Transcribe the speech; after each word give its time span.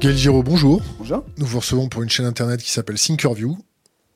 Gaël 0.00 0.16
Giraud, 0.16 0.42
bonjour. 0.42 0.80
Bonjour. 0.96 1.22
Nous 1.36 1.44
vous 1.44 1.58
recevons 1.58 1.90
pour 1.90 2.02
une 2.02 2.08
chaîne 2.08 2.24
internet 2.24 2.62
qui 2.62 2.70
s'appelle 2.70 2.98
Thinkerview. 2.98 3.58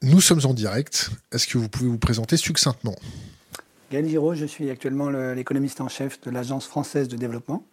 Nous 0.01 0.21
sommes 0.23 0.41
en 0.45 0.55
direct. 0.55 1.11
Est-ce 1.31 1.47
que 1.47 1.59
vous 1.59 1.69
pouvez 1.69 1.91
vous 1.91 1.99
présenter 1.99 2.39
succinctement? 2.39 2.95
Gaël 3.93 4.09
Giraud, 4.09 4.35
je 4.35 4.47
suis 4.47 4.71
actuellement 4.71 5.11
l'économiste 5.11 5.83
en 5.83 5.89
chef 5.89 6.19
de 6.23 6.31
l'Agence 6.31 6.67
française 6.67 7.07
de 7.09 7.19
développement, 7.19 7.67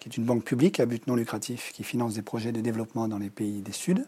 qui 0.00 0.08
est 0.08 0.16
une 0.16 0.24
banque 0.24 0.42
publique 0.42 0.80
à 0.80 0.86
but 0.86 1.06
non 1.06 1.16
lucratif 1.16 1.70
qui 1.74 1.84
finance 1.84 2.14
des 2.14 2.22
projets 2.22 2.50
de 2.50 2.62
développement 2.62 3.08
dans 3.08 3.18
les 3.18 3.28
pays 3.28 3.60
des 3.60 3.72
Suds. 3.72 4.06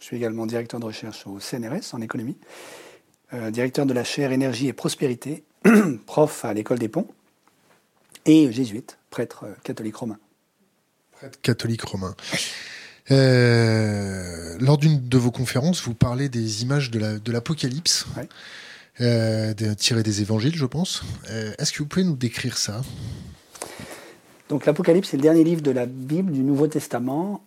Je 0.00 0.04
suis 0.04 0.16
également 0.16 0.44
directeur 0.44 0.80
de 0.80 0.86
recherche 0.86 1.24
au 1.28 1.38
CNRS 1.38 1.94
en 1.94 2.00
économie, 2.00 2.36
euh, 3.34 3.52
directeur 3.52 3.86
de 3.86 3.92
la 3.92 4.02
chaire 4.02 4.32
énergie 4.32 4.66
et 4.66 4.72
prospérité, 4.72 5.44
prof 6.06 6.44
à 6.44 6.52
l'école 6.54 6.80
des 6.80 6.88
ponts 6.88 7.06
et 8.26 8.50
jésuite, 8.50 8.98
prêtre 9.10 9.46
catholique 9.62 9.94
romain 9.94 10.18
catholique 11.42 11.82
romain. 11.82 12.14
Euh, 13.10 14.56
lors 14.60 14.78
d'une 14.78 15.08
de 15.08 15.18
vos 15.18 15.30
conférences, 15.30 15.82
vous 15.82 15.94
parlez 15.94 16.28
des 16.28 16.62
images 16.62 16.90
de 16.90 17.32
l'Apocalypse, 17.32 18.06
euh, 19.00 19.54
tirées 19.74 20.02
des 20.02 20.20
évangiles, 20.20 20.54
je 20.54 20.66
pense. 20.66 21.02
Euh, 21.30 21.52
est-ce 21.58 21.72
que 21.72 21.78
vous 21.78 21.86
pouvez 21.86 22.04
nous 22.04 22.16
décrire 22.16 22.56
ça? 22.56 22.82
Donc 24.48 24.66
l'Apocalypse, 24.66 25.08
c'est 25.08 25.16
le 25.16 25.22
dernier 25.22 25.44
livre 25.44 25.62
de 25.62 25.70
la 25.70 25.86
Bible, 25.86 26.30
du 26.30 26.42
Nouveau 26.42 26.66
Testament. 26.66 27.44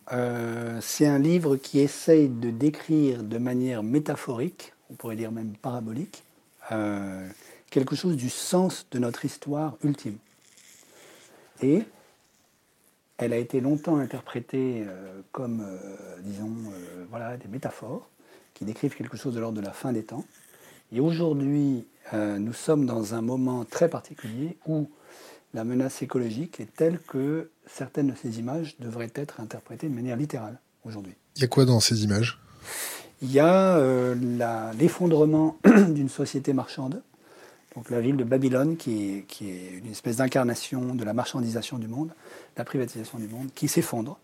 c'est 0.80 1.06
un 1.06 1.18
livre 1.18 1.56
qui 1.56 1.80
essaye 1.80 2.28
de 2.28 2.50
décrire 2.50 3.22
de 3.22 3.38
manière 3.38 3.82
métaphorique, 3.82 4.72
on 4.90 4.94
pourrait 4.94 5.16
dire 5.16 5.30
même 5.30 5.52
parabolique, 5.62 6.24
quelque 7.70 7.94
chose 7.94 8.16
du 8.16 8.28
sens 8.28 8.86
de 8.90 8.98
notre 8.98 9.24
histoire 9.24 9.76
ultime. 9.84 10.16
Et 11.62 11.84
elle 13.18 13.32
a 13.32 13.38
été 13.38 13.60
longtemps 13.60 13.96
interprétée 13.96 14.84
euh, 14.86 15.20
comme, 15.32 15.62
euh, 15.66 16.16
disons, 16.22 16.50
euh, 16.50 17.04
voilà, 17.10 17.36
des 17.36 17.48
métaphores 17.48 18.08
qui 18.54 18.64
décrivent 18.64 18.94
quelque 18.94 19.16
chose 19.16 19.34
de 19.34 19.40
l'ordre 19.40 19.58
de 19.60 19.64
la 19.64 19.72
fin 19.72 19.92
des 19.92 20.02
temps. 20.02 20.24
Et 20.92 21.00
aujourd'hui, 21.00 21.84
nous 22.12 22.52
sommes 22.52 22.86
dans 22.86 23.14
un 23.14 23.20
moment 23.20 23.64
très 23.64 23.88
particulier 23.88 24.56
où 24.66 24.88
la 25.52 25.64
menace 25.64 26.00
écologique 26.00 26.60
est 26.60 26.72
telle 26.76 27.00
que 27.00 27.50
certaines 27.66 28.06
de 28.06 28.14
ces 28.14 28.38
images 28.38 28.76
devraient 28.78 29.10
être 29.16 29.40
interprétées 29.40 29.88
de 29.88 29.94
manière 29.94 30.16
littérale 30.16 30.60
aujourd'hui. 30.84 31.14
Il 31.34 31.42
y 31.42 31.44
a 31.44 31.48
quoi 31.48 31.64
dans 31.64 31.80
ces 31.80 32.04
images? 32.04 32.38
Il 33.20 33.32
y 33.32 33.40
a 33.40 33.78
l'effondrement 34.78 35.58
d'une 35.88 36.08
société 36.08 36.52
marchande, 36.52 37.02
donc 37.76 37.90
la 37.90 38.00
ville 38.00 38.16
de 38.16 38.24
Babylone, 38.24 38.76
qui 38.78 39.18
est, 39.18 39.26
qui 39.28 39.50
est 39.50 39.80
une 39.84 39.90
espèce 39.90 40.16
d'incarnation 40.16 40.94
de 40.94 41.04
la 41.04 41.12
marchandisation 41.12 41.78
du 41.78 41.88
monde, 41.88 42.10
la 42.56 42.64
privatisation 42.64 43.18
du 43.18 43.28
monde, 43.28 43.48
qui 43.54 43.68
s'effondre. 43.68 44.18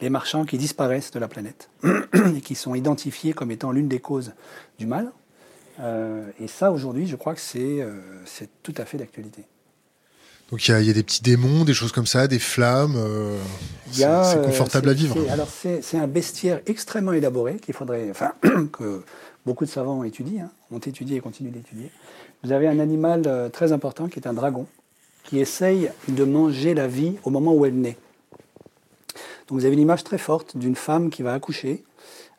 Les 0.00 0.10
marchands 0.10 0.44
qui 0.44 0.58
disparaissent 0.58 1.10
de 1.10 1.18
la 1.18 1.26
planète 1.26 1.70
et 2.36 2.40
qui 2.40 2.54
sont 2.54 2.76
identifiés 2.76 3.32
comme 3.32 3.50
étant 3.50 3.72
l'une 3.72 3.88
des 3.88 3.98
causes 3.98 4.32
du 4.78 4.86
mal. 4.86 5.10
Euh, 5.80 6.30
et 6.38 6.46
ça, 6.46 6.70
aujourd'hui, 6.70 7.08
je 7.08 7.16
crois 7.16 7.34
que 7.34 7.40
c'est 7.40 7.80
euh, 7.80 8.00
tout 8.62 8.74
à 8.76 8.84
fait 8.84 8.96
d'actualité. 8.96 9.44
Donc 10.50 10.68
il 10.68 10.84
y, 10.84 10.90
a 10.90 10.92
des 10.92 11.02
petits 11.02 11.22
démons, 11.22 11.64
des 11.64 11.74
choses 11.74 11.90
comme 11.90 12.06
ça, 12.06 12.28
des 12.28 12.38
flammes. 12.38 12.94
Euh, 12.96 13.40
c'est 13.90 14.42
confortable 14.44 14.90
à 14.90 14.92
vivre. 14.92 15.16
Alors 15.30 15.48
c'est 15.48 15.96
un 15.96 16.06
bestiaire 16.06 16.60
extrêmement 16.66 17.12
élaboré 17.12 17.56
qu'il 17.56 17.74
faudrait, 17.74 18.08
enfin 18.10 18.34
que 18.72 19.02
beaucoup 19.46 19.64
de 19.64 19.70
savants 19.70 20.04
étudient, 20.04 20.44
hein, 20.44 20.50
ont 20.70 20.78
étudié 20.78 21.16
et 21.16 21.20
continuent 21.20 21.50
d'étudier. 21.50 21.90
Vous 22.44 22.52
avez 22.52 22.68
un 22.68 22.78
animal 22.78 23.22
euh, 23.26 23.48
très 23.48 23.72
important 23.72 24.06
qui 24.06 24.20
est 24.20 24.28
un 24.28 24.34
dragon, 24.34 24.66
qui 25.22 25.40
essaye 25.40 25.90
de 26.08 26.24
manger 26.24 26.74
la 26.74 26.86
vie 26.86 27.16
au 27.24 27.30
moment 27.30 27.54
où 27.54 27.64
elle 27.64 27.74
naît. 27.74 27.96
Donc 29.48 29.58
vous 29.58 29.64
avez 29.64 29.72
une 29.72 29.80
image 29.80 30.04
très 30.04 30.18
forte 30.18 30.54
d'une 30.54 30.76
femme 30.76 31.08
qui 31.08 31.22
va 31.22 31.32
accoucher, 31.32 31.84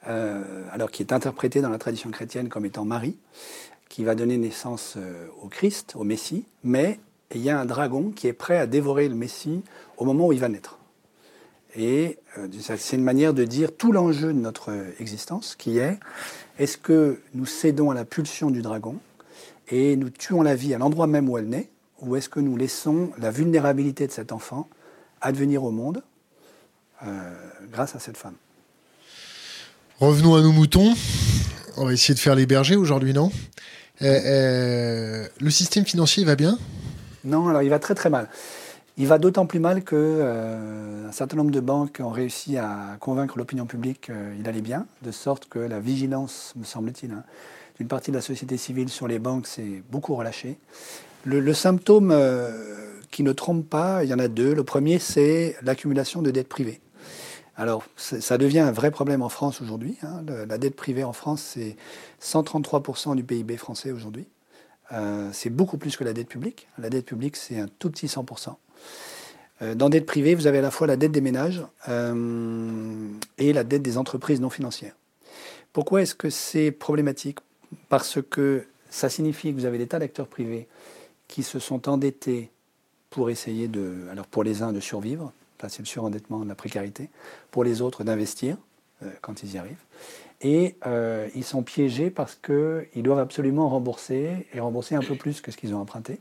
euh, 0.07 0.43
alors 0.71 0.91
qui 0.91 1.01
est 1.01 1.11
interprétée 1.11 1.59
dans 1.59 1.69
la 1.69 1.79
tradition 1.79 2.11
chrétienne 2.11 2.49
comme 2.49 2.65
étant 2.65 2.85
Marie, 2.85 3.17
qui 3.89 4.03
va 4.03 4.13
donner 4.13 4.37
naissance 4.37 4.93
euh, 4.95 5.25
au 5.41 5.47
Christ, 5.47 5.95
au 5.95 6.03
Messie, 6.03 6.45
mais 6.63 6.99
il 7.33 7.41
y 7.41 7.49
a 7.49 7.59
un 7.59 7.65
dragon 7.65 8.11
qui 8.15 8.27
est 8.27 8.33
prêt 8.33 8.59
à 8.59 8.67
dévorer 8.67 9.09
le 9.09 9.15
Messie 9.15 9.63
au 9.97 10.05
moment 10.05 10.27
où 10.27 10.33
il 10.33 10.39
va 10.39 10.49
naître. 10.49 10.77
Et 11.75 12.19
c'est 12.59 12.95
une 12.95 13.03
manière 13.03 13.33
de 13.33 13.43
dire 13.43 13.75
tout 13.75 13.91
l'enjeu 13.91 14.27
de 14.27 14.39
notre 14.39 14.71
existence, 14.99 15.55
qui 15.55 15.79
est 15.79 15.99
est-ce 16.59 16.77
que 16.77 17.19
nous 17.33 17.47
cédons 17.47 17.89
à 17.89 17.95
la 17.95 18.05
pulsion 18.05 18.51
du 18.51 18.61
dragon 18.61 18.99
et 19.69 19.95
nous 19.95 20.09
tuons 20.09 20.41
la 20.41 20.55
vie 20.55 20.73
à 20.73 20.77
l'endroit 20.77 21.07
même 21.07 21.29
où 21.29 21.37
elle 21.37 21.49
naît, 21.49 21.69
ou 22.01 22.15
est-ce 22.15 22.29
que 22.29 22.39
nous 22.39 22.57
laissons 22.57 23.11
la 23.17 23.31
vulnérabilité 23.31 24.07
de 24.07 24.11
cet 24.11 24.31
enfant 24.31 24.67
advenir 25.21 25.63
au 25.63 25.71
monde 25.71 26.03
euh, 27.03 27.33
grâce 27.71 27.95
à 27.95 27.99
cette 27.99 28.17
femme 28.17 28.35
Revenons 29.99 30.35
à 30.35 30.41
nos 30.41 30.51
moutons. 30.51 30.93
On 31.77 31.85
va 31.85 31.93
essayer 31.93 32.13
de 32.13 32.19
faire 32.19 32.35
les 32.35 32.45
bergers 32.45 32.75
aujourd'hui, 32.75 33.13
non? 33.13 33.31
Euh, 34.01 34.19
euh, 34.25 35.27
Le 35.39 35.49
système 35.49 35.85
financier 35.85 36.23
va 36.25 36.35
bien? 36.35 36.57
Non, 37.23 37.47
alors 37.47 37.61
il 37.61 37.69
va 37.69 37.79
très 37.79 37.95
très 37.95 38.09
mal. 38.09 38.29
Il 38.97 39.07
va 39.07 39.17
d'autant 39.17 39.45
plus 39.45 39.59
mal 39.59 39.83
que 39.83 41.05
un 41.05 41.11
certain 41.11 41.35
nombre 41.35 41.51
de 41.51 41.59
banques 41.59 41.99
ont 42.01 42.11
réussi 42.11 42.57
à 42.57 42.95
convaincre 43.01 43.37
l'opinion 43.37 43.65
publique 43.65 44.09
qu'il 44.09 44.47
allait 44.47 44.61
bien, 44.61 44.85
de 45.01 45.11
sorte 45.11 45.49
que 45.49 45.59
la 45.59 45.81
vigilance, 45.81 46.53
me 46.55 46.63
semble-t-il, 46.63 47.11
hein, 47.11 47.23
d'une 47.77 47.87
partie 47.87 48.11
de 48.11 48.15
la 48.15 48.21
société 48.21 48.57
civile 48.57 48.89
sur 48.89 49.07
les 49.07 49.19
banques 49.19 49.47
s'est 49.47 49.83
beaucoup 49.89 50.15
relâchée. 50.15 50.57
Le, 51.25 51.53
symptôme 51.53 52.11
euh, 52.11 52.99
qui 53.09 53.23
ne 53.23 53.33
trompe 53.33 53.67
pas, 53.67 54.03
il 54.03 54.09
y 54.09 54.13
en 54.13 54.19
a 54.19 54.27
deux. 54.27 54.53
Le 54.53 54.63
premier, 54.63 54.99
c'est 54.99 55.55
l'accumulation 55.63 56.21
de 56.21 56.29
dettes 56.29 56.47
privées. 56.47 56.79
Alors, 57.57 57.85
ça 57.95 58.37
devient 58.37 58.59
un 58.59 58.71
vrai 58.71 58.91
problème 58.91 59.21
en 59.21 59.29
France 59.29 59.61
aujourd'hui. 59.61 59.97
Hein. 60.03 60.23
La 60.47 60.57
dette 60.57 60.75
privée 60.75 61.03
en 61.05 61.13
France, 61.13 61.41
c'est 61.41 61.77
133% 62.21 63.15
du 63.15 63.23
PIB 63.23 63.57
français 63.57 63.91
aujourd'hui. 63.91 64.27
Euh, 64.91 65.29
c'est 65.31 65.49
beaucoup 65.49 65.77
plus 65.77 65.95
que 65.95 66.03
la 66.03 66.13
dette 66.13 66.27
publique. 66.27 66.67
La 66.77 66.89
dette 66.89 67.05
publique, 67.05 67.37
c'est 67.37 67.57
un 67.57 67.67
tout 67.79 67.89
petit 67.89 68.07
100%. 68.07 68.55
Euh, 69.61 69.73
dans 69.73 69.89
dette 69.89 70.05
privée, 70.05 70.35
vous 70.35 70.47
avez 70.47 70.59
à 70.59 70.61
la 70.61 70.69
fois 70.69 70.85
la 70.85 70.97
dette 70.97 71.13
des 71.13 71.21
ménages 71.21 71.63
et 73.37 73.53
la 73.53 73.63
dette 73.63 73.81
des 73.81 73.97
entreprises 73.97 74.41
non 74.41 74.49
financières. 74.49 74.95
Pourquoi 75.71 76.01
est-ce 76.01 76.13
que 76.13 76.29
c'est 76.29 76.71
problématique? 76.71 77.39
Parce 77.89 78.19
que 78.21 78.65
ça 78.89 79.09
signifie 79.09 79.51
que 79.53 79.59
vous 79.59 79.65
avez 79.65 79.77
des 79.77 79.87
tas 79.87 79.99
d'acteurs 79.99 80.27
privés 80.27 80.67
qui 81.27 81.43
se 81.43 81.59
sont 81.59 81.89
endettés 81.89 82.49
pour 83.09 83.29
essayer 83.29 83.67
de, 83.67 84.07
alors 84.11 84.27
pour 84.27 84.43
les 84.43 84.61
uns 84.61 84.73
de 84.73 84.79
survivre, 84.79 85.31
c'est 85.69 85.79
le 85.79 85.85
surendettement 85.85 86.39
de 86.39 86.49
la 86.49 86.55
précarité, 86.55 87.09
pour 87.51 87.63
les 87.63 87.81
autres 87.81 88.03
d'investir 88.03 88.57
euh, 89.03 89.09
quand 89.21 89.43
ils 89.43 89.53
y 89.53 89.57
arrivent, 89.57 89.83
et 90.41 90.75
euh, 90.85 91.27
ils 91.35 91.43
sont 91.43 91.63
piégés 91.63 92.09
parce 92.09 92.35
qu'ils 92.35 93.03
doivent 93.03 93.19
absolument 93.19 93.69
rembourser, 93.69 94.47
et 94.53 94.59
rembourser 94.59 94.95
un 94.95 95.01
peu 95.01 95.15
plus 95.15 95.41
que 95.41 95.51
ce 95.51 95.57
qu'ils 95.57 95.73
ont 95.73 95.79
emprunté, 95.79 96.19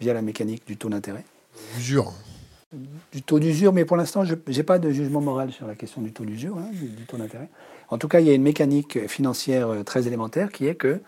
via 0.00 0.14
la 0.14 0.22
mécanique 0.22 0.66
du 0.66 0.76
taux 0.76 0.88
d'intérêt. 0.88 1.24
Usure. 1.76 2.12
Du 3.12 3.22
taux 3.22 3.38
d'usure, 3.38 3.72
mais 3.72 3.84
pour 3.84 3.96
l'instant, 3.96 4.24
je 4.24 4.34
n'ai 4.34 4.62
pas 4.62 4.78
de 4.78 4.90
jugement 4.90 5.20
moral 5.20 5.52
sur 5.52 5.66
la 5.66 5.74
question 5.74 6.02
du 6.02 6.12
taux 6.12 6.24
d'usure, 6.24 6.56
hein, 6.58 6.70
du 6.72 7.04
taux 7.06 7.16
d'intérêt. 7.16 7.48
En 7.90 7.98
tout 7.98 8.08
cas, 8.08 8.20
il 8.20 8.26
y 8.26 8.30
a 8.30 8.34
une 8.34 8.42
mécanique 8.42 9.06
financière 9.08 9.68
euh, 9.68 9.82
très 9.82 10.06
élémentaire 10.06 10.52
qui 10.52 10.66
est 10.66 10.74
que 10.74 11.00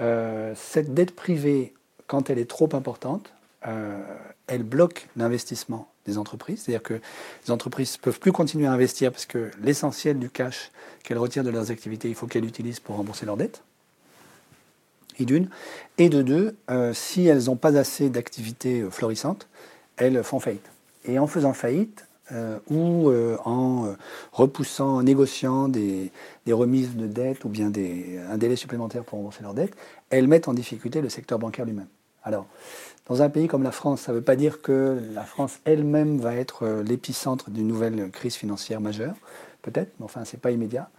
euh, 0.00 0.52
cette 0.56 0.94
dette 0.94 1.14
privée, 1.14 1.74
quand 2.06 2.30
elle 2.30 2.38
est 2.38 2.48
trop 2.48 2.68
importante, 2.72 3.32
euh, 3.66 4.00
elle 4.46 4.62
bloque 4.62 5.08
l'investissement 5.16 5.90
des 6.06 6.18
entreprises. 6.18 6.62
C'est-à-dire 6.62 6.82
que 6.82 6.94
les 7.46 7.50
entreprises 7.50 7.98
ne 7.98 8.02
peuvent 8.02 8.20
plus 8.20 8.32
continuer 8.32 8.66
à 8.66 8.72
investir 8.72 9.12
parce 9.12 9.26
que 9.26 9.50
l'essentiel 9.62 10.18
du 10.18 10.30
cash 10.30 10.70
qu'elles 11.02 11.18
retirent 11.18 11.44
de 11.44 11.50
leurs 11.50 11.70
activités, 11.70 12.08
il 12.08 12.14
faut 12.14 12.26
qu'elles 12.26 12.44
l'utilisent 12.44 12.80
pour 12.80 12.96
rembourser 12.96 13.26
leurs 13.26 13.36
dettes. 13.36 13.62
Et 15.20 15.24
d'une. 15.24 15.48
Et 15.98 16.08
de 16.08 16.22
deux, 16.22 16.56
si 16.94 17.26
elles 17.26 17.46
n'ont 17.46 17.56
pas 17.56 17.76
assez 17.76 18.08
d'activités 18.08 18.86
florissantes, 18.88 19.48
elles 19.96 20.22
font 20.22 20.38
faillite. 20.38 20.70
Et 21.04 21.18
en 21.18 21.26
faisant 21.26 21.52
faillite, 21.52 22.06
euh, 22.32 22.58
ou 22.68 23.08
euh, 23.08 23.38
en 23.44 23.86
euh, 23.86 23.92
repoussant, 24.32 24.96
en 24.96 25.02
négociant 25.02 25.68
des, 25.68 26.12
remises 26.50 26.94
de 26.94 27.06
dettes 27.06 27.44
ou 27.44 27.48
bien 27.48 27.72
un 28.30 28.38
délai 28.38 28.56
supplémentaire 28.56 29.04
pour 29.04 29.18
rembourser 29.18 29.42
leurs 29.42 29.54
dettes, 29.54 29.74
elles 30.10 30.28
mettent 30.28 30.48
en 30.48 30.54
difficulté 30.54 31.00
le 31.00 31.08
secteur 31.08 31.38
bancaire 31.38 31.64
lui-même. 31.64 31.88
Alors, 32.22 32.46
dans 33.06 33.22
un 33.22 33.30
pays 33.30 33.48
comme 33.48 33.62
la 33.62 33.70
France, 33.70 34.02
ça 34.02 34.12
ne 34.12 34.18
veut 34.18 34.24
pas 34.24 34.36
dire 34.36 34.60
que 34.60 34.98
la 35.14 35.24
France 35.24 35.60
elle-même 35.64 36.18
va 36.18 36.34
être 36.34 36.82
l'épicentre 36.86 37.50
d'une 37.50 37.66
nouvelle 37.66 38.10
crise 38.10 38.34
financière 38.34 38.80
majeure, 38.80 39.14
peut-être, 39.62 39.92
mais 39.98 40.04
enfin, 40.04 40.24
ce 40.24 40.36
n'est 40.36 40.40
pas 40.40 40.50
immédiat. 40.50 40.90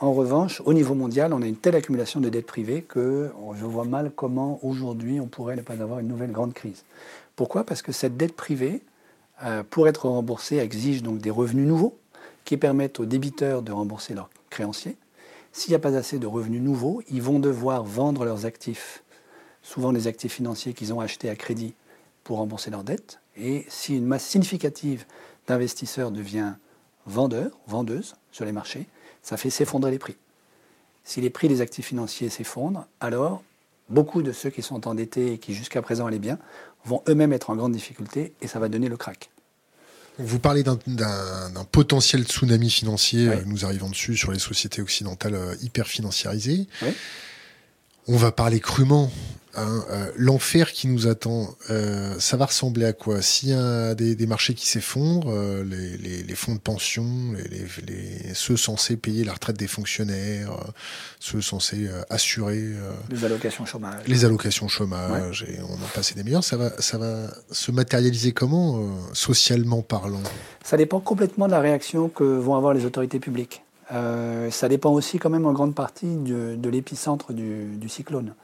en 0.00 0.12
revanche, 0.12 0.62
au 0.64 0.72
niveau 0.72 0.94
mondial, 0.94 1.32
on 1.34 1.42
a 1.42 1.46
une 1.46 1.56
telle 1.56 1.74
accumulation 1.74 2.20
de 2.20 2.28
dettes 2.28 2.46
privées 2.46 2.82
que 2.82 3.30
je 3.58 3.64
vois 3.64 3.84
mal 3.84 4.12
comment 4.14 4.60
aujourd'hui 4.62 5.20
on 5.20 5.26
pourrait 5.26 5.56
ne 5.56 5.62
pas 5.62 5.74
avoir 5.74 5.98
une 5.98 6.08
nouvelle 6.08 6.32
grande 6.32 6.54
crise. 6.54 6.84
Pourquoi? 7.36 7.64
Parce 7.64 7.82
que 7.82 7.92
cette 7.92 8.16
dette 8.16 8.36
privée, 8.36 8.80
euh, 8.80 8.93
pour 9.70 9.88
être 9.88 10.08
remboursé, 10.08 10.56
exige 10.58 11.02
donc 11.02 11.18
des 11.18 11.30
revenus 11.30 11.66
nouveaux 11.66 11.98
qui 12.44 12.56
permettent 12.56 13.00
aux 13.00 13.06
débiteurs 13.06 13.62
de 13.62 13.72
rembourser 13.72 14.14
leurs 14.14 14.30
créanciers. 14.50 14.96
S'il 15.52 15.70
n'y 15.70 15.76
a 15.76 15.80
pas 15.80 15.96
assez 15.96 16.18
de 16.18 16.26
revenus 16.26 16.60
nouveaux, 16.60 17.02
ils 17.10 17.22
vont 17.22 17.38
devoir 17.38 17.84
vendre 17.84 18.24
leurs 18.24 18.44
actifs, 18.44 19.02
souvent 19.62 19.92
les 19.92 20.06
actifs 20.06 20.34
financiers 20.34 20.74
qu'ils 20.74 20.92
ont 20.92 21.00
achetés 21.00 21.30
à 21.30 21.36
crédit 21.36 21.74
pour 22.24 22.38
rembourser 22.38 22.70
leurs 22.70 22.84
dettes. 22.84 23.20
Et 23.36 23.64
si 23.68 23.96
une 23.96 24.06
masse 24.06 24.24
significative 24.24 25.04
d'investisseurs 25.46 26.10
devient 26.10 26.54
vendeurs, 27.06 27.50
vendeuses 27.66 28.14
sur 28.32 28.44
les 28.44 28.52
marchés, 28.52 28.86
ça 29.22 29.36
fait 29.36 29.50
s'effondrer 29.50 29.90
les 29.90 29.98
prix. 29.98 30.16
Si 31.04 31.20
les 31.20 31.30
prix 31.30 31.48
des 31.48 31.60
actifs 31.60 31.86
financiers 31.86 32.30
s'effondrent, 32.30 32.86
alors 33.00 33.42
beaucoup 33.88 34.22
de 34.22 34.32
ceux 34.32 34.50
qui 34.50 34.62
sont 34.62 34.88
endettés 34.88 35.34
et 35.34 35.38
qui 35.38 35.54
jusqu'à 35.54 35.82
présent 35.82 36.06
allaient 36.06 36.18
bien 36.18 36.38
vont 36.84 37.02
eux-mêmes 37.08 37.32
être 37.32 37.50
en 37.50 37.56
grande 37.56 37.72
difficulté 37.72 38.32
et 38.42 38.46
ça 38.46 38.58
va 38.58 38.68
donner 38.68 38.88
le 38.88 38.96
crack. 38.96 39.30
Vous 40.18 40.38
parlez 40.38 40.62
d'un 40.62 41.64
potentiel 41.72 42.22
tsunami 42.24 42.70
financier, 42.70 43.30
nous 43.46 43.64
arrivons 43.64 43.88
dessus 43.88 44.16
sur 44.16 44.30
les 44.30 44.38
sociétés 44.38 44.80
occidentales 44.80 45.34
euh, 45.34 45.56
hyper 45.60 45.88
financiarisées. 45.88 46.68
On 48.06 48.16
va 48.16 48.30
parler 48.30 48.60
crûment 48.60 49.10
Hein, 49.56 49.84
euh, 49.90 50.10
l'enfer 50.16 50.72
qui 50.72 50.88
nous 50.88 51.06
attend, 51.06 51.54
euh, 51.70 52.14
ça 52.18 52.36
va 52.36 52.46
ressembler 52.46 52.86
à 52.86 52.92
quoi? 52.92 53.22
S'il 53.22 53.50
y 53.50 53.52
a 53.52 53.94
des, 53.94 54.26
marchés 54.26 54.54
qui 54.54 54.66
s'effondrent, 54.66 55.30
euh, 55.30 55.64
les, 55.64 56.34
fonds 56.34 56.54
de 56.54 56.60
pension, 56.60 57.04
les, 57.50 58.34
ceux 58.34 58.56
censés 58.56 58.96
payer 58.96 59.22
la 59.22 59.32
retraite 59.32 59.56
des 59.56 59.68
fonctionnaires, 59.68 60.50
ceux 61.20 61.40
censés 61.40 61.88
assurer 62.10 62.64
les 63.10 63.24
allocations 63.24 63.64
chômage, 63.64 64.02
les 64.08 64.24
allocations 64.24 64.66
chômage, 64.66 65.46
et 65.48 65.60
on 65.62 65.74
en 65.74 65.88
passe 65.94 66.14
des 66.14 66.24
meilleurs, 66.24 66.42
ça 66.42 66.56
va, 66.56 66.70
ça 66.80 66.98
va 66.98 67.28
se 67.50 67.70
matérialiser 67.70 68.32
comment, 68.32 68.90
socialement 69.12 69.82
parlant? 69.82 70.22
Ça 70.64 70.76
dépend 70.76 70.98
complètement 70.98 71.46
de 71.46 71.52
la 71.52 71.60
réaction 71.60 72.08
que 72.08 72.24
vont 72.24 72.56
avoir 72.56 72.74
les 72.74 72.84
autorités 72.84 73.20
publiques. 73.20 73.62
ça 73.90 74.68
dépend 74.68 74.92
aussi 74.92 75.18
quand 75.18 75.30
même 75.30 75.46
en 75.46 75.52
grande 75.52 75.74
partie 75.74 76.16
de, 76.16 76.68
l'épicentre 76.68 77.32
du 77.32 77.88
cyclone. 77.88 78.34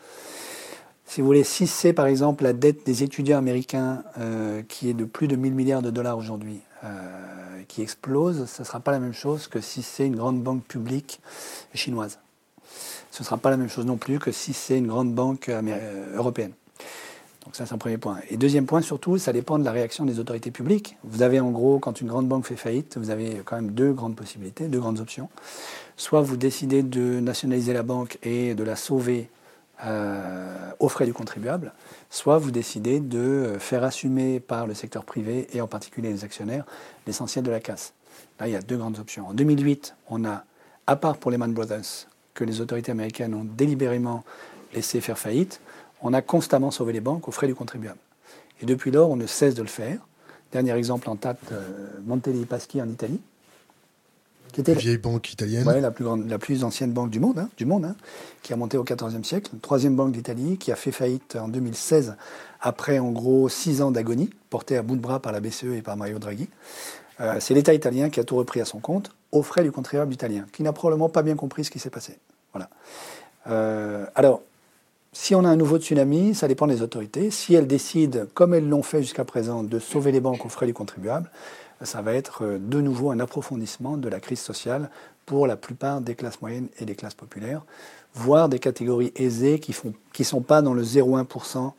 Si 1.10 1.20
vous 1.20 1.26
voulez, 1.26 1.42
si 1.42 1.66
c'est 1.66 1.92
par 1.92 2.06
exemple 2.06 2.44
la 2.44 2.52
dette 2.52 2.86
des 2.86 3.02
étudiants 3.02 3.38
américains 3.38 4.04
euh, 4.20 4.62
qui 4.68 4.88
est 4.88 4.94
de 4.94 5.04
plus 5.04 5.26
de 5.26 5.34
1000 5.34 5.54
milliards 5.54 5.82
de 5.82 5.90
dollars 5.90 6.16
aujourd'hui, 6.16 6.60
euh, 6.84 6.88
qui 7.66 7.82
explose, 7.82 8.46
ce 8.48 8.62
ne 8.62 8.64
sera 8.64 8.78
pas 8.78 8.92
la 8.92 9.00
même 9.00 9.12
chose 9.12 9.48
que 9.48 9.60
si 9.60 9.82
c'est 9.82 10.06
une 10.06 10.14
grande 10.14 10.40
banque 10.40 10.62
publique 10.62 11.18
chinoise. 11.74 12.20
Ce 13.10 13.24
ne 13.24 13.24
sera 13.24 13.38
pas 13.38 13.50
la 13.50 13.56
même 13.56 13.68
chose 13.68 13.86
non 13.86 13.96
plus 13.96 14.20
que 14.20 14.30
si 14.30 14.52
c'est 14.52 14.78
une 14.78 14.86
grande 14.86 15.12
banque 15.12 15.48
euh, 15.48 16.14
européenne. 16.14 16.52
Donc 17.44 17.56
ça, 17.56 17.66
c'est 17.66 17.74
un 17.74 17.78
premier 17.78 17.98
point. 17.98 18.18
Et 18.30 18.36
deuxième 18.36 18.66
point, 18.66 18.80
surtout, 18.80 19.18
ça 19.18 19.32
dépend 19.32 19.58
de 19.58 19.64
la 19.64 19.72
réaction 19.72 20.04
des 20.04 20.20
autorités 20.20 20.52
publiques. 20.52 20.96
Vous 21.02 21.22
avez 21.22 21.40
en 21.40 21.50
gros, 21.50 21.80
quand 21.80 22.00
une 22.00 22.06
grande 22.06 22.28
banque 22.28 22.46
fait 22.46 22.54
faillite, 22.54 22.98
vous 22.98 23.10
avez 23.10 23.42
quand 23.44 23.56
même 23.56 23.72
deux 23.72 23.92
grandes 23.92 24.14
possibilités, 24.14 24.68
deux 24.68 24.78
grandes 24.78 25.00
options. 25.00 25.28
Soit 25.96 26.20
vous 26.20 26.36
décidez 26.36 26.84
de 26.84 27.18
nationaliser 27.18 27.72
la 27.72 27.82
banque 27.82 28.16
et 28.22 28.54
de 28.54 28.62
la 28.62 28.76
sauver 28.76 29.28
euh, 29.84 30.70
aux 30.78 30.88
frais 30.88 31.06
du 31.06 31.12
contribuable, 31.12 31.72
soit 32.10 32.38
vous 32.38 32.50
décidez 32.50 33.00
de 33.00 33.56
faire 33.58 33.84
assumer 33.84 34.40
par 34.40 34.66
le 34.66 34.74
secteur 34.74 35.04
privé 35.04 35.48
et 35.52 35.60
en 35.60 35.66
particulier 35.66 36.10
les 36.10 36.24
actionnaires 36.24 36.64
l'essentiel 37.06 37.44
de 37.44 37.50
la 37.50 37.60
casse. 37.60 37.94
Là, 38.38 38.48
il 38.48 38.52
y 38.52 38.56
a 38.56 38.62
deux 38.62 38.76
grandes 38.76 38.98
options. 38.98 39.28
En 39.28 39.34
2008, 39.34 39.94
on 40.08 40.24
a, 40.24 40.44
à 40.86 40.96
part 40.96 41.16
pour 41.16 41.30
Lehman 41.30 41.52
Brothers, 41.52 42.06
que 42.34 42.44
les 42.44 42.60
autorités 42.60 42.92
américaines 42.92 43.34
ont 43.34 43.44
délibérément 43.44 44.24
laissé 44.74 45.00
faire 45.00 45.18
faillite, 45.18 45.60
on 46.02 46.12
a 46.14 46.22
constamment 46.22 46.70
sauvé 46.70 46.92
les 46.92 47.00
banques 47.00 47.28
aux 47.28 47.32
frais 47.32 47.46
du 47.46 47.54
contribuable. 47.54 47.98
Et 48.62 48.66
depuis 48.66 48.90
lors, 48.90 49.10
on 49.10 49.16
ne 49.16 49.26
cesse 49.26 49.54
de 49.54 49.62
le 49.62 49.68
faire. 49.68 49.98
Dernier 50.52 50.72
exemple 50.72 51.08
en 51.08 51.16
tête, 51.16 51.38
euh, 51.52 51.88
Monte 52.04 52.28
dei 52.28 52.44
Paschi 52.44 52.80
en 52.82 52.88
Italie, 52.88 53.20
qui 54.52 54.60
était 54.60 54.74
la 54.74 54.80
vieille 54.80 54.98
banque 54.98 55.32
italienne. 55.32 55.64
la 55.64 55.90
plus, 55.90 56.04
grande, 56.04 56.28
la 56.28 56.38
plus 56.38 56.64
ancienne 56.64 56.92
banque 56.92 57.10
du 57.10 57.20
monde, 57.20 57.38
hein, 57.38 57.48
du 57.56 57.64
monde 57.64 57.84
hein, 57.84 57.96
qui 58.42 58.52
a 58.52 58.56
monté 58.56 58.76
au 58.76 58.84
XIVe 58.84 59.24
siècle. 59.24 59.50
Troisième 59.62 59.96
banque 59.96 60.12
d'Italie, 60.12 60.56
qui 60.58 60.72
a 60.72 60.76
fait 60.76 60.92
faillite 60.92 61.36
en 61.36 61.48
2016, 61.48 62.16
après 62.60 62.98
en 62.98 63.10
gros 63.10 63.48
six 63.48 63.82
ans 63.82 63.90
d'agonie, 63.90 64.30
portée 64.50 64.76
à 64.76 64.82
bout 64.82 64.96
de 64.96 65.00
bras 65.00 65.20
par 65.20 65.32
la 65.32 65.40
BCE 65.40 65.76
et 65.76 65.82
par 65.82 65.96
Mario 65.96 66.18
Draghi. 66.18 66.48
Euh, 67.20 67.36
c'est 67.40 67.54
l'État 67.54 67.74
italien 67.74 68.10
qui 68.10 68.20
a 68.20 68.24
tout 68.24 68.36
repris 68.36 68.60
à 68.60 68.64
son 68.64 68.78
compte, 68.78 69.12
aux 69.32 69.42
frais 69.42 69.62
du 69.62 69.72
contribuable 69.72 70.12
italien, 70.12 70.46
qui 70.52 70.62
n'a 70.62 70.72
probablement 70.72 71.08
pas 71.08 71.22
bien 71.22 71.36
compris 71.36 71.64
ce 71.64 71.70
qui 71.70 71.78
s'est 71.78 71.90
passé. 71.90 72.18
Voilà. 72.52 72.68
Euh, 73.46 74.06
alors, 74.14 74.42
si 75.12 75.34
on 75.34 75.44
a 75.44 75.48
un 75.48 75.56
nouveau 75.56 75.78
tsunami, 75.78 76.34
ça 76.34 76.46
dépend 76.48 76.66
des 76.66 76.82
autorités. 76.82 77.30
Si 77.30 77.54
elles 77.54 77.66
décident, 77.66 78.20
comme 78.32 78.54
elles 78.54 78.68
l'ont 78.68 78.82
fait 78.82 79.02
jusqu'à 79.02 79.24
présent, 79.24 79.62
de 79.62 79.78
sauver 79.78 80.12
les 80.12 80.20
banques 80.20 80.44
aux 80.46 80.48
frais 80.48 80.66
du 80.66 80.74
contribuable, 80.74 81.30
ça 81.82 82.02
va 82.02 82.14
être 82.14 82.44
euh, 82.44 82.58
de 82.58 82.80
nouveau 82.80 83.10
un 83.10 83.20
approfondissement 83.20 83.96
de 83.96 84.08
la 84.08 84.20
crise 84.20 84.40
sociale 84.40 84.90
pour 85.26 85.46
la 85.46 85.56
plupart 85.56 86.00
des 86.00 86.14
classes 86.14 86.40
moyennes 86.40 86.68
et 86.78 86.84
des 86.84 86.94
classes 86.94 87.14
populaires, 87.14 87.64
voire 88.14 88.48
des 88.48 88.58
catégories 88.58 89.12
aisées 89.16 89.60
qui 89.60 89.74
ne 90.18 90.24
sont 90.24 90.42
pas 90.42 90.62
dans 90.62 90.74
le 90.74 90.82
0,1% 90.82 91.72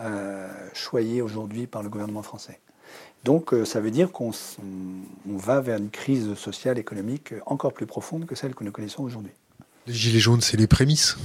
euh, 0.00 0.48
choyé 0.72 1.22
aujourd'hui 1.22 1.66
par 1.66 1.82
le 1.82 1.88
gouvernement 1.88 2.22
français. 2.22 2.60
Donc 3.24 3.52
euh, 3.52 3.64
ça 3.64 3.80
veut 3.80 3.90
dire 3.90 4.12
qu'on 4.12 4.32
va 5.26 5.60
vers 5.60 5.78
une 5.78 5.90
crise 5.90 6.34
sociale, 6.34 6.78
économique 6.78 7.34
encore 7.46 7.72
plus 7.72 7.86
profonde 7.86 8.26
que 8.26 8.34
celle 8.34 8.54
que 8.54 8.64
nous 8.64 8.72
connaissons 8.72 9.02
aujourd'hui. 9.02 9.32
Les 9.86 9.92
gilets 9.92 10.20
jaunes, 10.20 10.40
c'est 10.40 10.56
les 10.56 10.66
prémices 10.66 11.16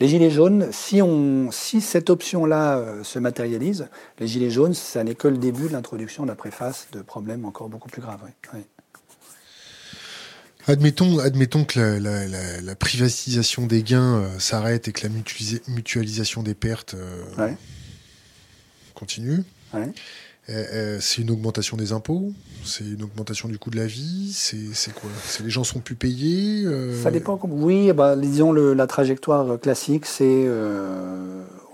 Les 0.00 0.08
gilets 0.08 0.30
jaunes, 0.30 0.68
si, 0.72 1.00
on, 1.00 1.50
si 1.52 1.80
cette 1.80 2.10
option-là 2.10 2.78
euh, 2.78 3.04
se 3.04 3.20
matérialise, 3.20 3.88
les 4.18 4.26
gilets 4.26 4.50
jaunes, 4.50 4.74
ça 4.74 5.04
n'est 5.04 5.14
que 5.14 5.28
le 5.28 5.38
début 5.38 5.68
de 5.68 5.72
l'introduction 5.72 6.24
de 6.24 6.28
la 6.28 6.34
préface 6.34 6.88
de 6.92 7.02
problèmes 7.02 7.44
encore 7.44 7.68
beaucoup 7.68 7.88
plus 7.88 8.02
graves. 8.02 8.20
Admettons, 10.66 11.18
admettons 11.20 11.64
que 11.64 11.78
la, 11.78 12.74
privatisation 12.74 13.66
des 13.66 13.82
gains 13.84 14.16
euh, 14.16 14.38
s'arrête 14.38 14.88
et 14.88 14.92
que 14.92 15.06
la 15.06 15.12
mutualisation 15.68 16.42
des 16.42 16.54
pertes 16.54 16.94
euh, 16.94 17.54
continue. 18.94 19.44
C'est 21.00 21.22
une 21.22 21.30
augmentation 21.30 21.76
des 21.76 21.92
impôts 21.92 22.32
C'est 22.64 22.84
une 22.84 23.02
augmentation 23.02 23.48
du 23.48 23.58
coût 23.58 23.70
de 23.70 23.76
la 23.76 23.86
vie 23.86 24.32
C'est 24.32 24.92
quoi? 24.92 25.10
Les 25.42 25.50
gens 25.50 25.64
sont 25.64 25.80
plus 25.80 25.94
payés 25.94 26.64
euh 26.66 27.00
Ça 27.02 27.10
dépend. 27.10 27.38
Oui, 27.44 27.92
bah, 27.92 28.16
disons 28.16 28.52
la 28.52 28.86
trajectoire 28.86 29.60
classique, 29.60 30.06
c'est 30.06 30.48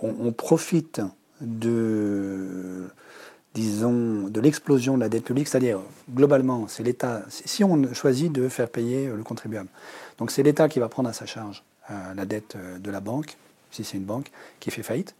on, 0.02 0.32
profite 0.32 1.00
de 1.40 2.88
disons 3.54 4.28
de 4.28 4.40
l'explosion 4.40 4.96
de 4.96 5.00
la 5.00 5.08
dette 5.08 5.24
publique, 5.24 5.48
c'est-à-dire 5.48 5.80
globalement, 6.14 6.66
c'est 6.68 6.82
l'État. 6.82 7.22
Si 7.28 7.64
on 7.64 7.94
choisit 7.94 8.30
de 8.30 8.48
faire 8.48 8.68
payer 8.68 9.08
le 9.08 9.22
contribuable, 9.22 9.68
donc 10.18 10.30
c'est 10.30 10.42
l'État 10.42 10.68
qui 10.68 10.78
va 10.78 10.88
prendre 10.88 11.08
à 11.08 11.14
sa 11.14 11.24
charge 11.24 11.64
la 11.88 12.26
dette 12.26 12.56
de 12.80 12.90
la 12.90 13.00
banque, 13.00 13.36
si 13.70 13.84
c'est 13.84 13.96
une 13.96 14.04
banque 14.04 14.30
qui 14.60 14.70
fait 14.70 14.82
faillite. 14.82 15.14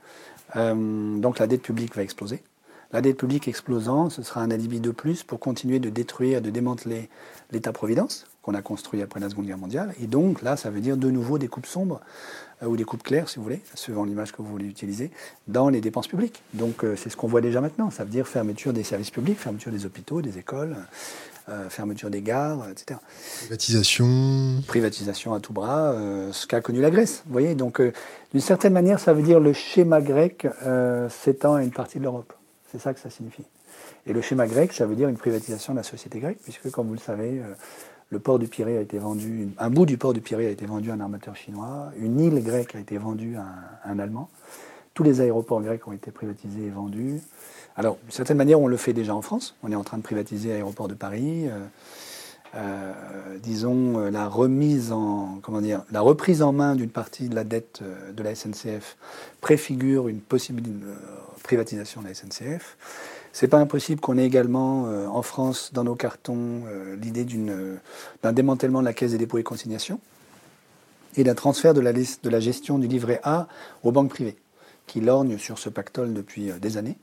donc 0.54 1.38
la 1.38 1.46
dette 1.46 1.62
publique 1.62 1.96
va 1.96 2.02
exploser. 2.02 2.42
La 2.92 3.00
dette 3.00 3.16
publique 3.16 3.48
explosant, 3.48 4.10
ce 4.10 4.22
sera 4.22 4.40
un 4.40 4.50
alibi 4.50 4.80
de 4.80 4.90
plus 4.90 5.22
pour 5.22 5.40
continuer 5.40 5.78
de 5.78 5.90
détruire, 5.90 6.40
de 6.40 6.50
démanteler 6.50 7.08
l'État-providence 7.50 8.26
qu'on 8.42 8.54
a 8.54 8.62
construit 8.62 9.02
après 9.02 9.18
la 9.18 9.28
Seconde 9.28 9.46
Guerre 9.46 9.58
mondiale. 9.58 9.92
Et 10.00 10.06
donc 10.06 10.42
là, 10.42 10.56
ça 10.56 10.70
veut 10.70 10.80
dire 10.80 10.96
de 10.96 11.10
nouveau 11.10 11.36
des 11.36 11.48
coupes 11.48 11.66
sombres, 11.66 12.00
euh, 12.62 12.66
ou 12.66 12.76
des 12.76 12.84
coupes 12.84 13.02
claires, 13.02 13.28
si 13.28 13.36
vous 13.36 13.42
voulez, 13.42 13.60
suivant 13.74 14.04
l'image 14.04 14.32
que 14.32 14.40
vous 14.40 14.48
voulez 14.48 14.66
utiliser, 14.66 15.10
dans 15.46 15.68
les 15.68 15.80
dépenses 15.80 16.08
publiques. 16.08 16.42
Donc 16.54 16.84
euh, 16.84 16.96
c'est 16.96 17.10
ce 17.10 17.16
qu'on 17.16 17.26
voit 17.26 17.40
déjà 17.40 17.60
maintenant. 17.60 17.90
Ça 17.90 18.04
veut 18.04 18.10
dire 18.10 18.26
fermeture 18.26 18.72
des 18.72 18.84
services 18.84 19.10
publics, 19.10 19.38
fermeture 19.38 19.72
des 19.72 19.84
hôpitaux, 19.84 20.22
des 20.22 20.38
écoles, 20.38 20.76
euh, 21.48 21.68
fermeture 21.68 22.08
des 22.08 22.22
gares, 22.22 22.68
etc. 22.70 22.98
Privatisation. 23.40 24.62
Privatisation 24.66 25.34
à 25.34 25.40
tout 25.40 25.52
bras, 25.52 25.94
ce 26.32 26.46
qu'a 26.46 26.60
connu 26.60 26.80
la 26.80 26.90
Grèce. 26.90 27.22
Vous 27.26 27.32
voyez, 27.32 27.54
donc 27.54 27.82
d'une 28.32 28.40
certaine 28.40 28.72
manière, 28.72 29.00
ça 29.00 29.12
veut 29.12 29.22
dire 29.22 29.38
le 29.38 29.52
schéma 29.52 30.00
grec 30.00 30.46
s'étend 31.10 31.54
à 31.54 31.62
une 31.62 31.72
partie 31.72 31.98
de 31.98 32.04
l'Europe. 32.04 32.35
C'est 32.76 32.82
ça 32.82 32.92
que 32.92 33.00
ça 33.00 33.08
signifie. 33.08 33.44
Et 34.04 34.12
le 34.12 34.20
schéma 34.20 34.46
grec, 34.46 34.74
ça 34.74 34.84
veut 34.84 34.96
dire 34.96 35.08
une 35.08 35.16
privatisation 35.16 35.72
de 35.72 35.78
la 35.78 35.82
société 35.82 36.20
grecque, 36.20 36.36
puisque, 36.42 36.70
comme 36.70 36.88
vous 36.88 36.92
le 36.92 36.98
savez, 36.98 37.40
euh, 37.40 37.54
le 38.10 38.18
port 38.18 38.38
du 38.38 38.48
Pirée 38.48 38.76
a 38.76 38.82
été 38.82 38.98
vendu, 38.98 39.48
un 39.58 39.70
bout 39.70 39.86
du 39.86 39.96
port 39.96 40.12
du 40.12 40.20
Pirée 40.20 40.46
a 40.46 40.50
été 40.50 40.66
vendu 40.66 40.90
à 40.90 40.94
un 40.94 41.00
armateur 41.00 41.34
chinois, 41.34 41.90
une 41.98 42.20
île 42.20 42.44
grecque 42.44 42.74
a 42.74 42.78
été 42.78 42.98
vendue 42.98 43.36
à 43.36 43.46
un, 43.88 43.98
Allemand, 43.98 44.28
tous 44.92 45.04
les 45.04 45.22
aéroports 45.22 45.62
grecs 45.62 45.88
ont 45.88 45.92
été 45.92 46.10
privatisés 46.10 46.66
et 46.66 46.68
vendus. 46.68 47.18
Alors, 47.76 47.96
d'une 48.02 48.12
certaine 48.12 48.36
manière, 48.36 48.60
on 48.60 48.66
le 48.66 48.76
fait 48.76 48.92
déjà 48.92 49.14
en 49.14 49.22
France. 49.22 49.56
On 49.62 49.72
est 49.72 49.74
en 49.74 49.84
train 49.84 49.96
de 49.96 50.02
privatiser 50.02 50.50
l'aéroport 50.50 50.88
de 50.88 50.94
Paris. 50.94 51.48
Euh, 51.48 51.60
euh, 52.56 52.92
disons, 53.42 54.10
la 54.10 54.28
remise 54.28 54.92
en, 54.92 55.38
comment 55.40 55.62
dire, 55.62 55.82
la 55.90 56.02
reprise 56.02 56.42
en 56.42 56.52
main 56.52 56.76
d'une 56.76 56.90
partie 56.90 57.30
de 57.30 57.34
la 57.34 57.44
dette 57.44 57.82
de 58.12 58.22
la 58.22 58.34
SNCF 58.34 58.98
préfigure 59.40 60.08
une 60.08 60.20
possible 60.20 60.62
privatisation 61.46 62.02
de 62.02 62.08
la 62.08 62.14
SNCF. 62.14 62.76
C'est 63.32 63.48
pas 63.48 63.58
impossible 63.58 64.00
qu'on 64.00 64.18
ait 64.18 64.26
également 64.26 64.86
euh, 64.86 65.06
en 65.06 65.22
France, 65.22 65.70
dans 65.72 65.84
nos 65.84 65.94
cartons, 65.94 66.64
euh, 66.66 66.96
l'idée 66.96 67.24
d'un 68.22 68.32
démantèlement 68.32 68.80
de 68.80 68.86
la 68.86 68.92
Caisse 68.92 69.12
des 69.12 69.18
dépôts 69.18 69.38
et 69.38 69.42
consignations 69.42 70.00
et 71.16 71.24
d'un 71.24 71.34
transfert 71.34 71.72
de 71.74 71.80
la, 71.80 71.92
de 71.92 72.30
la 72.30 72.40
gestion 72.40 72.78
du 72.78 72.88
livret 72.88 73.20
A 73.22 73.48
aux 73.82 73.92
banques 73.92 74.10
privées, 74.10 74.36
qui 74.86 75.00
lorgnent 75.00 75.38
sur 75.38 75.58
ce 75.58 75.68
pactole 75.68 76.12
depuis 76.12 76.50
euh, 76.50 76.58
des 76.58 76.76
années. 76.76 76.98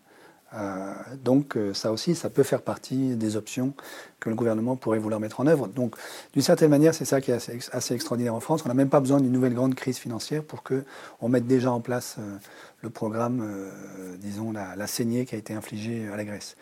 Euh, 0.55 0.93
donc 1.23 1.57
euh, 1.57 1.73
ça 1.73 1.91
aussi, 1.91 2.15
ça 2.15 2.29
peut 2.29 2.43
faire 2.43 2.61
partie 2.61 3.15
des 3.15 3.35
options 3.35 3.73
que 4.19 4.29
le 4.29 4.35
gouvernement 4.35 4.75
pourrait 4.75 4.99
vouloir 4.99 5.19
mettre 5.19 5.39
en 5.39 5.47
œuvre. 5.47 5.67
Donc 5.67 5.95
d'une 6.33 6.41
certaine 6.41 6.69
manière, 6.69 6.93
c'est 6.93 7.05
ça 7.05 7.21
qui 7.21 7.31
est 7.31 7.49
assez, 7.71 7.93
extraordinaire 7.93 8.35
en 8.35 8.39
France. 8.39 8.61
On 8.65 8.67
n'a 8.67 8.75
même 8.75 8.89
pas 8.89 8.99
besoin 8.99 9.19
d'une 9.19 9.31
nouvelle 9.31 9.53
grande 9.53 9.75
crise 9.75 9.97
financière 9.97 10.43
pour 10.43 10.63
qu'on 10.63 11.29
mette 11.29 11.47
déjà 11.47 11.71
en 11.71 11.81
place 11.81 12.17
euh, 12.19 12.37
le 12.81 12.89
programme, 12.89 13.47
disons, 14.19 14.51
la, 14.51 14.87
saignée 14.87 15.25
qui 15.25 15.35
a 15.35 15.37
été 15.37 15.53
infligée 15.53 16.09
à 16.11 16.17
la 16.17 16.25
Grèce. 16.25 16.57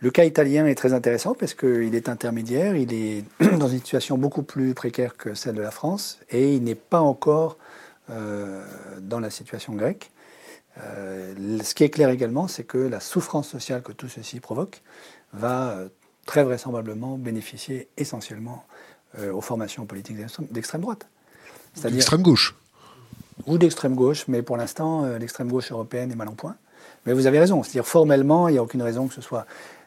Le 0.00 0.10
cas 0.10 0.24
italien 0.24 0.66
est 0.66 0.74
très 0.74 0.92
intéressant 0.92 1.34
parce 1.34 1.54
qu'il 1.54 1.94
est 1.94 2.08
intermédiaire, 2.08 2.74
il 2.74 2.92
est 2.92 3.24
dans 3.58 3.68
une 3.68 3.78
situation 3.78 4.18
beaucoup 4.18 4.42
plus 4.42 4.74
précaire 4.74 5.16
que 5.16 5.34
celle 5.34 5.54
de 5.54 5.62
la 5.62 5.70
France 5.70 6.18
et 6.30 6.56
il 6.56 6.64
n'est 6.64 6.74
pas 6.74 7.00
encore 7.00 7.58
dans 8.08 9.20
la 9.20 9.30
situation 9.30 9.72
grecque. 9.74 10.10
Euh, 10.78 11.58
ce 11.62 11.74
qui 11.74 11.84
est 11.84 11.90
clair 11.90 12.10
également, 12.10 12.48
c'est 12.48 12.64
que 12.64 12.78
la 12.78 13.00
souffrance 13.00 13.48
sociale 13.48 13.82
que 13.82 13.92
tout 13.92 14.08
ceci 14.08 14.40
provoque 14.40 14.82
va 15.32 15.70
euh, 15.70 15.88
très 16.26 16.44
vraisemblablement 16.44 17.16
bénéficier 17.18 17.88
essentiellement 17.96 18.64
aux 19.32 19.40
formations 19.40 19.86
politiques 19.86 20.16
d'extrême 20.50 20.80
droite. 20.80 21.06
D'extrême 21.84 22.22
gauche 22.22 22.56
Ou 23.46 23.58
d'extrême 23.58 23.94
gauche, 23.94 24.26
mais 24.26 24.42
pour 24.42 24.56
l'instant, 24.56 25.06
l'extrême 25.18 25.46
gauche 25.46 25.70
européenne 25.70 26.10
est 26.10 26.16
mal 26.16 26.26
en 26.26 26.34
point. 26.34 26.56
Mais 27.06 27.12
vous 27.12 27.28
avez 27.28 27.38
raison, 27.38 27.62
c'est-à-dire 27.62 27.86
formellement, 27.86 28.48
il 28.48 28.52
n'y 28.54 28.58
a 28.58 28.62
aucune 28.64 28.82
raison 28.82 29.06
que 29.06 29.14
ce 29.14 29.20
soit 29.20 29.46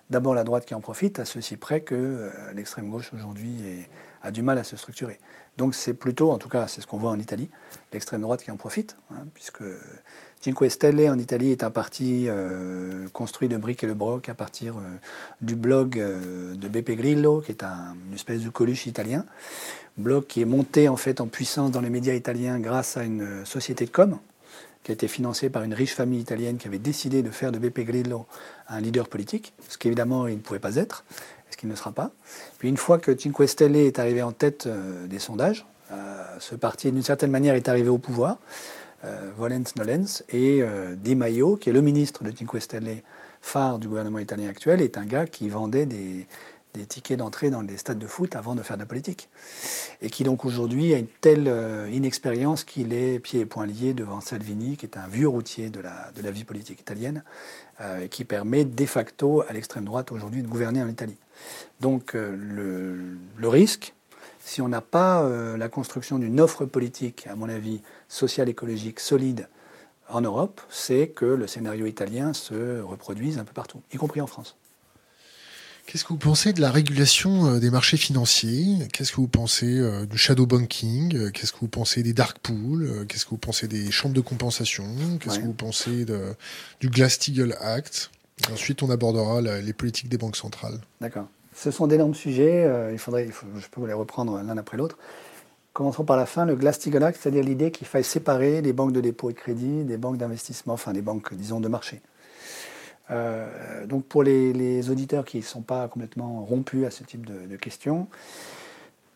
d'abord 0.10 0.34
la 0.34 0.44
droite 0.44 0.66
qui 0.66 0.74
en 0.74 0.80
profite, 0.80 1.20
à 1.20 1.26
ceci 1.26 1.58
près 1.58 1.82
que 1.82 1.96
euh, 1.96 2.30
l'extrême 2.54 2.90
gauche 2.90 3.12
aujourd'hui 3.14 3.86
a 4.22 4.32
du 4.32 4.42
mal 4.42 4.58
à 4.58 4.64
se 4.64 4.78
structurer. 4.78 5.20
Donc 5.58 5.76
c'est 5.76 5.94
plutôt, 5.94 6.32
en 6.32 6.38
tout 6.38 6.50
cas 6.50 6.68
c'est 6.68 6.82
ce 6.82 6.88
qu'on 6.88 6.98
voit 6.98 7.12
en 7.12 7.20
Italie, 7.20 7.50
l'extrême 7.92 8.22
droite 8.22 8.44
qui 8.44 8.52
en 8.52 8.58
profite, 8.58 8.96
hein, 9.12 9.26
puisque 9.34 9.64
Cinque 10.40 10.70
Stelle 10.70 11.10
en 11.10 11.18
Italie 11.18 11.52
est 11.52 11.64
un 11.64 11.72
parti 11.72 12.26
euh, 12.28 13.08
construit 13.12 13.50
de 13.50 13.58
briques 13.58 13.84
et 13.84 13.88
de 13.88 13.94
broc 13.94 14.30
à 14.30 14.34
partir 14.34 14.78
euh, 14.78 14.82
du 15.42 15.56
blog 15.56 15.98
de 15.98 16.68
Beppe 16.68 16.92
Grillo, 16.92 17.42
qui 17.42 17.52
est 17.52 17.64
un, 17.64 17.96
une 18.08 18.14
espèce 18.14 18.42
de 18.42 18.50
coluche 18.50 18.86
italien, 18.86 19.26
blog 19.98 20.26
qui 20.28 20.42
est 20.42 20.46
monté 20.46 20.90
en 20.90 20.98
fait 20.98 21.22
en 21.22 21.28
puissance 21.28 21.72
dans 21.72 21.82
les 21.82 21.90
médias 21.90 22.14
italiens 22.14 22.60
grâce 22.60 22.98
à 22.98 23.04
une 23.04 23.46
société 23.46 23.86
de 23.86 23.92
com, 23.92 24.20
qui 24.84 24.92
a 24.92 24.94
été 24.94 25.10
financé 25.10 25.50
par 25.50 25.64
une 25.64 25.74
riche 25.74 25.96
famille 25.96 26.22
italienne 26.22 26.58
qui 26.58 26.68
avait 26.68 26.80
décidé 26.80 27.22
de 27.22 27.30
faire 27.30 27.52
de 27.52 27.60
Beppe 27.60 27.82
Grillo 27.82 28.26
un 28.70 28.80
leader 28.80 29.10
politique, 29.10 29.54
ce 29.68 29.78
qu'évidemment 29.78 30.28
il 30.28 30.36
ne 30.36 30.42
pouvait 30.42 30.60
pas 30.60 30.76
être, 30.78 31.04
ce 31.50 31.58
qu'il 31.58 31.68
ne 31.68 31.76
sera 31.76 31.92
pas. 31.92 32.12
Puis 32.58 32.70
une 32.70 32.78
fois 32.78 32.98
que 32.98 33.18
Cinque 33.18 33.48
Stelle 33.50 33.76
est 33.76 34.00
arrivé 34.00 34.22
en 34.22 34.32
tête 34.32 34.66
euh, 34.66 35.08
des 35.08 35.20
sondages, 35.20 35.66
euh, 35.92 36.24
ce 36.40 36.56
parti 36.56 36.92
d'une 36.92 37.04
certaine 37.04 37.32
manière 37.32 37.56
est 37.56 37.68
arrivé 37.68 37.90
au 37.90 37.98
pouvoir, 37.98 38.34
euh, 38.34 38.77
Volens 39.38 39.76
Nolens, 39.78 40.24
et 40.30 40.64
Di 40.98 41.16
Maio, 41.16 41.56
qui 41.56 41.70
est 41.70 41.74
le 41.74 41.82
ministre 41.82 42.24
de 42.24 42.36
Cinque 42.36 42.62
Stelle 42.62 43.04
phare 43.42 43.80
du 43.80 43.88
gouvernement 43.88 44.20
italien 44.20 44.50
actuel, 44.50 44.82
est 44.82 44.98
un 44.98 45.06
gars 45.06 45.28
qui 45.28 45.50
vendait 45.50 45.86
des, 45.86 46.28
des 46.78 46.86
tickets 46.86 47.18
d'entrée 47.18 47.50
dans 47.50 47.62
les 47.62 47.78
stades 47.78 48.00
de 48.00 48.08
foot 48.08 48.36
avant 48.36 48.56
de 48.56 48.62
faire 48.62 48.78
de 48.78 48.82
la 48.82 48.86
politique. 48.86 49.30
Et 50.02 50.10
qui 50.10 50.24
donc 50.24 50.46
aujourd'hui 50.46 50.94
a 50.94 50.98
une 50.98 51.08
telle 51.08 51.48
euh, 51.48 51.90
inexpérience 51.92 52.64
qu'il 52.64 52.94
est 52.94 53.20
pieds 53.20 53.42
et 53.42 53.46
poings 53.46 53.66
liés 53.66 53.94
devant 53.94 54.22
Salvini, 54.22 54.78
qui 54.78 54.86
est 54.86 54.98
un 54.98 55.08
vieux 55.08 55.28
routier 55.28 55.70
de 55.70 55.80
la, 55.80 56.12
de 56.16 56.22
la 56.22 56.32
vie 56.32 56.44
politique 56.44 56.80
italienne, 56.80 57.24
euh, 57.82 58.02
et 58.02 58.10
qui 58.10 58.24
permet 58.24 58.64
de 58.64 58.86
facto 58.86 59.44
à 59.48 59.54
l'extrême 59.54 59.86
droite 59.86 60.12
aujourd'hui 60.12 60.42
de 60.42 60.48
gouverner 60.48 60.82
en 60.82 60.88
Italie. 60.88 61.18
Donc 61.82 62.16
euh, 62.16 62.36
le, 62.38 63.18
le, 63.38 63.48
risque, 63.50 63.94
si 64.40 64.62
on 64.62 64.70
n'a 64.70 64.82
pas 64.82 65.28
la 65.58 65.68
construction 65.68 66.20
d'une 66.20 66.40
offre 66.40 66.64
politique, 66.64 67.28
à 67.28 67.36
mon 67.36 67.50
avis, 67.50 67.82
sociale, 68.08 68.50
écologique, 68.50 69.00
solide, 69.00 69.48
en 70.10 70.22
Europe, 70.22 70.62
c'est 70.70 71.10
que 71.10 71.26
le 71.26 71.48
scénario 71.48 71.86
italien 71.86 72.34
se 72.34 72.82
reproduise 72.82 73.40
un 73.40 73.44
peu 73.44 73.54
partout, 73.54 73.82
y 73.94 73.98
compris 73.98 74.22
en 74.22 74.28
France. 74.28 74.56
Qu'est-ce 75.86 76.04
que 76.04 76.10
vous 76.10 76.20
pensez 76.20 76.52
de 76.52 76.60
la 76.60 76.70
régulation 76.70 77.46
euh, 77.46 77.60
des 77.60 77.70
marchés 77.70 77.96
financiers? 77.96 78.78
Qu'est-ce 78.92 79.12
que 79.12 79.18
vous 79.18 79.30
pensez 79.30 79.80
euh, 79.80 80.06
du 80.06 80.18
shadow 80.18 80.46
banking? 80.46 81.16
Euh, 81.16 81.32
Qu'est-ce 81.32 81.54
que 81.54 81.60
vous 81.62 81.70
pensez 81.70 82.04
des 82.04 82.12
dark 82.12 82.40
pools? 82.40 83.06
Qu'est-ce 83.08 83.24
que 83.24 83.30
vous 83.30 83.38
pensez 83.38 83.70
des 83.70 83.90
chambres 83.90 84.14
de 84.14 84.20
compensation? 84.20 84.86
Qu'est-ce 85.20 85.40
que 85.40 85.46
vous 85.46 85.54
pensez 85.54 86.04
de, 86.04 86.36
du 86.82 86.90
Glass-Steagall 86.90 87.56
Act? 87.62 88.12
Ensuite, 88.52 88.84
on 88.84 88.90
abordera 88.90 89.42
les 89.42 89.74
politiques 89.74 90.10
des 90.10 90.18
banques 90.18 90.36
centrales. 90.36 90.80
D'accord. 91.00 91.28
Ce 91.56 91.72
sont 91.72 91.88
d'énormes 91.88 92.14
sujets. 92.14 92.70
il 92.92 93.00
faudrait, 93.00 93.30
je 93.30 93.68
peux 93.72 93.88
les 93.88 93.94
reprendre 93.94 94.42
l'un 94.42 94.58
après 94.58 94.76
l'autre. 94.76 94.98
Commençons 95.78 96.06
par 96.06 96.18
la 96.18 96.26
fin. 96.26 96.44
Le 96.44 96.56
Glass-Steagall 96.56 97.14
c'est-à-dire 97.14 97.44
l'idée 97.44 97.70
qu'il 97.70 97.86
faille 97.86 98.04
séparer 98.04 98.64
les 98.64 98.74
banques 98.74 98.94
de 98.94 99.00
dépôt 99.00 99.30
et 99.30 99.34
de 99.34 99.38
crédit 99.38 99.84
des 99.84 99.98
banques 99.98 100.18
d'investissement, 100.18 100.74
enfin 100.74 100.92
des 100.92 101.04
banques, 101.04 101.36
disons, 101.36 101.60
de 101.60 101.68
marché. 101.68 102.02
Euh, 103.12 103.86
donc 103.86 104.04
pour 104.06 104.24
les, 104.24 104.90
auditeurs 104.90 105.24
qui 105.24 105.38
ne 105.38 105.44
sont 105.44 105.62
pas 105.62 105.88
complètement 105.88 106.44
rompus 106.46 106.84
à 106.88 106.90
ce 106.90 107.04
type 107.04 107.28
de, 107.28 107.56
questions, 107.58 108.08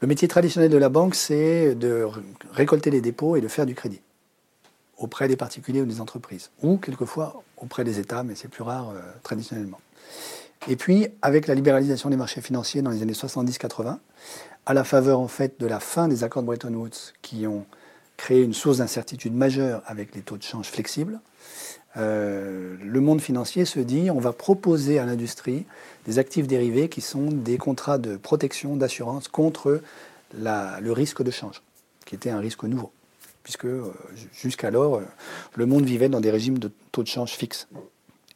le 0.02 0.08
métier 0.08 0.28
traditionnel 0.28 0.70
de 0.70 0.78
la 0.78 0.90
banque, 0.90 1.16
c'est 1.16 1.74
de 1.74 2.06
récolter 2.52 2.92
les 2.92 3.02
dépôts 3.02 3.36
et 3.36 3.42
de 3.42 3.48
faire 3.48 3.66
du 3.66 3.74
crédit 3.74 4.02
auprès 5.00 5.28
des 5.28 5.38
particuliers 5.38 5.82
ou 5.82 5.88
des 5.88 6.00
entreprises, 6.00 6.52
ou 6.62 6.78
quelquefois 6.78 7.42
auprès 7.58 7.84
des 7.84 7.98
États, 7.98 8.22
mais 8.22 8.36
c'est 8.36 8.50
plus 8.50 8.62
rare 8.62 8.92
euh, 8.92 9.02
traditionnellement. 9.24 9.80
Et 10.68 10.76
puis, 10.76 11.08
avec 11.22 11.48
la 11.48 11.56
libéralisation 11.56 12.10
des 12.10 12.18
marchés 12.18 12.42
financiers 12.42 12.82
dans 12.82 12.92
les 12.92 13.02
années 13.02 13.14
70-80, 13.14 13.98
à 14.66 14.74
la 14.74 14.84
faveur 14.84 15.20
en 15.20 15.28
fait 15.28 15.60
de 15.60 15.66
la 15.66 15.80
fin 15.80 16.08
des 16.08 16.24
accords 16.24 16.44
de 16.44 16.48
Bretton 16.48 16.74
Woods 16.74 17.14
qui 17.22 17.48
ont 17.48 17.66
créé 18.18 18.44
une 18.44 18.54
source 18.54 18.78
d'incertitude 18.78 19.34
majeure 19.34 19.82
avec 19.88 20.14
les 20.14 20.22
taux 20.22 20.38
de 20.38 20.44
change 20.44 20.68
flexibles, 20.68 21.20
euh, 21.98 22.78
le 22.82 23.02
monde 23.02 23.22
financier 23.22 23.66
se 23.66 23.80
dit 23.80 24.10
on 24.12 24.20
va 24.20 24.32
proposer 24.32 25.00
à 25.00 25.06
l'industrie 25.06 25.66
des 26.06 26.20
actifs 26.20 26.48
dérivés 26.48 26.88
qui 26.90 27.02
sont 27.02 27.28
des 27.32 27.58
contrats 27.58 27.98
de 27.98 28.16
protection, 28.18 28.78
d'assurance 28.78 29.28
contre 29.28 29.82
le 30.34 30.92
risque 30.92 31.24
de 31.24 31.32
change, 31.32 31.62
qui 32.06 32.16
était 32.16 32.30
un 32.30 32.40
risque 32.40 32.64
nouveau, 32.64 32.92
puisque 33.44 33.66
euh, 33.66 33.92
jusqu'alors, 34.34 34.98
euh, 34.98 35.06
le 35.56 35.66
monde 35.66 35.84
vivait 35.84 36.08
dans 36.08 36.22
des 36.22 36.32
régimes 36.32 36.60
de 36.60 36.72
taux 36.92 37.04
de 37.04 37.08
change 37.08 37.32
fixes. 37.32 37.68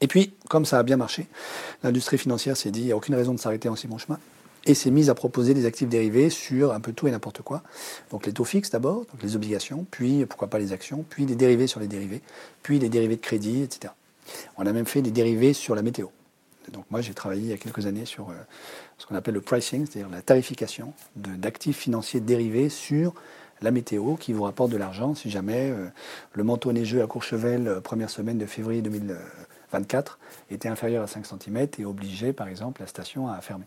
Et 0.05 0.07
puis, 0.07 0.35
comme 0.49 0.65
ça 0.65 0.77
a 0.77 0.83
bien 0.83 0.97
marché, 0.97 1.25
l'industrie 1.81 2.19
financière 2.19 2.55
s'est 2.55 2.69
dit 2.69 2.81
il 2.81 2.85
n'y 2.85 2.91
a 2.91 2.95
aucune 2.95 3.15
raison 3.15 3.33
de 3.33 3.39
s'arrêter 3.39 3.69
en 3.69 3.75
si 3.75 3.87
bon 3.87 3.97
chemin 3.97 4.19
et 4.67 4.75
s'est 4.75 4.91
mise 4.91 5.09
à 5.09 5.15
proposer 5.15 5.55
des 5.55 5.65
actifs 5.65 5.89
dérivés 5.89 6.29
sur 6.29 6.73
un 6.73 6.79
peu 6.79 6.93
tout 6.93 7.07
et 7.07 7.11
n'importe 7.11 7.41
quoi. 7.41 7.63
Donc 8.11 8.27
les 8.27 8.31
taux 8.31 8.43
fixes 8.43 8.69
d'abord, 8.69 9.07
les 9.23 9.35
obligations, 9.35 9.83
puis 9.89 10.27
pourquoi 10.27 10.47
pas 10.47 10.59
les 10.59 10.73
actions, 10.73 11.03
puis 11.09 11.25
des 11.25 11.33
dérivés 11.33 11.65
sur 11.65 11.79
les 11.79 11.87
dérivés, 11.87 12.21
puis 12.61 12.77
des 12.77 12.87
dérivés 12.87 13.15
de 13.15 13.21
crédit, 13.21 13.63
etc. 13.63 13.93
On 14.57 14.67
a 14.67 14.73
même 14.73 14.85
fait 14.85 15.01
des 15.01 15.09
dérivés 15.09 15.53
sur 15.53 15.73
la 15.73 15.81
météo. 15.81 16.09
Donc 16.71 16.85
moi 16.91 17.01
j'ai 17.01 17.15
travaillé 17.15 17.41
il 17.41 17.49
y 17.49 17.53
a 17.53 17.57
quelques 17.57 17.87
années 17.87 18.05
sur 18.05 18.29
euh, 18.29 18.33
ce 18.99 19.07
qu'on 19.07 19.15
appelle 19.15 19.33
le 19.33 19.41
pricing, 19.41 19.87
c'est-à-dire 19.87 20.11
la 20.11 20.21
tarification 20.21 20.93
d'actifs 21.15 21.79
financiers 21.79 22.19
dérivés 22.19 22.69
sur 22.69 23.15
la 23.63 23.71
météo 23.71 24.17
qui 24.17 24.33
vous 24.33 24.43
rapporte 24.43 24.69
de 24.69 24.77
l'argent 24.77 25.15
si 25.15 25.31
jamais 25.31 25.71
euh, 25.71 25.87
le 26.33 26.43
manteau 26.43 26.71
neigeux 26.73 27.01
à 27.01 27.07
Courchevel, 27.07 27.67
euh, 27.67 27.81
première 27.81 28.11
semaine 28.11 28.37
de 28.37 28.45
février 28.45 28.83
2024, 29.79 30.19
était 30.51 30.69
inférieur 30.69 31.03
à 31.03 31.07
5 31.07 31.25
cm 31.25 31.67
et 31.79 31.85
obligeait 31.85 32.33
par 32.33 32.47
exemple 32.47 32.81
la 32.81 32.87
station 32.87 33.27
à 33.27 33.39
fermer 33.41 33.65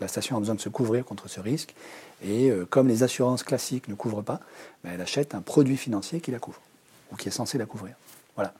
la 0.00 0.08
station 0.08 0.36
a 0.36 0.40
besoin 0.40 0.54
de 0.54 0.60
se 0.60 0.68
couvrir 0.68 1.04
contre 1.04 1.28
ce 1.28 1.40
risque. 1.40 1.74
Et 2.24 2.50
euh, 2.50 2.66
comme 2.68 2.88
les 2.88 3.02
assurances 3.02 3.42
classiques 3.42 3.88
ne 3.88 3.94
couvrent 3.94 4.22
pas, 4.22 4.40
ben, 4.84 4.92
elle 4.94 5.00
achète 5.00 5.34
un 5.34 5.40
produit 5.40 5.76
financier 5.76 6.20
qui 6.20 6.30
la 6.30 6.38
couvre, 6.38 6.60
ou 7.12 7.16
qui 7.16 7.28
est 7.28 7.32
censé 7.32 7.58
la 7.58 7.66
couvrir. 7.66 7.94
Voilà. 8.34 8.52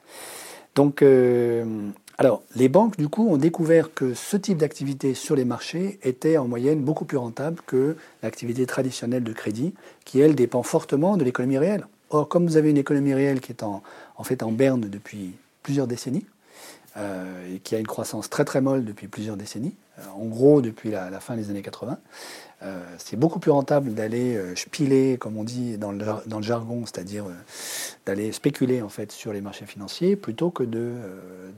Donc, 0.74 1.02
euh, 1.02 1.90
alors, 2.18 2.42
les 2.54 2.68
banques, 2.68 2.96
du 2.96 3.08
coup, 3.08 3.28
ont 3.28 3.36
découvert 3.36 3.92
que 3.94 4.14
ce 4.14 4.36
type 4.36 4.58
d'activité 4.58 5.14
sur 5.14 5.36
les 5.36 5.44
marchés 5.44 5.98
était 6.02 6.36
en 6.36 6.48
moyenne 6.48 6.80
beaucoup 6.80 7.04
plus 7.04 7.16
rentable 7.16 7.60
que 7.66 7.96
l'activité 8.22 8.66
traditionnelle 8.66 9.24
de 9.24 9.32
crédit, 9.32 9.74
qui, 10.04 10.20
elle, 10.20 10.34
dépend 10.34 10.62
fortement 10.62 11.16
de 11.16 11.24
l'économie 11.24 11.58
réelle. 11.58 11.86
Or, 12.10 12.28
comme 12.28 12.46
vous 12.46 12.56
avez 12.56 12.70
une 12.70 12.76
économie 12.76 13.14
réelle 13.14 13.40
qui 13.40 13.52
est 13.52 13.62
en, 13.62 13.82
en 14.16 14.24
fait 14.24 14.42
en 14.42 14.52
berne 14.52 14.82
depuis 14.82 15.32
plusieurs 15.62 15.86
décennies, 15.86 16.24
euh, 16.96 17.54
et 17.54 17.58
qui 17.58 17.74
a 17.74 17.78
une 17.78 17.86
croissance 17.86 18.30
très 18.30 18.44
très 18.44 18.62
molle 18.62 18.84
depuis 18.84 19.06
plusieurs 19.06 19.36
décennies, 19.36 19.74
euh, 19.98 20.02
en 20.14 20.24
gros 20.24 20.62
depuis 20.62 20.90
la, 20.90 21.20
fin 21.20 21.36
des 21.36 21.50
années 21.50 21.62
80. 21.62 21.98
Euh, 22.62 22.80
c'est 22.96 23.18
beaucoup 23.18 23.38
plus 23.38 23.50
rentable 23.50 23.92
d'aller 23.92 24.40
spiler, 24.56 25.18
comme 25.18 25.36
on 25.36 25.44
dit 25.44 25.76
dans 25.76 25.92
le, 25.92 26.04
dans 26.26 26.38
le 26.38 26.42
jargon, 26.42 26.86
c'est-à-dire 26.86 27.26
d'aller 28.06 28.32
spéculer 28.32 28.80
en 28.80 28.88
fait 28.88 29.12
sur 29.12 29.34
les 29.34 29.42
marchés 29.42 29.66
financiers, 29.66 30.16
plutôt 30.16 30.50
que 30.50 30.62
de, 30.62 30.94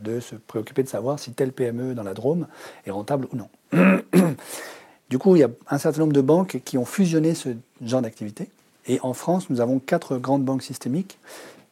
de 0.02 0.18
se 0.18 0.34
préoccuper 0.34 0.82
de 0.82 0.88
savoir 0.88 1.20
si 1.20 1.32
telle 1.32 1.52
PME 1.52 1.94
dans 1.94 2.02
la 2.02 2.14
Drôme 2.14 2.48
est 2.84 2.90
rentable 2.90 3.28
ou 3.32 3.36
non. 3.36 3.48
du 5.10 5.18
coup, 5.18 5.36
il 5.36 5.40
y 5.40 5.44
a 5.44 5.50
un 5.70 5.78
certain 5.78 6.00
nombre 6.00 6.14
de 6.14 6.20
banques 6.20 6.60
qui 6.64 6.78
ont 6.78 6.84
fusionné 6.84 7.34
ce 7.34 7.50
genre 7.80 8.02
d'activité. 8.02 8.48
Et 8.88 8.98
en 9.02 9.12
France, 9.12 9.50
nous 9.50 9.60
avons 9.60 9.78
quatre 9.78 10.16
grandes 10.18 10.44
banques 10.44 10.62
systémiques 10.62 11.18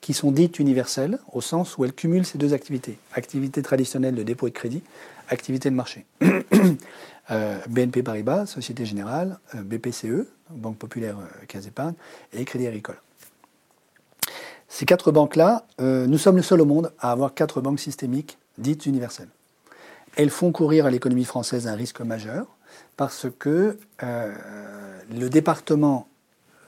qui 0.07 0.15
sont 0.15 0.31
dites 0.31 0.61
universelles, 0.61 1.19
au 1.33 1.41
sens 1.41 1.77
où 1.77 1.85
elles 1.85 1.93
cumulent 1.93 2.25
ces 2.25 2.39
deux 2.39 2.55
activités. 2.55 2.97
Activité 3.15 3.61
traditionnelle 3.61 4.15
de 4.15 4.23
dépôt 4.23 4.47
et 4.47 4.51
de 4.51 4.55
crédit, 4.55 4.85
activité 5.29 5.69
de 5.69 5.75
marché. 5.75 6.07
Euh, 7.33 7.59
BNP 7.69 8.05
Paribas, 8.05 8.47
Société 8.47 8.87
Générale, 8.87 9.41
euh, 9.57 9.63
BPCE, 9.65 10.29
Banque 10.51 10.79
Populaire 10.79 11.17
euh, 11.19 11.59
et 12.33 12.45
Crédit 12.45 12.69
Agricole. 12.69 13.01
Ces 14.69 14.87
quatre 14.87 15.11
banques-là, 15.11 15.67
nous 15.81 16.19
sommes 16.19 16.37
le 16.37 16.43
seul 16.43 16.61
au 16.61 16.67
monde 16.67 16.93
à 17.01 17.11
avoir 17.11 17.35
quatre 17.35 17.61
banques 17.61 17.81
systémiques 17.81 18.39
dites 18.59 18.87
universelles. 18.87 19.31
Elles 20.15 20.31
font 20.31 20.53
courir 20.53 20.87
à 20.87 20.91
l'économie 20.91 21.25
française 21.25 21.67
un 21.67 21.75
risque 21.75 22.01
majeur 22.01 22.47
parce 22.97 23.27
que 23.41 23.77
le 24.01 25.29
département 25.29 26.07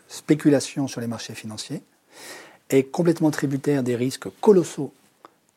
spéculation 0.09 0.89
sur 0.89 1.01
les 1.01 1.07
marchés 1.07 1.35
financiers 1.35 1.85
est 2.71 2.85
complètement 2.85 3.31
tributaire 3.31 3.83
des 3.83 3.97
risques 3.97 4.29
colossaux 4.41 4.93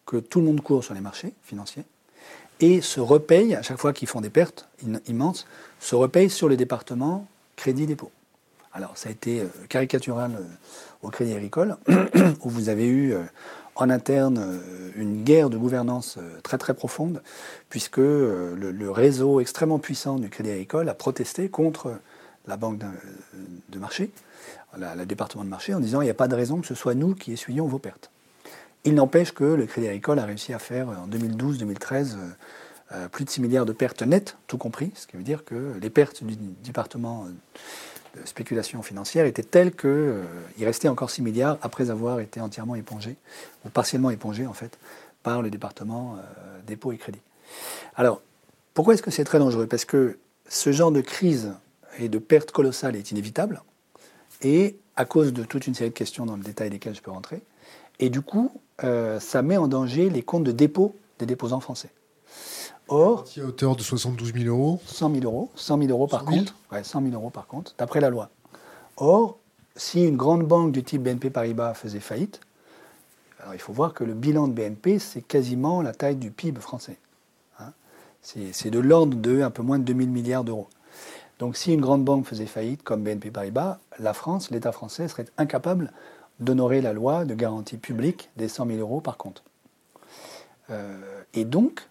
que 0.06 0.18
tout 0.18 0.40
le 0.40 0.46
monde 0.46 0.62
court 0.62 0.84
sur 0.84 0.94
les 0.94 1.02
marchés 1.02 1.34
financiers 1.44 1.84
et 2.60 2.82
se 2.82 3.00
repayent, 3.00 3.56
à 3.56 3.62
chaque 3.62 3.80
fois 3.80 3.92
qu'ils 3.92 4.08
font 4.08 4.22
des 4.22 4.30
pertes 4.30 4.68
immenses, 5.08 5.48
se 5.80 5.96
repayent 5.96 6.30
sur 6.30 6.48
le 6.48 6.56
département 6.56 7.28
crédit 7.56 7.88
dépôt. 7.88 8.12
Alors 8.74 8.92
ça 8.96 9.10
a 9.10 9.12
été 9.12 9.44
caricatural 9.68 10.32
au 11.02 11.10
Crédit 11.10 11.34
Agricole, 11.34 11.76
où 12.44 12.50
vous 12.50 12.70
avez 12.70 12.88
eu 12.88 13.16
en 13.76 13.90
interne 13.90 14.60
une 14.96 15.24
guerre 15.24 15.50
de 15.50 15.58
gouvernance 15.58 16.20
très 16.44 16.58
très 16.58 16.74
profonde, 16.74 17.22
puisque 17.70 17.98
le, 17.98 18.92
réseau 18.92 19.40
extrêmement 19.40 19.80
puissant 19.80 20.18
du 20.18 20.30
Crédit 20.30 20.52
Agricole 20.52 20.88
a 20.88 20.94
protesté 20.94 21.50
contre 21.50 21.94
la 22.48 22.58
banque 22.58 22.80
de 22.80 23.80
marché, 23.80 24.12
le 24.78 25.06
département 25.06 25.44
de 25.44 25.50
marché, 25.50 25.74
en 25.74 25.80
disant 25.80 26.02
il 26.02 26.06
n'y 26.06 26.12
a 26.12 26.16
pas 26.16 26.28
de 26.28 26.36
raison 26.36 26.60
que 26.62 26.68
ce 26.68 26.76
soit 26.76 26.96
nous 26.96 27.14
qui 27.14 27.34
essuyions 27.34 27.68
vos 27.68 27.80
pertes. 27.80 28.10
Il 28.84 28.96
n'empêche 28.96 29.32
que 29.32 29.44
le 29.44 29.66
Crédit 29.68 29.88
Agricole 29.88 30.20
a 30.20 30.26
réussi 30.26 30.54
à 30.54 30.60
faire 30.60 30.90
en 30.90 31.08
2012-2013 31.08 32.18
euh, 32.94 33.08
plus 33.08 33.24
de 33.26 33.30
6 33.30 33.42
milliards 33.42 33.66
de 33.66 33.74
pertes 33.74 34.02
nettes, 34.02 34.36
tout 34.48 34.58
compris, 34.58 34.92
ce 34.96 35.08
qui 35.08 35.16
veut 35.16 35.24
dire 35.24 35.46
que 35.46 35.78
les 35.82 35.90
pertes 35.90 36.24
du 36.24 36.36
département 36.36 37.26
de 38.16 38.26
spéculation 38.26 38.82
financière 38.82 39.26
étaient 39.26 39.44
telles 39.44 39.72
qu'il 39.72 39.90
euh, 39.90 40.26
restait 40.60 40.90
encore 40.90 41.10
6 41.10 41.22
milliards 41.22 41.58
après 41.62 41.90
avoir 41.90 42.20
été 42.20 42.42
entièrement 42.42 42.76
épongé, 42.76 43.16
ou 43.66 43.70
partiellement 43.70 44.10
épongé 44.10 44.46
en 44.46 44.54
fait, 44.54 44.78
par 45.24 45.42
le 45.42 45.50
département 45.50 46.18
euh, 46.18 46.60
dépôt 46.68 46.92
et 46.92 46.98
crédit. 46.98 47.22
Alors, 47.96 48.22
pourquoi 48.74 48.96
est-ce 48.96 49.04
que 49.04 49.12
c'est 49.12 49.24
très 49.24 49.40
dangereux? 49.40 49.68
Parce 49.68 49.86
que 49.86 50.18
ce 50.50 50.72
genre 50.72 50.92
de 50.92 51.02
crise 51.02 51.54
et 52.02 52.10
de 52.10 52.18
perte 52.18 52.52
colossale 52.52 52.96
est 52.96 53.12
inévitable, 53.12 53.62
et 54.42 54.78
à 54.96 55.06
cause 55.06 55.34
de 55.34 55.44
toute 55.44 55.68
une 55.68 55.76
série 55.76 55.92
de 55.92 55.96
questions 55.96 56.26
dans 56.26 56.36
le 56.36 56.44
détail 56.44 56.70
desquelles 56.70 56.96
je 56.96 57.02
peux 57.02 57.12
rentrer, 57.12 57.42
et 58.00 58.10
du 58.10 58.22
coup, 58.22 58.52
euh, 58.84 59.20
ça 59.20 59.42
met 59.42 59.58
en 59.58 59.68
danger 59.68 60.10
les 60.10 60.24
comptes 60.24 60.44
de 60.44 60.52
dépôt 60.52 60.96
des 61.20 61.26
déposants 61.26 61.60
français. 61.60 61.90
Or, 62.88 63.26
à 63.38 63.42
hauteur 63.42 63.76
de 63.76 63.84
72 63.84 64.34
000 64.34 64.46
euros 64.46 64.82
100 64.86 65.14
000 65.14 65.24
euros, 65.24 65.52
100 65.56 65.78
000 65.78 65.92
euros 65.92 66.08
par 66.08 66.26
compte. 66.26 66.56
Ouais, 66.72 66.84
100 66.84 67.04
000 67.04 67.14
euros 67.14 67.30
par 67.30 67.48
compte, 67.48 67.76
d'après 67.78 68.02
la 68.02 68.10
loi. 68.10 68.30
Or, 68.98 69.38
si 69.76 70.06
une 70.06 70.18
grande 70.18 70.44
banque 70.44 70.72
du 70.72 70.84
type 70.84 71.04
BNP 71.04 71.30
Paribas 71.30 71.74
faisait 71.74 72.00
faillite, 72.00 72.42
alors 73.40 73.54
il 73.54 73.60
faut 73.60 73.74
voir 73.74 73.94
que 73.94 74.04
le 74.04 74.14
bilan 74.14 74.48
de 74.48 74.54
BNP, 74.54 75.00
c'est 75.00 75.22
quasiment 75.22 75.82
la 75.82 75.94
taille 75.94 76.16
du 76.16 76.32
PIB 76.32 76.60
français. 76.60 76.98
Hein. 77.60 77.72
c'est 78.22 78.70
de 78.70 78.80
l'ordre 78.80 79.16
de 79.16 79.42
un 79.42 79.52
peu 79.52 79.64
moins 79.64 79.80
de 79.80 79.84
2000 79.84 80.10
milliards 80.10 80.44
d'euros. 80.44 80.68
Donc 81.42 81.58
si 81.58 81.74
une 81.74 81.82
grande 81.82 82.06
banque 82.06 82.28
faisait 82.28 82.46
faillite, 82.46 82.84
comme 82.84 83.02
BNP 83.02 83.32
Paribas, 83.32 83.80
la 83.98 84.14
France, 84.14 84.52
l'État 84.52 84.72
français 84.72 85.08
serait 85.08 85.26
incapable 85.40 85.92
d'honorer 86.40 86.82
la 86.82 86.94
loi 86.94 87.26
de 87.26 87.34
garantie 87.34 87.78
publique 87.78 88.30
des 88.38 88.48
100 88.48 88.68
000 88.68 88.78
euros 88.78 89.02
par 89.02 89.18
compte. 89.18 89.44
Euh, 90.70 91.00
et 91.34 91.44
donc, 91.44 91.90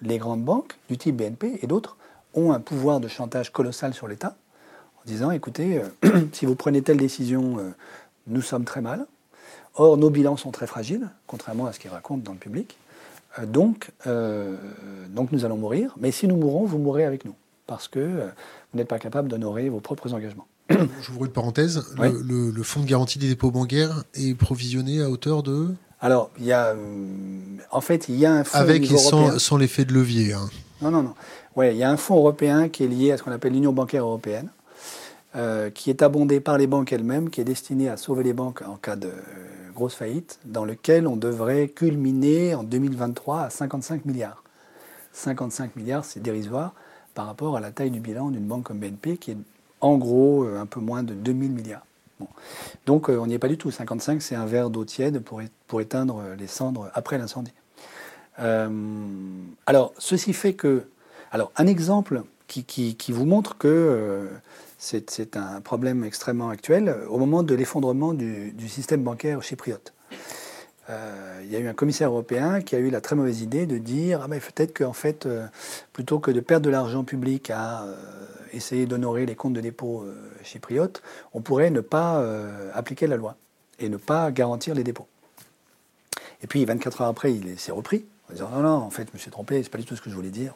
les 0.00 0.18
grandes 0.18 0.44
banques, 0.44 0.78
du 0.88 0.96
type 0.96 1.16
BNP 1.16 1.58
et 1.60 1.66
d'autres, 1.66 1.96
ont 2.34 2.52
un 2.52 2.60
pouvoir 2.60 3.00
de 3.00 3.08
chantage 3.08 3.50
colossal 3.50 3.94
sur 3.94 4.06
l'État, 4.06 4.36
en 4.98 5.02
disant, 5.06 5.32
écoutez, 5.32 5.82
euh, 6.04 6.28
si 6.32 6.46
vous 6.46 6.54
prenez 6.54 6.80
telle 6.80 6.98
décision, 6.98 7.58
euh, 7.58 7.70
nous 8.28 8.42
sommes 8.42 8.64
très 8.64 8.80
mal. 8.80 9.06
Or, 9.74 9.96
nos 9.96 10.08
bilans 10.08 10.36
sont 10.36 10.52
très 10.52 10.68
fragiles, 10.68 11.10
contrairement 11.26 11.66
à 11.66 11.72
ce 11.72 11.80
qu'ils 11.80 11.90
racontent 11.90 12.22
dans 12.22 12.32
le 12.32 12.38
public. 12.38 12.78
donc, 13.44 13.90
donc, 14.06 15.32
nous 15.32 15.44
allons 15.44 15.56
mourir, 15.56 15.94
mais 15.98 16.12
si 16.12 16.28
nous 16.28 16.36
mourons, 16.36 16.64
vous 16.64 16.78
mourrez 16.78 17.04
avec 17.04 17.24
nous, 17.24 17.34
parce 17.68 17.86
que 17.86 18.00
vous 18.72 18.78
n'êtes 18.78 18.88
pas 18.88 18.98
capable 18.98 19.28
d'honorer 19.28 19.68
vos 19.68 19.78
propres 19.78 20.12
engagements. 20.12 20.48
J'ouvre 21.02 21.26
une 21.26 21.30
parenthèse. 21.30 21.84
Le, 21.98 22.62
fonds 22.62 22.80
de 22.80 22.86
garantie 22.86 23.18
des 23.18 23.28
dépôts 23.28 23.52
bancaires 23.52 24.02
est 24.14 24.34
provisionné 24.34 25.00
à 25.02 25.08
hauteur 25.08 25.44
de 25.44 25.68
Alors, 26.00 26.30
il 26.38 26.46
y 26.46 26.52
a. 26.52 26.68
Euh, 26.68 26.76
en 27.70 27.80
fait, 27.80 28.08
il 28.08 28.16
y 28.16 28.26
a 28.26 28.32
un 28.32 28.44
fonds. 28.44 28.58
Avec 28.58 28.90
et 28.90 28.96
sans, 28.96 29.56
l'effet 29.56 29.84
de 29.84 29.94
levier. 29.94 30.32
Hein. 30.32 30.48
Non, 30.82 30.90
non, 30.90 31.02
non. 31.02 31.14
Ouais, 31.56 31.74
il 31.74 31.78
y 31.78 31.84
a 31.84 31.90
un 31.90 31.96
fonds 31.96 32.16
européen 32.16 32.68
qui 32.68 32.84
est 32.84 32.88
lié 32.88 33.12
à 33.12 33.16
ce 33.16 33.22
qu'on 33.22 33.32
appelle 33.32 33.52
l'Union 33.52 33.72
bancaire 33.72 34.04
européenne, 34.04 34.48
euh, 35.36 35.70
qui 35.70 35.90
est 35.90 36.02
abondé 36.02 36.40
par 36.40 36.58
les 36.58 36.66
banques 36.66 36.92
elles-mêmes, 36.92 37.30
qui 37.30 37.40
est 37.40 37.44
destiné 37.44 37.88
à 37.88 37.96
sauver 37.96 38.22
les 38.22 38.32
banques 38.32 38.62
en 38.62 38.76
cas 38.76 38.96
de 38.96 39.10
grosse 39.74 39.94
faillite, 39.94 40.38
dans 40.44 40.64
lequel 40.64 41.06
on 41.06 41.16
devrait 41.16 41.68
culminer 41.68 42.54
en 42.54 42.62
2023 42.62 43.42
à 43.42 43.50
55 43.50 44.04
milliards. 44.04 44.42
55 45.12 45.76
milliards, 45.76 46.04
c'est 46.04 46.20
dérisoire 46.20 46.74
par 47.18 47.26
rapport 47.26 47.56
à 47.56 47.60
la 47.60 47.72
taille 47.72 47.90
du 47.90 47.98
bilan 47.98 48.30
d'une 48.30 48.46
banque 48.46 48.62
comme 48.62 48.78
BNP, 48.78 49.16
qui 49.16 49.32
est 49.32 49.36
en 49.80 49.98
gros 49.98 50.44
euh, 50.44 50.60
un 50.60 50.66
peu 50.66 50.78
moins 50.78 51.02
de 51.02 51.14
2000 51.14 51.50
milliards. 51.50 51.84
Donc 52.86 53.10
euh, 53.10 53.18
on 53.18 53.26
n'y 53.26 53.34
est 53.34 53.40
pas 53.40 53.48
du 53.48 53.58
tout. 53.58 53.72
55, 53.72 54.22
c'est 54.22 54.36
un 54.36 54.46
verre 54.46 54.70
d'eau 54.70 54.84
tiède 54.84 55.18
pour, 55.18 55.42
pour, 55.66 55.80
éteindre 55.80 56.22
les 56.38 56.46
cendres 56.46 56.92
après 56.94 57.18
l'incendie. 57.18 57.52
Euh, 58.38 58.70
alors, 59.66 59.94
ceci 59.98 60.32
fait 60.32 60.52
que... 60.52 60.84
Alors, 61.32 61.50
un 61.56 61.66
exemple 61.66 62.22
qui, 62.46 62.62
qui, 62.62 63.10
vous 63.10 63.26
montre 63.26 63.58
que 63.58 64.28
c'est 64.78 65.36
un 65.36 65.60
problème 65.60 66.04
extrêmement 66.04 66.50
actuel 66.50 66.98
au 67.10 67.18
moment 67.18 67.42
de 67.42 67.52
l'effondrement 67.56 68.14
du, 68.14 68.52
du, 68.52 68.68
système 68.68 69.02
bancaire 69.02 69.42
chypriote. 69.42 69.92
Euh, 70.90 71.40
il 71.42 71.50
y 71.50 71.56
a 71.56 71.58
eu 71.58 71.68
un 71.68 71.74
commissaire 71.74 72.08
européen 72.08 72.62
qui 72.62 72.74
a 72.74 72.78
eu 72.78 72.90
la 72.90 73.00
très 73.00 73.14
mauvaise 73.14 73.42
idée 73.42 73.66
de 73.66 73.78
dire 73.78 74.20
ah 74.22 74.28
ben, 74.28 74.40
peut-être 74.40 74.76
qu'en 74.76 74.92
fait, 74.92 75.26
euh, 75.26 75.46
plutôt 75.92 76.18
que 76.18 76.30
de 76.30 76.40
perdre 76.40 76.64
de 76.64 76.70
l'argent 76.70 77.04
public 77.04 77.50
à 77.50 77.82
euh, 77.82 77.94
essayer 78.52 78.86
d'honorer 78.86 79.26
les 79.26 79.34
comptes 79.34 79.52
de 79.52 79.60
dépôt 79.60 80.06
chypriotes, 80.42 81.02
on 81.34 81.42
pourrait 81.42 81.70
ne 81.70 81.80
pas 81.80 82.24
appliquer 82.72 83.06
la 83.06 83.16
loi 83.16 83.36
et 83.78 83.90
ne 83.90 83.98
pas 83.98 84.30
garantir 84.30 84.74
les 84.74 84.84
dépôts. 84.84 85.06
Et 86.42 86.46
puis 86.46 86.64
24 86.64 87.02
heures 87.02 87.08
après, 87.08 87.34
il 87.34 87.58
s'est 87.58 87.72
repris 87.72 88.06
en 88.30 88.32
disant 88.32 88.48
non, 88.48 88.60
non, 88.60 88.76
en 88.76 88.90
fait, 88.90 89.06
je 89.08 89.12
me 89.12 89.18
suis 89.18 89.30
trompé, 89.30 89.62
c'est 89.62 89.68
pas 89.68 89.76
du 89.76 89.84
tout 89.84 89.96
ce 89.96 90.00
que 90.00 90.08
je 90.08 90.14
voulais 90.14 90.30
dire. 90.30 90.54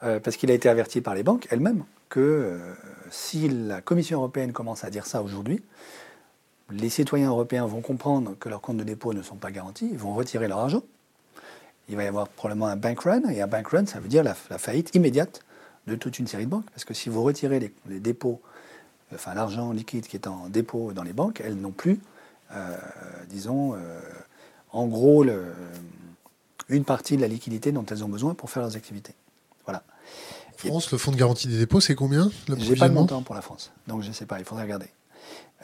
parce 0.00 0.36
qu'il 0.36 0.52
a 0.52 0.54
été 0.54 0.68
averti 0.68 1.00
par 1.00 1.16
les 1.16 1.24
banques 1.24 1.48
elles-mêmes 1.50 1.82
que 2.08 2.60
si 3.10 3.48
la 3.48 3.80
Commission 3.80 4.18
européenne 4.18 4.52
commence 4.52 4.84
à 4.84 4.90
dire 4.90 5.06
ça 5.06 5.22
aujourd'hui, 5.22 5.60
les 6.72 6.88
citoyens 6.88 7.28
européens 7.28 7.66
vont 7.66 7.80
comprendre 7.80 8.34
que 8.38 8.48
leurs 8.48 8.60
comptes 8.60 8.78
de 8.78 8.84
dépôt 8.84 9.12
ne 9.12 9.22
sont 9.22 9.36
pas 9.36 9.50
garantis, 9.50 9.88
ils 9.90 9.98
vont 9.98 10.14
retirer 10.14 10.48
leur 10.48 10.58
argent. 10.58 10.82
Il 11.88 11.96
va 11.96 12.04
y 12.04 12.06
avoir 12.06 12.28
probablement 12.28 12.66
un 12.66 12.76
bank 12.76 13.00
run, 13.00 13.22
et 13.28 13.42
un 13.42 13.46
bank 13.46 13.68
run, 13.68 13.86
ça 13.86 14.00
veut 14.00 14.08
dire 14.08 14.22
la, 14.22 14.34
faillite 14.34 14.94
immédiate 14.94 15.42
de 15.86 15.94
toute 15.96 16.18
une 16.18 16.26
série 16.26 16.44
de 16.44 16.50
banques. 16.50 16.70
Parce 16.70 16.84
que 16.84 16.94
si 16.94 17.08
vous 17.08 17.22
retirez 17.22 17.72
les, 17.86 18.00
dépôts, 18.00 18.40
enfin 19.14 19.34
l'argent 19.34 19.72
liquide 19.72 20.06
qui 20.06 20.16
est 20.16 20.26
en 20.26 20.48
dépôt 20.48 20.92
dans 20.92 21.02
les 21.02 21.12
banques, 21.12 21.42
elles 21.44 21.56
n'ont 21.56 21.72
plus, 21.72 22.00
euh, 22.54 22.76
disons, 23.28 23.74
euh, 23.74 24.00
en 24.72 24.86
gros, 24.86 25.24
une 26.68 26.84
partie 26.84 27.16
de 27.16 27.22
la 27.22 27.28
liquidité 27.28 27.72
dont 27.72 27.84
elles 27.90 28.04
ont 28.04 28.08
besoin 28.08 28.34
pour 28.34 28.50
faire 28.50 28.62
leurs 28.62 28.76
activités. 28.76 29.14
Voilà. 29.64 29.82
France, 30.56 30.92
le 30.92 30.98
fonds 30.98 31.10
de 31.10 31.16
garantie 31.16 31.48
des 31.48 31.58
dépôts, 31.58 31.80
c'est 31.80 31.94
combien 31.94 32.30
J'ai 32.58 32.76
pas 32.76 32.88
de 32.88 32.94
montant 32.94 33.22
pour 33.22 33.34
la 33.34 33.42
France, 33.42 33.72
donc 33.88 34.02
je 34.02 34.08
ne 34.08 34.12
sais 34.12 34.26
pas, 34.26 34.38
il 34.38 34.44
faudrait 34.44 34.64
regarder. 34.64 34.86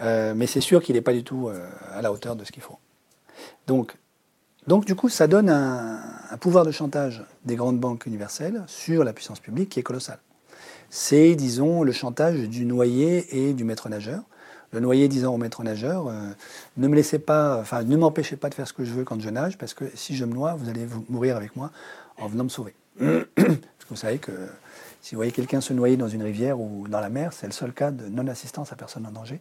Euh, 0.00 0.34
mais 0.36 0.46
c'est 0.46 0.60
sûr 0.60 0.82
qu'il 0.82 0.94
n'est 0.94 1.02
pas 1.02 1.12
du 1.12 1.24
tout 1.24 1.48
euh, 1.48 1.68
à 1.92 2.02
la 2.02 2.12
hauteur 2.12 2.36
de 2.36 2.44
ce 2.44 2.52
qu'il 2.52 2.62
faut. 2.62 2.78
Donc, 3.66 3.96
donc, 4.68 4.84
du 4.84 4.94
coup, 4.94 5.08
ça 5.08 5.26
donne 5.26 5.48
un, 5.48 6.36
pouvoir 6.40 6.66
de 6.66 6.70
chantage 6.70 7.24
des 7.46 7.56
grandes 7.56 7.80
banques 7.80 8.04
universelles 8.04 8.62
sur 8.66 9.02
la 9.02 9.14
puissance 9.14 9.40
publique 9.40 9.70
qui 9.70 9.80
est 9.80 9.82
colossal. 9.82 10.18
C'est, 10.90 11.34
disons, 11.36 11.82
le 11.82 11.92
chantage 11.92 12.40
du 12.40 12.66
noyé 12.66 13.26
et 13.48 13.54
du 13.54 13.64
maître 13.64 13.88
nageur. 13.88 14.24
Le 14.72 14.80
noyé 14.80 15.08
disant 15.08 15.32
au 15.34 15.38
maître 15.38 15.62
nageur, 15.62 16.08
euh, 16.08 16.12
ne 16.76 16.86
me 16.86 16.94
laissez 16.94 17.18
pas, 17.18 17.58
enfin, 17.58 17.82
ne 17.82 17.96
m'empêchez 17.96 18.36
pas 18.36 18.50
de 18.50 18.54
faire 18.54 18.68
ce 18.68 18.74
que 18.74 18.84
je 18.84 18.92
veux 18.92 19.04
quand 19.04 19.18
je 19.18 19.30
nage, 19.30 19.56
parce 19.56 19.72
que 19.72 19.86
si 19.94 20.14
je 20.14 20.26
me 20.26 20.34
noie, 20.34 20.54
vous 20.54 20.68
allez 20.68 20.86
mourir 21.08 21.38
avec 21.38 21.56
moi 21.56 21.70
en 22.18 22.26
venant 22.26 22.44
me 22.44 22.50
sauver. 22.50 22.74
parce 22.98 23.24
que 23.34 23.88
vous 23.88 23.96
savez 23.96 24.18
que 24.18 24.32
si 25.08 25.14
vous 25.14 25.20
voyez 25.20 25.32
quelqu'un 25.32 25.62
se 25.62 25.72
noyer 25.72 25.96
dans 25.96 26.08
une 26.08 26.22
rivière 26.22 26.60
ou 26.60 26.86
dans 26.86 27.00
la 27.00 27.08
mer, 27.08 27.32
c'est 27.32 27.46
le 27.46 27.52
seul 27.54 27.72
cas 27.72 27.90
de 27.90 28.10
non-assistance 28.10 28.74
à 28.74 28.76
personne 28.76 29.06
en 29.06 29.10
danger 29.10 29.40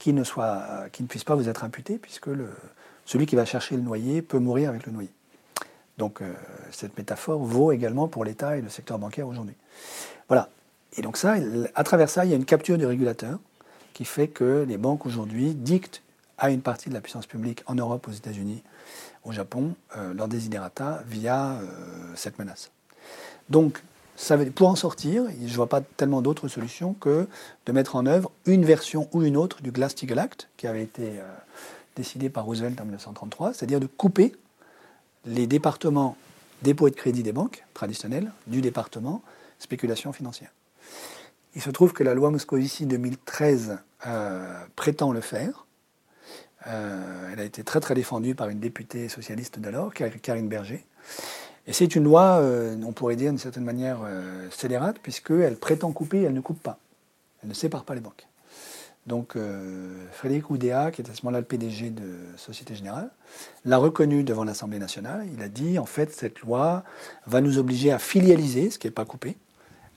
qui 0.00 0.12
ne, 0.12 0.24
soit, 0.24 0.88
qui 0.90 1.04
ne 1.04 1.06
puisse 1.06 1.22
pas 1.22 1.36
vous 1.36 1.48
être 1.48 1.62
imputé, 1.62 1.96
puisque 1.96 2.28
celui 3.04 3.26
qui 3.26 3.36
va 3.36 3.44
chercher 3.44 3.76
le 3.76 3.82
noyer 3.82 4.20
peut 4.20 4.40
mourir 4.40 4.68
avec 4.68 4.84
le 4.84 4.90
noyer. 4.90 5.12
Donc 5.96 6.22
euh, 6.22 6.32
cette 6.72 6.98
métaphore 6.98 7.38
vaut 7.38 7.70
également 7.70 8.08
pour 8.08 8.24
l'État 8.24 8.56
et 8.56 8.62
le 8.62 8.68
secteur 8.68 8.98
bancaire 8.98 9.28
aujourd'hui. 9.28 9.54
Voilà. 10.26 10.48
Et 10.96 11.02
donc 11.02 11.18
ça, 11.18 11.36
à 11.76 11.84
travers 11.84 12.10
ça, 12.10 12.24
il 12.24 12.32
y 12.32 12.34
a 12.34 12.36
une 12.36 12.44
capture 12.44 12.76
du 12.76 12.84
régulateur 12.84 13.38
qui 13.94 14.04
fait 14.04 14.26
que 14.26 14.64
les 14.66 14.76
banques 14.76 15.06
aujourd'hui 15.06 15.54
dictent 15.54 16.02
à 16.36 16.50
une 16.50 16.62
partie 16.62 16.88
de 16.88 16.94
la 16.94 17.00
puissance 17.00 17.28
publique 17.28 17.62
en 17.66 17.76
Europe, 17.76 18.08
aux 18.08 18.12
États-Unis, 18.12 18.64
au 19.22 19.30
Japon, 19.30 19.76
euh, 19.96 20.12
leur 20.14 20.26
desiderata 20.26 21.04
via 21.06 21.52
euh, 21.52 21.62
cette 22.16 22.40
menace. 22.40 22.72
Donc 23.50 23.80
pour 24.54 24.68
en 24.68 24.76
sortir, 24.76 25.24
je 25.40 25.44
ne 25.44 25.56
vois 25.56 25.68
pas 25.68 25.80
tellement 25.80 26.22
d'autres 26.22 26.48
solutions 26.48 26.94
que 26.94 27.28
de 27.66 27.72
mettre 27.72 27.96
en 27.96 28.06
œuvre 28.06 28.30
une 28.46 28.64
version 28.64 29.08
ou 29.12 29.22
une 29.22 29.36
autre 29.36 29.62
du 29.62 29.70
Glass-Steagall 29.72 30.18
Act, 30.18 30.48
qui 30.56 30.66
avait 30.66 30.82
été 30.82 31.18
euh, 31.18 31.22
décidé 31.96 32.30
par 32.30 32.44
Roosevelt 32.44 32.80
en 32.80 32.84
1933, 32.84 33.54
c'est-à-dire 33.54 33.80
de 33.80 33.86
couper 33.86 34.34
les 35.26 35.46
départements 35.46 36.16
dépôt 36.62 36.88
et 36.88 36.90
de 36.90 36.96
crédit 36.96 37.22
des 37.22 37.32
banques 37.32 37.64
traditionnels 37.74 38.32
du 38.46 38.60
département 38.60 39.22
spéculation 39.58 40.12
financière. 40.12 40.50
Il 41.54 41.62
se 41.62 41.70
trouve 41.70 41.92
que 41.92 42.04
la 42.04 42.14
loi 42.14 42.30
Moscovici 42.30 42.86
2013 42.86 43.78
euh, 44.06 44.58
prétend 44.76 45.12
le 45.12 45.20
faire. 45.20 45.66
Euh, 46.66 47.30
elle 47.32 47.40
a 47.40 47.44
été 47.44 47.64
très 47.64 47.80
très 47.80 47.94
défendue 47.94 48.34
par 48.34 48.48
une 48.48 48.60
députée 48.60 49.08
socialiste 49.08 49.58
d'alors, 49.58 49.92
Karine 49.94 50.48
Berger. 50.48 50.84
Et 51.66 51.72
c'est 51.72 51.96
une 51.96 52.04
loi, 52.04 52.40
on 52.84 52.92
pourrait 52.92 53.16
dire 53.16 53.30
d'une 53.30 53.38
certaine 53.38 53.64
manière, 53.64 53.98
scélérate, 54.50 54.98
puisqu'elle 55.00 55.56
prétend 55.56 55.92
couper 55.92 56.18
et 56.18 56.22
elle 56.24 56.34
ne 56.34 56.40
coupe 56.40 56.62
pas. 56.62 56.78
Elle 57.42 57.48
ne 57.48 57.54
sépare 57.54 57.84
pas 57.84 57.94
les 57.94 58.00
banques. 58.00 58.26
Donc 59.06 59.36
Frédéric 60.12 60.50
Oudéa, 60.50 60.90
qui 60.90 61.00
était 61.00 61.10
à 61.10 61.14
ce 61.14 61.22
moment-là 61.24 61.40
le 61.40 61.44
PDG 61.44 61.90
de 61.90 62.08
Société 62.36 62.74
Générale, 62.74 63.10
l'a 63.64 63.78
reconnu 63.78 64.24
devant 64.24 64.44
l'Assemblée 64.44 64.78
nationale. 64.78 65.26
Il 65.32 65.42
a 65.42 65.48
dit, 65.48 65.78
en 65.78 65.86
fait, 65.86 66.12
cette 66.12 66.40
loi 66.40 66.84
va 67.26 67.40
nous 67.40 67.58
obliger 67.58 67.92
à 67.92 67.98
filialiser, 67.98 68.70
ce 68.70 68.78
qui 68.78 68.86
n'est 68.86 68.92
pas 68.92 69.04
coupé, 69.04 69.36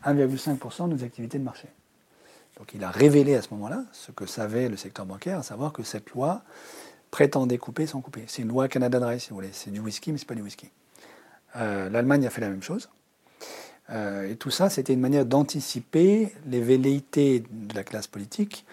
1,5% 0.05 0.89
de 0.89 0.93
nos 0.93 1.03
activités 1.03 1.39
de 1.39 1.43
marché. 1.43 1.67
Donc 2.57 2.73
il 2.73 2.83
a 2.83 2.91
révélé 2.91 3.35
à 3.35 3.41
ce 3.41 3.49
moment-là 3.51 3.83
ce 3.93 4.11
que 4.11 4.25
savait 4.25 4.69
le 4.69 4.77
secteur 4.77 5.05
bancaire, 5.05 5.39
à 5.39 5.43
savoir 5.43 5.71
que 5.71 5.81
cette 5.83 6.09
loi 6.11 6.41
prétendait 7.09 7.57
couper 7.57 7.87
sans 7.87 8.01
couper. 8.01 8.25
C'est 8.27 8.41
une 8.41 8.49
loi 8.49 8.67
Canada 8.67 8.99
Dry, 8.99 9.19
si 9.19 9.29
vous 9.29 9.35
voulez. 9.35 9.49
C'est 9.53 9.71
du 9.71 9.79
whisky, 9.79 10.11
mais 10.11 10.17
ce 10.17 10.23
n'est 10.23 10.27
pas 10.27 10.35
du 10.35 10.41
whisky. 10.41 10.69
Euh, 11.55 11.89
L'Allemagne 11.89 12.25
a 12.25 12.29
fait 12.29 12.41
la 12.41 12.49
même 12.49 12.63
chose. 12.63 12.89
Euh, 13.89 14.29
et 14.29 14.35
tout 14.35 14.51
ça, 14.51 14.69
c'était 14.69 14.93
une 14.93 14.99
manière 14.99 15.25
d'anticiper 15.25 16.33
les 16.45 16.61
velléités 16.61 17.43
de 17.49 17.75
la 17.75 17.83
classe 17.83 18.07
politique 18.07 18.65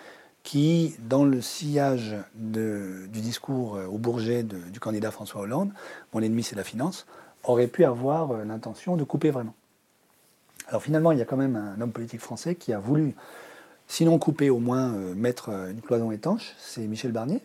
qui, 0.43 0.95
dans 1.01 1.25
le 1.25 1.41
sillage 1.41 2.17
du 2.35 3.09
discours 3.21 3.77
euh, 3.77 3.87
au 3.87 3.99
Bourget 3.99 4.43
du 4.43 4.79
candidat 4.79 5.11
François 5.11 5.41
Hollande, 5.41 5.73
mon 6.13 6.21
ennemi 6.21 6.43
c'est 6.43 6.57
la 6.57 6.65
finance, 6.65 7.07
aurait 7.45 7.67
pu 7.67 7.85
avoir 7.85 8.45
l'intention 8.45 8.97
de 8.97 9.05
couper 9.05 9.31
vraiment. 9.31 9.55
Alors 10.69 10.83
finalement, 10.83 11.13
il 11.13 11.19
y 11.19 11.23
a 11.23 11.25
quand 11.25 11.37
même 11.37 11.57
un 11.57 11.81
homme 11.81 11.93
politique 11.93 12.21
français 12.21 12.55
qui 12.55 12.73
a 12.73 12.79
voulu 12.79 13.15
Sinon 13.89 14.19
couper, 14.19 14.51
au 14.51 14.59
moins 14.59 14.89
mettre 15.15 15.51
une 15.51 15.81
cloison 15.81 16.11
étanche, 16.11 16.57
c'est 16.59 16.81
Michel 16.89 17.13
Barnier, 17.13 17.41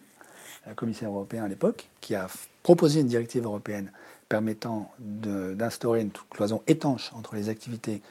commissaire 0.75 1.09
européen 1.09 1.43
à 1.43 1.47
l'époque, 1.47 1.87
qui 2.01 2.15
a 2.15 2.27
proposé 2.63 3.01
une 3.01 3.07
directive 3.07 3.45
européenne 3.45 3.91
permettant 4.31 4.89
d'instaurer 4.99 5.99
une 5.99 6.11
cloison 6.29 6.63
étanche 6.65 7.11
entre 7.15 7.35
les 7.35 7.49
activités 7.49 8.01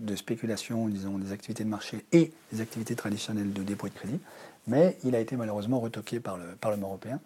de 0.00 0.14
spéculation, 0.16 0.86
disons, 0.86 1.16
des 1.16 1.32
activités 1.32 1.64
de 1.64 1.70
marché 1.70 2.04
et 2.12 2.30
les 2.52 2.60
activités 2.60 2.94
traditionnelles 2.94 3.54
de 3.54 3.62
dépôt 3.62 3.88
de 3.88 3.94
crédit. 3.94 4.20
Mais 4.66 4.98
il 5.02 5.14
a 5.14 5.20
été 5.20 5.34
malheureusement 5.34 5.80
retoqué 5.80 6.20
par 6.20 6.36
le 6.36 6.44
Parlement 6.60 6.88
européen, 6.88 7.20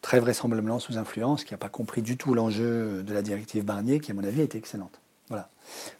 très 0.00 0.18
vraisemblablement 0.18 0.78
sous 0.78 0.96
influence, 0.96 1.44
qui 1.44 1.52
n'a 1.52 1.58
pas 1.58 1.68
compris 1.68 2.00
du 2.00 2.16
tout 2.16 2.32
l'enjeu 2.32 3.02
de 3.02 3.12
la 3.12 3.20
directive 3.20 3.66
Barnier, 3.66 4.00
qui 4.00 4.12
à 4.12 4.14
mon 4.14 4.24
avis 4.24 4.40
était 4.40 4.56
excellente. 4.56 4.98
Voilà. 5.28 5.50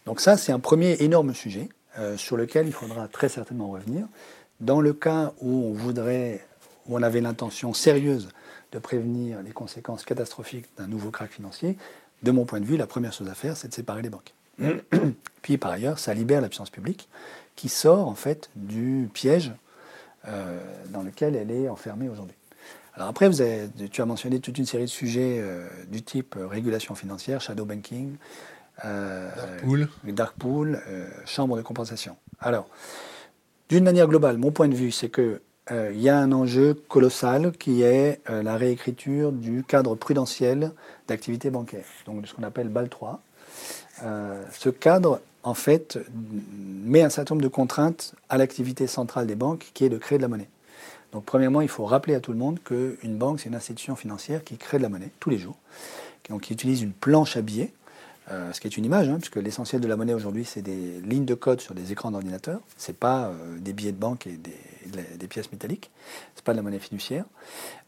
Donc 0.07 0.21
ça, 0.21 0.37
c'est 0.37 0.51
un 0.51 0.59
premier 0.59 1.03
énorme 1.03 1.35
sujet. 1.35 1.69
Euh, 1.99 2.15
sur 2.15 2.37
lequel 2.37 2.67
il 2.67 2.73
faudra 2.73 3.07
très 3.07 3.27
certainement 3.27 3.69
revenir. 3.71 4.05
Dans 4.59 4.81
le 4.81 4.93
cas 4.93 5.33
où 5.41 5.65
on 5.65 5.73
voudrait, 5.73 6.45
où 6.87 6.95
on 6.95 7.01
avait 7.01 7.21
l'intention 7.21 7.73
sérieuse 7.73 8.29
de 8.71 8.79
prévenir 8.79 9.41
les 9.41 9.51
conséquences 9.51 10.03
catastrophiques 10.03 10.65
d'un 10.77 10.87
nouveau 10.87 11.11
crack 11.11 11.31
financier, 11.31 11.77
de 12.23 12.31
mon 12.31 12.45
point 12.45 12.59
de 12.59 12.65
vue, 12.65 12.77
la 12.77 12.87
première 12.87 13.13
chose 13.13 13.29
à 13.29 13.35
faire, 13.35 13.55
c'est 13.55 13.67
de 13.67 13.73
séparer 13.73 14.01
les 14.01 14.09
banques. 14.09 14.33
Puis 15.41 15.57
par 15.57 15.71
ailleurs, 15.71 15.99
ça 15.99 16.13
libère 16.13 16.41
la 16.41 16.49
puissance 16.49 16.69
publique 16.69 17.09
qui 17.55 17.69
sort 17.69 18.07
en 18.07 18.15
fait 18.15 18.49
du 18.55 19.09
piège 19.13 19.51
euh, 20.27 20.59
dans 20.89 21.03
lequel 21.03 21.35
elle 21.35 21.51
est 21.51 21.69
enfermée 21.69 22.09
aujourd'hui. 22.09 22.35
Alors 22.95 23.09
après, 23.09 23.27
vous 23.27 23.41
avez, 23.41 23.69
tu 23.91 24.01
as 24.01 24.05
mentionné 24.05 24.39
toute 24.39 24.57
une 24.57 24.65
série 24.65 24.85
de 24.85 24.89
sujets 24.89 25.37
euh, 25.39 25.67
du 25.87 26.01
type 26.01 26.35
régulation 26.37 26.95
financière, 26.95 27.41
shadow 27.41 27.63
banking, 27.63 28.15
euh, 28.85 29.29
dark 29.35 29.61
pool, 29.61 29.89
dark 30.05 30.35
pool 30.37 30.81
euh, 30.87 31.07
chambre 31.25 31.57
de 31.57 31.61
compensation. 31.61 32.15
Alors, 32.39 32.67
d'une 33.69 33.83
manière 33.83 34.07
globale, 34.07 34.37
mon 34.37 34.51
point 34.51 34.67
de 34.67 34.75
vue, 34.75 34.91
c'est 34.91 35.09
qu'il 35.09 35.39
euh, 35.71 35.91
y 35.95 36.09
a 36.09 36.17
un 36.17 36.31
enjeu 36.31 36.73
colossal 36.87 37.51
qui 37.53 37.81
est 37.81 38.21
la 38.29 38.57
réécriture 38.57 39.31
du 39.31 39.63
cadre 39.63 39.95
prudentiel 39.95 40.71
d'activité 41.07 41.49
bancaire, 41.49 41.85
donc 42.05 42.27
ce 42.27 42.33
qu'on 42.33 42.43
appelle 42.43 42.69
BAL 42.69 42.89
3. 42.89 43.21
ce 44.01 44.69
cadre, 44.69 45.21
en 45.43 45.53
fait, 45.53 45.99
met 46.53 47.01
un 47.01 47.09
certain 47.09 47.35
nombre 47.35 47.43
de 47.43 47.49
contraintes 47.49 48.13
à 48.29 48.37
l'activité 48.37 48.87
centrale 48.87 49.27
des 49.27 49.35
banques, 49.35 49.71
qui 49.73 49.85
est 49.85 49.89
de 49.89 49.97
créer 49.97 50.17
de 50.17 50.23
la 50.23 50.27
monnaie. 50.27 50.49
Donc, 51.13 51.23
premièrement, 51.25 51.61
il 51.61 51.69
faut 51.69 51.85
rappeler 51.85 52.15
à 52.15 52.19
tout 52.19 52.31
le 52.31 52.37
monde 52.37 52.59
qu'une 52.63 53.17
banque, 53.17 53.39
c'est 53.39 53.49
une 53.49 53.55
institution 53.55 53.95
financière 53.95 54.43
qui 54.43 54.57
crée 54.57 54.77
de 54.77 54.83
la 54.83 54.89
monnaie 54.89 55.11
tous 55.19 55.29
les 55.29 55.37
jours, 55.37 55.55
donc 56.29 56.41
qui 56.41 56.53
utilise 56.53 56.81
une 56.81 56.91
planche 56.91 57.37
à 57.37 57.41
billets 57.41 57.71
euh, 58.31 58.51
ce 58.51 58.59
qui 58.59 58.67
est 58.67 58.75
une 58.75 58.83
image, 58.83 59.07
hein, 59.07 59.17
puisque 59.17 59.37
l'essentiel 59.37 59.79
de 59.79 59.87
la 59.87 59.95
monnaie 59.95 60.13
aujourd'hui, 60.13 60.43
c'est 60.43 60.61
des 60.61 60.99
lignes 61.01 61.25
de 61.25 61.33
code 61.33 61.61
sur 61.61 61.73
des 61.73 61.93
écrans 61.93 62.11
d'ordinateur. 62.11 62.59
Ce 62.77 62.91
n'est 62.91 62.97
pas 62.97 63.27
euh, 63.27 63.57
des 63.57 63.71
billets 63.71 63.93
de 63.93 63.97
banque 63.97 64.27
et 64.27 64.37
des, 64.37 65.27
pièces 65.27 65.51
métalliques. 65.51 65.89
Ce 66.35 66.39
n'est 66.39 66.43
pas 66.43 66.51
de 66.51 66.57
la 66.57 66.63
monnaie 66.63 66.79
fiduciaire. 66.79 67.25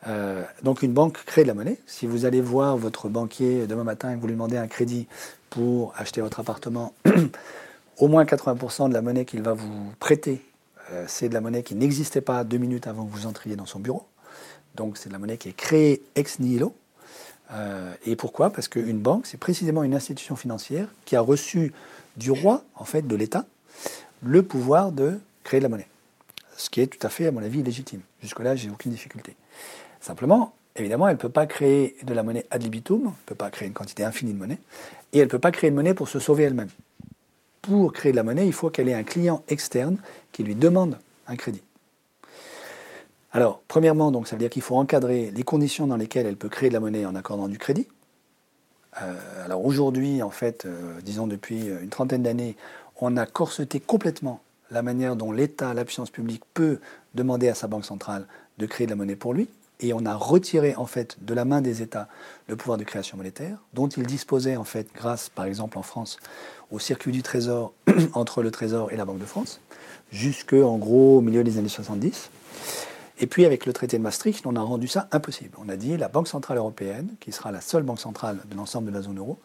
Euh, 0.08 0.44
donc 0.64 0.82
une 0.82 0.94
banque 0.94 1.24
crée 1.26 1.44
de 1.44 1.48
la 1.48 1.54
monnaie. 1.54 1.78
Si 1.88 2.08
vous 2.08 2.26
allez 2.26 2.42
voir 2.42 2.78
votre 2.78 3.10
banquier 3.10 3.68
demain 3.68 3.84
matin 3.84 4.12
et 4.12 4.16
que 4.16 4.22
vous 4.22 4.28
lui 4.28 4.34
demandez 4.34 4.58
un 4.58 4.68
crédit 4.68 5.08
pour 5.50 5.94
acheter 5.98 6.22
votre 6.22 6.40
appartement, 6.40 6.94
au 7.98 8.08
moins 8.08 8.24
80% 8.24 8.90
de 8.90 8.94
la 8.94 9.02
monnaie 9.02 9.26
qu'il 9.26 9.42
va 9.42 9.54
vous 9.54 9.92
prêter, 10.00 10.42
c'est 11.08 11.30
de 11.30 11.34
la 11.36 11.42
monnaie 11.42 11.64
qui 11.64 11.76
n'existait 11.76 12.22
pas 12.22 12.44
deux 12.44 12.58
minutes 12.58 12.88
avant 12.88 13.06
que 13.06 13.12
vous 13.12 13.28
entriez 13.28 13.56
dans 13.56 13.68
son 13.68 13.80
bureau. 13.80 14.06
Donc 14.76 14.98
c'est 14.98 15.10
de 15.10 15.14
la 15.14 15.20
monnaie 15.20 15.38
qui 15.38 15.50
est 15.50 15.56
créée 15.56 16.02
ex 16.16 16.40
nihilo. 16.40 16.76
Euh, 17.52 17.94
et 18.06 18.16
pourquoi? 18.16 18.52
Parce 18.52 18.68
qu'une 18.68 19.00
banque, 19.00 19.26
c'est 19.26 19.40
précisément 19.40 19.84
une 19.84 19.96
institution 19.96 20.36
financière 20.36 20.88
qui 21.06 21.16
a 21.16 21.22
reçu 21.22 21.74
du 22.18 22.32
roi, 22.32 22.64
en 22.76 22.86
fait, 22.86 23.08
de 23.08 23.16
l'État, 23.16 23.46
le 24.22 24.44
pouvoir 24.44 24.92
de 24.92 25.20
créer 25.44 25.60
de 25.60 25.64
la 25.64 25.70
monnaie. 25.70 25.88
Ce 26.58 26.70
qui 26.70 26.82
est 26.82 26.88
tout 26.88 27.06
à 27.06 27.10
fait, 27.10 27.28
à 27.28 27.32
mon 27.32 27.42
avis, 27.42 27.64
légitime. 27.64 28.02
Jusque-là, 28.22 28.56
j'ai 28.56 28.70
aucune 28.70 28.92
difficulté. 28.92 29.36
Simplement, 30.02 30.54
évidemment, 30.76 31.08
elle 31.08 31.16
ne 31.16 31.20
peut 31.20 31.30
pas 31.30 31.46
créer 31.46 31.96
de 32.04 32.14
la 32.14 32.24
monnaie 32.24 32.46
ad 32.52 32.62
libitum, 32.62 33.02
elle 33.02 33.08
ne 33.08 33.14
peut 33.26 33.36
pas 33.36 33.50
créer 33.50 33.68
une 33.68 33.74
quantité 33.74 34.04
infinie 34.04 34.34
de 34.34 34.38
monnaie, 34.38 34.60
et 35.14 35.20
elle 35.20 35.26
ne 35.26 35.32
peut 35.32 35.40
pas 35.40 35.52
créer 35.52 35.72
de 35.72 35.76
monnaie 35.76 35.94
pour 35.94 36.10
se 36.10 36.20
sauver 36.20 36.44
elle-même. 36.44 36.70
Pour 37.62 37.94
créer 37.94 38.12
de 38.12 38.18
la 38.18 38.24
monnaie, 38.24 38.46
il 38.46 38.54
faut 38.54 38.70
qu'elle 38.70 38.90
ait 38.90 38.94
un 38.94 39.04
client 39.04 39.44
externe 39.48 39.98
qui 40.32 40.44
lui 40.44 40.56
demande 40.56 40.98
un 41.28 41.36
crédit. 41.36 41.62
Alors, 43.32 43.62
premièrement, 43.68 44.12
donc, 44.12 44.28
ça 44.28 44.36
veut 44.36 44.40
dire 44.40 44.50
qu'il 44.50 44.62
faut 44.62 44.76
encadrer 44.76 45.32
les 45.36 45.44
conditions 45.44 45.86
dans 45.88 45.98
lesquelles 45.98 46.26
elle 46.26 46.38
peut 46.38 46.50
créer 46.50 46.70
de 46.70 46.74
la 46.74 46.80
monnaie 46.80 47.06
en 47.06 47.16
accordant 47.16 47.48
du 47.48 47.58
crédit. 47.58 47.88
Euh, 49.02 49.46
alors 49.46 49.64
aujourd'hui, 49.64 50.24
en 50.24 50.32
fait, 50.32 50.66
euh, 50.66 51.00
disons 51.04 51.28
depuis 51.28 51.68
une 51.68 51.90
trentaine 51.90 52.24
d'années, 52.24 52.56
on 53.00 53.18
a 53.18 53.26
corseté 53.26 53.80
complètement 53.80 54.42
la 54.72 54.82
manière 54.82 55.16
dont 55.16 55.32
l'État, 55.32 55.74
la 55.74 55.86
puissance 55.86 56.10
publique 56.10 56.44
peut 56.54 56.80
demander 57.16 57.50
à 57.50 57.56
sa 57.56 57.68
banque 57.68 57.86
centrale 57.86 58.26
de 58.58 58.66
créer 58.66 58.88
de 58.88 58.92
la 58.92 58.96
monnaie 58.96 59.16
pour 59.16 59.34
lui. 59.34 59.48
Et 59.82 59.94
on 59.94 60.06
a 60.06 60.14
retiré 60.14 60.76
en 60.76 60.86
fait 60.86 61.18
de 61.24 61.34
la 61.34 61.46
main 61.46 61.62
des 61.62 61.82
États 61.82 62.10
le 62.48 62.58
pouvoir 62.58 62.78
de 62.78 62.84
création 62.84 63.16
monétaire, 63.16 63.58
dont 63.74 63.88
ils 63.88 64.06
disposaient 64.06 64.58
en 64.58 64.66
fait 64.66 64.88
grâce, 64.94 65.30
par 65.30 65.46
exemple 65.46 65.78
en 65.78 65.84
France, 65.84 66.18
au 66.70 66.80
circuit 66.80 67.14
du 67.14 67.24
Trésor 67.24 67.74
entre 68.14 68.44
le 68.44 68.52
Trésor 68.52 68.92
et 68.92 68.98
la 68.98 69.06
Banque 69.06 69.20
de 69.20 69.26
France, 69.26 69.62
jusque 70.12 70.54
en 70.54 70.78
gros 70.78 71.20
au 71.20 71.22
milieu 71.22 71.46
des 71.46 71.58
années 71.58 71.70
70. 71.70 72.30
Et 73.20 73.28
puis 73.28 73.46
avec 73.46 73.66
le 73.66 73.74
traité 73.74 73.98
de 73.98 74.04
Maastricht, 74.04 74.46
on 74.46 74.56
a 74.56 74.62
rendu 74.62 74.88
ça 74.88 75.10
impossible. 75.12 75.58
On 75.62 75.68
a 75.68 75.76
dit 75.76 75.98
la 75.98 76.08
Banque 76.08 76.30
Centrale 76.30 76.58
Européenne, 76.58 77.10
qui 77.20 77.34
sera 77.34 77.52
la 77.52 77.60
seule 77.60 77.84
banque 77.84 78.00
centrale 78.00 78.40
de 78.50 78.56
l'ensemble 78.56 78.90
de 78.90 78.96
la 78.96 79.02
zone 79.02 79.18
euro, 79.18 79.38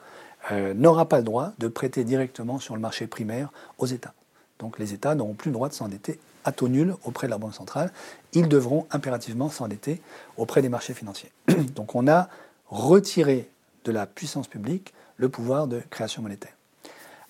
euh, 0.53 0.75
n'aura 0.75 1.09
pas 1.09 1.19
le 1.19 1.25
droit 1.25 1.53
de 1.59 1.67
prêter 1.67 2.05
directement 2.05 2.61
sur 2.61 2.75
le 2.77 2.81
marché 2.81 3.09
primaire 3.09 3.51
aux 3.79 3.87
États. 3.87 4.15
Donc 4.61 4.79
les 4.79 4.95
États 4.95 5.17
n'auront 5.17 5.35
plus 5.35 5.51
le 5.51 5.55
droit 5.55 5.69
de 5.69 5.75
s'endetter 5.75 6.21
à 6.45 6.53
taux 6.53 6.69
nul 6.69 6.95
auprès 7.05 7.27
de 7.27 7.31
la 7.31 7.39
Banque 7.39 7.55
centrale. 7.55 7.91
Ils 8.33 8.49
devront 8.49 8.87
impérativement 8.93 9.49
s'endetter 9.49 10.01
auprès 10.37 10.63
des 10.63 10.69
marchés 10.69 10.95
financiers. 10.95 11.33
Donc 11.75 11.97
on 11.97 12.07
a 12.07 12.29
retiré 12.69 13.49
de 13.85 13.93
la 13.93 14.07
puissance 14.07 14.47
publique 14.47 14.95
le 15.17 15.29
pouvoir 15.29 15.67
de 15.67 15.81
création 15.91 16.23
monétaire, 16.23 16.55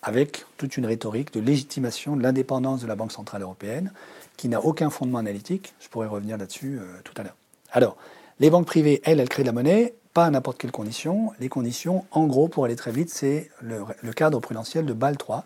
avec 0.03 0.45
toute 0.59 0.77
une 0.77 0.87
rhétorique 0.87 1.33
de 1.33 1.41
légitimation 1.41 2.17
de 2.17 2.23
l'indépendance 2.23 2.83
de 2.83 2.87
la 2.87 2.97
Banque 2.97 3.13
centrale 3.13 3.43
européenne, 3.43 3.93
qui 4.37 4.49
n'a 4.49 4.61
aucun 4.61 4.91
fondement 4.91 5.19
analytique. 5.19 5.75
Je 5.81 5.89
pourrais 5.89 6.07
revenir 6.07 6.37
là-dessus 6.37 6.79
euh, 6.81 7.01
tout 7.05 7.15
à 7.17 7.23
l'heure. 7.23 7.37
Alors, 7.73 7.97
les 8.41 8.51
banques 8.51 8.67
privées, 8.67 9.01
elles, 9.05 9.21
elles 9.21 9.29
créent 9.29 9.43
de 9.43 9.49
la 9.49 9.53
monnaie, 9.53 9.95
pas 10.13 10.27
à 10.27 10.31
n'importe 10.31 10.59
quelles 10.59 10.73
conditions. 10.73 11.33
Les 11.41 11.49
conditions, 11.49 12.05
en 12.13 12.27
gros, 12.27 12.49
pour 12.49 12.65
aller 12.65 12.77
très 12.77 12.93
vite, 12.93 13.11
c'est 13.11 13.51
le, 13.61 14.13
cadre 14.13 14.39
prudentiel 14.41 14.87
de 14.87 14.93
Bâle 14.93 15.17
3, 15.17 15.45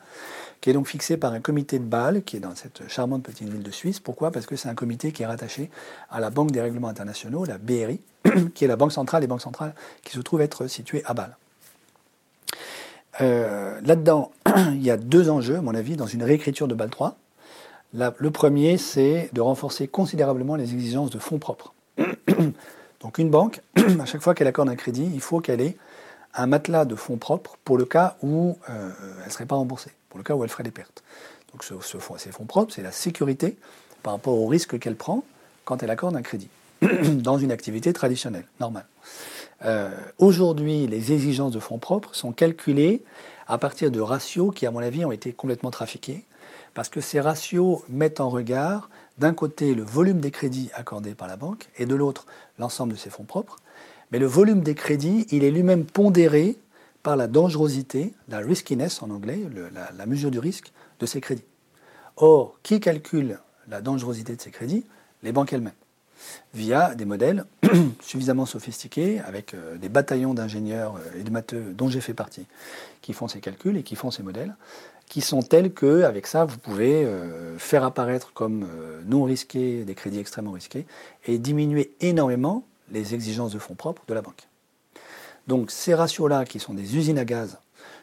qui 0.61 0.71
est 0.71 0.73
donc 0.75 0.87
fixé 0.87 1.17
par 1.17 1.33
un 1.33 1.41
comité 1.41 1.79
de 1.79 1.85
Bâle, 1.85 2.23
qui 2.23 2.37
est 2.37 2.41
dans 2.41 2.55
cette 2.55 2.87
charmante 2.89 3.23
petite 3.23 3.49
ville 3.49 3.63
de 3.63 3.71
Suisse. 3.71 3.99
Pourquoi? 3.99 4.31
Parce 4.31 4.47
que 4.47 4.57
c'est 4.57 4.69
un 4.69 4.75
comité 4.75 5.11
qui 5.11 5.23
est 5.23 5.27
rattaché 5.27 5.71
à 6.11 6.21
la 6.21 6.31
Banque 6.31 6.51
des 6.51 6.61
règlements 6.61 6.89
internationaux, 6.89 7.45
la 7.47 7.59
BRI, 7.59 8.01
qui 8.55 8.65
est 8.65 8.69
la 8.69 8.77
banque 8.77 8.93
centrale 8.93 9.23
des 9.23 9.27
banques 9.27 9.43
centrales, 9.43 9.75
qui 10.03 10.13
se 10.13 10.21
trouve 10.21 10.43
être 10.43 10.67
située 10.67 11.03
à 11.07 11.15
Bâle. 11.15 11.37
Euh, 13.21 13.81
là-dedans, 13.83 14.33
il 14.69 14.83
y 14.83 14.91
a 14.91 14.99
deux 14.99 15.31
enjeux, 15.31 15.57
à 15.57 15.63
mon 15.63 15.75
avis, 15.75 15.97
dans 15.97 16.07
une 16.07 16.23
réécriture 16.23 16.69
de 16.69 16.75
Bâle 16.75 16.91
3 16.91 17.17
le 17.95 18.31
premier, 18.31 18.77
c'est 18.77 19.31
de 19.33 19.41
renforcer 19.41 19.89
considérablement 19.89 20.57
les 20.57 20.73
exigences 20.75 21.11
de 21.11 21.19
fonds 21.19 21.39
propres. 21.39 21.75
Donc 23.01 23.19
une 23.19 23.31
banque, 23.31 23.61
à 24.01 24.05
chaque 24.05 24.21
fois 24.21 24.35
qu'elle 24.35 24.47
accorde 24.47 24.69
un 24.69 24.77
crédit, 24.77 25.09
il 25.13 25.21
faut 25.21 25.41
qu'elle 25.41 25.61
ait 25.61 25.77
un 26.35 26.47
matelas 26.47 26.85
de 26.85 26.95
fonds 26.95 27.17
propres 27.17 27.57
pour 27.65 27.79
le 27.79 27.85
cas 27.85 28.17
où 28.23 28.59
euh, 28.69 28.91
elle 29.21 29.27
ne 29.27 29.31
serait 29.31 29.47
pas 29.47 29.57
remboursée, 29.57 29.93
pour 30.11 30.19
le 30.19 30.25
cas 30.25 30.35
où 30.35 30.45
elle 30.45 30.51
ferait 30.51 30.65
des 30.65 30.71
pertes. 30.71 31.03
Donc 31.53 31.65
ce, 31.65 31.75
ces 32.19 32.31
fonds 32.31 32.45
propres, 32.45 32.73
c'est 32.75 32.83
la 32.83 32.93
sécurité 32.93 33.57
par 34.03 34.13
rapport 34.13 34.39
au 34.39 34.47
risque 34.47 34.79
qu'elle 34.79 34.97
prend 34.97 35.25
quand 35.65 35.83
elle 35.83 35.91
accorde 35.91 36.17
un 36.17 36.23
crédit, 36.23 36.49
dans 36.83 37.39
une 37.39 37.53
activité 37.53 37.93
traditionnelle, 37.93 38.47
normale. 38.61 38.87
Aujourd'hui, 40.19 40.87
les 40.87 41.13
exigences 41.13 41.51
de 41.51 41.59
fonds 41.59 41.79
propres 41.79 42.15
sont 42.15 42.31
calculées 42.31 43.03
à 43.49 43.59
partir 43.59 43.91
de 43.91 44.01
ratios 44.01 44.55
qui, 44.55 44.67
à 44.67 44.71
mon 44.71 44.79
avis, 44.79 45.05
ont 45.05 45.11
été 45.11 45.33
complètement 45.33 45.73
trafiqués, 45.73 46.25
parce 46.75 46.89
que 46.89 47.01
ces 47.01 47.21
ratios 47.21 47.81
mettent 47.89 48.21
en 48.21 48.31
regard, 48.31 48.91
d'un 49.19 49.35
côté, 49.35 49.75
le 49.75 49.83
volume 49.83 50.21
des 50.21 50.31
crédits 50.31 50.71
accordés 50.75 51.15
par 51.15 51.29
la 51.29 51.37
banque, 51.37 51.69
et 51.77 51.87
de 51.87 51.95
l'autre, 51.95 52.27
l'ensemble 52.59 52.93
de 52.93 52.99
ses 52.99 53.11
fonds 53.11 53.25
propres. 53.25 53.57
Mais 54.13 54.19
le 54.19 54.27
volume 54.27 54.61
des 54.61 54.75
crédits, 54.75 55.27
il 55.31 55.45
est 55.45 55.51
lui-même 55.51 55.85
pondéré 55.85 56.57
par 57.03 57.17
la 57.17 57.27
dangerosité, 57.27 58.13
la 58.29 58.39
riskiness 58.39 59.03
en 59.03 59.11
anglais, 59.11 59.41
la, 59.97 60.07
mesure 60.07 60.31
du 60.31 60.39
risque 60.39 60.73
de 61.01 61.07
ces 61.07 61.21
crédits. 61.21 61.45
Or, 62.17 62.59
qui 62.63 62.81
calcule 62.81 63.39
la 63.69 63.81
dangerosité 63.81 64.35
de 64.35 64.41
ces 64.41 64.51
crédits? 64.51 64.85
Les 65.23 65.33
banques 65.33 65.53
elles-mêmes, 65.53 65.73
via 66.55 66.95
des 66.95 67.05
modèles 67.05 67.45
suffisamment 68.01 68.47
sophistiqués, 68.47 69.21
avec 69.21 69.55
euh, 69.55 69.77
des 69.77 69.89
bataillons 69.89 70.35
d'ingénieurs 70.35 70.97
euh, 70.97 71.21
et 71.21 71.23
de 71.23 71.31
matheux 71.31 71.73
dont 71.77 71.89
j'ai 71.89 72.01
fait 72.01 72.15
partie, 72.15 72.47
qui 73.03 73.13
font 73.13 73.29
ces 73.29 73.41
calculs 73.41 73.77
et 73.77 73.83
qui 73.83 73.97
font 73.97 74.11
ces 74.11 74.23
modèles, 74.23 74.55
qui 75.09 75.21
sont 75.21 75.43
tels 75.43 75.73
que, 75.73 76.03
avec 76.03 76.27
ça, 76.27 76.45
vous 76.45 76.59
pouvez 76.59 77.05
euh, 77.05 77.59
faire 77.59 77.85
apparaître 77.85 78.33
comme 78.33 78.67
non 79.07 79.25
risqués 79.25 79.85
des 79.85 79.95
crédits 79.95 80.19
extrêmement 80.19 80.53
risqués 80.53 80.87
et 81.27 81.39
diminuer 81.39 81.93
énormément 82.01 82.65
les 82.91 83.15
exigences 83.15 83.53
de 83.53 83.59
fonds 83.59 83.75
propres 83.75 84.03
de 84.07 84.15
la 84.15 84.23
banque. 84.23 84.49
Donc 85.47 85.71
ces 85.71 85.95
ratios-là, 85.95 86.45
qui 86.45 86.61
sont 86.61 86.75
des 86.75 86.97
usines 86.97 87.19
à 87.19 87.25
gaz, 87.25 87.59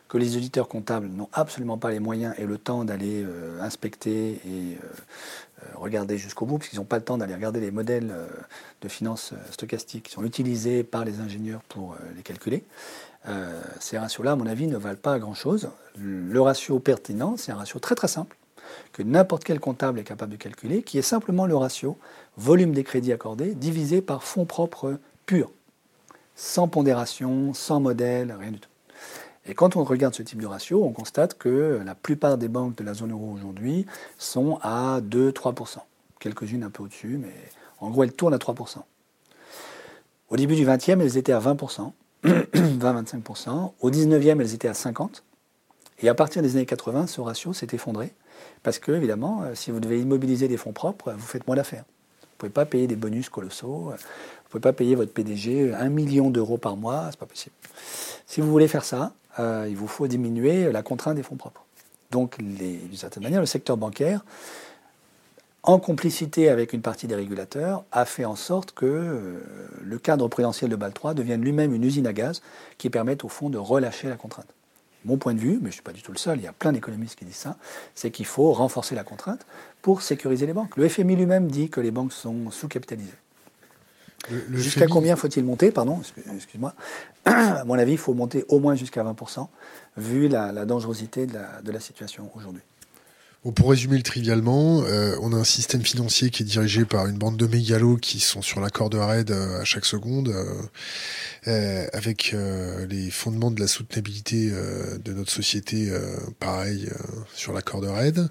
que 0.07 0.17
les 0.17 0.37
auditeurs 0.37 0.67
comptables 0.67 1.07
n'ont 1.07 1.29
absolument 1.33 1.77
pas 1.77 1.91
les 1.91 1.99
moyens 1.99 2.35
et 2.37 2.45
le 2.45 2.57
temps 2.57 2.85
d'aller 2.85 3.23
euh, 3.23 3.61
inspecter 3.61 4.33
et 4.33 4.39
euh, 4.47 4.79
euh, 5.63 5.65
regarder 5.75 6.17
jusqu'au 6.17 6.45
bout, 6.45 6.57
parce 6.57 6.69
qu'ils 6.69 6.79
n'ont 6.79 6.85
pas 6.85 6.97
le 6.97 7.03
temps 7.03 7.17
d'aller 7.17 7.33
regarder 7.33 7.59
les 7.59 7.71
modèles 7.71 8.13
de 8.81 8.87
finances 8.87 9.33
stochastiques 9.51 10.03
qui 10.03 10.11
sont 10.11 10.23
utilisés 10.23 10.83
par 10.83 11.05
les 11.05 11.19
ingénieurs 11.19 11.61
pour 11.63 11.95
les 12.15 12.21
calculer. 12.21 12.63
Ces 13.79 13.97
ratios-là, 13.97 14.33
à 14.33 14.35
mon 14.35 14.47
avis, 14.47 14.67
ne 14.67 14.77
valent 14.77 14.99
pas 15.01 15.19
grand-chose. 15.19 15.69
Le 15.97 16.41
ratio 16.41 16.79
pertinent, 16.79 17.35
c'est 17.37 17.51
un 17.51 17.55
ratio 17.55 17.79
très 17.79 17.95
très 17.95 18.07
simple 18.07 18.37
que 18.93 19.03
n'importe 19.03 19.43
quel 19.43 19.59
comptable 19.59 19.99
est 19.99 20.03
capable 20.03 20.31
de 20.31 20.37
calculer, 20.37 20.81
qui 20.81 20.97
est 20.97 21.03
simplement 21.03 21.45
le 21.45 21.55
ratio 21.55 21.97
volume 22.37 22.73
des 22.73 22.83
crédits 22.83 23.13
accordés 23.13 23.53
divisé 23.53 24.01
par 24.01 24.23
fonds 24.23 24.45
propres 24.45 24.97
purs, 25.25 25.51
sans 26.35 26.67
pondération, 26.67 27.53
sans 27.53 27.79
modèle, 27.79 28.35
rien 28.37 28.51
du 28.51 28.59
tout. 28.59 28.69
Et 29.47 29.53
quand 29.53 29.75
on 29.75 29.83
regarde 29.83 30.15
ce 30.15 30.23
type 30.23 30.41
de 30.41 30.47
ratio, 30.47 30.83
on 30.83 30.91
constate 30.91 31.37
que 31.37 31.81
la 31.85 31.93
plupart 31.93 32.37
des 32.37 32.47
banques 32.47 32.75
de 32.75 32.83
la 32.83 32.95
zone 32.95 33.11
euro 33.11 33.31
aujourd'hui 33.31 33.85
sont 34.17 34.57
à 34.63 34.99
2-3%. 35.01 35.77
Quelques-unes 36.19 36.63
un 36.63 36.71
peu 36.71 36.83
au-dessus, 36.83 37.19
mais 37.21 37.33
en 37.79 37.91
gros, 37.91 38.03
elles 38.03 38.13
tournent 38.13 38.33
à 38.33 38.37
3%. 38.37 38.79
Au 40.29 40.35
début 40.35 40.55
du 40.55 40.65
20e, 40.65 40.99
elles 40.99 41.17
étaient 41.17 41.31
à 41.31 41.39
20%, 41.39 41.91
20-25%. 42.53 43.73
Au 43.79 43.91
19e, 43.91 44.41
elles 44.41 44.53
étaient 44.53 44.67
à 44.67 44.73
50%. 44.73 45.21
Et 46.01 46.09
à 46.09 46.13
partir 46.13 46.41
des 46.41 46.55
années 46.55 46.65
80, 46.65 47.07
ce 47.07 47.21
ratio 47.21 47.53
s'est 47.53 47.67
effondré 47.71 48.11
parce 48.63 48.79
que, 48.79 48.91
évidemment, 48.91 49.43
euh, 49.43 49.55
si 49.55 49.71
vous 49.71 49.79
devez 49.79 50.01
immobiliser 50.01 50.47
des 50.47 50.57
fonds 50.57 50.73
propres, 50.73 51.13
vous 51.13 51.25
faites 51.25 51.47
moins 51.47 51.55
d'affaires. 51.55 51.85
Vous 52.21 52.27
ne 52.27 52.37
pouvez 52.37 52.51
pas 52.51 52.65
payer 52.65 52.87
des 52.87 52.97
bonus 52.97 53.29
colossaux, 53.29 53.67
vous 53.67 53.91
ne 53.91 54.49
pouvez 54.49 54.61
pas 54.61 54.73
payer 54.73 54.95
votre 54.95 55.13
PDG 55.13 55.73
1 55.73 55.89
million 55.89 56.29
d'euros 56.29 56.57
par 56.57 56.75
mois, 56.75 57.07
c'est 57.11 57.19
pas 57.19 57.25
possible. 57.25 57.55
Si 58.27 58.41
vous 58.41 58.51
voulez 58.51 58.67
faire 58.67 58.83
ça, 58.83 59.13
euh, 59.39 59.67
il 59.69 59.77
vous 59.77 59.87
faut 59.87 60.07
diminuer 60.07 60.71
la 60.71 60.83
contrainte 60.83 61.15
des 61.15 61.23
fonds 61.23 61.37
propres. 61.37 61.63
Donc, 62.11 62.37
d'une 62.39 62.95
certaine 62.95 63.23
manière, 63.23 63.39
le 63.39 63.45
secteur 63.45 63.77
bancaire, 63.77 64.25
en 65.65 65.79
complicité 65.79 66.49
avec 66.49 66.73
une 66.73 66.81
partie 66.81 67.07
des 67.07 67.15
régulateurs, 67.15 67.83
a 67.91 68.05
fait 68.05 68.25
en 68.25 68.35
sorte 68.35 68.71
que 68.71 68.85
euh, 68.85 69.39
le 69.83 69.97
cadre 69.97 70.27
prudentiel 70.27 70.69
de 70.69 70.75
BAL3 70.75 71.15
devienne 71.15 71.41
lui-même 71.41 71.73
une 71.73 71.83
usine 71.83 72.07
à 72.07 72.13
gaz 72.13 72.41
qui 72.77 72.89
permette 72.89 73.23
au 73.23 73.29
fond 73.29 73.49
de 73.49 73.57
relâcher 73.57 74.07
la 74.07 74.15
contrainte 74.15 74.47
mon 75.05 75.17
point 75.17 75.33
de 75.33 75.39
vue, 75.39 75.59
mais 75.61 75.65
je 75.65 75.65
ne 75.65 75.71
suis 75.71 75.81
pas 75.83 75.93
du 75.93 76.01
tout 76.01 76.11
le 76.11 76.17
seul, 76.17 76.39
il 76.39 76.43
y 76.43 76.47
a 76.47 76.51
plein 76.51 76.71
d'économistes 76.71 77.15
qui 77.15 77.25
disent 77.25 77.35
ça, 77.35 77.57
c'est 77.93 78.09
qu'il 78.09 78.25
faut 78.25 78.51
renforcer 78.51 78.95
la 78.95 79.03
contrainte 79.03 79.45
pour 79.81 80.01
sécuriser 80.01 80.47
les 80.47 80.53
banques. 80.53 80.75
Le 80.77 80.89
FMI 80.89 81.15
lui-même 81.15 81.47
dit 81.47 81.69
que 81.69 81.79
les 81.79 81.91
banques 81.91 82.11
sont 82.11 82.49
sous-capitalisées. 82.49 83.13
Jusqu'à 84.49 84.87
combien 84.87 85.15
faut-il 85.15 85.45
monter 85.45 85.69
Pardon, 85.69 86.01
excuse-moi. 86.35 86.73
à 87.25 87.63
mon 87.65 87.75
avis, 87.75 87.91
il 87.91 87.97
faut 87.99 88.15
monter 88.15 88.43
au 88.49 88.59
moins 88.59 88.73
jusqu'à 88.73 89.03
20%, 89.03 89.47
vu 89.97 90.27
la, 90.27 90.65
dangerosité 90.65 91.27
de 91.27 91.71
la 91.71 91.79
situation 91.79 92.31
aujourd'hui 92.33 92.63
pour 93.51 93.69
résumer 93.69 93.97
le 93.97 94.03
trivialement, 94.03 94.83
euh, 94.85 95.15
on 95.21 95.31
a 95.31 95.35
un 95.35 95.43
système 95.43 95.83
financier 95.83 96.31
qui 96.31 96.41
est 96.41 96.45
dirigé 96.45 96.83
par 96.83 97.05
une 97.05 97.17
bande 97.17 97.37
de 97.37 97.45
mégalos 97.45 97.97
qui 97.97 98.19
sont 98.19 98.41
sur 98.41 98.59
la 98.59 98.71
corde 98.71 98.95
raide 98.95 99.29
euh, 99.29 99.61
à 99.61 99.63
chaque 99.63 99.85
seconde, 99.85 100.33
euh, 101.47 101.87
avec 101.93 102.35
les 102.89 103.11
fondements 103.11 103.51
de 103.51 103.59
la 103.59 103.67
soutenabilité 103.67 104.49
de 104.49 105.13
notre 105.13 105.31
société, 105.31 105.91
pareil, 106.39 106.89
sur 107.35 107.53
la 107.53 107.61
corde 107.61 107.85
raide. 107.85 108.29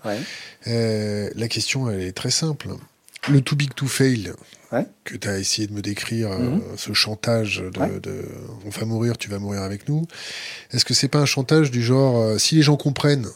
la 0.66 1.48
question, 1.48 1.88
elle 1.88 2.00
est 2.00 2.12
très 2.12 2.33
simple. 2.33 2.70
Le 3.31 3.40
too 3.40 3.55
big 3.55 3.72
to 3.74 3.87
fail, 3.87 4.33
que 5.05 5.16
tu 5.16 5.29
as 5.29 5.38
essayé 5.38 5.68
de 5.68 5.72
me 5.72 5.81
décrire, 5.81 6.31
mhm. 6.31 6.61
ce 6.77 6.92
chantage 6.92 7.62
de, 7.72 8.24
on 8.66 8.70
va 8.70 8.85
mourir, 8.85 9.16
tu 9.16 9.31
vas 9.31 9.38
mourir 9.38 9.62
avec 9.62 9.88
nous, 9.88 10.07
est-ce 10.72 10.85
que 10.85 10.92
c'est 10.92 11.09
pas 11.09 11.20
un 11.20 11.27
chantage 11.27 11.70
du 11.70 11.83
genre, 11.83 12.38
si 12.40 12.57
les 12.57 12.62
gens 12.62 12.77
comprennent 12.77 13.29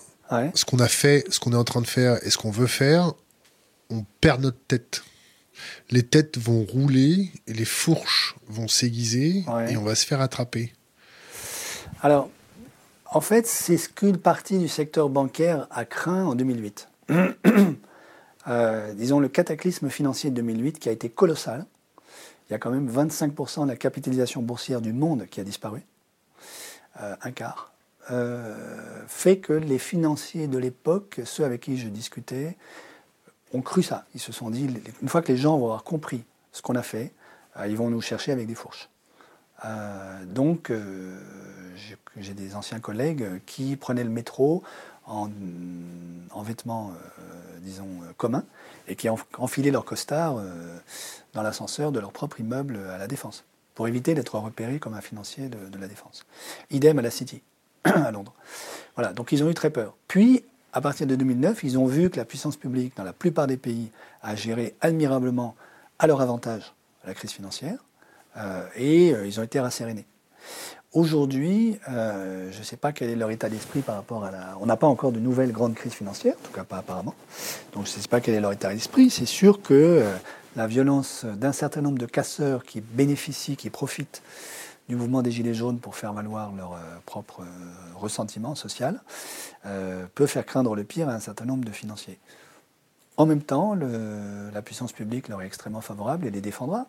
ce 0.54 0.64
qu'on 0.64 0.78
a 0.78 0.88
fait, 0.88 1.24
ce 1.30 1.40
qu'on 1.40 1.52
est 1.52 1.56
en 1.56 1.64
train 1.64 1.80
de 1.80 1.86
faire 1.86 2.18
et 2.24 2.30
ce 2.30 2.36
qu'on 2.36 2.50
veut 2.50 2.66
faire, 2.66 3.12
on 3.90 4.04
perd 4.20 4.42
notre 4.42 4.60
tête. 4.66 5.02
Les 5.90 6.02
têtes 6.02 6.38
vont 6.38 6.62
rouler, 6.62 7.32
et 7.46 7.52
les 7.52 7.64
fourches 7.64 8.36
vont 8.46 8.68
s'aiguiser 8.68 9.44
et 9.68 9.76
on 9.76 9.82
va 9.82 9.94
se 9.94 10.06
faire 10.06 10.20
attraper. 10.20 10.72
Alors, 12.02 12.30
en 13.06 13.20
fait, 13.20 13.46
c'est 13.46 13.76
ce 13.76 13.88
qu'une 13.88 14.18
partie 14.18 14.58
du 14.58 14.68
secteur 14.68 15.08
bancaire 15.08 15.66
a 15.70 15.84
craint 15.84 16.24
en 16.24 16.34
2008. 16.34 16.88
Euh, 18.46 18.94
disons 18.94 19.20
le 19.20 19.28
cataclysme 19.28 19.90
financier 19.90 20.30
de 20.30 20.36
2008 20.36 20.78
qui 20.78 20.88
a 20.88 20.92
été 20.92 21.10
colossal. 21.10 21.66
Il 22.48 22.52
y 22.52 22.56
a 22.56 22.58
quand 22.58 22.70
même 22.70 22.90
25% 22.90 23.64
de 23.64 23.68
la 23.68 23.76
capitalisation 23.76 24.40
boursière 24.40 24.80
du 24.80 24.94
monde 24.94 25.26
qui 25.26 25.38
a 25.38 25.44
disparu. 25.44 25.82
Euh, 27.02 27.14
un 27.20 27.30
quart. 27.30 27.74
Euh, 28.10 28.54
fait 29.06 29.38
que 29.38 29.52
les 29.52 29.78
financiers 29.78 30.48
de 30.48 30.58
l'époque, 30.58 31.20
ceux 31.24 31.44
avec 31.44 31.62
qui 31.62 31.76
je 31.76 31.88
discutais, 31.88 32.56
ont 33.52 33.62
cru 33.62 33.82
ça. 33.82 34.04
Ils 34.14 34.20
se 34.20 34.32
sont 34.32 34.50
dit, 34.50 34.68
une 35.02 35.08
fois 35.08 35.22
que 35.22 35.32
les 35.32 35.38
gens 35.38 35.58
vont 35.58 35.66
avoir 35.66 35.84
compris 35.84 36.24
ce 36.52 36.62
qu'on 36.62 36.74
a 36.74 36.82
fait, 36.82 37.12
euh, 37.58 37.66
ils 37.66 37.76
vont 37.76 37.90
nous 37.90 38.00
chercher 38.00 38.32
avec 38.32 38.46
des 38.46 38.54
fourches. 38.54 38.88
Euh, 39.64 40.24
donc, 40.24 40.72
j'ai 42.16 42.34
des 42.34 42.54
anciens 42.54 42.80
collègues 42.80 43.40
qui 43.44 43.76
prenaient 43.76 44.04
le 44.04 44.10
métro 44.10 44.62
en, 45.06 45.28
vêtements, 46.42 46.92
disons, 47.62 47.88
communs, 48.16 48.44
et 48.86 48.94
qui 48.94 49.08
enfilaient 49.08 49.70
leur 49.70 49.84
costard 49.84 50.40
dans 51.32 51.42
l'ascenseur 51.42 51.92
de 51.92 51.98
leur 51.98 52.12
propre 52.12 52.40
immeuble 52.40 52.78
à 52.90 52.98
la 52.98 53.06
Défense, 53.06 53.44
pour 53.74 53.88
éviter 53.88 54.14
d'être 54.14 54.38
repérés 54.38 54.78
comme 54.78 54.94
un 54.94 55.00
financier 55.00 55.48
de, 55.48 55.68
de 55.68 55.78
la 55.78 55.88
Défense. 55.88 56.26
Idem 56.70 56.98
à 56.98 57.02
la 57.02 57.10
City. 57.10 57.42
à 57.84 58.10
Londres. 58.10 58.34
Voilà, 58.94 59.12
donc 59.12 59.32
ils 59.32 59.42
ont 59.44 59.50
eu 59.50 59.54
très 59.54 59.70
peur. 59.70 59.94
Puis, 60.08 60.44
à 60.72 60.80
partir 60.80 61.06
de 61.06 61.16
2009, 61.16 61.62
ils 61.64 61.78
ont 61.78 61.86
vu 61.86 62.10
que 62.10 62.16
la 62.16 62.24
puissance 62.24 62.56
publique, 62.56 62.96
dans 62.96 63.04
la 63.04 63.12
plupart 63.12 63.46
des 63.46 63.56
pays, 63.56 63.90
a 64.22 64.34
géré 64.34 64.74
admirablement 64.80 65.54
à 65.98 66.06
leur 66.06 66.20
avantage 66.20 66.74
la 67.06 67.14
crise 67.14 67.30
financière, 67.30 67.78
euh, 68.36 68.66
et 68.76 69.14
euh, 69.14 69.26
ils 69.26 69.40
ont 69.40 69.42
été 69.42 69.60
rassérénés. 69.60 70.06
Aujourd'hui, 70.92 71.78
euh, 71.88 72.50
je 72.50 72.58
ne 72.58 72.64
sais 72.64 72.76
pas 72.76 72.92
quel 72.92 73.10
est 73.10 73.16
leur 73.16 73.30
état 73.30 73.48
d'esprit 73.48 73.80
par 73.80 73.96
rapport 73.96 74.24
à 74.24 74.30
la... 74.30 74.56
On 74.60 74.66
n'a 74.66 74.76
pas 74.76 74.86
encore 74.86 75.12
de 75.12 75.20
nouvelles 75.20 75.52
grandes 75.52 75.74
crises 75.74 75.92
financières, 75.92 76.34
en 76.34 76.46
tout 76.46 76.52
cas 76.52 76.64
pas 76.64 76.78
apparemment. 76.78 77.14
Donc 77.74 77.86
je 77.86 77.96
ne 77.96 78.00
sais 78.00 78.08
pas 78.08 78.20
quel 78.20 78.34
est 78.34 78.40
leur 78.40 78.52
état 78.52 78.72
d'esprit. 78.72 79.10
C'est 79.10 79.26
sûr 79.26 79.60
que 79.60 80.02
la 80.56 80.66
violence 80.66 81.26
d'un 81.26 81.52
certain 81.52 81.82
nombre 81.82 81.98
de 81.98 82.06
casseurs 82.06 82.64
qui 82.64 82.80
bénéficient, 82.80 83.56
qui 83.56 83.68
profitent 83.68 84.22
du 84.88 84.96
mouvement 84.96 85.22
des 85.22 85.30
Gilets 85.30 85.54
jaunes 85.54 85.78
pour 85.78 85.96
faire 85.96 86.12
valoir 86.12 86.52
leur 86.52 86.72
euh, 86.72 86.76
propre 87.04 87.42
euh, 87.42 87.44
ressentiment 87.96 88.54
social, 88.54 89.00
euh, 89.66 90.06
peut 90.14 90.26
faire 90.26 90.46
craindre 90.46 90.74
le 90.74 90.84
pire 90.84 91.08
à 91.08 91.12
un 91.12 91.20
certain 91.20 91.44
nombre 91.44 91.64
de 91.64 91.72
financiers. 91.72 92.18
En 93.16 93.26
même 93.26 93.42
temps, 93.42 93.74
la 93.74 94.62
puissance 94.62 94.92
publique 94.92 95.26
leur 95.26 95.42
est 95.42 95.46
extrêmement 95.46 95.80
favorable 95.80 96.24
et 96.24 96.30
les 96.30 96.40
défendra. 96.40 96.86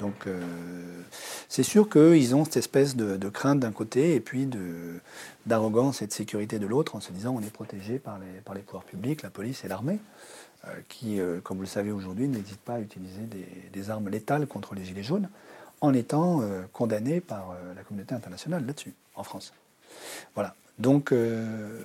Donc 0.00 0.26
c'est 1.48 1.62
sûr 1.62 1.88
qu'ils 1.88 2.34
ont 2.34 2.42
cette 2.42 2.56
espèce 2.56 2.96
de, 2.96 3.28
crainte 3.28 3.60
d'un 3.60 3.70
côté 3.70 4.16
et 4.16 4.18
puis 4.18 4.50
d'arrogance 5.46 6.02
et 6.02 6.08
de 6.08 6.12
sécurité 6.12 6.58
de 6.58 6.66
l'autre 6.66 6.96
en 6.96 7.00
se 7.00 7.12
disant 7.12 7.32
on 7.38 7.42
est 7.42 7.52
protégé 7.52 8.00
par 8.00 8.18
les, 8.18 8.60
pouvoirs 8.62 8.82
publics, 8.82 9.22
la 9.22 9.30
police 9.30 9.64
et 9.64 9.68
l'armée, 9.68 10.00
qui, 10.88 11.20
comme 11.44 11.58
vous 11.58 11.62
le 11.62 11.68
savez 11.68 11.92
aujourd'hui, 11.92 12.26
n'hésitent 12.26 12.58
pas 12.58 12.74
à 12.74 12.80
utiliser 12.80 13.28
des, 13.72 13.90
armes 13.90 14.08
létales 14.08 14.48
contre 14.48 14.74
les 14.74 14.84
Gilets 14.84 15.04
jaunes 15.04 15.28
en 15.80 15.94
étant 15.94 16.40
euh, 16.42 16.62
condamné 16.72 17.20
par 17.20 17.50
euh, 17.50 17.74
la 17.74 17.82
communauté 17.82 18.14
internationale 18.14 18.64
là-dessus, 18.66 18.94
en 19.14 19.22
France. 19.22 19.52
Voilà. 20.34 20.54
Donc, 20.78 21.12
euh, 21.12 21.80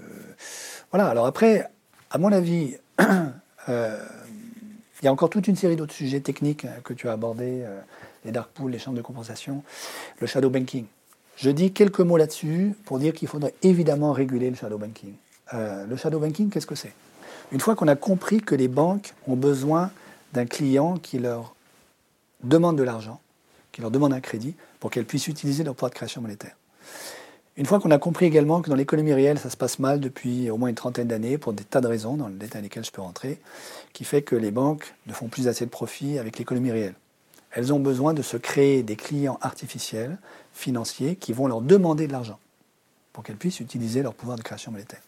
voilà. 0.92 1.08
Alors 1.08 1.26
après, 1.26 1.70
à 2.10 2.18
mon 2.18 2.32
avis, 2.32 2.78
il 3.00 3.06
Il 5.02 5.06
y 5.06 5.10
a 5.10 5.12
encore 5.12 5.30
toute 5.30 5.50
une 5.50 5.58
série 5.58 5.76
d'autres 5.76 5.94
sujets 5.94 6.22
techniques 6.22 6.66
que 6.86 6.94
tu 6.94 7.10
as 7.10 7.12
abordés, 7.12 7.66
les 8.24 8.32
dark 8.32 8.50
pools, 8.52 8.72
les 8.72 8.80
chambres 8.80 8.96
de 8.96 9.02
compensation, 9.02 9.64
le 10.22 10.28
shadow 10.28 10.50
banking. 10.50 10.86
Je 11.36 11.50
dis 11.50 11.74
quelques 11.74 12.00
mots 12.00 12.16
là-dessus 12.16 12.74
pour 12.86 13.00
dire 13.00 13.14
qu'il 13.14 13.28
faudrait 13.28 13.54
évidemment 13.64 14.14
réguler 14.14 14.50
le 14.50 14.56
shadow 14.56 14.78
banking. 14.78 15.16
le 15.52 15.96
shadow 15.98 16.20
banking, 16.20 16.50
qu'est-ce 16.50 16.68
que 16.68 16.76
c'est? 16.76 16.94
Une 17.52 17.60
fois 17.60 17.76
qu'on 17.76 17.90
a 17.90 17.98
compris 17.98 18.40
que 18.40 18.56
les 18.56 18.70
banques 18.70 19.14
ont 19.28 19.36
besoin 19.36 19.92
d'un 20.32 20.46
client 20.46 20.96
qui 20.96 21.20
leur 21.20 21.54
demande 22.44 22.78
de 22.78 22.84
l'argent, 22.84 23.20
qui 23.74 23.82
leur 23.82 23.92
demande 23.92 24.14
un 24.14 24.22
crédit 24.22 24.56
pour 24.80 24.90
qu'elles 24.90 25.04
puissent 25.04 25.28
utiliser 25.28 25.66
leur 25.66 25.76
pouvoir 25.76 25.90
de 25.90 25.96
création 25.96 26.22
monétaire. 26.22 26.56
Une 27.58 27.66
fois 27.66 27.80
qu'on 27.80 27.92
a 27.92 28.00
compris 28.00 28.26
également 28.26 28.62
que 28.62 28.70
dans 28.70 28.76
l'économie 28.76 29.14
réelle, 29.14 29.38
ça 29.38 29.50
se 29.50 29.58
passe 29.58 29.78
mal 29.78 30.00
depuis 30.00 30.50
au 30.50 30.58
moins 30.58 30.70
une 30.70 30.76
trentaine 30.76 31.08
d'années, 31.08 31.38
pour 31.38 31.54
des 31.54 31.64
tas 31.64 31.82
de 31.82 31.88
raisons, 31.88 32.16
dans 32.16 32.28
le 32.28 32.34
détail 32.34 32.62
desquelles 32.62 32.86
je 32.86 32.92
peux 32.92 33.02
rentrer, 33.02 33.40
qui 33.92 34.06
fait 34.06 34.22
que 34.22 34.36
les 34.36 34.50
banques 34.50 34.96
ne 35.06 35.14
font 35.14 35.28
plus 35.28 35.48
assez 35.48 35.66
de 35.66 35.70
profit 35.70 36.18
avec 36.18 36.40
l'économie 36.40 36.72
réelle. 36.72 36.96
Elles 37.52 37.72
ont 37.72 37.80
besoin 37.80 38.16
de 38.16 38.24
se 38.24 38.38
créer 38.38 38.82
des 38.82 38.96
clients 38.96 39.38
artificiels, 39.42 40.18
financiers, 40.54 41.16
qui 41.16 41.34
vont 41.34 41.46
leur 41.46 41.62
demander 41.62 42.08
de 42.08 42.12
l'argent 42.12 42.40
pour 43.12 43.24
qu'elles 43.24 43.38
puissent 43.38 43.60
utiliser 43.60 44.02
leur 44.02 44.16
pouvoir 44.16 44.38
de 44.38 44.44
création 44.44 44.72
monétaire. 44.72 45.02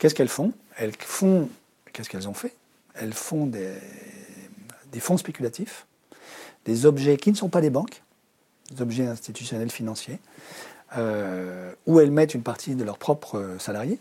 Qu'est-ce 0.00 0.16
qu'elles 0.16 0.28
font? 0.28 0.52
Elles 0.76 0.96
font, 0.98 1.48
qu'est-ce 1.92 2.08
qu'elles 2.08 2.28
ont 2.28 2.34
fait? 2.34 2.54
Elles 2.94 3.12
font 3.12 3.46
des 3.46 3.70
fonds 4.98 5.16
spéculatifs, 5.16 5.86
des 6.64 6.86
objets 6.86 7.16
qui 7.16 7.30
ne 7.30 7.36
sont 7.36 7.48
pas 7.48 7.60
des 7.60 7.70
banques, 7.70 8.02
des 8.70 8.82
objets 8.82 9.06
institutionnels 9.06 9.70
financiers, 9.70 10.18
euh, 10.96 11.72
où 11.86 12.00
elles 12.00 12.10
mettent 12.10 12.34
une 12.34 12.42
partie 12.42 12.74
de 12.74 12.84
leurs 12.84 12.98
propres 12.98 13.56
salariés, 13.58 13.98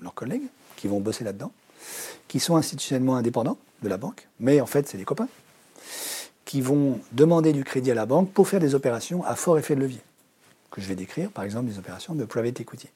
leurs 0.00 0.14
collègues, 0.14 0.48
qui 0.76 0.88
vont 0.88 1.00
bosser 1.00 1.24
là-dedans, 1.24 1.52
qui 2.28 2.40
sont 2.40 2.56
institutionnellement 2.56 3.16
indépendants 3.16 3.58
de 3.82 3.88
la 3.88 3.96
banque, 3.96 4.28
mais 4.38 4.60
en 4.60 4.66
fait 4.66 4.88
c'est 4.88 4.98
des 4.98 5.04
copains, 5.04 5.28
qui 6.44 6.60
vont 6.60 6.98
demander 7.12 7.52
du 7.52 7.64
crédit 7.64 7.90
à 7.90 7.94
la 7.94 8.06
banque 8.06 8.32
pour 8.32 8.48
faire 8.48 8.60
des 8.60 8.74
opérations 8.74 9.24
à 9.24 9.36
fort 9.36 9.58
effet 9.58 9.74
de 9.74 9.80
levier, 9.80 10.00
que 10.70 10.80
je 10.80 10.86
vais 10.86 10.96
décrire, 10.96 11.30
par 11.30 11.44
exemple 11.44 11.66
des 11.66 11.78
opérations 11.78 12.14
de 12.14 12.24
private 12.24 12.60
equity. 12.60 12.88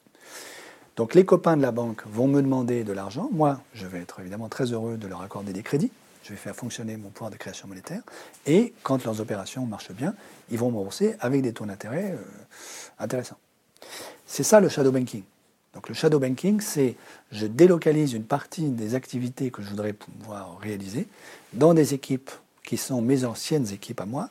Donc 0.96 1.14
les 1.14 1.24
copains 1.24 1.56
de 1.56 1.62
la 1.62 1.72
banque 1.72 2.02
vont 2.06 2.28
me 2.28 2.40
demander 2.40 2.84
de 2.84 2.92
l'argent, 2.92 3.28
moi 3.32 3.60
je 3.74 3.86
vais 3.86 4.00
être 4.00 4.20
évidemment 4.20 4.48
très 4.48 4.72
heureux 4.72 4.96
de 4.96 5.06
leur 5.06 5.22
accorder 5.22 5.52
des 5.52 5.62
crédits, 5.62 5.90
je 6.24 6.30
vais 6.30 6.36
faire 6.36 6.56
fonctionner 6.56 6.96
mon 6.96 7.10
pouvoir 7.10 7.30
de 7.30 7.36
création 7.36 7.68
monétaire. 7.68 8.02
Et 8.46 8.72
quand 8.82 9.04
leurs 9.04 9.20
opérations 9.20 9.66
marchent 9.66 9.92
bien, 9.92 10.14
ils 10.50 10.58
vont 10.58 10.70
me 10.70 10.76
rembourser 10.76 11.16
avec 11.20 11.42
des 11.42 11.52
taux 11.52 11.66
d'intérêt 11.66 12.12
euh, 12.12 12.22
intéressants. 12.98 13.38
C'est 14.26 14.42
ça 14.42 14.60
le 14.60 14.68
shadow 14.68 14.90
banking. 14.90 15.22
Donc 15.74 15.88
le 15.88 15.94
shadow 15.94 16.18
banking, 16.18 16.60
c'est 16.60 16.96
je 17.30 17.46
délocalise 17.46 18.14
une 18.14 18.24
partie 18.24 18.68
des 18.70 18.94
activités 18.94 19.50
que 19.50 19.62
je 19.62 19.68
voudrais 19.68 19.92
pouvoir 19.92 20.58
réaliser 20.60 21.08
dans 21.52 21.74
des 21.74 21.94
équipes 21.94 22.30
qui 22.64 22.76
sont 22.78 23.02
mes 23.02 23.24
anciennes 23.24 23.70
équipes 23.72 24.00
à 24.00 24.06
moi, 24.06 24.30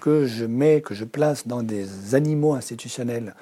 que 0.00 0.26
je 0.26 0.44
mets, 0.44 0.80
que 0.80 0.94
je 0.94 1.04
place 1.04 1.46
dans 1.46 1.62
des 1.62 2.14
animaux 2.14 2.54
institutionnels 2.54 3.34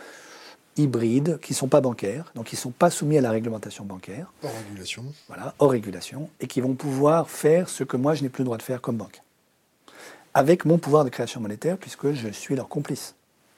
hybrides 0.77 1.39
qui 1.41 1.53
ne 1.53 1.57
sont 1.57 1.69
pas 1.69 1.81
bancaires, 1.81 2.31
donc 2.35 2.47
qui 2.47 2.57
ne 2.57 2.61
sont 2.61 2.71
pas 2.71 2.91
soumis 2.91 3.19
à 3.19 3.21
la 3.21 3.31
réglementation 3.31 3.85
bancaire. 3.85 4.33
Hors 4.43 4.53
régulation. 4.55 5.05
Voilà, 5.29 5.55
hors 5.59 5.71
régulation, 5.71 6.29
et 6.41 6.47
qui 6.47 6.61
vont 6.61 6.75
pouvoir 6.75 7.31
faire 7.31 7.69
ce 7.69 7.85
que 7.85 7.97
moi 7.97 8.15
je 8.15 8.23
n'ai 8.23 8.29
plus 8.29 8.43
le 8.43 8.47
droit 8.47 8.59
de 8.59 8.63
faire 8.63 8.81
comme 8.81 8.97
banque. 8.97 9.23
Avec 10.35 10.65
mon 10.65 10.79
pouvoir 10.79 11.05
de 11.05 11.11
création 11.11 11.41
monétaire, 11.41 11.79
puisque 11.79 12.13
je 12.13 12.29
suis 12.29 12.57
leur 12.57 12.69
complice, 12.69 13.15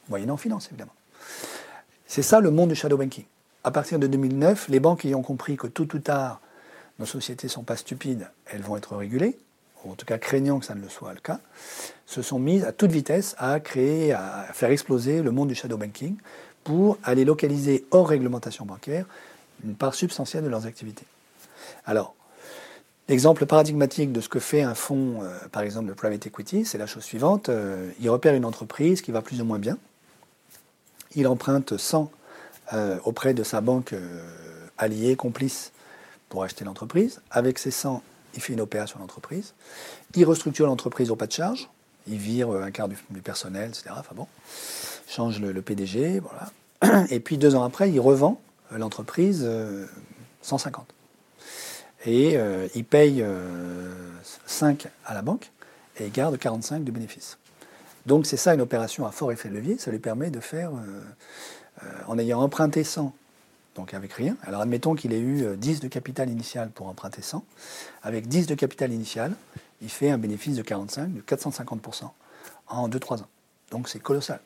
moyennant 0.08 0.36
finance 0.36 0.68
évidemment. 0.68 0.94
C'est 2.06 2.22
ça 2.22 2.40
le 2.40 2.50
monde 2.50 2.70
du 2.70 2.74
shadow 2.74 2.96
banking. 2.96 3.24
À 3.64 3.70
partir 3.70 3.98
de 3.98 4.06
2009, 4.06 4.68
les 4.68 4.80
banques 4.80 5.04
ayant 5.04 5.22
compris 5.22 5.56
que 5.56 5.66
tout 5.66 5.94
ou 5.94 5.98
tard, 5.98 6.40
nos 6.98 7.06
sociétés 7.06 7.48
ne 7.48 7.52
sont 7.52 7.64
pas 7.64 7.76
stupides, 7.76 8.28
elles 8.46 8.62
vont 8.62 8.76
être 8.76 8.96
régulées, 8.96 9.36
ou 9.84 9.92
en 9.92 9.94
tout 9.94 10.06
cas 10.06 10.18
craignant 10.18 10.58
que 10.58 10.64
ça 10.64 10.74
ne 10.74 10.80
le 10.80 10.88
soit 10.88 11.12
le 11.12 11.20
cas, 11.20 11.40
se 12.06 12.22
sont 12.22 12.38
mises 12.38 12.64
à 12.64 12.72
toute 12.72 12.90
vitesse 12.90 13.34
à 13.38 13.60
créer, 13.60 14.12
à 14.12 14.46
faire 14.52 14.70
exploser 14.70 15.22
le 15.22 15.30
monde 15.30 15.48
du 15.48 15.54
shadow 15.54 15.76
banking 15.76 16.16
pour 16.68 16.98
aller 17.02 17.24
localiser 17.24 17.86
hors 17.92 18.06
réglementation 18.06 18.66
bancaire 18.66 19.06
une 19.64 19.74
part 19.74 19.94
substantielle 19.94 20.44
de 20.44 20.50
leurs 20.50 20.66
activités. 20.66 21.06
Alors, 21.86 22.14
l'exemple 23.08 23.46
paradigmatique 23.46 24.12
de 24.12 24.20
ce 24.20 24.28
que 24.28 24.38
fait 24.38 24.60
un 24.60 24.74
fonds, 24.74 25.22
euh, 25.22 25.38
par 25.50 25.62
exemple 25.62 25.88
de 25.88 25.94
private 25.94 26.26
equity, 26.26 26.66
c'est 26.66 26.76
la 26.76 26.86
chose 26.86 27.04
suivante. 27.04 27.48
Euh, 27.48 27.90
il 28.00 28.10
repère 28.10 28.34
une 28.34 28.44
entreprise 28.44 29.00
qui 29.00 29.12
va 29.12 29.22
plus 29.22 29.40
ou 29.40 29.46
moins 29.46 29.58
bien. 29.58 29.78
Il 31.14 31.26
emprunte 31.26 31.78
100 31.78 32.12
euh, 32.74 32.98
auprès 33.06 33.32
de 33.32 33.44
sa 33.44 33.62
banque 33.62 33.94
alliée, 34.76 35.16
complice, 35.16 35.72
pour 36.28 36.44
acheter 36.44 36.66
l'entreprise. 36.66 37.22
Avec 37.30 37.58
ces 37.58 37.70
100, 37.70 38.02
il 38.34 38.42
fait 38.42 38.52
une 38.52 38.60
opération 38.60 38.98
d'entreprise. 38.98 39.54
Il 40.16 40.26
restructure 40.26 40.66
l'entreprise 40.66 41.10
au 41.10 41.16
pas 41.16 41.28
de 41.28 41.32
charge. 41.32 41.70
Il 42.06 42.18
vire 42.18 42.50
un 42.50 42.70
quart 42.70 42.88
du, 42.88 42.96
personnel, 43.22 43.70
etc. 43.70 43.86
Enfin 43.96 44.14
bon 44.14 44.26
change 45.08 45.40
le, 45.40 45.62
PDG, 45.62 46.20
voilà. 46.20 46.50
Et 47.10 47.20
puis 47.20 47.38
deux 47.38 47.54
ans 47.54 47.64
après, 47.64 47.90
il 47.90 48.00
revend 48.00 48.40
euh, 48.72 48.78
l'entreprise 48.78 49.48
150. 50.42 50.86
Euh, 50.86 50.94
et 52.06 52.36
euh, 52.36 52.68
il 52.74 52.84
paye 52.84 53.24
5 54.46 54.86
à 55.04 55.14
la 55.14 55.22
banque 55.22 55.50
et 55.98 56.06
il 56.06 56.12
garde 56.12 56.38
45 56.38 56.84
de 56.84 56.90
bénéfices. 56.90 57.38
Donc 58.06 58.26
c'est 58.26 58.36
ça 58.36 58.54
une 58.54 58.60
opération 58.60 59.06
à 59.06 59.10
fort 59.10 59.32
effet 59.32 59.48
de 59.48 59.54
levier. 59.54 59.78
Ça 59.78 59.90
lui 59.90 59.98
permet 59.98 60.30
de 60.30 60.40
faire, 60.40 60.70
en 62.06 62.18
ayant 62.18 62.40
emprunté 62.40 62.84
100, 62.84 63.12
donc 63.74 63.92
avec 63.92 64.12
rien. 64.12 64.36
Alors 64.44 64.62
admettons 64.62 64.94
qu'il 64.94 65.12
ait 65.12 65.20
eu 65.20 65.56
10 65.56 65.80
de 65.80 65.88
capital 65.88 66.30
initial 66.30 66.70
pour 66.70 66.86
emprunter 66.86 67.20
100. 67.20 67.44
Avec 68.02 68.28
10 68.28 68.46
de 68.46 68.54
capital 68.54 68.92
initial, 68.92 69.32
il 69.82 69.90
fait 69.90 70.08
un 70.08 70.18
bénéfice 70.18 70.56
de 70.56 70.62
45, 70.62 71.12
de 71.12 71.20
450% 71.20 72.04
en 72.68 72.88
2-3 72.88 73.22
ans. 73.22 73.26
Donc 73.70 73.88
c'est 73.88 73.98
colossal 73.98 74.40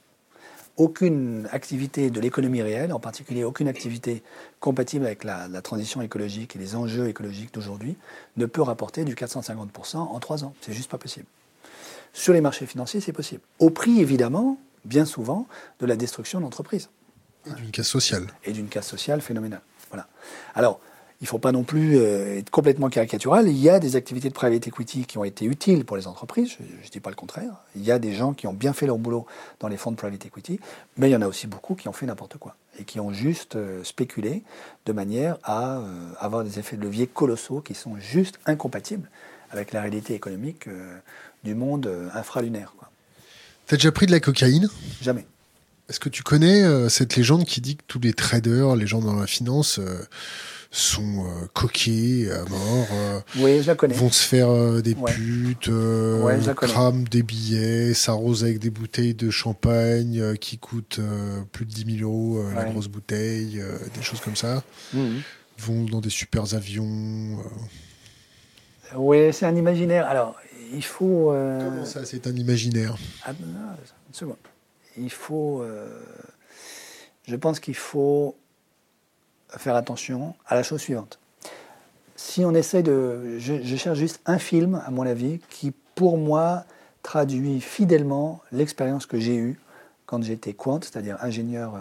aucune 0.76 1.48
activité 1.52 2.10
de 2.10 2.20
l'économie 2.20 2.62
réelle, 2.62 2.92
en 2.92 3.00
particulier 3.00 3.44
aucune 3.44 3.68
activité 3.68 4.22
compatible 4.60 5.06
avec 5.06 5.24
la, 5.24 5.48
transition 5.62 6.02
écologique 6.02 6.56
et 6.56 6.58
les 6.58 6.74
enjeux 6.74 7.08
écologiques 7.08 7.52
d'aujourd'hui, 7.54 7.96
ne 8.36 8.46
peut 8.46 8.62
rapporter 8.62 9.04
du 9.04 9.14
450% 9.14 9.96
en 9.96 10.18
trois 10.18 10.44
ans. 10.44 10.54
C'est 10.60 10.72
juste 10.72 10.90
pas 10.90 10.98
possible. 10.98 11.26
Sur 12.12 12.32
les 12.32 12.40
marchés 12.40 12.66
financiers, 12.66 13.00
c'est 13.00 13.12
possible. 13.12 13.42
Au 13.58 13.70
prix, 13.70 14.00
évidemment, 14.00 14.58
bien 14.84 15.04
souvent, 15.04 15.46
de 15.80 15.86
la 15.86 15.96
destruction 15.96 16.40
d'entreprises. 16.40 16.88
Et 17.46 17.52
d'une 17.52 17.70
casse 17.70 17.88
sociale. 17.88 18.26
Et 18.44 18.52
d'une 18.52 18.68
casse 18.68 18.86
sociale 18.86 19.20
phénoménale. 19.20 19.62
Voilà. 19.90 20.08
Alors, 20.54 20.80
il 21.22 21.26
ne 21.26 21.28
faut 21.28 21.38
pas 21.38 21.52
non 21.52 21.62
plus 21.62 21.98
euh, 21.98 22.38
être 22.38 22.50
complètement 22.50 22.88
caricatural. 22.88 23.46
Il 23.48 23.56
y 23.56 23.70
a 23.70 23.78
des 23.78 23.94
activités 23.94 24.28
de 24.28 24.34
private 24.34 24.66
equity 24.66 25.04
qui 25.04 25.18
ont 25.18 25.24
été 25.24 25.44
utiles 25.44 25.84
pour 25.84 25.96
les 25.96 26.08
entreprises, 26.08 26.50
je 26.58 26.64
ne 26.64 26.90
dis 26.90 26.98
pas 26.98 27.10
le 27.10 27.16
contraire. 27.16 27.52
Il 27.76 27.84
y 27.84 27.92
a 27.92 28.00
des 28.00 28.12
gens 28.12 28.32
qui 28.32 28.48
ont 28.48 28.52
bien 28.52 28.72
fait 28.72 28.86
leur 28.86 28.98
boulot 28.98 29.24
dans 29.60 29.68
les 29.68 29.76
fonds 29.76 29.92
de 29.92 29.96
private 29.96 30.26
equity, 30.26 30.58
mais 30.96 31.08
il 31.08 31.12
y 31.12 31.16
en 31.16 31.22
a 31.22 31.28
aussi 31.28 31.46
beaucoup 31.46 31.76
qui 31.76 31.86
ont 31.86 31.92
fait 31.92 32.06
n'importe 32.06 32.38
quoi 32.38 32.56
et 32.76 32.82
qui 32.82 32.98
ont 32.98 33.12
juste 33.12 33.54
euh, 33.54 33.84
spéculé 33.84 34.42
de 34.84 34.92
manière 34.92 35.38
à 35.44 35.76
euh, 35.76 35.84
avoir 36.18 36.42
des 36.42 36.58
effets 36.58 36.76
de 36.76 36.82
levier 36.82 37.06
colossaux 37.06 37.60
qui 37.60 37.74
sont 37.74 37.96
juste 38.00 38.40
incompatibles 38.44 39.08
avec 39.52 39.72
la 39.72 39.80
réalité 39.80 40.14
économique 40.14 40.66
du 41.44 41.54
monde 41.54 41.88
infralunaire. 42.14 42.72
Tu 43.66 43.74
as 43.74 43.76
déjà 43.76 43.92
pris 43.92 44.06
de 44.06 44.10
la 44.10 44.18
cocaïne? 44.18 44.70
Jamais. 45.02 45.26
Est-ce 45.90 46.00
que 46.00 46.08
tu 46.08 46.22
connais 46.22 46.88
cette 46.88 47.16
légende 47.16 47.44
qui 47.44 47.60
dit 47.60 47.76
que 47.76 47.82
tous 47.86 48.00
les 48.00 48.14
traders, 48.14 48.74
les 48.76 48.86
gens 48.86 49.00
dans 49.00 49.14
la 49.14 49.26
finance 49.26 49.78
sont 50.72 51.26
euh, 51.26 51.46
coqués 51.52 52.30
à 52.32 52.48
mort. 52.48 52.86
Euh, 52.92 53.20
oui, 53.36 53.62
je 53.62 53.66
la 53.66 53.74
connais. 53.74 53.94
Vont 53.94 54.10
se 54.10 54.26
faire 54.26 54.48
euh, 54.48 54.80
des 54.80 54.94
putes, 54.94 55.70
crament 56.56 57.04
des 57.04 57.22
billets, 57.22 57.92
s'arrosent 57.92 58.42
avec 58.42 58.58
des 58.58 58.70
bouteilles 58.70 59.14
de 59.14 59.30
champagne 59.30 60.34
qui 60.38 60.58
coûtent 60.58 61.00
plus 61.52 61.66
de 61.66 61.70
10 61.70 61.98
000 61.98 62.10
euros 62.10 62.42
la 62.54 62.64
grosse 62.64 62.88
bouteille, 62.88 63.62
des 63.94 64.02
choses 64.02 64.20
comme 64.20 64.36
ça. 64.36 64.64
Mhm. 64.94 65.20
Vont 65.58 65.84
dans 65.84 66.00
des 66.00 66.10
super 66.10 66.54
avions. 66.54 67.38
Oui, 68.96 69.32
c'est 69.32 69.46
un 69.46 69.54
imaginaire. 69.54 70.06
Alors, 70.06 70.36
il 70.72 70.82
faut. 70.82 71.26
Comment 71.26 71.84
ça, 71.84 72.04
c'est 72.06 72.26
un 72.26 72.34
imaginaire? 72.34 72.96
Ah, 73.24 73.32
non, 73.38 73.46
une 74.08 74.14
seconde. 74.14 74.36
Il 74.96 75.10
faut. 75.10 75.62
je 77.28 77.36
pense 77.36 77.60
qu'il 77.60 77.76
faut 77.76 78.36
faire 79.58 79.76
attention 79.76 80.34
à 80.46 80.54
la 80.54 80.62
chose 80.62 80.80
suivante. 80.80 81.18
Si 82.16 82.44
on 82.44 82.54
essaie 82.54 82.82
de... 82.82 83.38
Je, 83.38 83.76
cherche 83.76 83.98
juste 83.98 84.20
un 84.26 84.38
film, 84.38 84.82
à 84.86 84.90
mon 84.90 85.06
avis, 85.06 85.40
qui, 85.50 85.72
pour 85.94 86.18
moi, 86.18 86.64
traduit 87.02 87.60
fidèlement 87.60 88.40
l'expérience 88.52 89.06
que 89.06 89.18
j'ai 89.18 89.36
eue 89.36 89.58
quand 90.06 90.22
j'étais 90.22 90.52
quant, 90.52 90.80
c'est-à-dire 90.80 91.16
ingénieur 91.20 91.74
euh, 91.74 91.80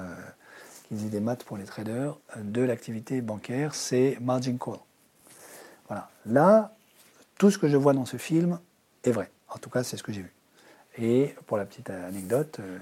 qui 0.88 0.96
faisait 0.96 1.10
des 1.10 1.20
maths 1.20 1.44
pour 1.44 1.58
les 1.58 1.66
traders, 1.66 2.18
euh, 2.38 2.42
de 2.44 2.62
l'activité 2.62 3.22
bancaire, 3.22 3.76
c'est 3.76 4.18
Margin 4.22 4.58
Call. 4.58 4.80
Voilà. 5.88 6.10
Là, 6.26 6.74
tout 7.38 7.52
ce 7.52 7.58
que 7.58 7.68
je 7.68 7.78
vois 7.78 7.94
dans 7.94 8.06
ce 8.06 8.18
film 8.18 8.60
est 9.04 9.12
vrai. 9.12 9.30
En 9.50 9.58
tout 9.58 9.70
cas, 9.70 9.84
c'est 9.84 9.98
ce 9.98 10.04
que 10.04 10.14
j'ai 10.14 10.22
vu. 10.22 10.34
Et 10.98 11.36
pour 11.46 11.58
la 11.58 11.66
petite 11.66 11.90
anecdote, 11.90 12.58
euh, 12.60 12.78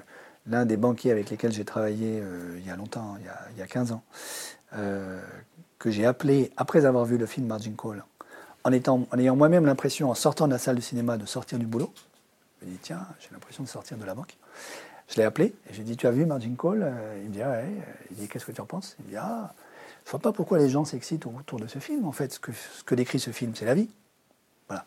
l'un 0.47 0.65
des 0.65 0.77
banquiers 0.77 1.11
avec 1.11 1.29
lesquels 1.29 1.51
j'ai 1.51 1.65
travaillé 1.65 2.23
il 2.57 2.65
y 2.65 2.69
a 2.71 2.75
longtemps, 2.75 3.17
il 3.19 3.25
y 3.25 3.29
a, 3.29 3.39
il 3.53 3.59
y 3.59 3.61
a 3.61 3.67
15 3.67 3.91
ans, 3.91 4.03
euh, 4.76 5.22
que 5.80 5.89
j'ai 5.89 6.05
appelé, 6.05 6.51
après 6.57 6.86
avoir 6.86 7.05
vu 7.05 7.17
le 7.17 7.26
film 7.26 7.47
Margin 7.47 7.74
Call, 7.76 8.03
en, 8.63 8.72
étant, 8.72 9.07
en 9.11 9.20
ayant 9.20 9.36
moi-même 9.36 9.65
l'impression, 9.65 10.09
en 10.09 10.13
sortant 10.13 10.47
de 10.47 10.53
la 10.53 10.59
salle 10.59 10.76
de 10.76 10.82
cinéma, 10.82 11.17
de 11.17 11.26
sortir 11.26 11.57
du 11.57 11.65
boulot. 11.65 11.93
Je 12.61 12.67
me 12.67 12.72
dis, 12.72 12.78
tiens, 12.82 13.07
j'ai 13.20 13.30
l'impression 13.32 13.63
de 13.63 13.70
sortir 13.70 13.97
de 13.97 14.05
la 14.05 14.13
banque. 14.13 14.36
Je 15.07 15.15
l'ai 15.15 15.24
appelé 15.24 15.55
et 15.70 15.74
j'ai 15.74 15.84
dit, 15.84 15.95
tu 15.97 16.05
as 16.07 16.11
vu 16.11 16.26
Margin 16.26 16.55
Call? 16.55 16.84
Euh, 16.84 17.20
Il 17.24 17.30
me 17.30 17.34
dit, 17.34 17.41
ah 17.41 17.51
ouais. 17.51 17.70
Il 18.11 18.17
dit, 18.17 18.28
qu'est-ce 18.28 18.45
que 18.45 18.51
tu 18.51 18.61
en 18.61 18.65
penses? 18.65 18.95
Il 18.99 19.05
me 19.05 19.09
dit, 19.11 19.17
ah, 19.17 19.53
je 20.03 20.09
ne 20.09 20.11
vois 20.11 20.20
pas 20.20 20.34
pourquoi 20.34 20.59
les 20.59 20.70
gens 20.70 20.86
s'excitent 20.86 21.26
autour 21.26 21.59
de 21.59 21.67
ce 21.67 21.80
film. 21.80 22.05
En 22.05 22.11
fait, 22.11 22.34
ce 22.34 22.39
que, 22.39 22.51
ce 22.51 22.84
que 22.84 22.95
décrit 22.95 23.20
ce 23.20 23.32
film, 23.32 23.53
c'est 23.55 23.65
la 23.65 23.74
vie. 23.74 23.89
Voilà. 24.67 24.86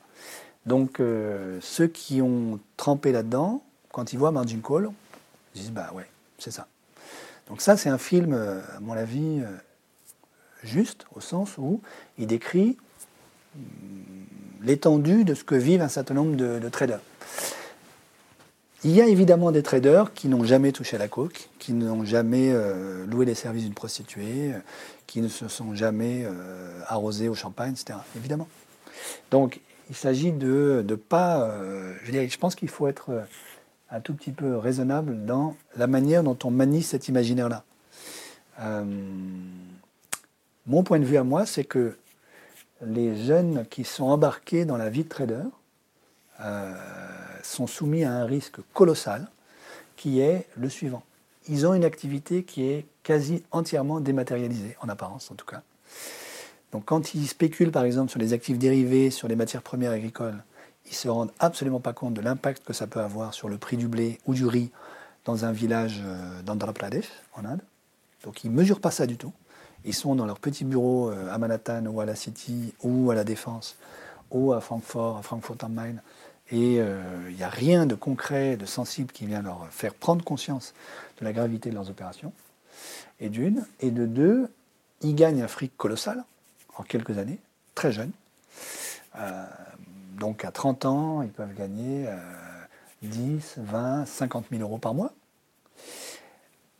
Donc, 0.66 1.00
euh, 1.00 1.58
ceux 1.60 1.86
qui 1.86 2.20
ont 2.22 2.60
trempé 2.76 3.10
là-dedans, 3.10 3.62
quand 3.90 4.12
ils 4.12 4.18
voient 4.18 4.32
Margin 4.32 4.60
Call, 4.60 4.90
ils 5.54 5.62
disent, 5.62 5.72
bah 5.72 5.90
ouais, 5.94 6.08
c'est 6.38 6.52
ça. 6.52 6.66
Donc 7.48 7.60
ça, 7.60 7.76
c'est 7.76 7.88
un 7.88 7.98
film, 7.98 8.34
à 8.34 8.80
mon 8.80 8.92
avis, 8.92 9.42
juste, 10.62 11.06
au 11.14 11.20
sens 11.20 11.58
où 11.58 11.80
il 12.18 12.26
décrit 12.26 12.76
l'étendue 14.62 15.24
de 15.24 15.34
ce 15.34 15.44
que 15.44 15.54
vivent 15.54 15.82
un 15.82 15.88
certain 15.88 16.14
nombre 16.14 16.36
de 16.36 16.68
traders. 16.68 17.00
Il 18.84 18.90
y 18.90 19.00
a 19.00 19.06
évidemment 19.06 19.52
des 19.52 19.62
traders 19.62 20.12
qui 20.12 20.26
n'ont 20.26 20.42
jamais 20.42 20.72
touché 20.72 20.98
la 20.98 21.06
coke, 21.06 21.50
qui 21.60 21.72
n'ont 21.72 22.04
jamais 22.04 22.50
euh, 22.52 23.06
loué 23.06 23.24
les 23.24 23.36
services 23.36 23.62
d'une 23.62 23.74
prostituée, 23.74 24.54
euh, 24.54 24.58
qui 25.06 25.20
ne 25.20 25.28
se 25.28 25.46
sont 25.46 25.76
jamais 25.76 26.24
euh, 26.24 26.80
arrosés 26.88 27.28
au 27.28 27.34
champagne, 27.36 27.74
etc. 27.74 28.00
Évidemment. 28.16 28.48
Donc, 29.30 29.60
il 29.88 29.94
s'agit 29.94 30.32
de 30.32 30.84
ne 30.86 30.94
pas. 30.96 31.54
je, 32.02 32.10
dire, 32.10 32.28
je 32.28 32.38
pense 32.38 32.56
qu'il 32.56 32.68
faut 32.68 32.88
être 32.88 33.24
un 33.90 34.00
tout 34.00 34.14
petit 34.14 34.32
peu 34.32 34.56
raisonnable 34.56 35.26
dans 35.26 35.54
la 35.76 35.86
manière 35.86 36.24
dont 36.24 36.38
on 36.42 36.50
manie 36.50 36.82
cet 36.82 37.08
imaginaire-là. 37.08 37.64
Mon 40.66 40.82
point 40.82 40.98
de 40.98 41.04
vue 41.04 41.16
à 41.16 41.24
moi, 41.24 41.46
c'est 41.46 41.64
que 41.64 41.96
les 42.84 43.24
jeunes 43.24 43.66
qui 43.70 43.84
sont 43.84 44.04
embarqués 44.04 44.64
dans 44.64 44.76
la 44.76 44.90
vie 44.90 45.04
de 45.04 45.08
trader, 45.08 45.42
sont 47.42 47.66
soumis 47.66 48.04
à 48.04 48.12
un 48.12 48.24
risque 48.24 48.58
colossal 48.72 49.28
qui 49.96 50.20
est 50.20 50.46
le 50.56 50.68
suivant. 50.68 51.02
Ils 51.48 51.66
ont 51.66 51.74
une 51.74 51.84
activité 51.84 52.44
qui 52.44 52.64
est 52.64 52.86
quasi 53.02 53.42
entièrement 53.50 54.00
dématérialisée, 54.00 54.76
en 54.80 54.88
apparence 54.88 55.30
en 55.30 55.34
tout 55.34 55.46
cas. 55.46 55.62
Donc 56.70 56.84
quand 56.86 57.14
ils 57.14 57.26
spéculent 57.26 57.72
par 57.72 57.84
exemple 57.84 58.10
sur 58.10 58.20
les 58.20 58.32
actifs 58.32 58.58
dérivés, 58.58 59.10
sur 59.10 59.28
les 59.28 59.36
matières 59.36 59.62
premières 59.62 59.92
agricoles, 59.92 60.42
ils 60.86 60.94
se 60.94 61.08
rendent 61.08 61.32
absolument 61.38 61.80
pas 61.80 61.92
compte 61.92 62.14
de 62.14 62.20
l'impact 62.20 62.64
que 62.64 62.72
ça 62.72 62.86
peut 62.86 63.00
avoir 63.00 63.34
sur 63.34 63.48
le 63.48 63.58
prix 63.58 63.76
du 63.76 63.88
blé 63.88 64.18
ou 64.26 64.34
du 64.34 64.46
riz 64.46 64.70
dans 65.24 65.44
un 65.44 65.52
village 65.52 66.02
euh, 66.04 66.42
d'Andhra 66.42 66.72
Pradesh, 66.72 67.08
en 67.34 67.44
Inde. 67.44 67.62
Donc 68.24 68.44
ils 68.44 68.50
ne 68.50 68.56
mesurent 68.56 68.80
pas 68.80 68.90
ça 68.90 69.06
du 69.06 69.16
tout. 69.16 69.32
Ils 69.84 69.94
sont 69.94 70.14
dans 70.14 70.26
leur 70.26 70.38
petit 70.38 70.64
bureau 70.64 71.10
euh, 71.10 71.32
à 71.32 71.38
Manhattan 71.38 71.86
ou 71.86 72.00
à 72.00 72.06
la 72.06 72.14
City 72.14 72.74
ou 72.82 73.10
à 73.10 73.14
la 73.14 73.24
Défense 73.24 73.76
ou 74.30 74.52
à 74.52 74.60
Francfort, 74.60 75.18
à 75.18 75.22
Frankfurt 75.22 75.62
am 75.62 75.74
Main, 75.74 75.96
et 76.50 76.74
il 76.74 76.80
euh, 76.80 77.30
n'y 77.30 77.42
a 77.42 77.48
rien 77.48 77.86
de 77.86 77.94
concret, 77.94 78.56
de 78.56 78.64
sensible 78.64 79.12
qui 79.12 79.26
vient 79.26 79.42
leur 79.42 79.68
faire 79.70 79.94
prendre 79.94 80.24
conscience 80.24 80.74
de 81.20 81.24
la 81.24 81.32
gravité 81.32 81.70
de 81.70 81.74
leurs 81.74 81.90
opérations. 81.90 82.32
Et 83.20 83.28
d'une. 83.28 83.66
Et 83.80 83.90
de 83.90 84.06
deux, 84.06 84.50
ils 85.02 85.14
gagnent 85.14 85.42
un 85.42 85.48
fric 85.48 85.76
colossal 85.76 86.24
en 86.76 86.82
quelques 86.82 87.18
années, 87.18 87.38
très 87.74 87.92
jeunes. 87.92 88.12
Euh, 89.16 89.44
donc 90.18 90.44
à 90.44 90.50
30 90.50 90.86
ans, 90.86 91.22
ils 91.22 91.30
peuvent 91.30 91.54
gagner 91.54 92.06
10, 93.02 93.54
20, 93.58 94.06
50 94.06 94.46
000 94.50 94.62
euros 94.62 94.78
par 94.78 94.94
mois. 94.94 95.12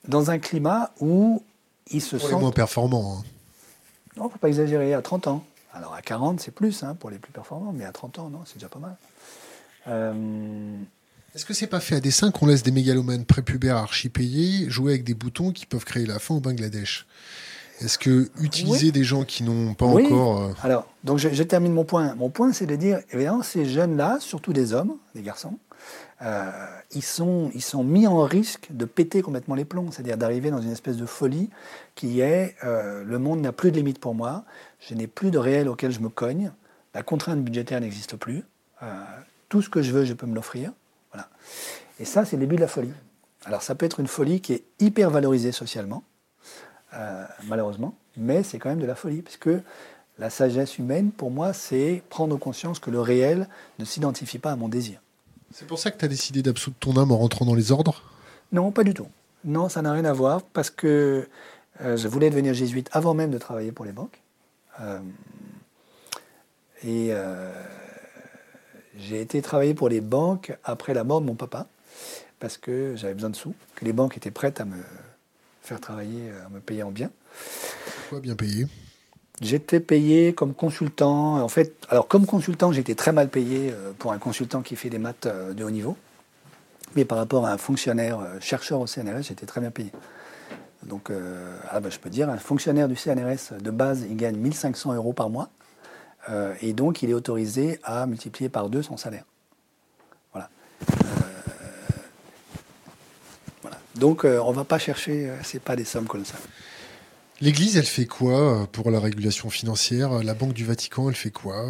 Dans 0.08 0.30
un 0.30 0.38
climat 0.38 0.90
où 1.00 1.42
ils 1.90 2.00
se 2.00 2.16
pour 2.16 2.20
sentent. 2.20 2.30
les 2.32 2.36
moins 2.38 2.52
performants. 2.52 3.18
Hein. 3.18 3.24
Non, 4.16 4.24
il 4.24 4.26
ne 4.26 4.32
faut 4.32 4.38
pas 4.38 4.48
exagérer, 4.48 4.94
à 4.94 5.02
30 5.02 5.26
ans. 5.26 5.44
Alors 5.74 5.94
à 5.94 6.02
40, 6.02 6.40
c'est 6.40 6.50
plus 6.50 6.82
hein, 6.82 6.94
pour 6.94 7.08
les 7.10 7.18
plus 7.18 7.32
performants, 7.32 7.72
mais 7.72 7.84
à 7.84 7.92
30 7.92 8.18
ans, 8.18 8.28
non, 8.28 8.40
c'est 8.44 8.54
déjà 8.54 8.68
pas 8.68 8.78
mal. 8.78 8.96
Euh, 9.88 10.76
Est-ce 11.34 11.46
que 11.46 11.54
c'est 11.54 11.66
pas 11.66 11.80
fait 11.80 11.96
à 11.96 12.00
dessein 12.00 12.30
qu'on 12.30 12.46
laisse 12.46 12.62
des 12.62 12.70
mégalomanes 12.72 13.24
prépubères 13.24 13.78
archi-payés 13.78 14.68
jouer 14.70 14.92
avec 14.92 15.04
des 15.04 15.14
boutons 15.14 15.50
qui 15.50 15.64
peuvent 15.66 15.84
créer 15.84 16.04
la 16.06 16.18
faim 16.18 16.34
au 16.34 16.40
Bangladesh? 16.40 17.06
Est-ce 17.80 17.98
que 17.98 18.30
utiliser 18.40 18.92
des 18.92 19.04
gens 19.04 19.24
qui 19.24 19.42
n'ont 19.42 19.74
pas 19.74 19.86
encore. 19.86 20.42
Euh, 20.42 20.52
Alors, 20.62 20.86
donc 21.04 21.18
je, 21.18 21.42
termine 21.42 21.72
mon 21.72 21.84
point. 21.84 22.14
Mon 22.14 22.30
point, 22.30 22.52
c'est 22.52 22.66
de 22.66 22.76
dire, 22.76 23.00
évidemment, 23.12 23.42
ces 23.42 23.64
jeunes-là, 23.64 24.18
surtout 24.20 24.52
des 24.52 24.72
hommes, 24.72 24.96
des 25.14 25.22
garçons, 25.22 25.58
euh, 26.22 26.50
ils, 26.92 27.02
sont, 27.02 27.50
ils 27.54 27.62
sont 27.62 27.82
mis 27.82 28.06
en 28.06 28.22
risque 28.22 28.68
de 28.70 28.84
péter 28.84 29.22
complètement 29.22 29.56
les 29.56 29.64
plombs, 29.64 29.90
c'est-à-dire 29.90 30.16
d'arriver 30.16 30.50
dans 30.50 30.60
une 30.60 30.70
espèce 30.70 30.96
de 30.96 31.06
folie 31.06 31.50
qui 31.96 32.20
est 32.20 32.54
le 32.62 33.18
monde 33.18 33.40
n'a 33.40 33.52
plus 33.52 33.72
de 33.72 33.76
limite 33.76 33.98
pour 33.98 34.14
moi, 34.14 34.44
je 34.78 34.94
n'ai 34.94 35.08
plus 35.08 35.32
de 35.32 35.38
réel 35.38 35.68
auquel 35.68 35.90
je 35.90 36.00
me 36.00 36.08
cogne, 36.08 36.52
la 36.94 37.02
contrainte 37.02 37.42
budgétaire 37.42 37.80
n'existe 37.80 38.16
plus 38.16 38.44
tout 39.48 39.60
ce 39.60 39.68
que 39.68 39.82
je 39.82 39.92
veux, 39.92 40.04
je 40.04 40.14
peux 40.14 40.26
me 40.26 40.34
l'offrir. 40.34 40.72
Voilà. 41.12 41.28
Et 42.00 42.06
ça, 42.06 42.24
c'est 42.24 42.36
le 42.36 42.40
début 42.40 42.56
de 42.56 42.62
la 42.62 42.68
folie. 42.68 42.92
Alors 43.44 43.62
ça 43.62 43.74
peut 43.74 43.84
être 43.84 44.00
une 44.00 44.06
folie 44.06 44.40
qui 44.40 44.54
est 44.54 44.64
hyper 44.80 45.10
valorisée 45.10 45.52
socialement, 45.52 46.04
euh, 46.94 47.24
malheureusement, 47.44 47.94
mais 48.16 48.42
c'est 48.42 48.58
quand 48.58 48.68
même 48.68 48.80
de 48.80 48.86
la 48.86 48.94
folie, 48.94 49.22
puisque 49.22 49.50
la 50.18 50.30
sagesse 50.30 50.78
humaine, 50.78 51.10
pour 51.10 51.30
moi, 51.30 51.52
c'est 51.52 52.02
prendre 52.10 52.36
conscience 52.36 52.78
que 52.78 52.90
le 52.90 53.00
réel 53.00 53.48
ne 53.78 53.84
s'identifie 53.84 54.38
pas 54.38 54.52
à 54.52 54.56
mon 54.56 54.68
désir. 54.68 55.00
C'est 55.52 55.66
pour 55.66 55.78
ça 55.78 55.90
que 55.90 55.98
tu 55.98 56.04
as 56.04 56.08
décidé 56.08 56.42
d'absoudre 56.42 56.76
ton 56.80 56.96
âme 56.96 57.12
en 57.12 57.18
rentrant 57.18 57.44
dans 57.44 57.54
les 57.54 57.72
ordres? 57.72 58.02
Non, 58.52 58.70
pas 58.72 58.84
du 58.84 58.94
tout. 58.94 59.08
Non, 59.44 59.68
ça 59.68 59.82
n'a 59.82 59.92
rien 59.92 60.04
à 60.04 60.12
voir, 60.12 60.42
parce 60.42 60.70
que 60.70 61.28
euh, 61.80 61.96
je 61.96 62.08
voulais 62.08 62.30
devenir 62.30 62.54
jésuite 62.54 62.88
avant 62.92 63.14
même 63.14 63.30
de 63.30 63.38
travailler 63.38 63.72
pour 63.72 63.84
les 63.84 63.92
banques. 63.92 64.20
Euh, 64.80 65.00
et 66.84 67.12
j'ai 68.98 69.20
été 69.20 69.40
travailler 69.40 69.72
pour 69.72 69.88
les 69.88 70.00
banques 70.00 70.56
après 70.64 70.94
la 70.94 71.04
mort 71.04 71.20
de 71.20 71.26
mon 71.26 71.36
papa, 71.36 71.68
parce 72.40 72.56
que 72.58 72.94
j'avais 72.96 73.14
besoin 73.14 73.30
de 73.30 73.36
sous, 73.36 73.54
que 73.76 73.84
les 73.84 73.92
banques 73.92 74.16
étaient 74.16 74.32
prêtes 74.32 74.60
à 74.60 74.64
me 74.64 74.76
faire 75.62 75.80
travailler, 75.80 76.30
à 76.44 76.48
me 76.48 76.60
payer 76.60 76.82
en 76.82 76.90
bien. 76.90 77.10
Pourquoi 78.00 78.20
bien 78.20 78.34
payé 78.34 78.66
J'étais 79.40 79.80
payé 79.80 80.34
comme 80.34 80.54
consultant. 80.54 81.42
En 81.42 81.48
fait, 81.48 81.74
alors 81.88 82.06
comme 82.06 82.26
consultant, 82.26 82.70
j'étais 82.72 82.94
très 82.94 83.12
mal 83.12 83.28
payé 83.28 83.72
euh, 83.72 83.92
pour 83.98 84.12
un 84.12 84.18
consultant 84.18 84.62
qui 84.62 84.76
fait 84.76 84.90
des 84.90 84.98
maths 84.98 85.26
euh, 85.26 85.52
de 85.52 85.64
haut 85.64 85.70
niveau. 85.70 85.96
Mais 86.94 87.04
par 87.04 87.18
rapport 87.18 87.46
à 87.46 87.52
un 87.52 87.58
fonctionnaire 87.58 88.20
euh, 88.20 88.38
chercheur 88.40 88.80
au 88.80 88.86
CNRS, 88.86 89.22
j'étais 89.22 89.46
très 89.46 89.60
bien 89.60 89.70
payé. 89.70 89.90
Donc, 90.84 91.12
ah 91.70 91.78
ben, 91.78 91.92
je 91.92 91.98
peux 92.00 92.10
dire, 92.10 92.28
un 92.28 92.38
fonctionnaire 92.38 92.88
du 92.88 92.96
CNRS 92.96 93.56
de 93.60 93.70
base, 93.70 94.04
il 94.10 94.16
gagne 94.16 94.34
1500 94.34 94.94
euros 94.94 95.12
par 95.12 95.30
mois. 95.30 95.48
Euh, 96.28 96.54
et 96.60 96.72
donc, 96.72 97.02
il 97.02 97.10
est 97.10 97.14
autorisé 97.14 97.80
à 97.82 98.06
multiplier 98.06 98.48
par 98.48 98.68
deux 98.68 98.82
son 98.82 98.96
salaire. 98.96 99.24
Voilà. 100.32 100.48
Euh, 100.82 100.94
voilà. 101.04 101.21
Donc, 103.96 104.24
euh, 104.24 104.40
on 104.40 104.50
ne 104.50 104.56
va 104.56 104.64
pas 104.64 104.78
chercher, 104.78 105.30
ce 105.42 105.56
n'est 105.56 105.60
pas 105.60 105.76
des 105.76 105.84
sommes 105.84 106.06
comme 106.06 106.24
ça. 106.24 106.36
L'Église, 107.40 107.76
elle 107.76 107.86
fait 107.86 108.06
quoi 108.06 108.68
pour 108.70 108.90
la 108.90 109.00
régulation 109.00 109.50
financière? 109.50 110.22
La 110.22 110.34
Banque 110.34 110.52
du 110.52 110.64
Vatican, 110.64 111.08
elle 111.08 111.16
fait 111.16 111.32
quoi 111.32 111.64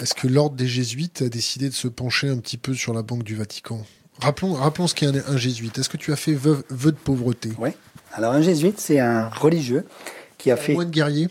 Est-ce 0.00 0.14
que 0.14 0.26
l'ordre 0.26 0.56
des 0.56 0.66
jésuites 0.66 1.20
a 1.20 1.28
décidé 1.28 1.68
de 1.68 1.74
se 1.74 1.86
pencher 1.86 2.30
un 2.30 2.38
petit 2.38 2.56
peu 2.56 2.72
sur 2.72 2.94
la 2.94 3.02
Banque 3.02 3.22
du 3.22 3.36
Vatican? 3.36 3.84
Rappelons, 4.20 4.54
rappelons 4.54 4.86
ce 4.86 4.94
qu'est 4.94 5.06
un, 5.06 5.36
jésuite. 5.36 5.78
Est-ce 5.78 5.88
que 5.88 5.96
tu 5.96 6.12
as 6.12 6.16
fait 6.16 6.32
vœu, 6.32 6.64
de 6.70 6.90
pauvreté? 6.92 7.50
Oui. 7.58 7.70
Alors, 8.12 8.32
un 8.32 8.40
jésuite, 8.40 8.80
c'est 8.80 9.00
un 9.00 9.28
religieux 9.28 9.84
qui 10.38 10.50
a 10.50 10.56
fait. 10.56 10.74
Moins 10.74 10.84
de 10.84 10.90
guerrier? 10.90 11.28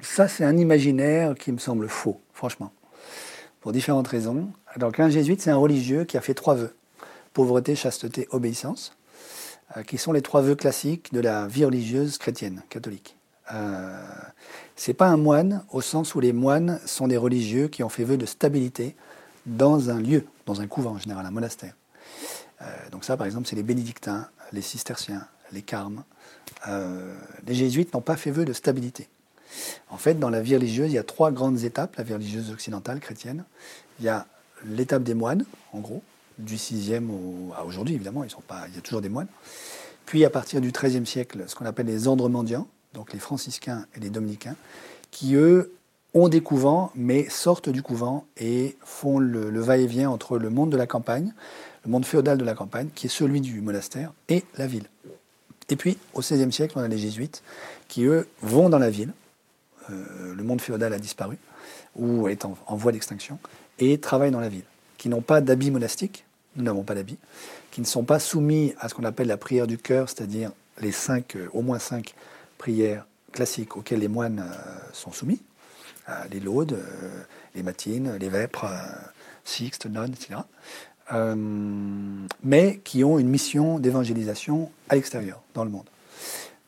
Ça, 0.00 0.28
c'est 0.28 0.44
un 0.44 0.56
imaginaire 0.56 1.34
qui 1.34 1.52
me 1.52 1.58
semble 1.58 1.88
faux, 1.88 2.20
franchement, 2.32 2.72
pour 3.60 3.72
différentes 3.72 4.08
raisons. 4.08 4.48
Donc, 4.78 4.98
un 4.98 5.10
jésuite, 5.10 5.42
c'est 5.42 5.50
un 5.50 5.56
religieux 5.56 6.04
qui 6.04 6.16
a 6.16 6.22
fait 6.22 6.34
trois 6.34 6.54
vœux 6.54 6.74
pauvreté, 7.38 7.76
chasteté, 7.76 8.26
obéissance, 8.32 8.96
euh, 9.76 9.84
qui 9.84 9.96
sont 9.96 10.10
les 10.10 10.22
trois 10.22 10.42
vœux 10.42 10.56
classiques 10.56 11.12
de 11.12 11.20
la 11.20 11.46
vie 11.46 11.64
religieuse 11.64 12.18
chrétienne, 12.18 12.64
catholique. 12.68 13.16
Euh, 13.54 13.96
c'est 14.74 14.92
pas 14.92 15.06
un 15.06 15.16
moine 15.16 15.64
au 15.70 15.80
sens 15.80 16.16
où 16.16 16.20
les 16.20 16.32
moines 16.32 16.80
sont 16.84 17.06
des 17.06 17.16
religieux 17.16 17.68
qui 17.68 17.84
ont 17.84 17.88
fait 17.88 18.02
vœu 18.02 18.16
de 18.16 18.26
stabilité 18.26 18.96
dans 19.46 19.88
un 19.88 20.00
lieu, 20.00 20.26
dans 20.46 20.60
un 20.60 20.66
couvent 20.66 20.94
en 20.94 20.98
général, 20.98 21.24
un 21.26 21.30
monastère. 21.30 21.74
Euh, 22.60 22.64
donc 22.90 23.04
ça, 23.04 23.16
par 23.16 23.24
exemple, 23.24 23.46
c'est 23.46 23.54
les 23.54 23.62
bénédictins, 23.62 24.28
les 24.52 24.60
cisterciens, 24.60 25.24
les 25.52 25.62
carmes. 25.62 26.02
Euh, 26.66 27.14
les 27.46 27.54
jésuites 27.54 27.94
n'ont 27.94 28.00
pas 28.00 28.16
fait 28.16 28.32
vœu 28.32 28.46
de 28.46 28.52
stabilité. 28.52 29.08
En 29.90 29.96
fait, 29.96 30.14
dans 30.14 30.28
la 30.28 30.40
vie 30.40 30.56
religieuse, 30.56 30.90
il 30.90 30.94
y 30.94 30.98
a 30.98 31.04
trois 31.04 31.30
grandes 31.30 31.62
étapes, 31.62 31.94
la 31.98 32.02
vie 32.02 32.14
religieuse 32.14 32.50
occidentale, 32.50 32.98
chrétienne. 32.98 33.44
Il 34.00 34.06
y 34.06 34.08
a 34.08 34.26
l'étape 34.64 35.04
des 35.04 35.14
moines, 35.14 35.44
en 35.72 35.78
gros, 35.78 36.02
du 36.38 36.56
6e 36.56 37.10
à 37.56 37.64
aujourd'hui, 37.64 37.94
évidemment, 37.94 38.24
ils 38.24 38.30
sont 38.30 38.40
pas, 38.40 38.64
il 38.68 38.74
y 38.74 38.78
a 38.78 38.80
toujours 38.80 39.00
des 39.00 39.08
moines. 39.08 39.28
Puis, 40.06 40.24
à 40.24 40.30
partir 40.30 40.60
du 40.60 40.72
XIIIe 40.72 41.06
siècle, 41.06 41.44
ce 41.46 41.54
qu'on 41.54 41.66
appelle 41.66 41.86
les 41.86 42.08
ordres 42.08 42.28
mendiants, 42.28 42.66
donc 42.94 43.12
les 43.12 43.18
franciscains 43.18 43.86
et 43.94 44.00
les 44.00 44.10
dominicains, 44.10 44.56
qui, 45.10 45.34
eux, 45.34 45.72
ont 46.14 46.28
des 46.28 46.40
couvents, 46.40 46.90
mais 46.94 47.28
sortent 47.28 47.68
du 47.68 47.82
couvent 47.82 48.24
et 48.38 48.76
font 48.82 49.18
le, 49.18 49.60
va-et-vient 49.60 50.10
entre 50.10 50.38
le 50.38 50.48
monde 50.50 50.70
de 50.70 50.76
la 50.76 50.86
campagne, 50.86 51.34
le 51.84 51.90
monde 51.90 52.06
féodal 52.06 52.38
de 52.38 52.44
la 52.44 52.54
campagne, 52.54 52.88
qui 52.94 53.06
est 53.06 53.10
celui 53.10 53.40
du 53.40 53.60
monastère, 53.60 54.12
et 54.28 54.44
la 54.56 54.66
ville. 54.66 54.86
Et 55.68 55.76
puis, 55.76 55.98
au 56.14 56.20
XVIe 56.20 56.50
siècle, 56.52 56.74
on 56.76 56.82
a 56.82 56.88
les 56.88 56.98
jésuites, 56.98 57.42
qui, 57.88 58.04
eux, 58.04 58.26
vont 58.40 58.70
dans 58.70 58.78
la 58.78 58.90
ville, 58.90 59.12
le 59.88 60.42
monde 60.42 60.60
féodal 60.60 60.92
a 60.92 60.98
disparu, 60.98 61.38
ou 61.96 62.28
est 62.28 62.44
en, 62.44 62.56
voie 62.76 62.92
d'extinction, 62.92 63.38
et 63.78 63.98
travaillent 63.98 64.30
dans 64.30 64.40
la 64.40 64.48
ville, 64.48 64.64
qui 64.96 65.08
n'ont 65.08 65.20
pas 65.20 65.40
d'habits 65.40 65.70
monastiques, 65.70 66.24
nous 66.58 66.64
n'avons 66.64 66.82
pas 66.82 66.94
d'habits, 66.94 67.18
qui 67.70 67.80
ne 67.80 67.86
sont 67.86 68.04
pas 68.04 68.18
soumis 68.18 68.74
à 68.78 68.88
ce 68.88 68.94
qu'on 68.94 69.04
appelle 69.04 69.28
la 69.28 69.36
prière 69.36 69.66
du 69.66 69.78
cœur, 69.78 70.08
c'est-à-dire 70.08 70.52
les 70.80 70.92
cinq, 70.92 71.36
au 71.52 71.62
moins 71.62 71.78
cinq 71.78 72.14
prières 72.58 73.06
classiques 73.32 73.76
auxquelles 73.76 74.00
les 74.00 74.08
moines 74.08 74.44
sont 74.92 75.12
soumis, 75.12 75.40
les 76.30 76.40
laudes, 76.40 76.78
les 77.54 77.62
matines, 77.62 78.16
les 78.16 78.28
vêpres, 78.28 78.66
sixtes, 79.44 79.86
nonnes, 79.86 80.14
etc. 80.14 80.40
mais 82.42 82.80
qui 82.84 83.04
ont 83.04 83.18
une 83.18 83.28
mission 83.28 83.78
d'évangélisation 83.78 84.70
à 84.88 84.94
l'extérieur, 84.94 85.42
dans 85.54 85.64
le 85.64 85.70
monde. 85.70 85.86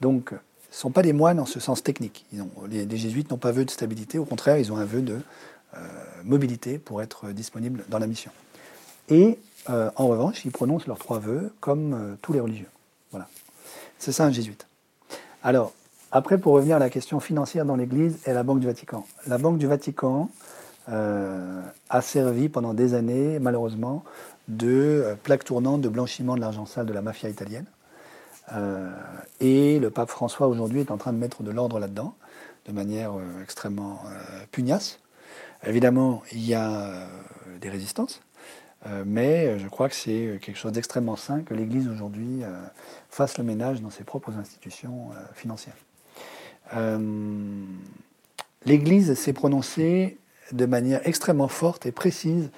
Donc, 0.00 0.32
ne 0.70 0.76
sont 0.76 0.90
pas 0.90 1.02
des 1.02 1.12
moines 1.12 1.40
en 1.40 1.46
ce 1.46 1.60
sens 1.60 1.82
technique. 1.82 2.24
les, 2.68 2.96
jésuites 2.96 3.30
n'ont 3.30 3.38
pas 3.38 3.52
vœu 3.52 3.64
de 3.64 3.70
stabilité, 3.70 4.18
au 4.18 4.24
contraire, 4.24 4.58
ils 4.58 4.72
ont 4.72 4.76
un 4.76 4.84
vœu 4.84 5.02
de 5.02 5.18
euh, 5.76 5.78
mobilité 6.24 6.78
pour 6.78 7.02
être 7.02 7.30
disponibles 7.30 7.84
dans 7.88 7.98
la 7.98 8.06
mission. 8.06 8.30
Et 9.08 9.38
euh, 9.68 9.90
en 9.96 10.08
revanche, 10.08 10.44
ils 10.44 10.52
prononcent 10.52 10.86
leurs 10.86 10.98
trois 10.98 11.18
vœux 11.18 11.52
comme 11.60 11.94
euh, 11.94 12.14
tous 12.22 12.32
les 12.32 12.40
religieux. 12.40 12.68
Voilà. 13.10 13.28
C'est 13.98 14.12
ça 14.12 14.24
un 14.24 14.30
jésuite. 14.30 14.66
Alors, 15.42 15.72
après, 16.12 16.38
pour 16.38 16.54
revenir 16.54 16.76
à 16.76 16.78
la 16.78 16.90
question 16.90 17.20
financière 17.20 17.64
dans 17.64 17.76
l'Église 17.76 18.18
et 18.26 18.32
la 18.32 18.42
Banque 18.42 18.60
du 18.60 18.66
Vatican. 18.66 19.06
La 19.26 19.38
Banque 19.38 19.58
du 19.58 19.66
Vatican 19.66 20.28
a 20.88 22.02
servi 22.02 22.48
pendant 22.48 22.74
des 22.74 22.94
années, 22.94 23.38
malheureusement, 23.38 24.02
de 24.48 25.16
plaque 25.22 25.44
tournante 25.44 25.80
de 25.82 25.88
blanchiment 25.88 26.34
de 26.34 26.40
l'argent 26.40 26.66
sale 26.66 26.86
de 26.86 26.92
la 26.92 27.00
mafia 27.00 27.28
italienne. 27.28 27.66
Euh, 28.52 28.90
et 29.40 29.78
le 29.78 29.90
pape 29.90 30.10
François 30.10 30.48
aujourd'hui 30.48 30.80
est 30.80 30.90
en 30.90 30.96
train 30.96 31.12
de 31.12 31.18
mettre 31.18 31.42
de 31.42 31.50
l'ordre 31.50 31.78
là-dedans, 31.78 32.14
de 32.66 32.72
manière 32.72 33.12
euh, 33.12 33.42
extrêmement 33.42 34.02
euh, 34.06 34.44
pugnace. 34.50 34.98
Évidemment, 35.64 36.22
il 36.32 36.44
y 36.44 36.54
a 36.54 37.06
des 37.60 37.68
résistances, 37.68 38.22
mais 39.04 39.58
je 39.58 39.68
crois 39.68 39.88
que 39.88 39.94
c'est 39.94 40.38
quelque 40.40 40.56
chose 40.56 40.72
d'extrêmement 40.72 41.16
sain 41.16 41.42
que 41.42 41.54
l'Église 41.54 41.88
aujourd'hui 41.88 42.40
fasse 43.10 43.36
le 43.36 43.44
ménage 43.44 43.82
dans 43.82 43.90
ses 43.90 44.04
propres 44.04 44.32
institutions 44.38 45.10
financières. 45.34 45.76
L'Église 48.64 49.14
s'est 49.14 49.32
prononcée 49.32 50.18
de 50.52 50.66
manière 50.66 51.00
extrêmement 51.06 51.48
forte 51.48 51.86
et 51.86 51.92
précise 51.92 52.50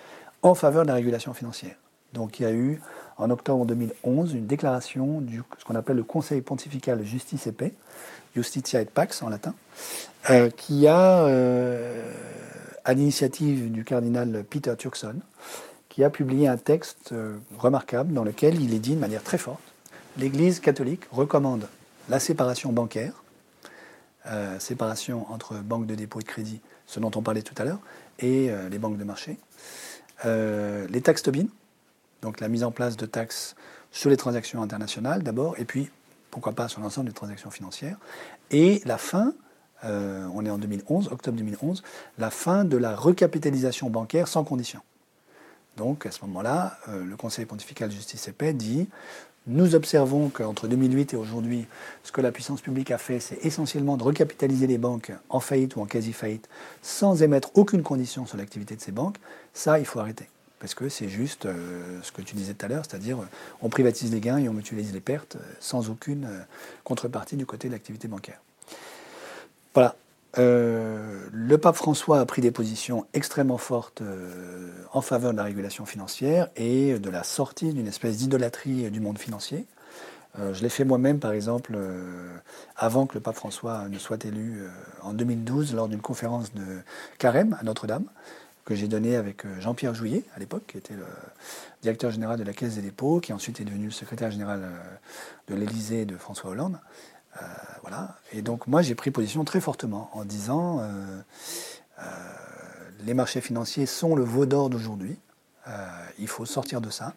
en 0.43 0.55
faveur 0.55 0.83
de 0.83 0.89
la 0.89 0.95
régulation 0.95 1.35
financière. 1.35 1.77
Donc 2.12 2.41
il 2.41 2.43
y 2.43 2.47
a 2.47 2.53
eu 2.53 2.81
en 3.16 3.31
octobre 3.31 3.64
2011 3.64 4.35
une 4.35 4.47
déclaration 4.47 5.20
du 5.20 5.43
ce 5.59 5.64
qu'on 5.64 5.75
appelle 5.75 5.97
le 5.97 6.03
Conseil 6.03 6.41
pontifical 6.43 7.03
Justice 7.05 7.47
et 7.47 7.53
Paix, 7.53 7.73
Justitia 8.35 8.81
et 8.81 8.85
Pax 8.85 9.23
en 9.23 9.29
latin, 9.29 9.55
euh, 10.31 10.51
qui 10.51 10.87
a, 10.87 11.25
euh, 11.25 12.12
à 12.85 12.95
l'initiative 12.95 13.70
du 13.70 13.85
cardinal 13.85 14.45
Peter 14.49 14.75
Turkson, 14.77 15.16
qui 15.93 16.03
a 16.05 16.11
publié 16.11 16.49
un 16.49 16.57
texte 16.57 17.12
euh, 17.12 17.36
remarquable 17.59 18.14
dans 18.14 18.24
lequel 18.24 18.61
il 18.61 18.74
est 18.74 18.78
dit 18.78 18.95
de 18.95 19.01
manière 19.01 19.22
très 19.22 19.38
forte 19.38 19.61
l'Église 20.16 20.59
catholique 20.59 21.03
recommande 21.11 21.68
la 22.09 22.18
séparation 22.18 22.72
bancaire, 22.72 23.22
séparation 24.59 25.30
entre 25.32 25.55
banques 25.55 25.86
de 25.86 25.95
dépôt 25.95 26.20
et 26.20 26.22
de 26.22 26.28
crédit, 26.28 26.61
ce 26.86 27.01
dont 27.01 27.11
on 27.14 27.22
parlait 27.22 27.43
tout 27.43 27.55
à 27.57 27.64
l'heure, 27.64 27.78
et 28.18 28.51
les 28.70 28.78
banques 28.78 28.99
de 28.99 29.05
marché, 29.05 29.38
les 30.24 31.01
taxes 31.01 31.22
Tobin, 31.22 31.47
donc 32.20 32.40
la 32.40 32.49
mise 32.49 32.62
en 32.62 32.72
place 32.72 32.99
de 32.99 33.07
taxes 33.07 33.57
sur 33.90 34.11
les 34.11 34.16
transactions 34.16 34.62
internationales 34.62 35.22
d'abord, 35.22 35.59
et 35.59 35.64
puis 35.64 35.90
pourquoi 36.32 36.53
pas 36.53 36.66
sur 36.66 36.80
l'ensemble 36.80 37.09
des 37.09 37.14
transactions 37.14 37.51
financières. 37.51 37.99
Et 38.51 38.80
la 38.84 38.99
fin, 38.99 39.34
euh, 39.84 40.26
on 40.34 40.45
est 40.45 40.51
en 40.51 40.59
2011, 40.59 41.09
octobre 41.12 41.36
2011, 41.36 41.82
la 42.18 42.30
fin 42.30 42.64
de 42.64 42.76
la 42.76 42.97
recapitalisation 42.97 43.90
bancaire 43.90 44.28
sans 44.28 44.43
condition. 44.43 44.80
Donc 45.77 46.07
à 46.07 46.11
ce 46.11 46.25
moment-là, 46.27 46.79
euh, 46.89 47.05
le 47.05 47.16
Conseil 47.16 47.47
pontifical 47.47 47.89
de 47.89 47.95
justice 47.95 48.29
et 48.29 48.33
paix 48.33 48.53
dit 48.53 48.89
nous 49.49 49.75
observons 49.75 50.29
qu'entre 50.29 50.68
2008 50.68 51.14
et 51.14 51.16
aujourd'hui, 51.16 51.66
ce 52.05 52.12
que 52.12 52.20
la 52.20 52.31
puissance 52.31 52.61
publique 52.61 52.93
a 52.93 52.99
fait, 52.99 53.18
c'est 53.18 53.45
essentiellement 53.45 53.97
de 53.97 54.05
recapitaliser 54.05 54.68
les 54.68 54.79
banques 54.79 55.11
en 55.29 55.41
faillite 55.41 55.75
ou 55.75 55.81
en 55.81 55.87
quasi-faillite 55.87 56.49
sans 56.81 57.25
émettre 57.25 57.51
aucune 57.55 57.83
condition 57.83 58.25
sur 58.25 58.39
l'activité 58.39 58.77
de 58.77 58.81
ces 58.81 58.93
banques. 58.93 59.16
Ça, 59.53 59.81
il 59.81 59.85
faut 59.85 59.99
arrêter 59.99 60.29
parce 60.62 60.75
que 60.75 60.89
c'est 60.89 61.09
juste 61.09 61.47
euh, 61.47 61.99
ce 62.05 62.12
que 62.12 62.23
tu 62.23 62.37
disais 62.37 62.55
tout 62.55 62.64
à 62.64 62.68
l'heure, 62.68 62.85
c'est-à-dire 62.89 63.18
on 63.62 63.68
privatise 63.68 64.12
les 64.12 64.20
gains 64.20 64.39
et 64.39 64.49
on 64.49 64.53
mutualise 64.53 64.93
les 64.93 65.01
pertes 65.01 65.35
euh, 65.35 65.41
sans 65.59 65.91
aucune 65.91 66.25
euh, 66.25 66.39
contrepartie 66.85 67.35
du 67.35 67.47
côté 67.47 67.66
de 67.66 67.73
l'activité 67.73 68.07
bancaire. 68.07 68.41
Voilà. 69.75 69.97
Le 70.37 71.57
pape 71.57 71.76
François 71.76 72.20
a 72.20 72.26
pris 72.26 72.41
des 72.41 72.51
positions 72.51 73.07
extrêmement 73.12 73.59
fortes 73.59 74.03
en 74.93 75.01
faveur 75.01 75.33
de 75.33 75.37
la 75.37 75.45
régulation 75.45 75.85
financière 75.85 76.49
et 76.57 76.99
de 76.99 77.11
la 77.11 77.22
sortie 77.22 77.72
d'une 77.72 77.87
espèce 77.87 78.16
d'idolâtrie 78.18 78.91
du 78.91 79.01
monde 79.01 79.18
financier. 79.18 79.66
je 80.39 80.62
l'ai 80.62 80.70
fait 80.70 80.85
moi-même, 80.85 81.18
par 81.18 81.33
exemple, 81.33 81.76
avant 82.76 83.07
que 83.07 83.14
le 83.14 83.20
pape 83.20 83.37
François 83.37 83.89
ne 83.89 83.99
soit 83.99 84.24
élu 84.24 84.62
en 85.03 85.12
2012 85.12 85.74
lors 85.74 85.89
d'une 85.89 86.01
conférence 86.01 86.55
de 86.55 86.78
Carême 87.18 87.57
à 87.61 87.64
Notre-Dame 87.64 88.07
que 88.64 88.74
j'ai 88.74 88.89
donné 88.89 89.16
avec 89.16 89.45
euh, 89.45 89.61
Jean-Pierre 89.61 89.95
Jouillet, 89.95 90.24
à 90.37 90.39
l'époque, 90.39 90.62
qui 90.68 90.78
était 90.78 90.95
le 90.95 91.07
directeur 91.83 92.11
général 92.11 92.39
de 92.39 92.45
la 92.45 92.53
Caisse 92.53 92.76
des 92.76 92.83
dépôts, 92.83 93.20
qui 93.20 93.33
ensuite 93.33 93.61
est 93.61 93.64
devenu 93.64 93.87
le 93.87 93.91
secrétaire 93.91 94.30
général 94.30 94.62
euh, 94.62 95.53
de 95.53 95.55
l'Élysée 95.55 96.05
de 96.05 96.16
François 96.16 96.51
Hollande. 96.51 96.78
Euh, 97.41 97.47
voilà. 97.83 98.16
Et 98.33 98.43
donc 98.43 98.66
moi, 98.66 98.83
j'ai 98.83 98.95
pris 98.95 99.11
position 99.11 99.45
très 99.45 99.61
fortement 99.61 100.11
en 100.12 100.24
disant 100.24 100.83
les 103.05 103.14
marchés 103.14 103.41
financiers 103.41 103.87
sont 103.87 104.14
le 104.14 104.24
veau 104.24 104.47
d'or 104.47 104.70
d'aujourd'hui. 104.70 105.18
il 106.18 106.28
faut 106.28 106.47
sortir 106.47 106.80
de 106.80 106.91
ça 106.91 107.14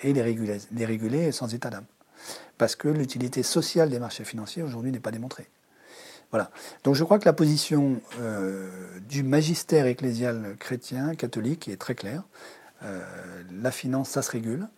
et 0.00 0.12
les 0.12 0.22
réguler, 0.22 0.58
les 0.72 0.84
réguler 0.84 1.32
sans 1.32 1.54
état 1.54 1.70
d'âme. 1.70 1.86
Parce 2.56 2.76
que 2.76 2.88
l'utilité 2.88 3.42
sociale 3.42 3.90
des 3.90 3.98
marchés 3.98 4.24
financiers 4.24 4.62
aujourd'hui 4.62 4.90
n'est 4.90 5.00
pas 5.00 5.10
démontrée. 5.10 5.48
Voilà. 6.30 6.50
Donc 6.84 6.94
je 6.94 7.04
crois 7.04 7.18
que 7.18 7.24
la 7.24 7.32
position 7.32 8.00
euh, 8.20 8.68
du 9.08 9.22
magistère 9.22 9.86
ecclésial 9.86 10.56
chrétien, 10.58 11.14
catholique, 11.14 11.68
est 11.68 11.76
très 11.76 11.94
claire. 11.94 12.22
Euh, 12.82 13.00
la 13.62 13.70
finance, 13.70 14.10
ça 14.10 14.22
se 14.22 14.30
régule. 14.30 14.68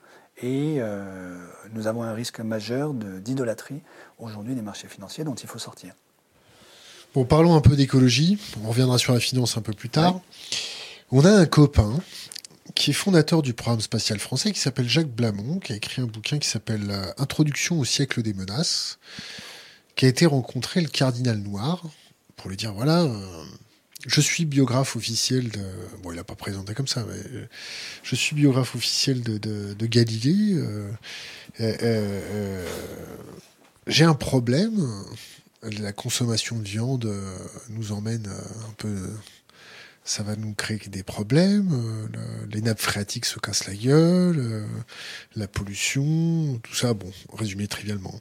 Et 0.42 0.76
euh, 0.78 1.36
nous 1.72 1.86
avons 1.86 2.02
un 2.02 2.14
risque 2.14 2.40
majeur 2.40 2.94
d'idolâtrie 2.94 3.82
aujourd'hui 4.22 4.54
des 4.54 4.62
marchés 4.62 4.88
financiers 4.88 5.24
dont 5.24 5.34
il 5.34 5.48
faut 5.48 5.58
sortir. 5.58 5.94
Bon, 7.14 7.24
parlons 7.24 7.54
un 7.54 7.60
peu 7.60 7.76
d'écologie. 7.76 8.38
On 8.64 8.68
reviendra 8.68 8.98
sur 8.98 9.12
la 9.12 9.20
finance 9.20 9.56
un 9.56 9.62
peu 9.62 9.72
plus 9.72 9.88
tard. 9.88 10.20
On 11.10 11.24
a 11.24 11.30
un 11.30 11.46
copain 11.46 11.98
qui 12.74 12.90
est 12.90 12.94
fondateur 12.94 13.42
du 13.42 13.52
programme 13.52 13.80
spatial 13.80 14.20
français 14.20 14.52
qui 14.52 14.60
s'appelle 14.60 14.88
Jacques 14.88 15.10
Blamont, 15.10 15.58
qui 15.58 15.72
a 15.72 15.76
écrit 15.76 16.02
un 16.02 16.06
bouquin 16.06 16.38
qui 16.38 16.48
s'appelle 16.48 17.12
Introduction 17.18 17.80
au 17.80 17.84
siècle 17.84 18.22
des 18.22 18.32
menaces 18.32 18.98
qui 20.00 20.06
a 20.06 20.08
été 20.08 20.24
rencontré 20.24 20.80
le 20.80 20.88
cardinal 20.88 21.36
noir 21.38 21.82
pour 22.36 22.48
lui 22.48 22.56
dire 22.56 22.72
voilà, 22.72 23.02
euh, 23.02 23.44
je 24.06 24.22
suis 24.22 24.46
biographe 24.46 24.96
officiel 24.96 25.50
de. 25.50 25.60
Bon, 26.02 26.10
il 26.10 26.16
n'a 26.16 26.24
pas 26.24 26.34
présenté 26.34 26.72
comme 26.72 26.88
ça, 26.88 27.04
mais 27.06 27.18
euh, 27.34 27.46
je 28.02 28.14
suis 28.14 28.34
biographe 28.34 28.74
officiel 28.74 29.22
de, 29.22 29.36
de, 29.36 29.86
Galilée. 29.86 30.54
Euh, 31.60 32.64
j'ai 33.90 34.04
un 34.04 34.14
problème. 34.14 34.88
La 35.80 35.92
consommation 35.92 36.58
de 36.58 36.64
viande 36.64 37.14
nous 37.68 37.92
emmène 37.92 38.26
un 38.26 38.72
peu 38.78 38.96
ça 40.02 40.22
va 40.22 40.34
nous 40.34 40.54
créer 40.54 40.80
des 40.88 41.02
problèmes. 41.02 42.08
les 42.50 42.62
nappes 42.62 42.80
phréatiques 42.80 43.26
se 43.26 43.38
cassent 43.38 43.66
la 43.66 43.74
gueule, 43.74 44.64
la 45.36 45.46
pollution, 45.46 46.58
tout 46.62 46.74
ça. 46.74 46.94
Bon, 46.94 47.12
résumé 47.32 47.68
trivialement. 47.68 48.18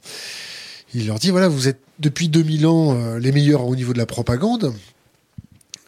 Il 0.92 1.06
leur 1.06 1.18
dit 1.18 1.30
voilà, 1.30 1.48
vous 1.48 1.68
êtes 1.68 1.80
depuis 2.00 2.28
2000 2.28 2.66
ans 2.66 2.96
euh, 2.96 3.18
les 3.18 3.30
meilleurs 3.30 3.64
au 3.64 3.76
niveau 3.76 3.92
de 3.92 3.98
la 3.98 4.06
propagande. 4.06 4.74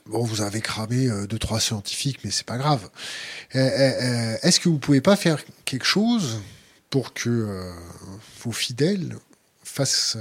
Bon, 0.07 0.23
vous 0.23 0.43
avez 0.43 0.61
cramé 0.61 1.09
euh, 1.09 1.27
deux 1.27 1.39
trois 1.39 1.59
scientifiques, 1.59 2.21
mais 2.25 2.31
c'est 2.31 2.47
pas 2.47 2.59
grave. 2.59 2.89
Euh, 3.57 4.37
est-ce 4.43 4.61
que 4.61 4.69
vous 4.69 4.79
pouvez 4.79 5.01
pas 5.01 5.17
faire 5.17 5.43
quelque 5.65 5.87
chose 5.87 6.41
pour 6.91 7.15
que 7.15 7.73
vos 8.45 8.53
fidèles 8.53 9.17
fassent, 9.73 10.19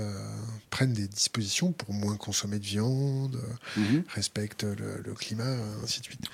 prennent 0.69 0.93
des 0.93 1.07
dispositions 1.07 1.71
pour 1.71 1.93
moins 1.93 2.17
consommer 2.17 2.59
de 2.59 2.65
viande, 2.65 3.39
mhm. 3.77 4.03
respectent 4.07 4.63
le, 4.63 5.13
climat, 5.13 5.57
ainsi 5.83 5.99
de 5.99 6.05
suite. 6.05 6.25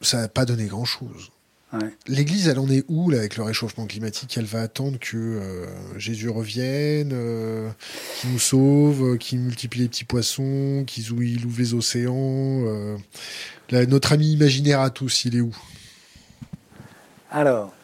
ça 0.00 0.20
n'a 0.20 0.28
pas 0.28 0.44
donné 0.44 0.66
grand-chose. 0.66 1.30
L'Église, 2.06 2.48
elle 2.48 2.58
en 2.58 2.68
est 2.68 2.84
où 2.88 3.10
là, 3.10 3.18
avec 3.18 3.36
le 3.36 3.42
réchauffement 3.42 3.86
climatique? 3.86 4.36
Elle 4.36 4.44
va 4.44 4.62
attendre 4.62 4.98
que 4.98 5.16
euh, 5.16 5.98
Jésus 5.98 6.28
revienne, 6.28 7.10
euh, 7.12 7.70
qu'il 8.20 8.30
nous 8.30 8.38
sauve, 8.38 9.14
euh, 9.14 9.16
qu'il 9.16 9.40
multiplie 9.40 9.80
les 9.80 9.88
petits 9.88 10.04
poissons, 10.04 10.84
qu'il 10.86 11.10
ouvre 11.12 11.58
les 11.58 11.74
océans. 11.74 12.96
notre 13.70 14.12
ami 14.12 14.32
imaginaire 14.32 14.80
à 14.80 14.90
tous, 14.90 15.24
il 15.24 15.36
est 15.36 15.40
où? 15.40 15.54
Alors, 17.30 17.74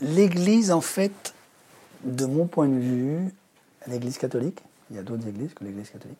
l'Église, 0.00 0.70
en 0.70 0.80
fait, 0.80 1.33
de 2.04 2.26
mon 2.26 2.46
point 2.46 2.68
de 2.68 2.78
vue, 2.78 3.34
l'Église 3.86 4.18
catholique, 4.18 4.62
il 4.90 4.96
y 4.96 4.98
a 4.98 5.02
d'autres 5.02 5.26
églises 5.26 5.54
que 5.54 5.64
l'Église 5.64 5.90
catholique, 5.90 6.18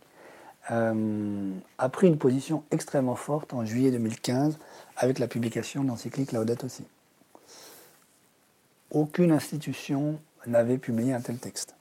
a 0.68 1.88
pris 1.90 2.06
une 2.06 2.16
position 2.16 2.64
extrêmement 2.70 3.16
forte 3.16 3.52
en 3.52 3.64
juillet 3.64 3.90
2015 3.90 4.58
avec 4.96 5.18
la 5.18 5.28
publication 5.28 5.82
de 5.82 5.88
l'encyclique 5.88 6.32
Laudato 6.32 6.68
Si. 6.68 6.84
Aucune 8.90 9.32
institution 9.32 10.18
n'avait 10.46 10.78
publié 10.78 11.12
un 11.12 11.20
tel 11.20 11.38
texte. 11.38 11.74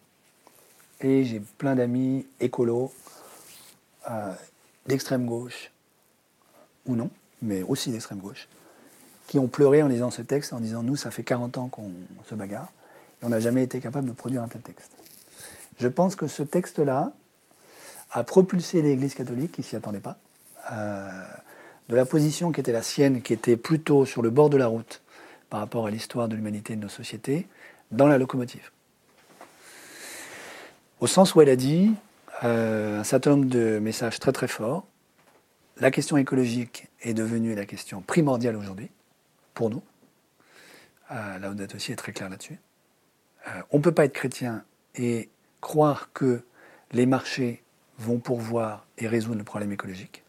Et 0.99 1.23
j'ai 1.23 1.41
plein 1.57 1.75
d'amis 1.75 2.25
écolos, 2.39 2.91
euh, 4.09 4.33
d'extrême 4.87 5.25
gauche, 5.25 5.71
ou 6.85 6.95
non, 6.95 7.09
mais 7.41 7.61
aussi 7.61 7.91
d'extrême 7.91 8.19
gauche, 8.19 8.47
qui 9.27 9.37
ont 9.37 9.47
pleuré 9.47 9.83
en 9.83 9.87
lisant 9.87 10.11
ce 10.11 10.21
texte, 10.21 10.53
en 10.53 10.59
disant 10.59 10.81
Nous, 10.81 10.95
ça 10.95 11.11
fait 11.11 11.23
40 11.23 11.57
ans 11.57 11.67
qu'on 11.67 11.91
se 12.25 12.35
bagarre, 12.35 12.71
on 13.23 13.29
n'a 13.29 13.39
jamais 13.39 13.63
été 13.63 13.79
capable 13.79 14.07
de 14.07 14.13
produire 14.13 14.43
un 14.43 14.47
tel 14.47 14.61
texte. 14.61 14.91
Je 15.79 15.87
pense 15.87 16.15
que 16.15 16.27
ce 16.27 16.43
texte-là 16.43 17.13
a 18.11 18.23
propulsé 18.23 18.81
l'Église 18.81 19.15
catholique, 19.15 19.53
qui 19.53 19.63
s'y 19.63 19.75
attendait 19.75 19.99
pas, 19.99 20.17
euh, 20.71 21.09
de 21.89 21.95
la 21.95 22.05
position 22.05 22.51
qui 22.51 22.59
était 22.59 22.71
la 22.71 22.83
sienne, 22.83 23.21
qui 23.21 23.33
était 23.33 23.57
plutôt 23.57 24.05
sur 24.05 24.21
le 24.21 24.29
bord 24.29 24.49
de 24.49 24.57
la 24.57 24.67
route 24.67 25.01
par 25.49 25.59
rapport 25.59 25.87
à 25.87 25.91
l'histoire 25.91 26.27
de 26.27 26.35
l'humanité 26.35 26.73
et 26.73 26.75
de 26.75 26.81
nos 26.81 26.89
sociétés, 26.89 27.47
dans 27.91 28.07
la 28.07 28.17
locomotive. 28.17 28.71
Au 30.99 31.07
sens 31.07 31.35
où 31.35 31.41
elle 31.41 31.49
a 31.49 31.55
dit 31.55 31.93
euh, 32.43 32.99
un 32.99 33.03
certain 33.03 33.31
nombre 33.31 33.45
de 33.45 33.79
messages 33.79 34.19
très 34.19 34.31
très 34.31 34.47
forts. 34.47 34.85
La 35.77 35.91
question 35.91 36.17
écologique 36.17 36.87
est 37.01 37.13
devenue 37.13 37.55
la 37.55 37.65
question 37.65 38.01
primordiale 38.01 38.55
aujourd'hui, 38.55 38.89
pour 39.53 39.69
nous. 39.69 39.81
Euh, 41.11 41.39
la 41.39 41.47
Laudato 41.47 41.75
aussi 41.75 41.91
est 41.91 41.95
très 41.95 42.11
clair 42.11 42.29
là-dessus. 42.29 42.59
Euh, 43.47 43.61
on 43.71 43.77
ne 43.77 43.83
peut 43.83 43.91
pas 43.91 44.05
être 44.05 44.13
chrétien 44.13 44.63
et 44.95 45.29
croire 45.61 46.11
que 46.13 46.43
les 46.91 47.05
marchés 47.05 47.63
vont 47.99 48.19
pourvoir 48.19 48.85
et 48.97 49.07
résoudre 49.07 49.37
le 49.37 49.43
problème 49.43 49.71
écologique. 49.71 50.23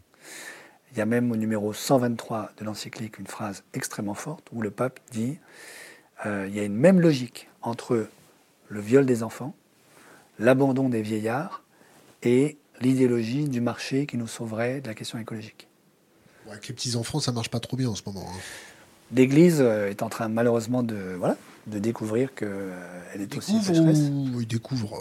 Il 0.92 0.98
y 0.98 1.00
a 1.00 1.06
même 1.06 1.32
au 1.32 1.36
numéro 1.36 1.72
123 1.72 2.52
de 2.56 2.64
l'encyclique 2.64 3.18
une 3.18 3.26
phrase 3.26 3.64
extrêmement 3.72 4.14
forte 4.14 4.46
où 4.52 4.62
le 4.62 4.70
pape 4.70 5.00
dit 5.10 5.38
euh, 6.24 6.46
il 6.48 6.54
y 6.54 6.60
a 6.60 6.64
une 6.64 6.76
même 6.76 7.00
logique 7.00 7.48
entre 7.62 8.08
le 8.68 8.80
viol 8.80 9.04
des 9.04 9.22
enfants, 9.22 9.54
l'abandon 10.38 10.88
des 10.88 11.02
vieillards 11.02 11.62
et 12.22 12.56
l'idéologie 12.80 13.48
du 13.48 13.60
marché 13.60 14.06
qui 14.06 14.16
nous 14.16 14.26
sauverait 14.26 14.80
de 14.80 14.88
la 14.88 14.94
question 14.94 15.18
écologique. 15.18 15.68
avec 16.48 16.68
les 16.68 16.74
petits-enfants, 16.74 17.20
ça 17.20 17.32
marche 17.32 17.50
pas 17.50 17.60
trop 17.60 17.76
bien 17.76 17.88
en 17.88 17.94
ce 17.94 18.02
moment. 18.06 18.26
Hein. 18.28 18.38
L'Église 19.12 19.60
euh, 19.60 19.90
est 19.90 20.02
en 20.02 20.08
train 20.08 20.28
malheureusement 20.28 20.82
de, 20.82 21.16
voilà, 21.18 21.36
de 21.66 21.78
découvrir 21.78 22.34
qu'elle 22.34 22.48
euh, 22.50 23.18
est 23.18 23.36
aussi 23.36 23.58
pécheresse. 23.58 23.98
Ils 23.98 24.46
découvrent, 24.46 25.00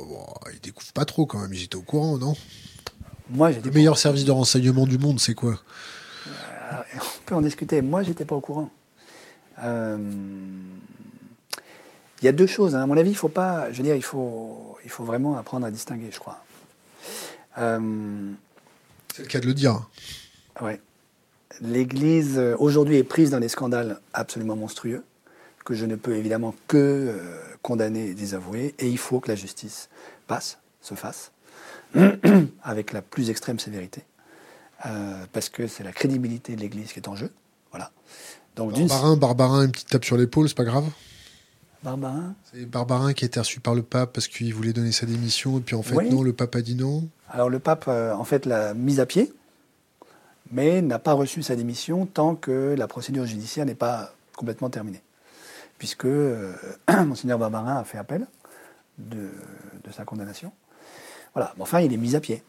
ils 0.53 0.61
découvrent 0.61 0.93
pas 0.93 1.05
trop 1.05 1.26
quand 1.26 1.39
même, 1.39 1.53
ils 1.53 1.64
étaient 1.64 1.76
au 1.76 1.82
courant, 1.82 2.18
non? 2.18 2.36
Moi, 3.30 3.51
le 3.51 3.72
meilleur 3.72 3.97
service 3.97 4.26
de 4.26 4.32
renseignement 4.32 4.86
du 4.86 4.97
monde, 4.97 5.20
c'est 5.20 5.34
quoi? 5.34 5.59
Euh, 6.28 6.82
On 6.95 7.26
peut 7.26 7.36
en 7.36 7.41
discuter. 7.41 7.82
Moi, 7.82 8.03
j'étais 8.03 8.26
pas 8.26 8.36
au 8.36 8.41
courant. 8.41 8.70
Euh, 9.64 9.97
il 12.22 12.26
y 12.26 12.28
a 12.28 12.32
deux 12.32 12.47
choses. 12.47 12.76
Hein. 12.76 12.84
À 12.84 12.86
mon 12.86 12.97
avis, 12.97 13.11
il 13.11 13.16
faut 13.16 13.30
pas. 13.30 13.72
Je 13.72 13.78
veux 13.78 13.84
dire, 13.84 13.95
il 13.95 14.03
faut, 14.03 14.78
il 14.84 14.89
faut 14.89 15.03
vraiment 15.03 15.38
apprendre 15.38 15.66
à 15.66 15.72
distinguer, 15.72 16.09
je 16.11 16.20
crois. 16.20 16.43
Euh, 17.57 18.32
c'est 19.14 19.24
le 19.24 19.28
cas 19.28 19.39
de 19.39 19.45
le 19.45 19.53
dire. 19.53 19.88
Ouais. 20.61 20.82
L'Église 21.61 22.39
aujourd'hui 22.57 22.97
est 22.97 23.03
prise 23.03 23.30
dans 23.30 23.39
des 23.39 23.49
scandales 23.49 23.99
absolument 24.14 24.55
monstrueux 24.55 25.03
que 25.64 25.74
je 25.74 25.86
ne 25.86 25.95
peux 25.95 26.16
évidemment 26.16 26.53
que 26.68 27.20
condamner 27.61 28.07
et 28.07 28.14
désavouer. 28.14 28.76
Et 28.80 28.89
il 28.89 28.97
faut 28.97 29.20
que 29.20 29.30
la 29.30 29.36
justice 29.36 29.89
passe, 30.28 30.57
se 30.82 30.95
fasse. 30.95 31.32
avec 32.64 32.93
la 32.93 33.01
plus 33.01 33.30
extrême 33.30 33.59
sévérité, 33.59 34.03
euh, 34.86 35.26
parce 35.32 35.49
que 35.49 35.68
c'est 35.68 35.84
la 35.84 35.91
crédibilité 35.91 36.55
de 36.55 36.61
l'Église 36.61 36.91
qui 36.91 36.99
est 36.99 37.07
en 37.07 37.16
jeu. 37.16 37.32
Voilà. 37.72 37.91
Donc, 38.55 38.74
Barbarin, 38.74 39.18
Barbarin, 39.18 39.66
une 39.66 39.72
petite 39.72 39.89
tape 39.89 40.05
sur 40.05 40.18
l'épaule, 40.18 40.47
c'est 40.47 40.57
pas 40.57 40.64
grave? 40.64 40.86
Barbarin? 41.84 42.36
C'est 42.51 42.66
Barbarin 42.66 43.14
qui 43.14 43.26
a 43.26 43.28
été 43.28 43.39
reçu 43.39 43.59
par 43.59 43.76
le 43.76 43.84
pape 43.84 44.14
parce 44.14 44.28
qu'il 44.28 44.53
voulait 44.53 44.74
donner 44.74 44.91
sa 44.91 45.05
démission, 45.05 45.59
et 45.59 45.61
puis 45.61 45.76
en 45.76 45.84
fait, 45.84 45.95
non, 46.09 46.24
le 46.24 46.34
pape 46.34 46.55
a 46.55 46.61
dit 46.61 46.76
non. 46.76 47.07
Alors 47.30 47.49
le 47.49 47.59
pape, 47.59 47.86
euh, 47.88 48.14
en 48.14 48.24
fait, 48.24 48.45
l'a 48.45 48.74
mise 48.74 48.99
à 48.99 49.05
pied, 49.05 49.34
mais 50.51 50.82
n'a 50.82 50.99
pas 50.99 51.14
reçu 51.14 51.43
sa 51.43 51.55
démission 51.55 52.05
tant 52.05 52.36
que 52.36 52.76
la 52.78 52.88
procédure 52.88 53.26
judiciaire 53.26 53.66
n'est 53.66 53.76
pas 53.76 54.14
complètement 54.36 54.70
terminée. 54.70 55.01
Puisque 55.84 56.05
euh, 56.05 56.53
Monseigneur 57.05 57.38
Barbarin 57.38 57.75
a 57.75 57.84
fait 57.84 57.97
appel 57.97 58.25
de 58.97 59.27
sa 59.91 60.05
condamnation. 60.05 60.53
Voilà. 61.34 61.53
enfin, 61.59 61.81
il 61.81 61.91
est 61.91 61.97
mis 61.97 62.15
à 62.15 62.21
pied. 62.21 62.41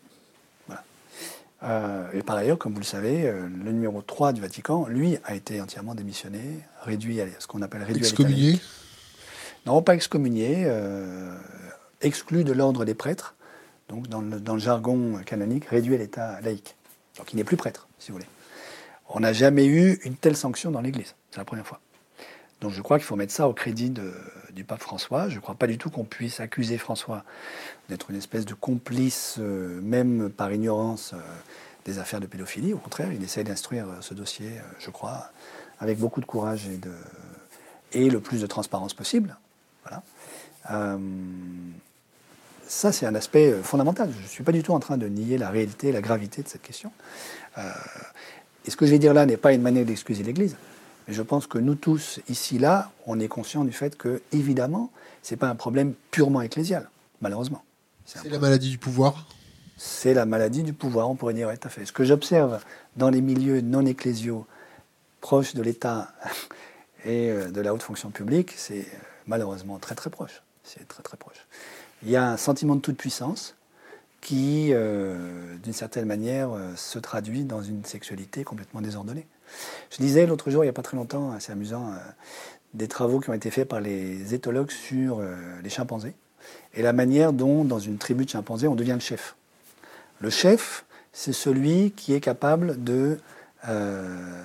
Euh, 1.65 2.07
et 2.13 2.23
par 2.23 2.37
ailleurs, 2.37 2.59
comme 2.59 2.75
vous 2.75 2.79
le 2.79 2.85
savez, 2.85 3.27
euh, 3.27 3.49
le 3.65 3.73
numéro 3.73 4.03
3 4.03 4.33
du 4.35 4.41
Vatican, 4.41 4.87
lui, 4.87 5.19
a 5.25 5.35
été 5.35 5.61
entièrement 5.61 5.97
démissionné, 5.97 6.61
réduit 6.83 7.21
à 7.21 7.27
ce 7.41 7.49
qu'on 7.49 7.61
appelle 7.63 7.83
réduit 7.83 8.03
excommunié 8.03 8.61
Non, 9.67 9.83
pas 9.83 9.97
excommunié, 9.97 10.63
euh, 10.67 11.37
exclu 12.03 12.45
de 12.45 12.53
l'ordre 12.53 12.85
des 12.85 12.95
prêtres, 12.95 13.35
donc 13.89 14.07
dans 14.07 14.21
le, 14.21 14.39
dans 14.39 14.55
le, 14.55 14.61
jargon 14.61 15.21
canonique, 15.27 15.65
réduit 15.65 15.97
à 15.97 15.99
l'état 15.99 16.41
laïque. 16.43 16.77
Donc 17.19 17.33
il 17.33 17.37
n'est 17.37 17.45
plus 17.45 17.57
prêtre, 17.57 17.89
si 17.99 18.13
vous 18.13 18.19
voulez. 18.19 18.29
On 19.09 19.19
n'a 19.19 19.33
jamais 19.33 19.67
eu 19.67 19.99
une 20.05 20.15
telle 20.15 20.37
sanction 20.37 20.71
dans 20.71 20.81
l'Église, 20.81 21.17
c'est 21.33 21.39
la 21.39 21.45
première 21.45 21.67
fois. 21.67 21.81
Donc 22.61 22.73
je 22.73 22.81
crois 22.83 22.99
qu'il 22.99 23.07
faut 23.07 23.17
mettre 23.17 23.33
ça 23.33 23.49
au 23.49 23.53
crédit 23.53 23.93
du 24.55 24.65
pape 24.65 24.81
François. 24.81 25.29
Je 25.29 25.37
ne 25.37 25.41
crois 25.41 25.55
pas 25.55 25.67
du 25.67 25.79
tout 25.79 25.91
qu'on 25.91 26.05
puisse 26.05 26.41
accuser 26.41 26.79
François 26.79 27.25
d'être 27.89 28.11
une 28.11 28.17
espèce 28.17 28.47
de 28.47 28.55
complice, 28.55 29.37
euh, 29.39 29.81
même 29.83 30.31
par 30.31 30.53
ignorance, 30.53 31.13
euh, 31.13 31.19
des 31.85 31.99
affaires 31.99 32.21
de 32.21 32.27
pédophilie. 32.27 32.73
Au 32.73 32.79
contraire, 32.79 33.13
il 33.13 33.23
essaye 33.23 33.45
d'instruire 33.45 33.87
euh, 33.87 34.01
ce 34.01 34.15
dossier, 34.15 34.53
je 34.79 34.91
crois, 34.91 35.31
avec 35.81 35.99
beaucoup 35.99 36.21
de 36.21 36.27
courage 36.27 36.67
et, 37.93 38.09
le 38.09 38.21
plus 38.21 38.41
de 38.41 38.47
transparence 38.47 38.95
possible. 38.95 39.37
Voilà. 39.85 40.99
ça, 42.67 42.91
c'est 42.91 43.07
un 43.07 43.15
aspect 43.15 43.55
fondamental. 43.63 44.11
Je 44.17 44.23
ne 44.23 44.29
suis 44.29 44.43
pas 44.43 44.53
du 44.53 44.63
tout 44.63 44.73
en 44.73 44.81
train 44.81 44.97
de 44.97 45.07
nier 45.07 45.37
la 45.37 45.51
réalité 45.51 45.93
la 45.93 46.01
gravité 46.01 46.43
de 46.43 46.49
cette 46.49 46.63
question. 46.63 46.91
et 48.65 48.71
ce 48.71 48.77
que 48.77 48.87
je 48.87 48.93
vais 48.93 48.99
dire 48.99 49.13
là 49.13 49.27
n'est 49.27 49.37
pas 49.37 49.53
une 49.53 49.61
manière 49.61 49.85
d'excuser 49.85 50.23
l'Église. 50.23 50.57
Mais 51.07 51.15
je 51.15 51.23
pense 51.23 51.47
que 51.47 51.59
nous 51.59 51.75
tous, 51.75 52.21
ici, 52.29 52.59
là, 52.59 52.91
on 53.07 53.21
est 53.21 53.29
conscients 53.29 53.65
du 53.65 53.73
fait 53.73 53.97
que, 53.97 54.23
évidemment, 54.33 54.91
ce 55.23 55.35
n'est 55.35 55.39
pas 55.39 55.49
un 55.49 55.55
problème 55.55 55.95
purement 56.11 56.41
ecclésial, 56.41 56.89
malheureusement. 57.21 57.63
C'est 58.05 58.29
la 58.29 58.39
maladie 58.39 58.71
du 58.71 58.79
pouvoir 58.79 59.27
C'est 59.77 60.15
la 60.15 60.27
maladie 60.27 60.63
du 60.63 60.73
pouvoir, 60.73 61.09
on 61.11 61.15
pourrait 61.15 61.35
dire, 61.35 61.49
oui, 61.49 61.59
tout 61.59 61.69
à 61.69 61.71
fait. 61.71 61.87
Ce 61.87 61.93
que 61.93 62.05
j'observe 62.05 62.61
dans 62.97 63.11
les 63.11 63.21
milieux 63.21 63.61
non 63.61 63.85
ecclésiaux, 63.87 64.47
proches 65.21 65.55
de 65.55 65.63
l'État 65.63 66.13
et 67.05 67.31
euh, 67.31 67.51
de 67.51 67.61
la 67.61 67.73
haute 67.73 67.83
fonction 67.83 68.11
publique, 68.11 68.53
c'est 68.57 68.81
euh, 68.81 68.99
malheureusement 69.27 69.79
très 69.79 69.95
très 69.95 70.11
proche. 70.11 70.43
C'est 70.63 70.87
très 70.87 71.03
très 71.03 71.17
proche. 71.17 71.47
Il 72.03 72.11
y 72.11 72.17
a 72.17 72.31
un 72.31 72.37
sentiment 72.37 72.77
de 72.77 72.81
toute 72.81 72.99
puissance 72.99 73.57
qui, 74.21 74.69
euh, 74.73 75.57
d'une 75.63 75.73
certaine 75.73 76.07
manière, 76.07 76.51
se 76.77 76.99
traduit 76.99 77.45
dans 77.45 77.63
une 77.63 77.85
sexualité 77.85 78.45
complètement 78.45 78.81
désordonnée. 78.81 79.27
Je 79.91 79.99
disais 79.99 80.27
l'autre 80.27 80.51
jour, 80.51 80.65
il 80.65 80.67
n'y 80.67 80.71
a 80.71 80.75
pas 80.75 80.83
très 80.83 80.97
longtemps, 80.97 81.33
assez 81.33 81.53
amusant, 81.53 81.87
euh, 81.89 81.97
des 82.75 82.89
travaux 82.89 83.21
qui 83.21 83.31
ont 83.31 83.35
été 83.35 83.51
faits 83.51 83.69
par 83.69 83.81
les 83.81 84.35
éthologues 84.35 84.71
sur 84.71 85.21
euh, 85.21 85.37
les 85.63 85.71
chimpanzés 85.71 86.15
et 86.75 86.83
la 86.83 86.93
manière 86.93 87.33
dont, 87.33 87.65
dans 87.65 87.79
une 87.79 87.99
tribu 87.99 88.25
de 88.25 88.31
chimpanzés, 88.31 88.69
on 88.69 88.75
devient 88.75 88.95
le 88.95 89.01
chef. 89.01 89.37
Le 90.21 90.31
chef, 90.31 90.85
c'est 91.13 91.33
celui 91.33 91.93
qui 91.93 92.13
est 92.13 92.21
capable 92.21 92.83
de 92.83 93.19
euh, 93.69 94.43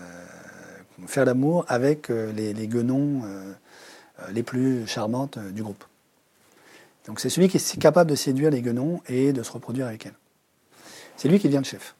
faire 1.07 1.25
l'amour 1.25 1.65
avec 1.67 2.09
les, 2.09 2.53
guenons 2.67 3.23
les 4.31 4.43
plus 4.43 4.85
charmantes 4.85 5.39
du 5.39 5.63
groupe. 5.63 5.83
Donc 7.07 7.19
c'est 7.19 7.29
celui 7.29 7.49
qui 7.49 7.57
est 7.57 7.79
capable 7.79 8.09
de 8.09 8.15
séduire 8.15 8.51
les 8.51 8.61
guenons 8.61 9.01
et 9.07 9.33
de 9.33 9.41
se 9.41 9.51
reproduire 9.51 9.87
avec 9.87 10.05
elles. 10.05 10.13
C'est 11.17 11.27
lui 11.27 11.39
qui 11.39 11.47
devient 11.47 11.57
le 11.57 11.63
chef. 11.63 11.95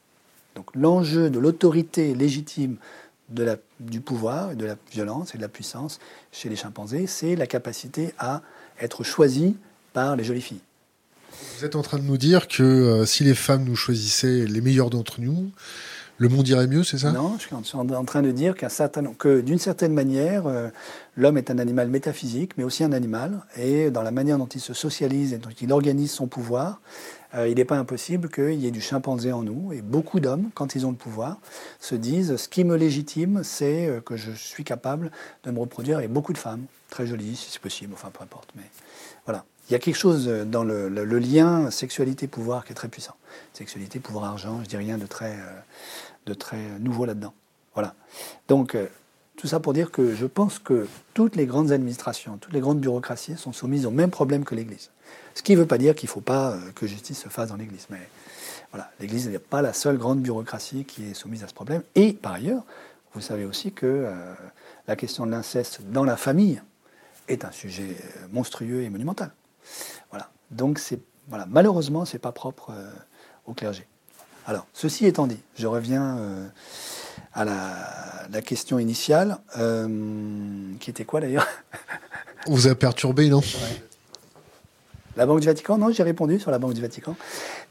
Donc 0.60 0.72
l'enjeu 0.76 1.30
de 1.30 1.40
l'autorité 1.40 2.14
légitime 2.14 2.76
de 3.30 3.46
la, 3.46 3.56
du 3.80 4.02
pouvoir, 4.02 4.58
de 4.58 4.66
la 4.66 4.76
violence 4.92 5.34
et 5.34 5.38
de 5.38 5.42
la 5.42 5.48
puissance 5.48 6.02
chez 6.34 6.50
les 6.50 6.58
chimpanzés, 6.58 7.08
c'est 7.08 7.38
la 7.38 7.48
capacité 7.48 8.14
à 8.20 8.42
être 8.82 9.06
choisi 9.06 9.56
par 9.94 10.18
les 10.18 10.26
jolies 10.26 10.42
filles. 10.42 10.60
Vous 11.58 11.64
êtes 11.64 11.78
en 11.78 11.82
train 11.82 11.98
de 11.98 12.04
nous 12.04 12.18
dire 12.18 12.50
que 12.50 12.62
euh, 12.62 13.06
si 13.06 13.24
les 13.24 13.36
femmes 13.36 13.64
nous 13.64 13.78
choisissaient 13.78 14.46
les 14.46 14.60
meilleurs 14.60 14.90
d'entre 14.90 15.22
nous, 15.22 15.50
le 16.18 16.28
monde 16.28 16.46
irait 16.50 16.68
mieux, 16.68 16.84
c'est 16.84 16.98
ça? 16.98 17.14
Non, 17.14 17.38
je 17.38 17.44
suis 17.44 17.78
en 17.78 18.04
train 18.04 18.22
de 18.22 18.32
dire 18.32 18.54
certain, 18.68 19.14
que 19.14 19.40
d'une 19.40 19.60
certaine 19.60 19.94
manière, 19.94 20.46
euh, 20.46 20.68
l'homme 21.16 21.38
est 21.38 21.50
un 21.50 21.60
animal 21.60 21.88
métaphysique, 21.88 22.58
mais 22.58 22.66
aussi 22.66 22.84
un 22.84 22.92
animal, 22.92 23.40
et 23.56 23.92
dans 23.92 24.02
la 24.02 24.12
manière 24.12 24.38
dont 24.38 24.48
il 24.48 24.60
se 24.60 24.74
socialise 24.74 25.32
et 25.32 25.38
dont 25.38 25.52
il 25.62 25.72
organise 25.72 26.12
son 26.12 26.28
pouvoir, 26.28 26.82
il 27.36 27.56
n'est 27.56 27.66
pas 27.66 27.78
impossible 27.78 28.30
qu'il 28.30 28.56
y 28.56 28.68
ait 28.68 28.72
du 28.72 28.82
chimpanzé 28.82 29.32
en 29.32 29.44
nous. 29.44 29.72
Et 29.74 29.82
beaucoup 29.82 30.20
d'hommes, 30.20 30.50
quand 30.54 30.76
ils 30.76 30.86
ont 30.86 30.92
le 30.92 30.98
pouvoir, 30.98 31.38
se 31.80 31.96
disent 31.96 32.36
ce 32.36 32.50
qui 32.50 32.64
me 32.64 32.76
légitime, 32.76 33.44
c'est 33.44 33.88
euh, 33.88 34.02
que 34.02 34.16
je 34.16 34.32
suis 34.32 34.64
capable 34.64 35.12
de 35.44 35.52
me 35.52 35.60
reproduire 35.60 35.98
avec 35.98 36.12
beaucoup 36.12 36.34
de 36.34 36.38
femmes, 36.38 36.66
très 36.90 37.06
jolies 37.06 37.36
si 37.36 37.52
c'est 37.52 37.62
possible, 37.62 37.94
enfin 37.94 38.10
peu 38.12 38.24
importe. 38.24 38.50
Mais 38.56 38.64
voilà. 39.26 39.46
il 39.70 39.74
y 39.74 39.76
a 39.76 39.80
quelque 39.80 39.98
chose 39.98 40.28
dans 40.28 40.64
le, 40.64 40.90
lien 41.20 41.70
sexualité-pouvoir 41.70 42.66
qui 42.66 42.72
est 42.72 42.76
très 42.76 42.88
puissant. 42.88 43.16
Sexualité, 43.54 44.00
pouvoir, 44.00 44.26
argent, 44.26 44.62
je 44.64 44.70
dis 44.70 44.78
rien 44.78 44.98
de 44.98 45.06
très, 45.06 45.34
euh, 45.34 45.60
de 46.26 46.34
très 46.34 46.62
nouveau 46.80 47.06
là-dedans. 47.06 47.34
Voilà. 47.76 47.94
Donc, 48.48 48.76
euh, 48.76 48.88
tout 49.40 49.48
ça 49.48 49.62
pour 49.62 49.72
dire 49.72 49.90
que 49.90 50.14
je 50.14 50.26
pense 50.26 50.60
que 50.60 50.86
toutes 51.14 51.38
les 51.38 51.46
grandes 51.46 51.72
administrations, 51.72 52.38
toutes 52.38 52.52
les 52.52 52.60
grandes 52.60 52.82
bureaucraties 52.82 53.38
sont 53.38 53.54
soumises 53.54 53.86
au 53.86 53.92
même 53.92 54.12
problème 54.12 54.44
que 54.44 54.54
l'Église. 54.54 54.92
Ce 55.34 55.42
qui 55.42 55.54
ne 55.54 55.60
veut 55.60 55.66
pas 55.66 55.78
dire 55.78 55.96
qu'il 55.96 56.08
ne 56.08 56.12
faut 56.12 56.22
pas 56.22 56.52
euh, 56.52 56.72
que 56.76 56.86
justice 56.86 57.20
se 57.20 57.30
fasse 57.30 57.48
dans 57.48 57.56
l'Église. 57.56 57.88
Mais 57.90 58.02
voilà, 58.72 58.92
l'Église 59.00 59.30
n'est 59.30 59.40
pas 59.40 59.62
la 59.62 59.72
seule 59.72 59.98
grande 59.98 60.20
bureaucratie 60.20 60.84
qui 60.84 61.10
est 61.10 61.14
soumise 61.14 61.44
à 61.46 61.48
ce 61.48 61.54
problème. 61.54 61.84
Et 61.96 62.12
par 62.12 62.34
ailleurs, 62.34 62.64
vous 63.14 63.22
savez 63.22 63.46
aussi 63.46 63.72
que 63.72 64.08
la 64.88 64.96
question 64.96 65.26
de 65.26 65.32
l'inceste 65.32 65.82
dans 65.90 66.04
la 66.04 66.18
famille 66.18 66.62
est 67.28 67.46
un 67.46 67.52
sujet 67.52 67.96
monstrueux 68.32 68.84
et 68.84 68.90
monumental. 68.90 69.32
Voilà. 70.12 70.30
Donc 70.52 70.80
voilà, 71.30 71.46
malheureusement, 71.48 72.06
c'est 72.06 72.20
pas 72.20 72.32
propre 72.32 72.72
euh, 72.72 72.92
au 73.46 73.54
clergé. 73.54 73.88
Alors, 74.48 74.66
ceci 74.74 75.06
étant 75.06 75.28
dit, 75.28 75.40
je 75.56 75.68
reviens 75.68 76.18
euh, 76.18 76.48
à 77.34 77.46
la, 77.46 78.42
question 78.42 78.80
initiale, 78.80 79.38
euh, 79.58 79.88
qui 80.80 80.90
était 80.90 81.06
quoi 81.06 81.22
d'ailleurs 81.22 81.48
On 82.48 82.54
vous 82.54 82.68
a 82.68 82.76
perturbé, 82.76 83.30
non? 83.30 83.42
La 85.18 85.26
Banque 85.26 85.42
du 85.42 85.48
Vatican? 85.48 85.78
Non, 85.78 85.92
j'ai 85.92 86.04
répondu 86.04 86.40
sur 86.40 86.52
la 86.52 86.60
Banque 86.60 86.74
du 86.74 86.82
Vatican. 86.82 87.16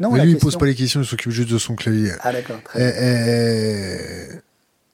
Non, 0.00 0.10
Mais 0.10 0.22
lui, 0.22 0.32
il 0.32 0.34
ne 0.34 0.40
pose 0.40 0.56
pas 0.56 0.66
les 0.66 0.74
questions, 0.74 1.00
il 1.00 1.06
s'occupe 1.06 1.32
juste 1.32 1.50
de 1.50 1.58
son 1.58 1.74
clavier. 1.74 2.12
Ah 2.20 2.32
d'accord, 2.32 2.62
très 2.62 2.78
bien. 2.78 4.40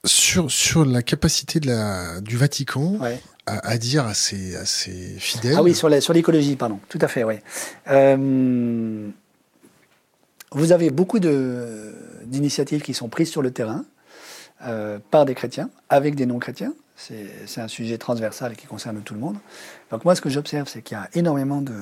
Sur, 0.05 0.51
sur 0.51 0.85
la 0.85 1.01
capacité 1.01 1.59
de 1.59 1.67
la, 1.67 2.21
du 2.21 2.37
Vatican 2.37 2.99
à, 3.47 3.77
dire 3.77 4.05
à 4.05 4.13
ses, 4.13 4.55
à 4.55 4.65
ses, 4.65 5.15
fidèles. 5.17 5.55
Ah 5.57 5.63
oui, 5.63 5.75
sur 5.75 5.89
l'écologie, 5.89 6.55
pardon, 6.55 6.79
tout 6.89 6.99
à 7.01 7.07
fait, 7.07 7.23
oui. 7.23 7.35
Euh, 7.89 9.09
vous 10.51 10.71
avez 10.71 10.89
beaucoup 10.89 11.19
d'initiatives 11.19 12.81
qui 12.81 12.93
sont 12.93 13.09
prises 13.09 13.29
sur 13.29 13.41
le 13.41 13.51
terrain 13.51 13.85
euh, 14.65 14.99
par 15.11 15.25
des 15.25 15.35
chrétiens, 15.35 15.69
avec 15.89 16.15
des 16.15 16.25
non-chrétiens. 16.25 16.73
C'est 16.95 17.59
un 17.59 17.67
sujet 17.67 17.97
transversal 17.97 18.55
qui 18.55 18.67
concerne 18.67 19.01
tout 19.01 19.13
le 19.13 19.19
monde. 19.19 19.35
Donc 19.91 20.05
moi, 20.05 20.15
ce 20.15 20.21
que 20.21 20.29
j'observe, 20.29 20.69
c'est 20.69 20.81
qu'il 20.81 20.97
y 20.97 20.99
a 20.99 21.09
énormément 21.13 21.61
de, 21.61 21.73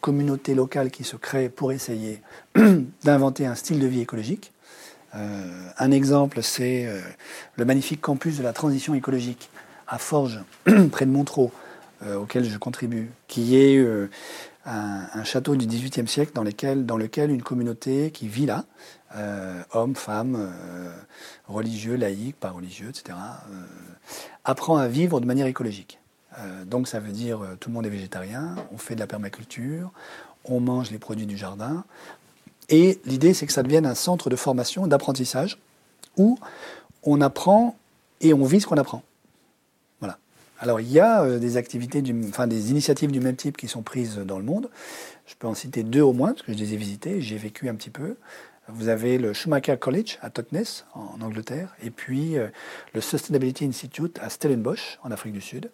communautés 0.00 0.54
locales 0.54 0.90
qui 0.90 1.04
se 1.04 1.16
créent 1.16 1.48
pour 1.48 1.72
essayer 1.72 2.22
d'inventer 3.04 3.46
un 3.46 3.54
style 3.54 3.80
de 3.80 3.86
vie 3.86 4.00
écologique. 4.00 4.52
Euh, 5.14 5.68
un 5.78 5.90
exemple, 5.90 6.42
c'est 6.42 6.86
euh, 6.86 7.00
le 7.56 7.64
magnifique 7.64 8.00
campus 8.00 8.38
de 8.38 8.42
la 8.42 8.52
transition 8.52 8.94
écologique 8.94 9.50
à 9.86 9.98
Forges, 9.98 10.40
près 10.90 11.06
de 11.06 11.10
Montreux, 11.10 11.50
auquel 12.16 12.44
je 12.44 12.56
contribue, 12.58 13.10
qui 13.26 13.56
est 13.56 13.76
un, 14.68 15.24
château 15.24 15.56
du 15.56 15.66
XVIIIe 15.66 16.08
siècle 16.08 16.32
dans, 16.34 16.42
lequel 16.96 17.30
une 17.30 17.42
communauté 17.42 18.10
qui 18.10 18.28
vit 18.28 18.46
là, 18.46 18.64
hommes, 19.72 19.96
femmes, 19.96 20.52
religieux, 21.46 21.96
laïcs, 21.96 22.36
pas 22.36 22.50
religieux, 22.50 22.90
etc., 22.90 23.16
apprend 24.44 24.76
à 24.76 24.88
vivre 24.88 25.20
de 25.20 25.26
manière 25.26 25.46
écologique. 25.46 25.98
donc 26.66 26.88
ça 26.88 27.00
veut 27.00 27.12
dire 27.12 27.40
tout 27.58 27.70
le 27.70 27.74
monde 27.74 27.86
est 27.86 27.90
végétarien, 27.90 28.54
on 28.72 28.78
fait 28.78 28.94
de 28.94 29.00
la 29.00 29.06
permaculture, 29.06 29.90
on 30.44 30.60
mange 30.60 30.90
les 30.90 30.98
produits 30.98 31.26
du 31.26 31.36
jardin, 31.36 31.84
et 32.68 33.00
l'idée, 33.06 33.32
c'est 33.34 33.46
que 33.46 33.52
ça 33.52 33.62
devienne 33.62 33.86
un 33.86 33.94
centre 33.94 34.28
de 34.28 34.36
formation, 34.36 34.86
d'apprentissage, 34.86 35.58
où 36.16 36.38
on 37.02 37.20
apprend 37.20 37.76
et 38.20 38.34
on 38.34 38.44
vit 38.44 38.60
ce 38.60 38.66
qu'on 38.66 38.76
apprend. 38.76 39.02
Voilà. 40.00 40.18
Alors, 40.58 40.80
il 40.80 40.90
y 40.90 41.00
a 41.00 41.22
euh, 41.22 41.38
des 41.38 41.56
activités, 41.56 42.02
enfin 42.28 42.46
des 42.46 42.70
initiatives 42.70 43.10
du 43.10 43.20
même 43.20 43.36
type 43.36 43.56
qui 43.56 43.68
sont 43.68 43.82
prises 43.82 44.16
dans 44.18 44.38
le 44.38 44.44
monde. 44.44 44.68
Je 45.26 45.34
peux 45.38 45.46
en 45.46 45.54
citer 45.54 45.82
deux 45.82 46.02
au 46.02 46.12
moins, 46.12 46.32
parce 46.32 46.42
que 46.42 46.52
je 46.52 46.58
les 46.58 46.74
ai 46.74 46.76
visitées, 46.76 47.22
j'ai 47.22 47.38
vécu 47.38 47.68
un 47.68 47.74
petit 47.74 47.90
peu. 47.90 48.16
Vous 48.70 48.88
avez 48.88 49.16
le 49.16 49.32
Schumacher 49.32 49.78
College 49.78 50.18
à 50.20 50.28
Totnes, 50.28 50.62
en 50.94 51.22
Angleterre, 51.22 51.74
et 51.82 51.90
puis 51.90 52.36
euh, 52.36 52.48
le 52.92 53.00
Sustainability 53.00 53.64
Institute 53.64 54.18
à 54.22 54.28
Stellenbosch, 54.28 54.98
en 55.02 55.10
Afrique 55.10 55.32
du 55.32 55.40
Sud, 55.40 55.70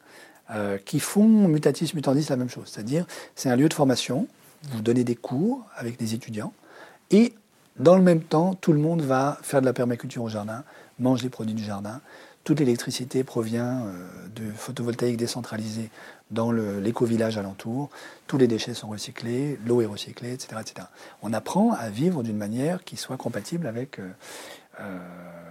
euh, 0.50 0.78
qui 0.78 1.00
font 1.00 1.48
mutatis 1.48 1.92
mutandis 1.94 2.28
la 2.30 2.36
même 2.36 2.48
chose. 2.48 2.66
C'est-à-dire, 2.66 3.04
c'est 3.34 3.48
un 3.50 3.56
lieu 3.56 3.68
de 3.68 3.74
formation, 3.74 4.28
vous 4.70 4.80
donnez 4.80 5.02
des 5.02 5.16
cours 5.16 5.66
avec 5.74 5.98
des 5.98 6.14
étudiants, 6.14 6.52
et 7.10 7.34
dans 7.80 7.96
le 7.96 8.02
même 8.02 8.22
temps, 8.22 8.54
tout 8.54 8.72
le 8.72 8.78
monde 8.78 9.02
va 9.02 9.38
faire 9.42 9.60
de 9.60 9.66
la 9.66 9.72
permaculture 9.72 10.22
au 10.22 10.28
jardin, 10.28 10.62
mange 11.00 11.24
les 11.24 11.30
produits 11.30 11.54
du 11.54 11.64
jardin. 11.64 12.00
Toute 12.44 12.60
l'électricité 12.60 13.24
provient 13.24 13.86
euh, 13.86 14.06
de 14.36 14.52
photovoltaïque 14.52 15.16
décentralisé 15.16 15.90
dans 16.30 16.52
l'éco-village 16.52 17.38
alentour. 17.38 17.90
Tous 18.26 18.38
les 18.38 18.46
déchets 18.46 18.74
sont 18.74 18.88
recyclés, 18.88 19.58
l'eau 19.66 19.80
est 19.80 19.86
recyclée, 19.86 20.32
etc., 20.32 20.60
etc. 20.60 20.86
On 21.22 21.32
apprend 21.32 21.72
à 21.72 21.90
vivre 21.90 22.22
d'une 22.22 22.36
manière 22.36 22.84
qui 22.84 22.96
soit 22.96 23.16
compatible 23.16 23.66
avec 23.66 23.98
euh, 23.98 24.08
euh, 24.80 24.98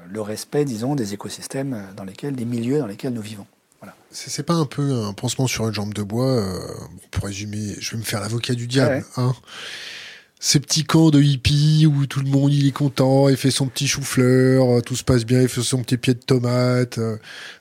le 0.10 0.22
respect, 0.22 0.66
disons, 0.66 0.96
des 0.96 1.14
écosystèmes 1.14 1.82
dans 1.96 2.04
lesquels, 2.04 2.36
des 2.36 2.46
milieux 2.46 2.80
dans 2.80 2.88
lesquels 2.88 3.14
nous 3.14 3.22
vivons. 3.22 3.48
Voilà. 3.80 3.96
C'est 4.12 4.44
pas 4.44 4.56
un 4.56 4.66
peu 4.66 5.04
un 5.04 5.14
pansement 5.14 5.48
sur 5.48 5.68
une 5.68 5.74
jambe 5.74 5.94
de 5.94 6.04
bois, 6.04 6.44
pour 7.12 7.26
résumer, 7.26 7.76
je 7.80 7.92
vais 7.92 7.98
me 7.98 8.04
faire 8.04 8.22
l'avocat 8.22 8.54
du 8.54 8.68
diable. 8.68 9.06
Hein 9.18 9.34
ces 10.46 10.60
petits 10.60 10.84
camps 10.84 11.10
de 11.10 11.22
hippies 11.22 11.88
où 11.88 12.06
tout 12.06 12.20
le 12.20 12.28
monde 12.28 12.52
il 12.52 12.68
est 12.68 12.74
content, 12.74 13.30
il 13.30 13.38
fait 13.38 13.50
son 13.50 13.68
petit 13.68 13.88
chou-fleur, 13.88 14.70
euh, 14.70 14.82
tout 14.82 14.98
se 14.98 15.06
passe 15.06 15.24
bien, 15.24 15.41
il 15.41 15.48
fait 15.48 15.62
son 15.62 15.82
petit 15.82 15.96
pied 15.96 16.16
de 16.16 16.20
tomate. 16.20 16.98
Euh, 16.98 17.16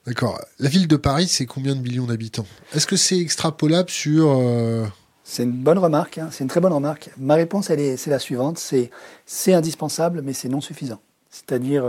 d'accord. 0.05 0.41
La 0.59 0.69
ville 0.69 0.89
de 0.89 0.97
Paris, 0.97 1.29
c'est 1.29 1.47
combien 1.47 1.77
de 1.77 1.81
millions 1.81 2.07
d'habitants? 2.07 2.45
Est-ce 2.75 2.89
que 2.89 2.97
c'est 2.97 3.21
extrapolable 3.21 3.89
sur 3.89 4.33
euh, 4.37 4.85
C'est 5.23 5.45
une 5.45 5.53
bonne 5.53 5.79
remarque. 5.79 6.19
Hein. 6.19 6.31
c'est 6.33 6.43
une 6.43 6.51
très 6.51 6.59
bonne 6.59 6.73
remarque. 6.73 7.11
Ma 7.19 7.37
réponse, 7.37 7.71
elle 7.71 7.79
est, 7.79 7.97
c'est 7.97 8.11
la 8.11 8.19
suivante. 8.19 8.59
C'est, 8.59 8.91
indispensable, 9.55 10.21
mais 10.21 10.33
c'est 10.33 10.49
non 10.49 10.61
suffisant. 10.61 11.01
C'est-à-dire, 11.31 11.85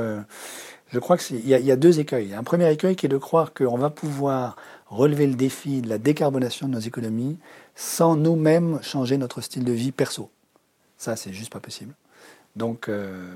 je 0.91 0.99
crois 0.99 1.17
qu'il 1.17 1.39
y, 1.39 1.49
y, 1.49 1.71
a 1.71 1.75
deux 1.75 2.01
écueils. 2.01 2.35
Un 2.35 2.43
premier 2.43 2.71
écueil 2.71 2.95
qui 2.95 3.07
est 3.07 3.09
de 3.09 3.17
croire 3.17 3.55
qu'on 3.55 3.79
va 3.79 3.89
pouvoir 3.89 4.57
relever 4.85 5.25
le 5.25 5.33
défi 5.33 5.81
de 5.81 5.89
la 5.89 5.97
décarbonation 5.97 6.67
de 6.67 6.73
nos 6.73 6.79
économies 6.79 7.39
sans 7.73 8.15
nous-mêmes 8.15 8.77
changer 8.83 9.17
notre 9.17 9.41
style 9.41 9.63
de 9.63 9.73
vie 9.73 9.91
perso. 9.91 10.29
Ça, 11.03 11.17
c'est 11.17 11.33
juste 11.33 11.51
pas 11.51 11.59
possible. 11.59 11.93
Donc, 12.55 12.87
euh, 12.87 13.29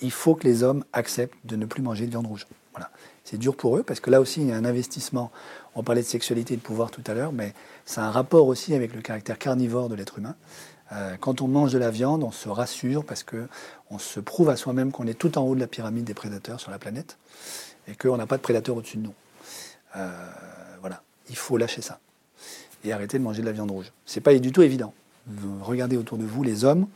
il 0.00 0.10
faut 0.10 0.34
que 0.34 0.42
les 0.42 0.64
hommes 0.64 0.84
acceptent 0.92 1.38
de 1.44 1.54
ne 1.54 1.66
plus 1.66 1.80
manger 1.80 2.06
de 2.06 2.10
viande 2.10 2.26
rouge. 2.26 2.48
Voilà. 2.72 2.90
C'est 3.22 3.36
dur 3.36 3.54
pour 3.54 3.76
eux 3.76 3.84
parce 3.84 4.00
que 4.00 4.10
là 4.10 4.20
aussi, 4.20 4.40
il 4.40 4.48
y 4.48 4.50
a 4.50 4.56
un 4.56 4.64
investissement. 4.64 5.30
On 5.76 5.84
parlait 5.84 6.00
de 6.02 6.06
sexualité 6.06 6.54
et 6.54 6.56
de 6.56 6.62
pouvoir 6.62 6.90
tout 6.90 7.04
à 7.06 7.14
l'heure, 7.14 7.30
mais 7.32 7.54
ça 7.86 8.02
a 8.02 8.08
un 8.08 8.10
rapport 8.10 8.48
aussi 8.48 8.74
avec 8.74 8.92
le 8.92 9.02
caractère 9.02 9.38
carnivore 9.38 9.88
de 9.88 9.94
l'être 9.94 10.18
humain. 10.18 10.34
Euh, 10.90 11.16
quand 11.20 11.42
on 11.42 11.46
mange 11.46 11.72
de 11.72 11.78
la 11.78 11.92
viande, 11.92 12.24
on 12.24 12.32
se 12.32 12.48
rassure 12.48 13.04
parce 13.04 13.22
que 13.22 13.46
on 13.88 14.00
se 14.00 14.18
prouve 14.18 14.50
à 14.50 14.56
soi-même 14.56 14.90
qu'on 14.90 15.06
est 15.06 15.14
tout 15.14 15.38
en 15.38 15.42
haut 15.42 15.54
de 15.54 15.60
la 15.60 15.68
pyramide 15.68 16.02
des 16.02 16.14
prédateurs 16.14 16.58
sur 16.58 16.72
la 16.72 16.80
planète 16.80 17.18
et 17.86 17.94
qu'on 17.94 18.16
n'a 18.16 18.26
pas 18.26 18.36
de 18.36 18.42
prédateurs 18.42 18.74
au-dessus 18.74 18.96
de 18.96 19.04
nous. 19.04 19.14
Euh, 19.94 20.10
voilà, 20.80 21.04
il 21.30 21.36
faut 21.36 21.56
lâcher 21.56 21.82
ça 21.82 22.00
et 22.82 22.92
arrêter 22.92 23.16
de 23.16 23.22
manger 23.22 23.42
de 23.42 23.46
la 23.46 23.52
viande 23.52 23.70
rouge. 23.70 23.92
C'est 24.06 24.20
pas 24.20 24.36
du 24.36 24.50
tout 24.50 24.62
évident 24.62 24.92
regardez 25.62 25.96
autour 25.96 26.18
de 26.18 26.24
vous 26.24 26.42
les 26.42 26.64
hommes 26.64 26.86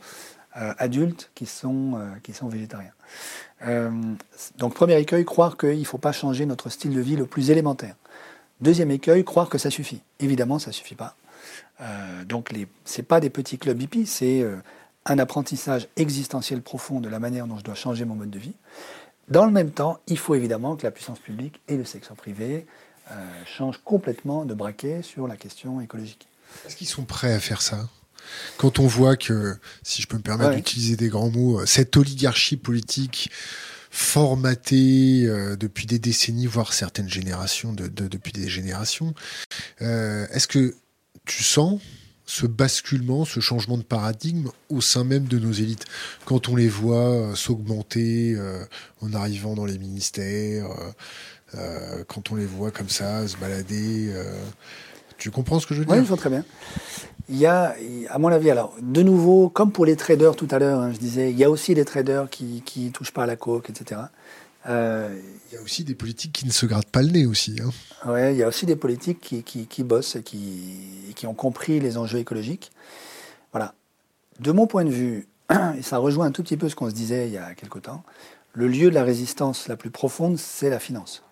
euh, 0.59 0.73
adultes 0.79 1.29
qui 1.35 1.45
sont, 1.45 1.93
euh, 1.97 2.15
qui 2.23 2.33
sont 2.33 2.47
végétariens. 2.47 2.93
Euh, 3.67 3.91
donc 4.57 4.73
premier 4.73 4.97
écueil, 4.97 5.23
croire 5.23 5.55
qu'il 5.55 5.77
ne 5.77 5.83
faut 5.83 5.99
pas 5.99 6.11
changer 6.11 6.47
notre 6.47 6.69
style 6.69 6.95
de 6.95 7.01
vie 7.01 7.15
le 7.15 7.27
plus 7.27 7.51
élémentaire. 7.51 7.95
Deuxième 8.59 8.89
écueil, 8.89 9.23
croire 9.23 9.49
que 9.49 9.59
ça 9.59 9.69
suffit. 9.69 10.01
Évidemment, 10.19 10.57
ça 10.57 10.71
ne 10.71 10.73
suffit 10.73 10.95
pas. 10.95 11.15
donc 12.25 12.51
ce 12.85 12.97
n'est 12.97 13.05
pas 13.05 13.19
des 13.19 13.29
petits 13.29 13.59
clubs 13.59 13.79
hippies, 13.79 14.07
c'est 14.07 14.43
un 15.05 15.19
apprentissage 15.19 15.87
existentiel 15.95 16.63
profond 16.63 17.01
de 17.01 17.07
la 17.07 17.19
manière 17.19 17.45
dont 17.45 17.59
je 17.59 17.63
dois 17.63 17.75
changer 17.75 18.03
mon 18.03 18.15
mode 18.15 18.31
de 18.31 18.39
vie. 18.39 18.55
Dans 19.27 19.45
le 19.45 19.51
même 19.51 19.69
temps, 19.69 19.99
il 20.07 20.17
faut 20.17 20.33
évidemment 20.33 20.75
que 20.75 20.83
la 20.83 20.91
puissance 20.91 21.19
publique 21.19 21.61
et 21.67 21.77
le 21.77 21.85
secteur 21.85 22.17
privé 22.17 22.65
changent 23.45 23.81
complètement 23.85 24.43
de 24.43 24.55
braquet 24.55 25.03
sur 25.03 25.27
la 25.27 25.37
question 25.37 25.81
écologique. 25.81 26.27
Est-ce 26.65 26.75
qu'ils 26.75 26.87
sont 26.87 27.05
prêts 27.05 27.33
à 27.33 27.39
faire 27.39 27.61
ça? 27.61 27.87
Quand 28.57 28.79
on 28.79 28.87
voit 28.87 29.15
que, 29.15 29.55
si 29.83 30.01
je 30.01 30.07
peux 30.07 30.17
me 30.17 30.21
permettre 30.21 30.55
d'utiliser 30.55 30.95
des 30.95 31.09
grands 31.09 31.29
mots, 31.29 31.61
euh, 31.61 31.65
cette 31.65 31.95
oligarchie 31.97 32.57
politique 32.57 33.29
formatée 33.91 35.25
euh, 35.25 35.55
depuis 35.55 35.85
des 35.85 35.99
décennies, 35.99 36.45
voire 36.45 36.73
certaines 36.73 37.09
générations, 37.09 37.73
de, 37.73 37.87
depuis 37.87 38.31
des 38.31 38.49
générations, 38.49 39.13
euh, 39.81 40.27
est-ce 40.31 40.47
que 40.47 40.75
tu 41.25 41.43
sens 41.43 41.81
ce 42.25 42.45
basculement, 42.45 43.23
ce 43.23 43.39
changement 43.39 43.77
de 43.77 43.83
paradigme 43.83 44.49
au 44.69 44.81
sein 44.81 45.03
même 45.03 45.25
de 45.25 45.39
nos 45.39 45.53
élites? 45.53 45.85
Quand 46.25 46.49
on 46.49 46.55
les 46.55 46.67
voit 46.67 47.33
s'augmenter 47.35 48.37
en 49.01 49.13
arrivant 49.13 49.55
dans 49.55 49.63
les 49.63 49.77
ministères, 49.77 50.67
quand 52.07 52.29
on 52.31 52.35
les 52.35 52.45
voit 52.45 52.71
comme 52.71 52.89
ça 52.89 53.25
se 53.29 53.37
balader, 53.37 54.13
tu 55.17 55.31
comprends 55.31 55.59
ce 55.59 55.67
que 55.67 55.73
je 55.73 55.79
veux 55.79 55.85
dire 55.85 55.95
Oui, 55.95 56.01
je 56.01 56.07
vois 56.07 56.17
très 56.17 56.29
bien 56.29 56.43
il 57.29 57.37
y 57.37 57.45
a, 57.45 57.75
à 58.09 58.19
mon 58.19 58.29
avis, 58.29 58.49
alors, 58.49 58.73
de 58.81 59.01
nouveau, 59.03 59.49
comme 59.49 59.71
pour 59.71 59.85
les 59.85 59.97
traders 59.97 60.35
tout 60.35 60.47
à 60.51 60.59
l'heure, 60.59 60.79
hein, 60.79 60.93
je 60.93 60.97
disais, 60.97 61.29
il 61.29 61.37
y 61.37 61.43
a 61.43 61.49
aussi 61.49 61.73
des 61.75 61.83
traders 61.83 62.29
qui 62.29 62.63
ne 62.77 62.89
touchent 62.89 63.11
pas 63.11 63.23
à 63.23 63.25
la 63.25 63.35
coke, 63.35 63.69
etc. 63.69 64.01
Euh, 64.69 65.17
il 65.49 65.55
y 65.55 65.57
a 65.57 65.61
aussi 65.61 65.83
des 65.83 65.95
politiques 65.95 66.33
qui 66.33 66.45
ne 66.45 66.51
se 66.51 66.65
grattent 66.65 66.89
pas 66.89 67.01
le 67.01 67.09
nez 67.09 67.25
aussi. 67.25 67.57
Hein. 67.63 67.69
Oui, 68.05 68.31
il 68.31 68.37
y 68.37 68.43
a 68.43 68.47
aussi 68.47 68.65
des 68.65 68.75
politiques 68.75 69.43
qui, 69.43 69.43
qui, 69.43 69.83
bossent 69.83 70.15
et 70.15 70.23
qui, 70.23 71.13
qui, 71.15 71.27
ont 71.27 71.33
compris 71.33 71.79
les 71.79 71.97
enjeux 71.97 72.19
écologiques. 72.19 72.71
Voilà. 73.51 73.73
De 74.39 74.51
mon 74.51 74.67
point 74.67 74.85
de 74.85 74.89
vue, 74.89 75.27
et 75.77 75.81
ça 75.81 75.97
rejoint 75.97 76.25
un 76.25 76.31
tout 76.31 76.43
petit 76.43 76.57
peu 76.57 76.69
ce 76.69 76.75
qu'on 76.75 76.89
se 76.89 76.95
disait 76.95 77.27
il 77.27 77.33
y 77.33 77.37
a 77.37 77.53
quelque 77.55 77.79
temps, 77.79 78.03
le 78.53 78.67
lieu 78.67 78.89
de 78.89 78.95
la 78.95 79.03
résistance 79.03 79.67
la 79.67 79.77
plus 79.77 79.91
profonde, 79.91 80.37
c'est 80.37 80.69
la 80.69 80.79
finance. 80.79 81.23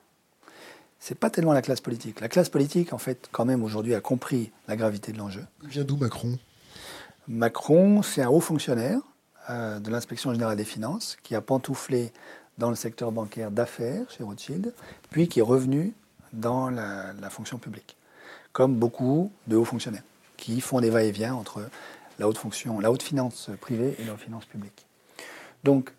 C'est 1.07 1.13
pas 1.13 1.29
tellement 1.29 1.53
la 1.53 1.61
classe 1.61 1.81
politique. 1.81 2.19
La 2.19 2.29
classe 2.29 2.49
politique, 2.49 2.91
en 2.91 2.97
fait, 2.97 3.29
quand 3.31 3.45
même, 3.45 3.61
aujourd'hui, 3.61 3.93
a 3.93 4.01
compris 4.01 4.51
la 4.67 4.75
gravité 4.75 5.11
de 5.11 5.19
l'enjeu. 5.19 5.45
Il 5.61 5.69
vient 5.69 5.83
d'où 5.83 5.97
Macron? 5.97 6.39
Macron, 7.27 8.01
c'est 8.01 8.23
un 8.23 8.29
haut 8.29 8.39
fonctionnaire 8.39 8.97
euh, 9.51 9.77
de 9.77 9.91
l'inspection 9.91 10.33
générale 10.33 10.57
des 10.57 10.65
finances 10.65 11.15
qui 11.21 11.35
a 11.35 11.41
pantouflé 11.41 12.11
dans 12.57 12.71
le 12.71 12.75
secteur 12.75 13.11
bancaire 13.11 13.51
d'affaires 13.51 14.09
chez 14.09 14.23
Rothschild, 14.23 14.73
puis 15.11 15.27
qui 15.27 15.37
est 15.37 15.43
revenu 15.43 15.93
dans 16.33 16.71
la, 16.71 17.13
fonction 17.29 17.59
publique, 17.59 17.97
comme 18.51 18.73
beaucoup 18.73 19.31
de 19.45 19.57
hauts 19.57 19.63
fonctionnaires 19.63 20.03
qui 20.37 20.59
font 20.59 20.81
des 20.81 20.89
va-et-vient 20.89 21.35
entre 21.35 21.69
la 22.17 22.27
haute 22.27 22.39
fonction, 22.39 22.79
la 22.79 22.91
haute 22.91 23.03
finance 23.03 23.51
privée 23.61 23.95
et 23.99 24.05
la 24.05 24.17
finance 24.17 24.45
publique. 24.45 24.87
Donc, 25.63 25.91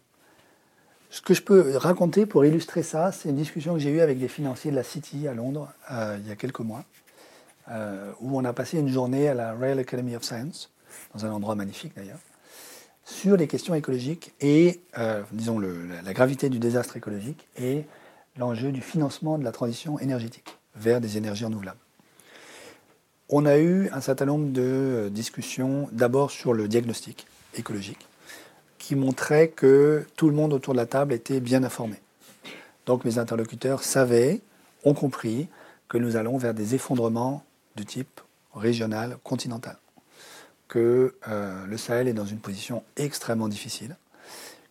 ce 1.10 1.20
que 1.20 1.34
je 1.34 1.42
peux 1.42 1.76
raconter 1.76 2.26
pour 2.26 2.44
illustrer 2.44 2.82
ça, 2.82 3.12
c'est 3.12 3.28
une 3.28 3.36
discussion 3.36 3.74
que 3.74 3.80
j'ai 3.80 3.90
eue 3.90 4.00
avec 4.00 4.18
des 4.18 4.28
financiers 4.28 4.70
de 4.70 4.76
la 4.76 4.82
City 4.82 5.28
à 5.28 5.34
Londres 5.34 5.68
euh, 5.92 6.18
il 6.20 6.28
y 6.28 6.32
a 6.32 6.36
quelques 6.36 6.60
mois, 6.60 6.84
euh, 7.70 8.10
où 8.20 8.36
on 8.36 8.44
a 8.44 8.52
passé 8.52 8.78
une 8.78 8.88
journée 8.88 9.28
à 9.28 9.34
la 9.34 9.54
Royal 9.54 9.78
Academy 9.78 10.16
of 10.16 10.24
Science, 10.24 10.70
dans 11.14 11.24
un 11.24 11.30
endroit 11.30 11.54
magnifique 11.54 11.92
d'ailleurs, 11.96 12.18
sur 13.04 13.36
les 13.36 13.46
questions 13.46 13.74
écologiques 13.74 14.34
et, 14.40 14.80
euh, 14.98 15.22
disons, 15.32 15.60
la 15.60 16.12
gravité 16.12 16.48
du 16.48 16.58
désastre 16.58 16.96
écologique 16.96 17.46
et 17.56 17.84
l'enjeu 18.36 18.72
du 18.72 18.80
financement 18.80 19.38
de 19.38 19.44
la 19.44 19.52
transition 19.52 19.98
énergétique 20.00 20.58
vers 20.74 21.00
des 21.00 21.16
énergies 21.16 21.44
renouvelables. 21.44 21.78
On 23.28 23.46
a 23.46 23.58
eu 23.58 23.88
un 23.92 24.00
certain 24.00 24.24
nombre 24.24 24.52
de 24.52 25.08
discussions, 25.12 25.88
d'abord 25.92 26.30
sur 26.30 26.52
le 26.52 26.68
diagnostic 26.68 27.26
écologique, 27.54 28.06
qui 28.86 28.94
montrait 28.94 29.48
que 29.48 30.06
tout 30.14 30.28
le 30.28 30.36
monde 30.36 30.52
autour 30.52 30.72
de 30.72 30.78
la 30.78 30.86
table 30.86 31.12
était 31.12 31.40
bien 31.40 31.64
informé. 31.64 31.96
Donc 32.86 33.04
mes 33.04 33.18
interlocuteurs 33.18 33.82
savaient, 33.82 34.40
ont 34.84 34.94
compris 34.94 35.48
que 35.88 35.98
nous 35.98 36.14
allons 36.14 36.38
vers 36.38 36.54
des 36.54 36.76
effondrements 36.76 37.42
de 37.74 37.82
type 37.82 38.20
régional, 38.54 39.16
continental 39.24 39.76
que 40.68 41.16
euh, 41.26 41.66
le 41.66 41.76
Sahel 41.76 42.06
est 42.06 42.12
dans 42.12 42.26
une 42.26 42.38
position 42.38 42.84
extrêmement 42.96 43.48
difficile, 43.48 43.96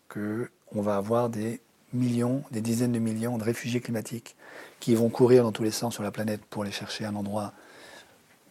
qu'on 0.08 0.82
va 0.82 0.96
avoir 0.96 1.30
des 1.30 1.60
millions, 1.92 2.42
des 2.52 2.62
dizaines 2.62 2.94
de 2.94 3.00
millions 3.00 3.38
de 3.38 3.44
réfugiés 3.44 3.82
climatiques 3.82 4.38
qui 4.80 4.96
vont 4.96 5.10
courir 5.10 5.44
dans 5.44 5.52
tous 5.52 5.64
les 5.64 5.72
sens 5.72 5.94
sur 5.94 6.04
la 6.04 6.12
planète 6.12 6.40
pour 6.50 6.64
aller 6.64 6.72
chercher 6.72 7.04
un 7.04 7.18
endroit 7.18 7.52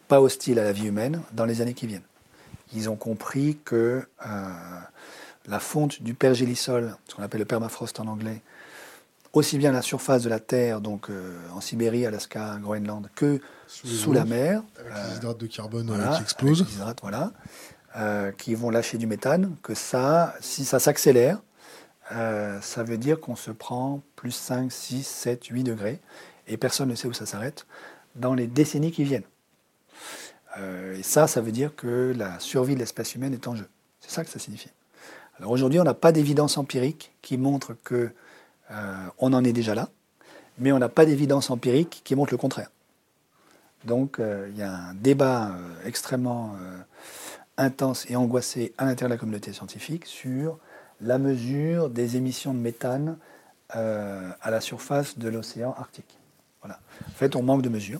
pas 0.07 0.21
hostile 0.21 0.59
à 0.59 0.63
la 0.63 0.73
vie 0.73 0.85
humaine 0.85 1.23
dans 1.33 1.45
les 1.45 1.61
années 1.61 1.73
qui 1.73 1.87
viennent. 1.87 2.05
Ils 2.75 2.87
ont 2.87 2.95
compris 2.95 3.57
que 3.65 4.07
euh, 4.27 4.49
la 5.47 5.59
fonte 5.59 6.01
du 6.01 6.13
pergélisol, 6.13 6.95
ce 7.07 7.15
qu'on 7.15 7.23
appelle 7.23 7.39
le 7.39 7.45
permafrost 7.45 7.99
en 7.99 8.07
anglais, 8.07 8.41
aussi 9.35 9.57
bien 9.57 9.71
à 9.71 9.73
la 9.73 9.81
surface 9.81 10.23
de 10.23 10.29
la 10.29 10.39
Terre, 10.39 10.81
donc 10.81 11.09
euh, 11.09 11.37
en 11.53 11.61
Sibérie, 11.61 12.05
Alaska, 12.05 12.57
Groenland, 12.61 13.09
que 13.15 13.41
sous, 13.67 14.13
la 14.13 14.25
mer. 14.25 14.63
Avec 14.79 14.93
les 14.93 15.17
hydrates 15.17 15.37
de 15.37 15.47
carbone 15.47 15.89
euh, 15.91 16.15
qui 16.15 16.21
explosent. 16.21 16.65
Les 16.65 16.75
hydrates, 16.75 16.99
voilà. 17.01 17.31
Euh, 17.97 18.31
qui 18.31 18.55
vont 18.55 18.69
lâcher 18.69 18.97
du 18.97 19.07
méthane, 19.07 19.55
que 19.61 19.73
ça, 19.73 20.35
si 20.39 20.65
ça 20.65 20.79
s'accélère, 20.79 21.41
ça 22.09 22.83
veut 22.83 22.97
dire 22.97 23.19
qu'on 23.19 23.35
se 23.35 23.51
prend 23.51 24.01
plus 24.15 24.31
5, 24.31 24.71
6, 24.71 25.03
7, 25.03 25.45
8 25.47 25.63
degrés, 25.63 25.99
et 26.47 26.55
personne 26.57 26.89
ne 26.89 26.95
sait 26.95 27.07
où 27.07 27.13
ça 27.13 27.25
s'arrête, 27.25 27.65
dans 28.15 28.35
les 28.35 28.47
décennies 28.47 28.91
qui 28.91 29.03
viennent. 29.03 29.23
et 30.57 31.03
ça, 31.03 31.27
ça 31.27 31.41
veut 31.41 31.51
dire 31.51 31.75
que 31.75 32.13
la 32.15 32.39
survie 32.39 32.75
de 32.75 32.79
l'espèce 32.79 33.15
humaine 33.15 33.33
est 33.33 33.47
en 33.47 33.55
jeu. 33.55 33.67
C'est 34.01 34.11
ça 34.11 34.23
que 34.23 34.29
ça 34.29 34.39
signifie. 34.39 34.69
Alors 35.37 35.51
aujourd'hui, 35.51 35.79
on 35.79 35.83
n'a 35.83 35.93
pas 35.93 36.11
d'évidence 36.11 36.57
empirique 36.57 37.13
qui 37.21 37.37
montre 37.37 37.75
que 37.83 38.11
euh, 38.71 38.95
on 39.17 39.33
en 39.33 39.43
est 39.43 39.53
déjà 39.53 39.75
là, 39.75 39.89
mais 40.57 40.71
on 40.71 40.79
n'a 40.79 40.89
pas 40.89 41.05
d'évidence 41.05 41.49
empirique 41.49 42.01
qui 42.03 42.15
montre 42.15 42.33
le 42.33 42.37
contraire. 42.37 42.69
Donc 43.83 44.19
euh, 44.19 44.47
il 44.51 44.57
y 44.57 44.63
a 44.63 44.71
un 44.71 44.93
débat 44.93 45.49
euh, 45.49 45.87
extrêmement 45.87 46.55
intense 47.57 48.09
et 48.09 48.15
angoissé 48.15 48.73
à 48.77 48.85
l'intérieur 48.85 49.09
de 49.09 49.15
la 49.15 49.19
communauté 49.19 49.51
scientifique 49.53 50.05
sur 50.05 50.57
la 51.01 51.17
mesure 51.17 51.89
des 51.89 52.15
émissions 52.15 52.53
de 52.53 52.59
méthane 52.59 53.17
à 53.69 54.51
la 54.51 54.61
surface 54.61 55.17
de 55.17 55.27
l'océan 55.27 55.75
Arctique. 55.77 56.17
Voilà. 56.61 56.79
En 57.07 57.11
fait, 57.11 57.35
on 57.35 57.43
manque 57.43 57.61
de 57.61 57.67
mesures. 57.67 57.99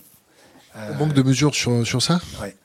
On 0.78 0.96
manque 0.96 1.14
de 1.14 1.24
mesures 1.24 1.56
sur, 1.56 1.86
sur 1.86 2.02
ça 2.02 2.20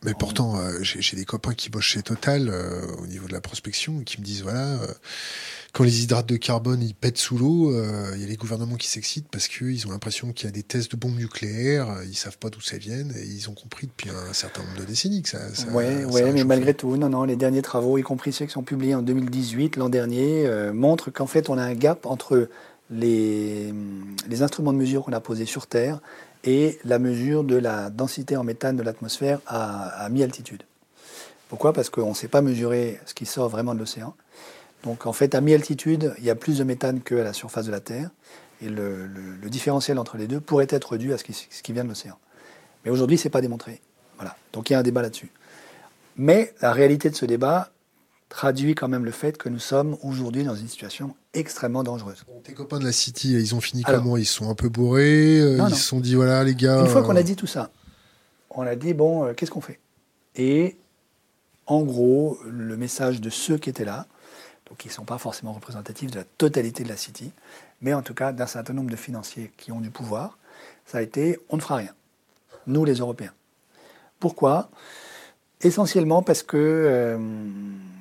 Mais 0.04 0.14
pourtant, 0.14 0.61
j'ai 0.82 1.16
des 1.16 1.24
copains 1.24 1.54
qui 1.54 1.70
bossent 1.70 1.84
chez 1.84 2.02
Total 2.02 2.52
au 2.98 3.06
niveau 3.06 3.26
de 3.28 3.32
la 3.32 3.40
prospection 3.40 4.00
qui 4.00 4.20
me 4.20 4.24
disent 4.24 4.42
voilà, 4.42 4.78
quand 5.72 5.84
les 5.84 6.02
hydrates 6.02 6.26
de 6.26 6.36
carbone 6.36 6.82
ils 6.82 6.94
pètent 6.94 7.18
sous 7.18 7.38
l'eau, 7.38 7.72
euh, 7.72 8.11
il 8.14 8.20
y 8.20 8.24
a 8.24 8.26
les 8.26 8.36
gouvernements 8.36 8.74
qui 8.74 8.88
s'excitent 8.88 9.28
parce 9.30 9.46
qu'ils 9.46 9.86
ont 9.86 9.90
l'impression 9.90 10.32
qu'il 10.32 10.46
y 10.46 10.48
a 10.48 10.52
des 10.52 10.62
tests 10.62 10.90
de 10.92 10.96
bombes 10.96 11.16
nucléaires, 11.16 11.90
euh, 11.90 12.04
ils 12.04 12.16
savent 12.16 12.38
pas 12.38 12.50
d'où 12.50 12.61
ça 12.61 12.76
vient 12.76 12.98
et 12.98 13.24
ils 13.24 13.48
ont 13.48 13.54
compris 13.54 13.86
depuis 13.86 14.11
un 14.11 14.32
certain 14.32 14.62
nombre 14.62 14.80
de 14.80 14.84
décennies 14.84 15.22
que 15.22 15.28
ça. 15.28 15.38
Oui, 15.72 16.04
ouais, 16.04 16.32
mais 16.32 16.44
malgré 16.44 16.74
tout, 16.74 16.96
non, 16.96 17.08
non, 17.08 17.24
les 17.24 17.36
derniers 17.36 17.62
travaux, 17.62 17.98
y 17.98 18.02
compris 18.02 18.32
ceux 18.32 18.46
qui 18.46 18.52
sont 18.52 18.64
publiés 18.64 18.94
en 18.94 19.02
2018, 19.02 19.76
l'an 19.76 19.88
dernier, 19.88 20.46
euh, 20.46 20.72
montrent 20.72 21.11
qu'en 21.11 21.26
fait 21.26 21.48
on 21.48 21.56
a 21.56 21.62
un 21.62 21.74
gap 21.74 22.04
entre 22.06 22.48
les, 22.90 23.72
les 24.28 24.42
instruments 24.42 24.72
de 24.72 24.78
mesure 24.78 25.04
qu'on 25.04 25.12
a 25.12 25.20
posés 25.20 25.46
sur 25.46 25.68
Terre 25.68 26.00
et 26.45 26.78
la 26.84 26.99
mesure 26.99 27.45
de 27.45 27.57
la 27.57 27.91
densité 27.91 28.36
en 28.36 28.45
méthane 28.45 28.76
de 28.76 28.82
l'atmosphère 28.82 29.41
à, 29.47 30.09
mi-altitude. 30.11 30.62
Pourquoi? 31.49 31.72
Parce 31.72 31.91
qu'on 31.91 32.11
ne 32.11 32.14
sait 32.14 32.28
pas 32.28 32.43
mesurer 32.43 33.01
ce 33.07 33.14
qui 33.14 33.26
sort 33.26 33.49
vraiment 33.49 33.74
de 33.74 33.80
l'océan. 33.80 34.14
Donc 34.84 35.07
en 35.07 35.12
fait, 35.12 35.34
à 35.34 35.41
mi-altitude, 35.41 36.14
il 36.18 36.24
y 36.24 36.30
a 36.30 36.34
plus 36.34 36.59
de 36.59 36.64
méthane 36.64 37.01
qu'à 37.01 37.22
la 37.22 37.32
surface 37.32 37.66
de 37.66 37.72
la 37.72 37.80
Terre. 37.80 38.11
Et 38.62 38.68
le, 38.68 39.09
différentiel 39.45 39.99
entre 39.99 40.16
les 40.16 40.26
deux 40.26 40.41
pourrait 40.41 40.66
être 40.68 40.97
dû 40.97 41.12
à 41.12 41.18
ce 41.18 41.24
qui, 41.24 41.72
vient 41.72 41.84
de 41.84 41.88
l'océan. 41.88 42.18
Mais 42.84 42.91
aujourd'hui, 42.91 43.18
ce 43.18 43.24
n'est 43.24 43.30
pas 43.30 43.41
démontré. 43.41 43.80
Voilà. 44.16 44.36
Donc 44.53 44.70
il 44.70 44.74
y 44.74 44.76
a 44.76 44.78
un 44.78 44.82
débat 44.82 45.03
là-dessus. 45.03 45.30
Mais 46.16 46.55
la 46.61 46.72
réalité 46.72 47.11
de 47.11 47.16
ce 47.16 47.24
débat 47.24 47.70
traduit 48.31 48.74
quand 48.74 48.89
même 48.89 49.05
le 49.05 49.11
fait 49.11 49.37
que 49.37 49.51
nous 49.51 49.59
sommes 49.59 49.99
aujourd'hui 50.03 50.45
dans 50.45 50.55
une 50.55 50.68
situation 50.68 51.14
extrêmement 51.35 51.83
dangereuse. 51.83 52.24
tes 52.45 52.55
copains 52.55 52.78
de 52.78 52.85
la 52.85 52.93
City, 52.93 53.33
ils 53.33 53.55
ont 53.55 53.61
fini 53.61 53.83
comment? 53.83 54.16
Ils 54.16 54.24
sont 54.24 54.49
un 54.49 54.55
peu 54.55 54.70
bourrés 54.70 55.41
euh, 55.41 55.66
Ils 55.68 55.74
se 55.74 55.83
sont 55.83 56.01
dit, 56.01 56.14
voilà 56.14 56.43
les 56.45 56.55
gars... 56.55 56.81
Une 56.81 56.87
fois 56.87 57.03
qu'on 57.03 57.16
a 57.16 57.22
dit 57.22 57.37
tout 57.37 57.49
ça, 57.49 57.70
on 58.49 58.62
a 58.62 58.76
dit, 58.76 58.95
bon, 58.95 59.24
euh, 59.24 59.35
qu'est-ce 59.35 59.51
qu'on 59.51 59.61
fait? 59.61 59.81
Et 60.37 60.76
en 61.66 61.83
gros, 61.83 62.39
le 62.49 62.76
message 62.76 63.20
de 63.20 63.31
ceux 63.31 63.59
qui 63.59 63.68
étaient 63.68 63.85
là, 63.85 64.07
donc 64.68 64.78
qui 64.78 64.89
ne 64.89 64.93
sont 64.93 65.05
pas 65.05 65.18
forcément 65.18 65.53
représentatifs 65.53 66.12
de 66.12 66.18
la 66.18 66.24
totalité 66.24 66.85
de 66.85 66.89
la 66.89 66.97
City, 66.97 67.33
mais 67.81 67.93
en 67.95 68.03
tout 68.03 68.14
cas 68.14 68.33
d'un 68.33 68.47
certain 68.47 68.72
nombre 68.72 68.91
de 68.91 68.97
financiers 68.97 69.51
qui 69.57 69.72
ont 69.72 69.81
du 69.81 69.91
pouvoir, 69.91 70.39
ça 70.87 70.99
a 70.99 71.03
été 71.03 71.39
on 71.49 71.57
ne 71.57 71.62
fera 71.62 71.76
rien, 71.76 71.95
nous 72.68 72.85
les 72.85 72.95
Européens. 72.95 73.33
Pourquoi? 74.20 74.70
Essentiellement 75.62 76.22
parce 76.22 76.43
que 76.43 76.57
euh, 76.57 77.18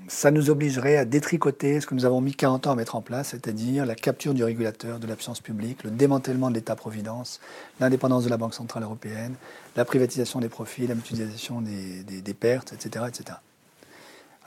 ça 0.09 0.31
nous 0.31 0.49
obligerait 0.49 0.97
à 0.97 1.05
détricoter 1.05 1.79
ce 1.79 1.85
que 1.85 1.93
nous 1.93 2.03
avons 2.03 2.19
mis 2.19 2.33
40 2.33 2.65
ans 2.65 2.71
à 2.71 2.75
mettre 2.75 2.95
en 2.95 3.01
place, 3.01 3.29
c'est-à-dire 3.29 3.85
la 3.85 3.93
capture 3.93 4.33
du 4.33 4.43
régulateur, 4.43 4.99
de 4.99 5.05
l'absence 5.05 5.39
publique, 5.39 5.83
le 5.83 5.91
démantèlement 5.91 6.49
de 6.49 6.55
l'État-providence, 6.55 7.39
l'indépendance 7.79 8.23
de 8.23 8.29
la 8.29 8.37
Banque 8.37 8.55
Centrale 8.55 8.83
Européenne, 8.83 9.35
la 9.75 9.85
privatisation 9.85 10.39
des 10.39 10.49
profits, 10.49 10.87
la 10.87 10.95
mutualisation 10.95 11.61
des, 11.61 12.33
pertes, 12.33 12.73
etc. 12.73 13.05
etc. 13.07 13.37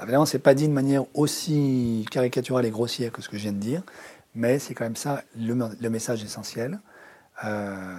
Évidemment, 0.02 0.26
ce 0.26 0.36
n'est 0.36 0.42
pas 0.42 0.54
dit 0.54 0.66
de 0.66 0.72
manière 0.72 1.04
aussi 1.14 2.06
caricaturale 2.10 2.66
et 2.66 2.70
grossière 2.70 3.12
que 3.12 3.22
ce 3.22 3.28
que 3.28 3.36
je 3.36 3.42
viens 3.44 3.52
de 3.52 3.58
dire, 3.58 3.82
mais 4.34 4.58
c'est 4.58 4.74
quand 4.74 4.84
même 4.84 4.96
ça 4.96 5.22
le, 5.38 5.88
message 5.88 6.24
essentiel. 6.24 6.80
Euh, 7.44 7.98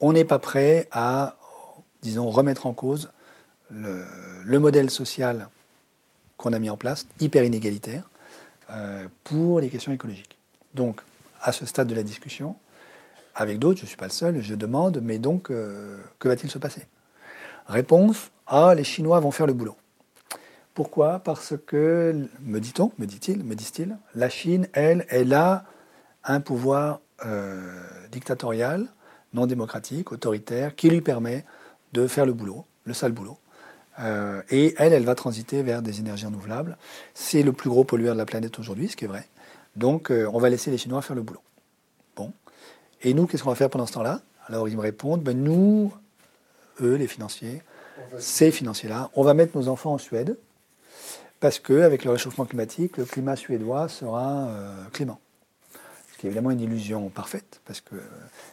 on 0.00 0.14
n'est 0.14 0.24
pas 0.24 0.38
prêt 0.38 0.88
à, 0.90 1.36
disons, 2.00 2.30
remettre 2.30 2.66
en 2.66 2.72
cause 2.72 3.10
le, 3.70 4.58
modèle 4.58 4.88
social 4.88 5.48
qu'on 6.44 6.52
a 6.52 6.58
mis 6.58 6.68
en 6.68 6.76
place, 6.76 7.06
hyper 7.20 7.42
inégalitaire, 7.42 8.10
euh, 8.70 9.08
pour 9.24 9.60
les 9.60 9.70
questions 9.70 9.92
écologiques. 9.92 10.36
Donc, 10.74 11.00
à 11.40 11.52
ce 11.52 11.64
stade 11.64 11.88
de 11.88 11.94
la 11.94 12.02
discussion, 12.02 12.56
avec 13.34 13.58
d'autres, 13.58 13.78
je 13.78 13.84
ne 13.84 13.88
suis 13.88 13.96
pas 13.96 14.04
le 14.04 14.12
seul, 14.12 14.42
je 14.42 14.54
demande, 14.54 15.00
mais 15.02 15.18
donc, 15.18 15.50
euh, 15.50 15.96
que 16.18 16.28
va-t-il 16.28 16.50
se 16.50 16.58
passer? 16.58 16.82
Réponse, 17.66 18.30
ah, 18.46 18.74
les 18.74 18.84
Chinois 18.84 19.20
vont 19.20 19.30
faire 19.30 19.46
le 19.46 19.54
boulot. 19.54 19.74
Pourquoi? 20.74 21.20
Parce 21.20 21.54
que, 21.66 22.28
me 22.42 22.60
dit-on, 22.60 22.92
me 22.98 23.06
dit-il, 23.06 23.42
me 23.42 23.54
disent-ils, 23.54 23.96
la 24.14 24.28
Chine, 24.28 24.68
elle, 24.74 25.06
elle 25.08 25.32
a 25.32 25.64
un 26.24 26.40
pouvoir 26.40 27.00
euh, 27.24 27.80
dictatorial, 28.12 28.86
non 29.32 29.46
démocratique, 29.46 30.12
autoritaire, 30.12 30.76
qui 30.76 30.90
lui 30.90 31.00
permet 31.00 31.46
de 31.94 32.06
faire 32.06 32.26
le 32.26 32.34
boulot, 32.34 32.66
le 32.84 32.92
sale 32.92 33.12
boulot. 33.12 33.38
Euh, 34.00 34.42
et 34.50 34.74
elle, 34.78 34.92
elle 34.92 35.04
va 35.04 35.14
transiter 35.14 35.62
vers 35.62 35.82
des 35.82 36.00
énergies 36.00 36.26
renouvelables. 36.26 36.76
C'est 37.14 37.42
le 37.42 37.52
plus 37.52 37.70
gros 37.70 37.84
pollueur 37.84 38.14
de 38.14 38.18
la 38.18 38.26
planète 38.26 38.58
aujourd'hui, 38.58 38.88
ce 38.88 38.96
qui 38.96 39.04
est 39.04 39.08
vrai. 39.08 39.28
Donc, 39.76 40.10
euh, 40.10 40.28
on 40.32 40.38
va 40.38 40.50
laisser 40.50 40.70
les 40.70 40.78
Chinois 40.78 41.02
faire 41.02 41.16
le 41.16 41.22
boulot. 41.22 41.42
Bon. 42.16 42.32
Et 43.02 43.14
nous, 43.14 43.26
qu'est-ce 43.26 43.42
qu'on 43.42 43.50
va 43.50 43.56
faire 43.56 43.70
pendant 43.70 43.86
ce 43.86 43.92
temps-là? 43.92 44.20
Alors 44.46 44.68
ils 44.68 44.76
me 44.76 44.82
répondent, 44.82 45.22
ben, 45.22 45.42
nous, 45.42 45.92
eux, 46.80 46.96
les 46.96 47.06
financiers, 47.06 47.62
ces 48.18 48.50
financiers-là, 48.50 49.10
on 49.14 49.22
va 49.22 49.34
mettre 49.34 49.56
nos 49.56 49.68
enfants 49.68 49.94
en 49.94 49.98
Suède, 49.98 50.36
parce 51.40 51.58
qu'avec 51.58 52.04
le 52.04 52.10
réchauffement 52.10 52.44
climatique, 52.44 52.96
le 52.96 53.04
climat 53.04 53.36
suédois 53.36 53.88
sera 53.88 54.48
euh, 54.48 54.84
clément. 54.92 55.20
Ce 56.12 56.18
qui 56.18 56.26
est 56.26 56.30
évidemment 56.30 56.50
une 56.50 56.60
illusion 56.60 57.08
parfaite, 57.08 57.60
parce 57.64 57.80
que 57.80 57.96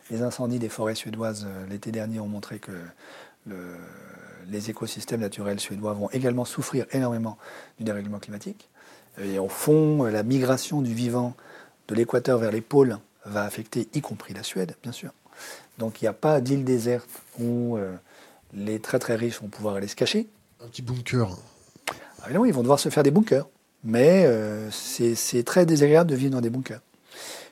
les 0.09 0.21
incendies 0.21 0.59
des 0.59 0.69
forêts 0.69 0.95
suédoises 0.95 1.47
l'été 1.69 1.91
dernier 1.91 2.19
ont 2.19 2.27
montré 2.27 2.59
que 2.59 2.71
les 4.49 4.69
écosystèmes 4.69 5.21
naturels 5.21 5.59
suédois 5.59 5.93
vont 5.93 6.09
également 6.11 6.45
souffrir 6.45 6.85
énormément 6.91 7.37
du 7.77 7.83
dérèglement 7.83 8.19
climatique. 8.19 8.69
Et 9.21 9.39
au 9.39 9.49
fond, 9.49 10.03
la 10.03 10.23
migration 10.23 10.81
du 10.81 10.93
vivant 10.93 11.35
de 11.87 11.95
l'équateur 11.95 12.39
vers 12.39 12.51
les 12.51 12.61
pôles 12.61 12.97
va 13.25 13.43
affecter 13.43 13.87
y 13.93 14.01
compris 14.01 14.33
la 14.33 14.43
Suède, 14.43 14.75
bien 14.81 14.91
sûr. 14.91 15.11
Donc 15.77 16.01
il 16.01 16.05
n'y 16.05 16.09
a 16.09 16.13
pas 16.13 16.41
d'île 16.41 16.63
déserte 16.63 17.09
où 17.39 17.77
euh, 17.77 17.95
les 18.53 18.79
très 18.79 18.99
très 18.99 19.15
riches 19.15 19.41
vont 19.41 19.47
pouvoir 19.47 19.75
aller 19.75 19.87
se 19.87 19.95
cacher. 19.95 20.27
Un 20.63 20.67
petit 20.67 20.81
bunker. 20.81 21.37
Ah, 21.89 22.25
évidemment, 22.25 22.45
ils 22.45 22.53
vont 22.53 22.61
devoir 22.61 22.79
se 22.79 22.89
faire 22.89 23.03
des 23.03 23.11
bunkers. 23.11 23.47
Mais 23.83 24.25
euh, 24.25 24.69
c'est 24.71 25.43
très 25.43 25.65
désagréable 25.65 26.09
de 26.09 26.15
vivre 26.15 26.31
dans 26.31 26.41
des 26.41 26.51
bunkers. 26.51 26.81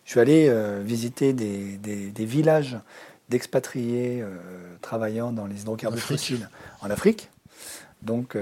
Je 0.05 0.11
suis 0.11 0.19
allé 0.19 0.47
euh, 0.47 0.81
visiter 0.83 1.33
des, 1.33 1.77
des, 1.77 2.25
villages 2.25 2.77
d'expatriés 3.29 4.23
travaillant 4.81 5.31
dans 5.31 5.45
les 5.45 5.61
hydrocarbures 5.61 6.01
fossiles 6.01 6.49
en 6.81 6.89
Afrique. 6.89 7.29
Donc, 8.01 8.37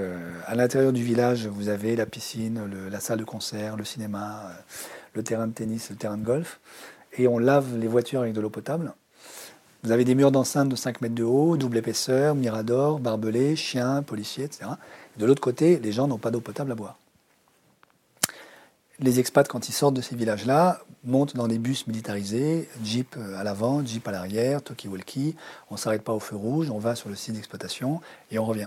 à 0.46 0.54
l'intérieur 0.54 0.92
du 0.92 1.02
village, 1.02 1.46
vous 1.46 1.68
avez 1.68 1.96
la 1.96 2.06
piscine, 2.06 2.60
la 2.90 3.00
salle 3.00 3.18
de 3.18 3.24
concert, 3.24 3.76
le 3.76 3.84
cinéma, 3.84 4.52
le 5.14 5.22
terrain 5.22 5.46
de 5.46 5.52
tennis, 5.52 5.90
le 5.90 5.96
terrain 5.96 6.16
de 6.16 6.24
golf 6.24 6.60
et 7.16 7.26
on 7.26 7.38
lave 7.38 7.76
les 7.76 7.88
voitures 7.88 8.20
avec 8.20 8.32
de 8.34 8.40
l'eau 8.40 8.50
potable. 8.50 8.92
Vous 9.82 9.92
avez 9.92 10.04
des 10.04 10.14
murs 10.14 10.30
d'enceinte 10.30 10.68
de 10.68 10.76
5 10.76 11.00
mètres 11.00 11.14
de 11.14 11.24
haut, 11.24 11.56
double 11.56 11.78
épaisseur, 11.78 12.34
mirador, 12.34 12.98
barbelés, 13.00 13.56
chiens, 13.56 14.02
policiers, 14.02 14.44
etc. 14.44 14.70
De 15.16 15.26
l'autre 15.26 15.40
côté, 15.40 15.78
les 15.78 15.92
gens 15.92 16.06
n'ont 16.06 16.18
pas 16.18 16.30
d'eau 16.30 16.40
potable 16.40 16.72
à 16.72 16.74
boire. 16.74 16.98
Les 19.00 19.20
expats, 19.20 19.46
quand 19.46 19.68
ils 19.68 19.72
sortent 19.72 19.94
de 19.94 20.00
ces 20.00 20.16
villages-là, 20.16 20.80
montent 21.04 21.36
dans 21.36 21.46
des 21.46 21.58
bus 21.58 21.86
militarisés, 21.86 22.68
jeep 22.82 23.16
à 23.36 23.44
l'avant, 23.44 23.84
jeep 23.84 24.06
à 24.08 24.10
l'arrière, 24.10 24.60
talkie-walkie. 24.60 25.36
On 25.70 25.74
ne 25.74 25.78
s'arrête 25.78 26.02
pas 26.02 26.12
au 26.12 26.20
feu 26.20 26.34
rouge, 26.34 26.70
on 26.70 26.78
va 26.78 26.96
sur 26.96 27.08
le 27.08 27.14
site 27.14 27.34
d'exploitation 27.34 28.00
et 28.32 28.38
on 28.40 28.44
revient. 28.44 28.66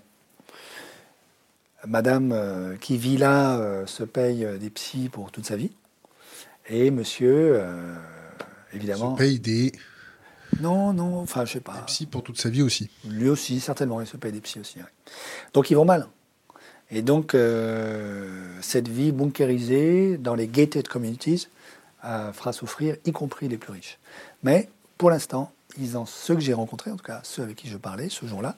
Madame 1.86 2.32
euh, 2.32 2.78
qui 2.78 2.98
vit 2.98 3.18
là 3.18 3.58
euh, 3.58 3.86
se 3.88 4.04
paye 4.04 4.48
des 4.60 4.70
psys 4.70 5.10
pour 5.10 5.32
toute 5.32 5.46
sa 5.46 5.56
vie. 5.56 5.72
Et 6.70 6.92
monsieur 6.92 7.56
euh, 7.56 7.96
évidemment. 8.74 9.16
Se 9.16 9.18
paye 9.18 9.40
des. 9.40 9.72
Non, 10.60 10.94
non, 10.94 11.20
enfin, 11.20 11.46
je 11.46 11.54
sais 11.54 11.60
pas. 11.60 11.74
Des 11.74 11.86
psys 11.88 12.06
pour 12.06 12.24
toute 12.24 12.40
sa 12.40 12.50
vie 12.50 12.62
aussi. 12.62 12.90
Lui 13.06 13.30
aussi, 13.30 13.60
certainement, 13.60 14.00
il 14.00 14.08
se 14.08 14.18
paye 14.18 14.32
des 14.32 14.42
psys 14.42 14.60
aussi. 14.60 14.80
Donc, 15.54 15.72
ils 15.72 15.76
vont 15.76 15.86
mal. 15.86 16.08
Et 16.92 17.02
donc, 17.02 17.34
euh, 17.34 18.30
cette 18.62 18.88
vie 18.88 19.12
bunkérisée 19.12 20.18
dans 20.18 20.36
les 20.36 20.48
gated 20.48 20.88
communities 20.88 21.48
fera 22.34 22.52
souffrir, 22.52 22.98
y 23.06 23.12
compris 23.12 23.48
les 23.48 23.58
plus 23.58 23.72
riches. 23.72 24.00
Mais, 24.44 24.70
pour 24.98 25.10
l'instant, 25.12 25.52
ils 25.78 25.98
ceux 26.06 26.36
que 26.36 26.42
j'ai 26.42 26.54
rencontrés, 26.54 26.92
en 26.92 26.96
tout 26.96 27.04
cas 27.04 27.22
ceux 27.24 27.44
avec 27.44 27.56
qui 27.56 27.70
je 27.70 27.78
parlais 27.78 28.10
ce 28.10 28.26
jour-là, 28.26 28.56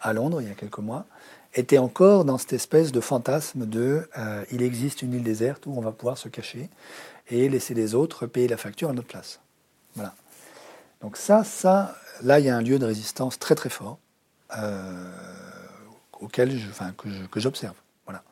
à 0.00 0.12
Londres, 0.12 0.40
il 0.40 0.48
y 0.48 0.50
a 0.50 0.54
quelques 0.54 0.78
mois, 0.78 1.06
étaient 1.54 1.78
encore 1.78 2.24
dans 2.24 2.38
cette 2.38 2.52
espèce 2.52 2.92
de 2.92 3.00
fantasme 3.00 3.66
de 3.66 4.08
euh, 4.16 4.44
il 4.50 4.62
existe 4.62 5.02
une 5.02 5.14
île 5.14 5.22
déserte 5.22 5.66
où 5.66 5.74
on 5.76 5.80
va 5.80 5.92
pouvoir 5.92 6.16
se 6.16 6.28
cacher 6.28 6.68
et 7.28 7.48
laisser 7.48 7.74
les 7.74 7.94
autres 7.94 8.26
payer 8.26 8.48
la 8.48 8.56
facture 8.56 8.90
à 8.90 8.92
notre 8.92 9.08
place. 9.08 9.40
Voilà. 9.94 10.14
Donc 11.00 11.16
ça, 11.16 11.44
ça, 11.44 11.96
là, 12.22 12.38
il 12.38 12.46
y 12.46 12.48
a 12.48 12.56
un 12.56 12.62
lieu 12.62 12.78
de 12.78 12.86
résistance 12.86 13.38
très 13.38 13.54
très 13.54 13.70
fort 13.70 13.98
euh, 14.56 15.10
auquel 16.20 16.58
que 17.30 17.40
j'observe. 17.40 17.74
Voilà. 18.06 18.22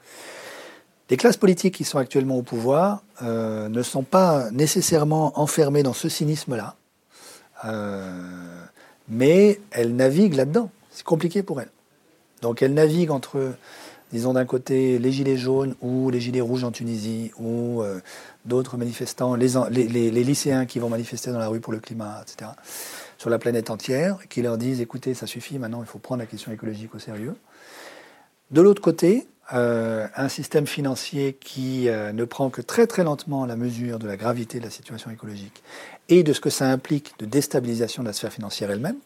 Les 1.11 1.17
classes 1.17 1.37
politiques 1.37 1.75
qui 1.75 1.85
sont 1.85 1.99
actuellement 1.99 2.37
au 2.37 2.43
pouvoir 2.43 3.03
euh, 3.23 3.69
ne 3.69 3.83
sont 3.83 4.03
pas 4.03 4.51
nécessairement 4.51 5.39
enfermées 5.41 5.83
dans 5.83 5.95
ce 5.95 6.09
cynisme-là, 6.09 6.77
euh, 7.65 8.11
mais 9.09 9.61
elles 9.71 9.97
naviguent 9.97 10.35
là-dedans. 10.35 10.71
C'est 10.91 11.05
compliqué 11.05 11.43
pour 11.43 11.61
elles. 11.61 11.71
Donc 12.43 12.63
elles 12.63 12.75
naviguent 12.75 13.11
entre 13.11 13.55
disons 14.13 14.33
d'un 14.33 14.45
côté 14.45 14.99
les 14.99 15.13
gilets 15.13 15.37
jaunes 15.37 15.75
ou 15.81 16.11
les 16.11 16.21
gilets 16.21 16.41
rouges 16.41 16.65
en 16.65 16.71
Tunisie 16.71 17.31
ou 17.39 17.83
euh, 17.83 18.01
d'autres 18.45 18.77
manifestants, 18.77 19.35
les, 19.35 20.11
lycéens 20.11 20.67
qui 20.67 20.79
vont 20.79 20.89
manifester 20.89 21.31
dans 21.31 21.39
la 21.39 21.49
rue 21.49 21.61
pour 21.61 21.73
le 21.73 21.81
climat, 21.81 22.23
etc., 22.23 22.51
sur 23.17 23.31
la 23.31 23.39
planète 23.39 23.71
entière, 23.71 24.19
qui 24.29 24.43
leur 24.43 24.59
disent 24.59 24.81
écoutez, 24.81 25.15
ça 25.15 25.27
suffit, 25.27 25.59
maintenant 25.59 25.81
il 25.83 25.87
faut 25.87 25.99
prendre 25.99 26.21
la 26.21 26.27
question 26.27 26.53
écologique 26.53 26.95
au 26.95 26.99
sérieux. 26.99 27.35
De 28.51 28.61
l'autre 28.63 28.81
côté, 28.81 29.27
euh, 29.53 30.07
un 30.17 30.29
système 30.29 30.67
financier 30.67 31.35
qui 31.41 31.89
euh, 31.89 32.13
ne 32.13 32.25
prend 32.25 32.51
que 32.51 32.61
très 32.63 32.87
très 32.87 33.05
lentement 33.05 33.47
la 33.47 33.57
mesure 33.57 33.99
de 33.99 34.07
la 34.07 34.17
gravité 34.17 34.59
de 34.59 34.65
la 34.65 34.71
situation 34.71 35.11
écologique 35.11 35.63
et 36.09 36.23
de 36.23 36.33
ce 36.33 36.41
que 36.41 36.51
ça 36.51 36.71
implique 36.71 37.19
de 37.19 37.27
déstabilisation 37.27 38.03
de 38.03 38.09
la 38.09 38.13
sphère 38.13 38.33
financière 38.33 38.71
elle-même. 38.71 38.97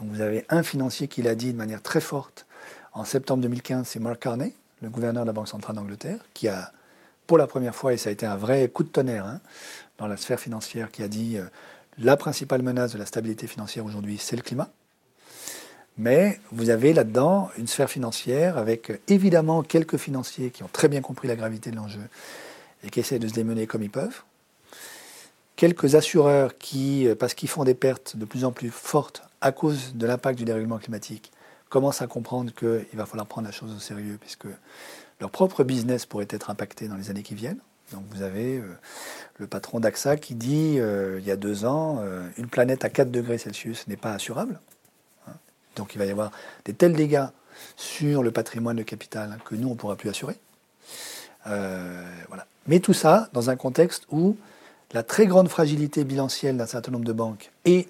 Donc 0.00 0.10
vous 0.10 0.20
avez 0.20 0.44
un 0.48 0.62
financier 0.62 1.08
qui 1.08 1.22
l'a 1.22 1.34
dit 1.34 1.52
de 1.52 1.56
manière 1.56 1.82
très 1.82 2.00
forte 2.00 2.46
en 2.92 3.04
septembre 3.04 3.42
2015, 3.42 3.86
c'est 3.86 4.00
Mark 4.00 4.20
Carney, 4.20 4.54
le 4.80 4.88
gouverneur 4.88 5.24
de 5.24 5.26
la 5.26 5.32
Banque 5.32 5.48
centrale 5.48 5.76
d'Angleterre, 5.76 6.18
qui 6.32 6.48
a, 6.48 6.72
pour 7.26 7.36
la 7.36 7.46
première 7.46 7.74
fois, 7.74 7.92
et 7.92 7.98
ça 7.98 8.08
a 8.08 8.12
été 8.12 8.24
un 8.24 8.36
vrai 8.36 8.68
coup 8.68 8.84
de 8.84 8.88
tonnerre 8.88 9.26
hein, 9.26 9.40
dans 9.98 10.06
la 10.06 10.16
sphère 10.16 10.40
financière, 10.40 10.90
qui 10.90 11.02
a 11.02 11.08
dit 11.08 11.36
euh, 11.36 11.44
la 11.98 12.16
principale 12.16 12.62
menace 12.62 12.92
de 12.92 12.98
la 12.98 13.04
stabilité 13.04 13.46
financière 13.46 13.84
aujourd'hui, 13.84 14.16
c'est 14.18 14.36
le 14.36 14.40
climat. 14.40 14.70
Mais 15.98 16.40
vous 16.52 16.70
avez 16.70 16.92
là-dedans 16.92 17.50
une 17.56 17.66
sphère 17.66 17.88
financière 17.88 18.58
avec 18.58 18.92
évidemment 19.08 19.62
quelques 19.62 19.96
financiers 19.96 20.50
qui 20.50 20.62
ont 20.62 20.68
très 20.72 20.88
bien 20.88 21.00
compris 21.00 21.26
la 21.28 21.36
gravité 21.36 21.70
de 21.70 21.76
l'enjeu 21.76 22.02
et 22.84 22.90
qui 22.90 23.00
essaient 23.00 23.18
de 23.18 23.28
se 23.28 23.32
démener 23.32 23.66
comme 23.66 23.82
ils 23.82 23.90
peuvent. 23.90 24.22
Quelques 25.56 25.94
assureurs 25.94 26.58
qui, 26.58 27.08
euh, 27.08 27.14
parce 27.14 27.32
qu'ils 27.32 27.48
font 27.48 27.64
des 27.64 27.74
pertes 27.74 28.16
de 28.16 28.26
plus 28.26 28.44
en 28.44 28.52
plus 28.52 28.70
fortes 28.70 29.22
à 29.40 29.52
cause 29.52 29.94
de 29.94 30.06
l'impact 30.06 30.38
du 30.38 30.44
dérèglement 30.44 30.76
climatique, 30.76 31.32
commencent 31.68 32.02
à 32.02 32.06
comprendre 32.06 32.52
qu'il 32.54 32.86
va 32.98 33.06
falloir 33.06 33.26
prendre 33.26 33.46
la 33.46 33.52
chose 33.52 33.74
au 33.74 33.78
sérieux, 33.78 34.18
puisque 34.20 34.46
leur 35.20 35.30
propre 35.30 35.64
business 35.64 36.06
pourrait 36.06 36.28
être 36.30 36.50
impacté 36.50 36.88
dans 36.88 36.96
les 36.96 37.10
années 37.10 37.22
qui 37.22 37.34
viennent. 37.34 37.60
Donc 37.92 38.02
vous 38.10 38.22
avez 38.22 38.58
euh, 38.58 38.64
le 39.38 39.46
patron 39.46 39.80
d'AXA 39.80 40.16
qui 40.16 40.34
dit, 40.34 40.76
euh, 40.78 41.18
il 41.20 41.26
y 41.26 41.30
a 41.30 41.36
deux 41.36 41.64
ans, 41.64 42.00
euh, 42.00 42.26
une 42.36 42.48
planète 42.48 42.84
à 42.84 42.90
4 42.90 43.10
degrés 43.10 43.38
Celsius 43.38 43.86
n'est 43.86 43.96
pas 43.96 44.12
assurable. 44.12 44.58
Donc 45.76 45.94
il 45.94 45.98
va 45.98 46.06
y 46.06 46.10
avoir 46.10 46.32
des 46.64 46.74
tels 46.74 46.94
dégâts 46.94 47.26
sur 47.76 48.22
le 48.22 48.30
patrimoine 48.30 48.76
de 48.76 48.82
capital 48.82 49.38
que 49.44 49.54
nous, 49.54 49.68
on 49.68 49.72
ne 49.72 49.76
pourra 49.76 49.96
plus 49.96 50.10
assurer. 50.10 50.36
voilà. 51.44 52.46
Mais 52.66 52.80
tout 52.80 52.92
ça 52.92 53.28
dans 53.32 53.50
un 53.50 53.56
contexte 53.56 54.06
où 54.10 54.36
la 54.92 55.02
très 55.02 55.26
grande 55.26 55.48
fragilité 55.48 56.04
bilancielle 56.04 56.56
d'un 56.56 56.66
certain 56.66 56.92
nombre 56.92 57.04
de 57.04 57.12
banques 57.12 57.50
et 57.64 57.88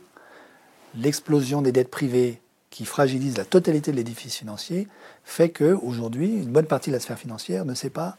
l'explosion 0.94 1.62
des 1.62 1.72
dettes 1.72 1.90
privées 1.90 2.40
qui 2.70 2.84
fragilise 2.84 3.38
la 3.38 3.44
totalité 3.44 3.90
de 3.90 3.96
l'édifice 3.96 4.36
financier, 4.36 4.86
fait 5.24 5.50
qu'aujourd'hui, 5.50 6.28
une 6.28 6.50
bonne 6.50 6.66
partie 6.66 6.90
de 6.90 6.94
la 6.94 7.00
sphère 7.00 7.18
financière 7.18 7.64
ne 7.64 7.74
sait 7.74 7.90
pas 7.90 8.16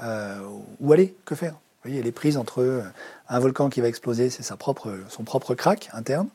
euh, 0.00 0.38
où 0.80 0.92
aller, 0.92 1.16
que 1.24 1.34
faire. 1.34 1.54
Voyez, 1.86 2.00
elle 2.00 2.06
est 2.06 2.12
prise 2.12 2.36
entre 2.36 2.62
euh, 2.62 2.82
un 3.28 3.38
volcan 3.38 3.68
qui 3.68 3.80
va 3.80 3.88
exploser, 3.88 4.30
c'est 4.30 4.42
son 4.42 4.56
propre 4.56 5.54
crack 5.54 5.88
interne, 5.92 6.28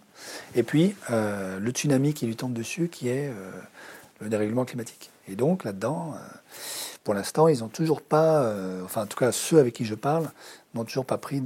et 0.55 0.63
puis 0.63 0.95
euh, 1.09 1.59
le 1.59 1.71
tsunami 1.71 2.13
qui 2.13 2.25
lui 2.25 2.35
tombe 2.35 2.53
dessus, 2.53 2.87
qui 2.87 3.09
est 3.09 3.31
le 4.19 4.29
dérèglement 4.29 4.65
climatique. 4.65 5.09
Et 5.27 5.35
donc 5.35 5.63
là-dedans, 5.63 6.15
pour 7.03 7.13
l'instant, 7.13 7.47
ils 7.47 7.59
n'ont 7.59 7.69
toujours 7.69 8.01
pas, 8.01 8.53
enfin 8.83 9.03
en 9.03 9.07
tout 9.07 9.17
cas 9.17 9.31
ceux 9.31 9.59
avec 9.59 9.73
qui 9.73 9.85
je 9.85 9.95
parle, 9.95 10.29
n'ont 10.73 10.83
toujours 10.83 11.05
pas 11.05 11.17
pris 11.17 11.41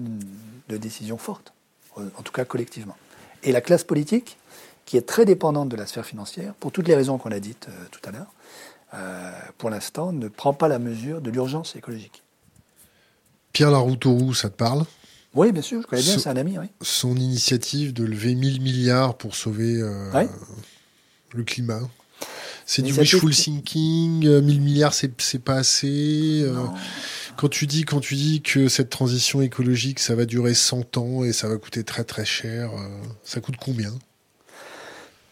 de, 0.68 0.78
décision 0.78 1.18
forte, 1.18 1.54
en 1.96 2.22
tout 2.24 2.32
cas 2.34 2.46
collectivement. 2.46 2.98
Et 3.44 3.52
la 3.52 3.62
classe 3.62 3.84
politique, 3.84 4.38
qui 4.86 4.98
est 4.98 5.08
très 5.08 5.26
dépendante 5.26 5.70
de 5.70 5.76
la 5.76 5.86
sphère 5.86 6.06
financière, 6.06 6.54
pour 6.56 6.72
toutes 6.72 6.88
les 6.88 6.96
raisons 6.96 7.18
qu'on 7.18 7.32
a 7.32 7.40
dites 7.40 7.68
euh, 7.70 7.86
tout 7.92 8.02
à 8.08 8.12
l'heure, 8.12 8.32
euh, 8.94 9.32
pour 9.58 9.70
l'instant, 9.70 10.12
ne 10.12 10.28
prend 10.28 10.54
pas 10.54 10.68
la 10.68 10.80
mesure 10.80 11.22
de 11.22 11.30
l'urgence 11.30 11.76
écologique. 11.76 12.24
Pierre 13.56 13.72
Laroutourou, 13.72 14.34
ça 14.34 14.50
te 14.50 14.58
parle? 14.58 14.84
Oui, 15.34 15.54
bien 15.54 15.62
sûr, 15.62 15.82
je 15.82 15.88
connais 15.88 16.02
bien, 16.02 16.18
c'est 16.20 16.28
un 16.28 16.36
ami. 16.36 16.58
Son 16.82 17.16
initiative 17.16 17.94
de 17.94 18.04
lever 18.04 18.36
1000 18.36 18.62
milliards 18.62 19.18
pour 19.18 19.34
sauver 19.34 19.78
euh, 19.78 20.26
le 21.34 21.44
climat. 21.46 21.80
C'est 22.66 22.82
du 22.82 22.92
wishful 22.92 23.34
thinking, 23.34 24.28
1000 24.42 24.62
milliards, 24.62 24.94
c'est 24.94 25.40
pas 25.40 25.56
assez. 25.56 26.46
Quand 27.38 27.48
tu 27.48 27.66
dis 27.66 27.86
quand 27.86 28.02
tu 28.02 28.16
dis 28.16 28.42
que 28.42 28.68
cette 28.68 28.90
transition 28.90 29.42
écologique, 29.42 30.00
ça 30.02 30.16
va 30.16 30.26
durer 30.26 30.54
100 30.54 30.98
ans 30.98 31.24
et 31.24 31.32
ça 31.32 31.48
va 31.48 31.56
coûter 31.56 31.86
très 31.86 32.04
très 32.04 32.26
cher, 32.26 32.72
ça 33.24 33.40
coûte 33.40 33.56
combien? 33.58 33.94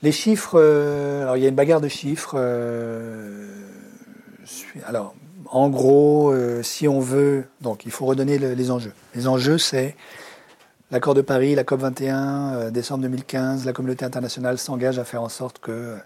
Les 0.01 0.13
chiffres, 0.13 0.55
euh, 0.55 1.23
alors 1.23 1.35
il 1.35 1.43
y 1.43 1.45
a 1.45 1.49
une 1.49 1.55
bagarre 1.55 1.81
de 1.81 1.89
chiffres. 1.89 2.35
Euh, 2.37 3.49
alors, 4.85 5.13
en 5.53 5.69
gros, 5.69 6.31
euh, 6.31 6.63
si 6.63 6.87
on 6.87 6.99
veut, 6.99 7.45
donc 7.61 7.85
il 7.85 7.91
faut 7.91 8.05
redonner 8.05 8.39
les 8.39 8.71
enjeux. 8.71 8.93
Les 9.15 9.27
enjeux, 9.27 9.57
c'est 9.57 9.95
L'accord 10.91 11.15
de 11.15 11.21
Paris, 11.21 11.55
la 11.55 11.63
COP 11.63 11.79
21, 11.79 12.69
décembre 12.69 13.01
2015, 13.03 13.65
la 13.65 13.73
communauté 13.73 14.05
internationale 14.05 14.59
s'engage 14.59 14.99
à 14.99 15.03
faire 15.03 15.23
en 15.23 15.29
sorte 15.29 15.57
que 15.57 15.97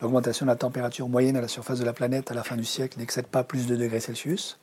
l'augmentation 0.00 0.46
de 0.46 0.50
la 0.50 0.56
température 0.56 1.08
moyenne 1.08 1.36
à 1.36 1.40
la 1.40 1.48
surface 1.48 1.80
de 1.80 1.84
la 1.84 1.92
planète 1.92 2.30
à 2.30 2.34
la 2.34 2.44
fin 2.44 2.56
du 2.56 2.64
siècle 2.64 3.00
n'excède 3.00 3.26
pas 3.26 3.42
plus 3.42 3.66
de 3.66 3.74
degrés 3.74 3.98
Celsius. 3.98 4.58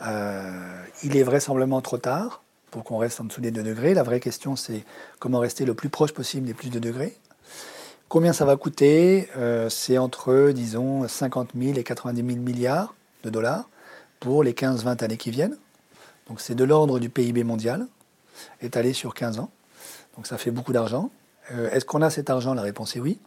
il 0.00 1.16
est 1.16 1.22
vraisemblablement 1.22 1.82
trop 1.82 1.98
tard 1.98 2.42
pour 2.70 2.82
qu'on 2.84 2.96
reste 2.96 3.20
en 3.20 3.24
dessous 3.24 3.42
des 3.42 3.50
2 3.50 3.62
degrés. 3.62 3.92
La 3.92 4.02
vraie 4.02 4.20
question, 4.20 4.56
c'est 4.56 4.84
comment 5.18 5.38
rester 5.38 5.66
le 5.66 5.74
plus 5.74 5.90
proche 5.90 6.12
possible 6.12 6.46
des 6.46 6.54
plus 6.54 6.70
de 6.70 6.78
degrés. 6.78 7.14
Combien 8.08 8.32
ça 8.32 8.44
va 8.46 8.56
coûter? 8.56 9.28
Euh, 9.36 9.68
C'est 9.68 9.98
entre, 9.98 10.50
disons, 10.52 11.06
50 11.06 11.50
000 11.58 11.78
et 11.78 11.84
90 11.84 12.26
000 12.26 12.42
milliards 12.42 12.94
de 13.22 13.30
dollars 13.30 13.68
pour 14.20 14.42
les 14.42 14.52
15-20 14.52 15.04
années 15.04 15.16
qui 15.16 15.30
viennent. 15.30 15.56
Donc 16.28 16.40
c'est 16.40 16.54
de 16.54 16.64
l'ordre 16.64 16.98
du 16.98 17.08
PIB 17.08 17.44
mondial, 17.44 17.86
étalé 18.60 18.92
sur 18.92 19.14
15 19.14 19.38
ans. 19.38 19.50
Donc 20.16 20.26
ça 20.26 20.38
fait 20.38 20.50
beaucoup 20.50 20.72
d'argent. 20.72 21.10
Euh, 21.52 21.70
est-ce 21.70 21.84
qu'on 21.84 22.02
a 22.02 22.10
cet 22.10 22.30
argent? 22.30 22.54
La 22.54 22.62
réponse 22.62 22.96
est 22.96 23.00
oui. 23.00 23.18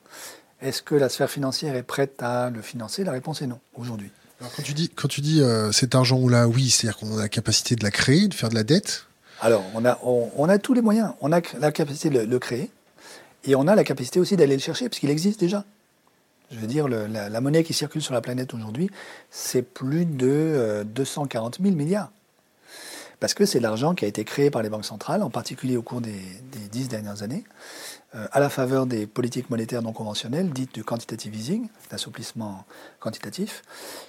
Est-ce 0.62 0.82
que 0.82 0.96
la 0.96 1.10
sphère 1.10 1.30
financière 1.30 1.76
est 1.76 1.84
prête 1.84 2.22
à 2.24 2.50
le 2.50 2.62
financer? 2.62 3.04
La 3.04 3.12
réponse 3.12 3.42
est 3.42 3.48
non, 3.48 3.60
aujourd'hui. 3.76 4.12
quand 4.40 4.64
tu 4.64 4.74
dis, 4.74 4.90
quand 4.90 5.08
tu 5.08 5.22
dis 5.22 5.42
euh, 5.42 5.72
cet 5.72 5.96
argent-là, 5.96 6.48
oui, 6.48 6.70
c'est-à-dire 6.70 6.98
qu'on 6.98 7.18
a 7.18 7.22
la 7.22 7.30
capacité 7.30 7.76
de 7.76 7.84
la 7.84 7.92
créer, 7.92 8.28
de 8.28 8.34
faire 8.34 8.50
de 8.50 8.56
la 8.56 8.64
dette? 8.64 9.06
Alors, 9.42 9.64
on 9.74 9.84
a, 9.84 10.00
on, 10.02 10.48
a 10.48 10.58
tous 10.58 10.74
les 10.74 10.82
moyens. 10.82 11.12
On 11.20 11.32
a 11.34 11.42
la 11.60 11.72
capacité 11.72 12.10
de 12.10 12.20
le, 12.20 12.40
créer 12.40 12.72
et 13.44 13.56
on 13.56 13.68
a 13.68 13.76
la 13.76 13.84
capacité 13.84 14.20
aussi 14.20 14.38
d'aller 14.38 14.56
le 14.56 14.62
chercher, 14.62 14.88
parce 14.88 15.00
qu'il 15.00 15.10
existe 15.10 15.40
déjà. 15.40 15.66
Je 16.56 16.62
veux 16.62 16.68
dire, 16.68 16.88
la, 16.88 17.42
monnaie 17.42 17.64
qui 17.66 17.74
circule 17.74 18.02
sur 18.02 18.14
la 18.14 18.22
planète 18.22 18.54
aujourd'hui, 18.54 18.90
c'est 19.30 19.62
plus 19.62 20.06
de 20.06 20.86
240 20.86 21.60
euh, 21.60 21.64
000 21.64 21.76
milliards. 21.76 22.12
Parce 23.20 23.34
que 23.34 23.46
c'est 23.46 23.60
l'argent 23.60 23.94
qui 23.94 24.06
a 24.06 24.08
été 24.08 24.24
créé 24.24 24.50
par 24.50 24.62
les 24.62 24.70
banques 24.70 24.86
centrales, 24.86 25.22
en 25.22 25.30
particulier 25.30 25.76
au 25.76 25.82
cours 25.82 26.00
des 26.00 26.22
dix 26.72 26.88
dernières 26.88 27.24
années, 27.24 27.44
euh, 28.16 28.26
à 28.32 28.40
la 28.40 28.50
faveur 28.50 28.86
des 28.86 29.06
politiques 29.06 29.50
monétaires 29.50 29.82
non 29.82 29.92
conventionnelles, 29.92 30.50
dites 30.52 30.74
du 30.74 30.84
quantitative 30.84 31.36
easing, 31.36 31.68
l'assouplissement 31.92 32.64
quantitatif, 33.00 33.62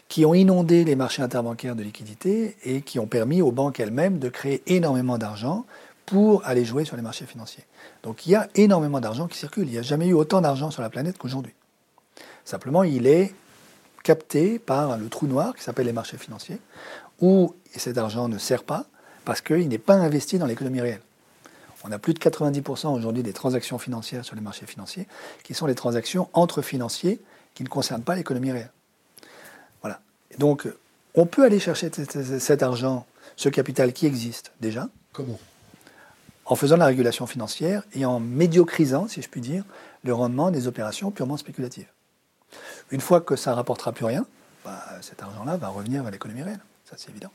qui 0.06 0.24
ont 0.24 0.34
inondé 0.34 0.84
les 0.84 0.94
marchés 0.94 1.22
interbancaires 1.22 1.74
de 1.74 1.82
liquidités 1.82 2.56
et 2.64 2.82
qui 2.82 3.00
ont 3.00 3.06
permis 3.06 3.42
aux 3.42 3.52
banques 3.52 3.80
elles-mêmes 3.80 4.20
de 4.20 4.28
créer 4.28 4.62
énormément 4.66 5.18
d'argent 5.18 5.66
pour 6.04 6.46
aller 6.46 6.64
jouer 6.64 6.84
sur 6.84 6.94
les 6.94 7.02
marchés 7.02 7.26
financiers. 7.26 7.64
Donc 8.04 8.26
il 8.26 8.30
y 8.30 8.34
a 8.36 8.48
énormément 8.54 9.00
d'argent 9.00 9.26
qui 9.26 9.36
circule. 9.36 9.66
Il 9.66 9.72
n'y 9.72 9.78
a 9.78 9.82
jamais 9.82 10.06
eu 10.06 10.14
autant 10.14 10.40
d'argent 10.40 10.70
sur 10.70 10.82
la 10.82 10.90
planète 10.90 11.18
qu'aujourd'hui. 11.18 11.54
Simplement, 12.46 12.84
il 12.84 13.08
est 13.08 13.34
capté 14.04 14.60
par 14.60 14.96
le 14.96 15.08
trou 15.08 15.26
noir 15.26 15.54
qui 15.56 15.64
s'appelle 15.64 15.86
les 15.86 15.92
marchés 15.92 16.16
financiers, 16.16 16.60
où 17.20 17.54
cet 17.74 17.98
argent 17.98 18.28
ne 18.28 18.38
sert 18.38 18.62
pas 18.62 18.86
parce 19.24 19.40
qu'il 19.40 19.68
n'est 19.68 19.78
pas 19.78 19.96
investi 19.96 20.38
dans 20.38 20.46
l'économie 20.46 20.80
réelle. 20.80 21.00
On 21.82 21.90
a 21.90 21.98
plus 21.98 22.14
de 22.14 22.20
90% 22.20 22.94
aujourd'hui 22.94 23.24
des 23.24 23.32
transactions 23.32 23.78
financières 23.78 24.24
sur 24.24 24.36
les 24.36 24.40
marchés 24.40 24.66
financiers 24.66 25.08
qui 25.42 25.54
sont 25.54 25.66
des 25.66 25.74
transactions 25.74 26.28
entre 26.34 26.62
financiers 26.62 27.20
qui 27.54 27.64
ne 27.64 27.68
concernent 27.68 28.02
pas 28.02 28.14
l'économie 28.14 28.52
réelle. 28.52 28.72
Voilà. 29.82 30.00
donc, 30.38 30.68
on 31.14 31.26
peut 31.26 31.44
aller 31.44 31.58
chercher 31.58 31.90
cet 32.38 32.62
argent, 32.62 33.06
ce 33.34 33.48
capital 33.48 33.92
qui 33.92 34.06
existe 34.06 34.52
déjà. 34.60 34.88
Comment? 35.12 35.38
En 36.44 36.54
faisant 36.54 36.76
la 36.76 36.86
régulation 36.86 37.26
financière 37.26 37.82
et 37.92 38.04
en 38.04 38.20
médiocrisant, 38.20 39.08
si 39.08 39.20
je 39.20 39.28
puis 39.28 39.40
dire, 39.40 39.64
le 40.04 40.14
rendement 40.14 40.52
des 40.52 40.68
opérations 40.68 41.10
purement 41.10 41.36
spéculatives. 41.36 41.88
Une 42.90 43.00
fois 43.00 43.20
que 43.20 43.36
ça 43.36 43.50
ne 43.50 43.56
rapportera 43.56 43.92
plus 43.92 44.04
rien, 44.04 44.26
bah, 44.64 44.82
cet 45.00 45.22
argent-là 45.22 45.56
va 45.56 45.68
revenir 45.68 46.06
à 46.06 46.10
l'économie 46.10 46.42
réelle. 46.42 46.60
Ça, 46.88 46.96
c'est 46.96 47.10
évident. 47.10 47.30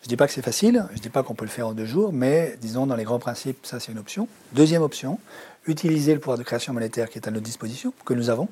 Je 0.00 0.06
ne 0.06 0.08
dis 0.08 0.16
pas 0.16 0.26
que 0.26 0.32
c'est 0.32 0.42
facile, 0.42 0.86
je 0.90 0.96
ne 0.96 1.02
dis 1.02 1.10
pas 1.10 1.22
qu'on 1.22 1.34
peut 1.34 1.44
le 1.44 1.50
faire 1.50 1.68
en 1.68 1.72
deux 1.72 1.84
jours, 1.84 2.12
mais 2.12 2.56
disons 2.60 2.86
dans 2.86 2.96
les 2.96 3.04
grands 3.04 3.18
principes, 3.18 3.66
ça 3.66 3.80
c'est 3.80 3.92
une 3.92 3.98
option. 3.98 4.28
Deuxième 4.54 4.80
option, 4.80 5.18
utiliser 5.66 6.14
le 6.14 6.20
pouvoir 6.20 6.38
de 6.38 6.42
création 6.42 6.72
monétaire 6.72 7.10
qui 7.10 7.18
est 7.18 7.28
à 7.28 7.30
notre 7.30 7.44
disposition, 7.44 7.92
que 8.06 8.14
nous 8.14 8.30
avons. 8.30 8.48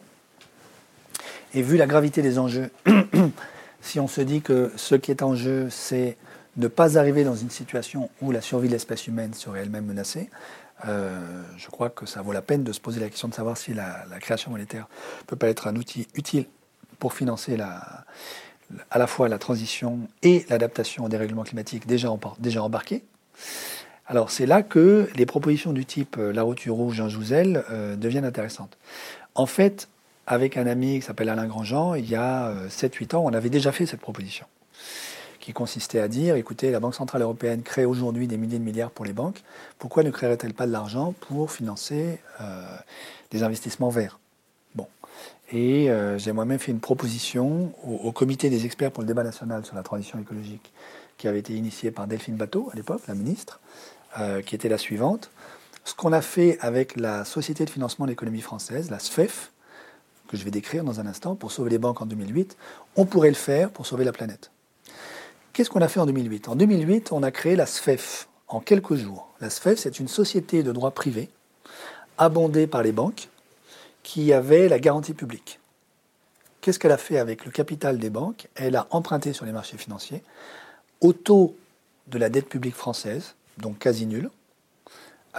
Et 1.54 1.62
vu 1.62 1.78
la 1.78 1.86
gravité 1.86 2.20
des 2.20 2.38
enjeux, 2.38 2.70
si 3.80 3.98
on 3.98 4.08
se 4.08 4.20
dit 4.20 4.42
que 4.42 4.70
ce 4.76 4.94
qui 4.94 5.10
est 5.10 5.22
en 5.22 5.34
jeu, 5.34 5.68
c'est 5.70 6.18
ne 6.58 6.68
pas 6.68 6.98
arriver 6.98 7.24
dans 7.24 7.36
une 7.36 7.50
situation 7.50 8.10
où 8.20 8.30
la 8.30 8.42
survie 8.42 8.68
de 8.68 8.74
l'espèce 8.74 9.06
humaine 9.06 9.32
serait 9.32 9.60
elle-même 9.60 9.86
menacée, 9.86 10.28
euh, 10.86 11.42
je 11.56 11.68
crois 11.68 11.90
que 11.90 12.06
ça 12.06 12.22
vaut 12.22 12.32
la 12.32 12.42
peine 12.42 12.62
de 12.62 12.72
se 12.72 12.80
poser 12.80 13.00
la 13.00 13.08
question 13.08 13.28
de 13.28 13.34
savoir 13.34 13.56
si 13.56 13.74
la, 13.74 14.04
création 14.20 14.50
monétaire 14.50 14.86
peut 15.26 15.36
pas 15.36 15.48
être 15.48 15.66
un 15.66 15.76
outil 15.76 16.06
utile 16.14 16.46
pour 16.98 17.14
financer 17.14 17.58
à 17.60 18.98
la 18.98 19.06
fois 19.06 19.28
la 19.28 19.38
transition 19.38 20.00
et 20.22 20.44
l'adaptation 20.48 21.04
au 21.04 21.08
dérèglement 21.08 21.44
climatique 21.44 21.86
déjà, 21.86 22.10
embarqués. 22.10 23.04
Alors 24.06 24.30
c'est 24.30 24.46
là 24.46 24.62
que 24.62 25.08
les 25.16 25.26
propositions 25.26 25.72
du 25.72 25.84
type 25.84 26.16
euh, 26.18 26.32
La 26.32 26.42
Route 26.42 26.64
Rouge, 26.66 26.96
Jean 26.96 27.10
Jouzel 27.10 27.62
euh, 27.70 27.94
deviennent 27.94 28.24
intéressantes. 28.24 28.78
En 29.34 29.44
fait, 29.44 29.88
avec 30.26 30.56
un 30.56 30.66
ami 30.66 31.00
qui 31.00 31.06
s'appelle 31.06 31.28
Alain 31.28 31.46
Grandjean, 31.46 31.94
il 31.94 32.08
y 32.08 32.14
a 32.14 32.52
7-8 32.68 33.14
euh, 33.14 33.18
ans, 33.18 33.24
on 33.26 33.34
avait 33.34 33.50
déjà 33.50 33.70
fait 33.70 33.84
cette 33.84 34.00
proposition, 34.00 34.46
qui 35.48 35.54
consistait 35.54 36.00
à 36.00 36.08
dire, 36.08 36.36
écoutez, 36.36 36.70
la 36.70 36.78
Banque 36.78 36.94
Centrale 36.94 37.22
Européenne 37.22 37.62
crée 37.62 37.86
aujourd'hui 37.86 38.26
des 38.26 38.36
milliers 38.36 38.58
de 38.58 38.64
milliards 38.64 38.90
pour 38.90 39.06
les 39.06 39.14
banques, 39.14 39.42
pourquoi 39.78 40.02
ne 40.02 40.10
créerait-elle 40.10 40.52
pas 40.52 40.66
de 40.66 40.72
l'argent 40.72 41.14
pour 41.20 41.50
financer 41.50 42.20
des 43.30 43.42
investissements 43.42 43.88
verts? 43.88 44.18
Et 45.50 45.90
euh, 45.90 46.18
j'ai 46.18 46.32
moi-même 46.32 46.58
fait 46.58 46.72
une 46.72 46.80
proposition 46.80 47.72
au, 47.82 48.12
comité 48.12 48.50
des 48.50 48.66
experts 48.66 48.92
pour 48.92 49.02
le 49.02 49.06
débat 49.06 49.24
national 49.24 49.64
sur 49.64 49.74
la 49.74 49.82
transition 49.82 50.18
écologique, 50.18 50.70
qui 51.16 51.26
avait 51.26 51.38
été 51.38 51.54
initié 51.54 51.90
par 51.90 52.06
Delphine 52.06 52.36
Bateau, 52.36 52.68
à 52.70 52.76
l'époque, 52.76 53.00
la 53.08 53.14
ministre, 53.14 53.60
euh, 54.18 54.42
qui 54.42 54.54
était 54.54 54.68
la 54.68 54.76
suivante. 54.76 55.30
Ce 55.84 55.94
qu'on 55.94 56.12
a 56.12 56.20
fait 56.20 56.58
avec 56.60 56.96
la 56.96 57.24
Société 57.24 57.64
de 57.64 57.70
financement 57.70 58.04
de 58.04 58.10
l'économie 58.10 58.42
française, 58.42 58.90
la 58.90 58.98
SFEF, 58.98 59.50
que 60.28 60.36
je 60.36 60.44
vais 60.44 60.50
décrire 60.50 60.84
dans 60.84 61.00
un 61.00 61.06
instant, 61.06 61.34
pour 61.34 61.50
sauver 61.50 61.70
les 61.70 61.78
banques 61.78 62.02
en 62.02 62.06
2008, 62.06 62.58
on 62.96 63.06
pourrait 63.06 63.30
le 63.30 63.34
faire 63.34 63.70
pour 63.70 63.86
sauver 63.86 64.04
la 64.04 64.12
planète. 64.12 64.50
Qu'est-ce 65.58 65.70
qu'on 65.70 65.82
a 65.82 65.88
fait 65.88 65.98
en 65.98 66.06
2008 66.06 66.46
En 66.50 66.54
2008, 66.54 67.10
on 67.10 67.24
a 67.24 67.32
créé 67.32 67.56
la 67.56 67.66
SFEF 67.66 68.28
en 68.46 68.60
quelques 68.60 68.94
jours. 68.94 69.26
La 69.40 69.50
SFEF, 69.50 69.76
c'est 69.80 69.98
une 69.98 70.06
société 70.06 70.62
de 70.62 70.70
droit 70.70 70.92
privé, 70.92 71.30
abondée 72.16 72.68
par 72.68 72.84
les 72.84 72.92
banques, 72.92 73.28
qui 74.04 74.32
avait 74.32 74.68
la 74.68 74.78
garantie 74.78 75.14
publique. 75.14 75.58
Qu'est-ce 76.60 76.78
qu'elle 76.78 76.92
a 76.92 76.96
fait 76.96 77.18
avec 77.18 77.44
le 77.44 77.50
capital 77.50 77.98
des 77.98 78.08
banques? 78.08 78.46
Elle 78.54 78.76
a 78.76 78.86
emprunté 78.90 79.32
sur 79.32 79.46
les 79.46 79.50
marchés 79.50 79.78
financiers 79.78 80.22
au 81.00 81.12
taux 81.12 81.56
de 82.06 82.18
la 82.18 82.28
dette 82.28 82.48
publique 82.48 82.76
française, 82.76 83.34
donc 83.56 83.80
quasi 83.80 84.06
nul, 84.06 84.30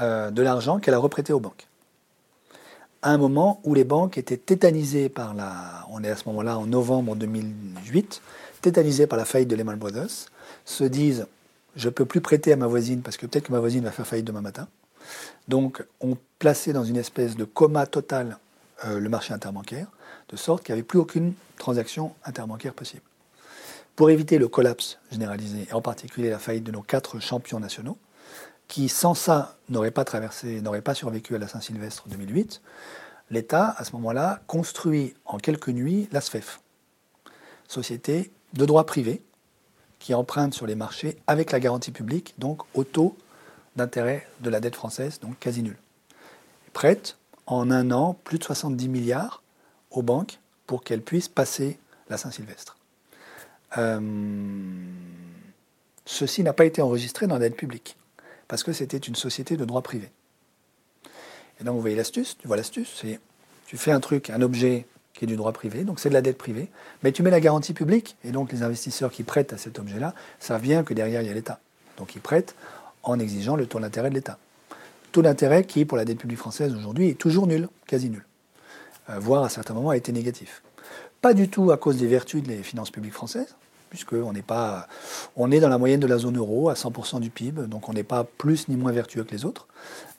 euh, 0.01 0.32
de 0.32 0.41
l'argent 0.41 0.80
qu'elle 0.80 0.95
a 0.95 0.99
reprêté 0.99 1.32
aux 1.32 1.39
banques. 1.39 1.67
À 3.03 3.11
un 3.11 3.17
moment 3.17 3.61
où 3.63 3.74
les 3.74 3.86
banques 3.86 4.17
étaient 4.17 4.36
tétanisées 4.36 5.07
par 5.07 5.34
la. 5.34 5.88
On 5.89 6.03
est 6.03 6.09
à 6.09 6.17
ce 6.17 6.28
moment-là 6.28 6.57
en 6.57 6.65
novembre 6.65 7.15
2008, 7.15 8.22
tétanisées 8.62 9.07
par 9.07 9.18
la 9.18 9.26
faillite 9.26 9.49
de 9.49 9.55
Lehman 9.55 9.78
Brothers, 9.78 10.30
se 10.65 10.84
disent 10.84 11.27
je 11.76 11.88
ne 11.88 11.94
peux 11.94 12.06
plus 12.06 12.22
prêter 12.22 12.52
à 12.52 12.56
ma 12.56 12.68
voisine 12.68 13.02
parce 13.02 13.18
que 13.18 13.26
peut-être 13.26 13.48
que 13.48 13.52
ma 13.52 13.60
voisine 13.60 13.84
va 13.84 13.91
faire 13.91 14.07
faillite 14.07 14.26
demain 14.26 14.41
matin. 14.41 14.68
Donc, 15.48 15.84
on 16.02 16.18
plaçait 16.40 16.73
dans 16.73 16.84
une 16.84 16.98
espèce 16.98 17.36
de 17.36 17.44
coma 17.45 17.86
total 17.86 18.38
euh, 18.86 18.99
le 18.99 19.10
marché 19.10 19.34
interbancaire, 19.34 19.88
de 20.30 20.36
sorte 20.36 20.64
qu'il 20.64 20.73
n'y 20.73 20.80
avait 20.80 20.88
plus 20.88 20.99
aucune 20.99 21.34
transaction 21.57 22.14
interbancaire 22.23 22.73
possible. 22.73 23.02
Pour 23.95 24.10
éviter 24.10 24.38
le 24.38 24.48
collapse 24.48 24.99
généralisé, 25.11 25.68
et 25.69 25.73
en 25.73 25.81
particulier 25.81 26.30
la 26.30 26.40
faillite 26.40 26.64
de 26.64 26.72
nos 26.72 26.81
quatre 26.81 27.19
champions 27.19 27.60
nationaux, 27.60 27.98
qui 28.68 28.88
sans 28.88 29.15
ça 29.15 29.57
n'auraient 29.68 29.91
pas 29.91 30.06
traversé, 30.06 30.61
n'auraient 30.61 30.81
pas 30.81 30.94
survécu 30.94 31.36
à 31.36 31.40
la 31.40 31.48
Saint-Sylvestre 31.48 32.07
2008, 32.07 32.61
l'État, 33.31 33.76
à 33.77 33.84
ce 33.84 33.94
moment-là, 33.94 34.41
construit 34.48 35.15
en 35.26 35.38
quelques 35.38 35.69
nuits 35.69 36.07
la 36.11 36.22
SFEF, 36.22 36.61
société 37.68 38.31
de 38.53 38.65
droit 38.65 38.85
privé, 38.85 39.21
qui 39.99 40.13
emprunte 40.13 40.53
sur 40.53 40.65
les 40.65 40.76
marchés 40.76 41.17
avec 41.27 41.51
la 41.51 41.59
garantie 41.59 41.91
publique, 41.91 42.34
donc 42.38 42.61
au 42.73 42.84
taux 42.84 43.17
d'intérêt 43.76 44.27
de 44.41 44.49
la 44.49 44.59
dette 44.59 44.76
française, 44.76 45.19
donc 45.19 45.38
quasi 45.39 45.61
nul. 45.61 45.77
Prête 46.73 47.17
en 47.45 47.69
un 47.71 47.91
an 47.91 48.17
plus 48.23 48.39
de 48.39 48.43
70 48.43 48.88
milliards 48.88 49.43
aux 49.91 50.01
banques 50.01 50.39
pour 50.67 50.84
qu'elles 50.84 51.01
puissent 51.01 51.27
passer 51.27 51.80
la 52.09 52.17
Saint-Sylvestre. 52.17 52.77
Euh, 53.77 53.99
ceci 56.05 56.43
n'a 56.43 56.53
pas 56.53 56.65
été 56.65 56.81
enregistré 56.81 57.27
dans 57.27 57.35
la 57.35 57.41
dette 57.41 57.57
publique, 57.57 57.97
parce 58.47 58.63
que 58.63 58.73
c'était 58.73 58.97
une 58.97 59.15
société 59.15 59.57
de 59.57 59.65
droit 59.65 59.81
privé. 59.81 60.09
Et 61.59 61.63
donc 61.63 61.76
vous 61.76 61.81
voyez 61.81 61.95
l'astuce, 61.95 62.38
tu 62.38 62.47
vois 62.47 62.57
l'astuce, 62.57 62.91
c'est 63.01 63.19
tu 63.65 63.77
fais 63.77 63.91
un 63.91 63.99
truc, 63.99 64.30
un 64.31 64.41
objet 64.41 64.88
qui 65.20 65.26
est 65.26 65.28
du 65.28 65.36
droit 65.36 65.52
privé, 65.52 65.84
donc 65.84 66.00
c'est 66.00 66.10
de 66.10 66.16
la 66.16 66.22
dette 66.22 66.38
privée, 66.38 66.70
mais 67.04 67.12
tu 67.12 67.22
mets 67.22 67.30
la 67.30 67.41
garantie 67.41 67.74
publique, 67.74 68.16
et 68.24 68.32
donc 68.32 68.52
les 68.52 68.64
investisseurs 68.64 69.12
qui 69.12 69.24
prêtent 69.24 69.54
à 69.54 69.58
cet 69.58 69.78
objet-là 69.78 70.16
savent 70.40 70.62
bien 70.62 70.84
que 70.84 70.96
derrière 70.96 71.22
il 71.22 71.28
y 71.28 71.30
a 71.30 71.34
l'État. 71.34 71.60
Donc 71.98 72.16
ils 72.16 72.22
prêtent 72.22 72.56
en 73.04 73.20
exigeant 73.20 73.56
le 73.56 73.68
taux 73.68 73.80
d'intérêt 73.80 74.10
de 74.10 74.16
l'État 74.16 74.40
taux 75.12 75.22
d'intérêt 75.22 75.64
qui, 75.64 75.86
pour 75.86 75.98
la 75.98 76.06
dette 76.06 76.20
publique 76.20 76.40
française 76.40 76.74
aujourd'hui, 76.74 77.10
est 77.10 77.16
toujours 77.16 77.48
nul, 77.48 77.68
quasi 77.88 78.10
nul, 78.10 78.26
euh, 79.10 79.20
voire 79.20 79.44
à 79.44 79.50
certains 79.50 79.74
moments 79.74 79.90
a 79.90 79.98
été 79.98 80.12
négatif. 80.12 80.62
pas 81.22 81.34
du 81.34 81.50
tout 81.50 81.72
à 81.72 81.78
cause 81.78 81.98
des 81.98 82.08
vertus 82.08 82.41
des 82.41 82.64
finances 82.64 82.91
publiques 82.91 83.14
françaises, 83.14 83.56
puisqu'on 83.90 84.32
n'est 84.32 84.41
pas, 84.41 84.88
on 85.36 85.52
est 85.52 85.60
dans 85.60 85.68
la 85.68 85.78
moyenne 85.78 86.00
de 86.00 86.08
la 86.08 86.18
zone 86.18 86.38
euro 86.38 86.70
à 86.70 86.76
100% 86.76 87.20
du 87.20 87.30
PIB, 87.30 87.64
donc 87.68 87.90
on 87.90 87.94
n'est 87.94 88.04
pas 88.04 88.24
plus 88.24 88.70
ni 88.70 88.78
moins 88.78 88.94
vertueux 88.94 89.24
que 89.24 89.32
les 89.32 89.44
autres, 89.44 89.68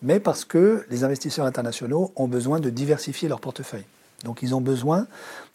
mais 0.03 0.21
parce 0.21 0.45
que 0.45 0.85
les 0.91 1.05
investisseurs 1.05 1.47
internationaux 1.47 2.13
ont 2.17 2.29
besoin 2.29 2.61
de 2.61 2.69
diversifier 2.69 3.29
leur 3.29 3.41
portefeuille. 3.41 3.87
Donc 4.25 4.43
ils 4.43 4.55
ont 4.55 4.61
besoin 4.61 5.07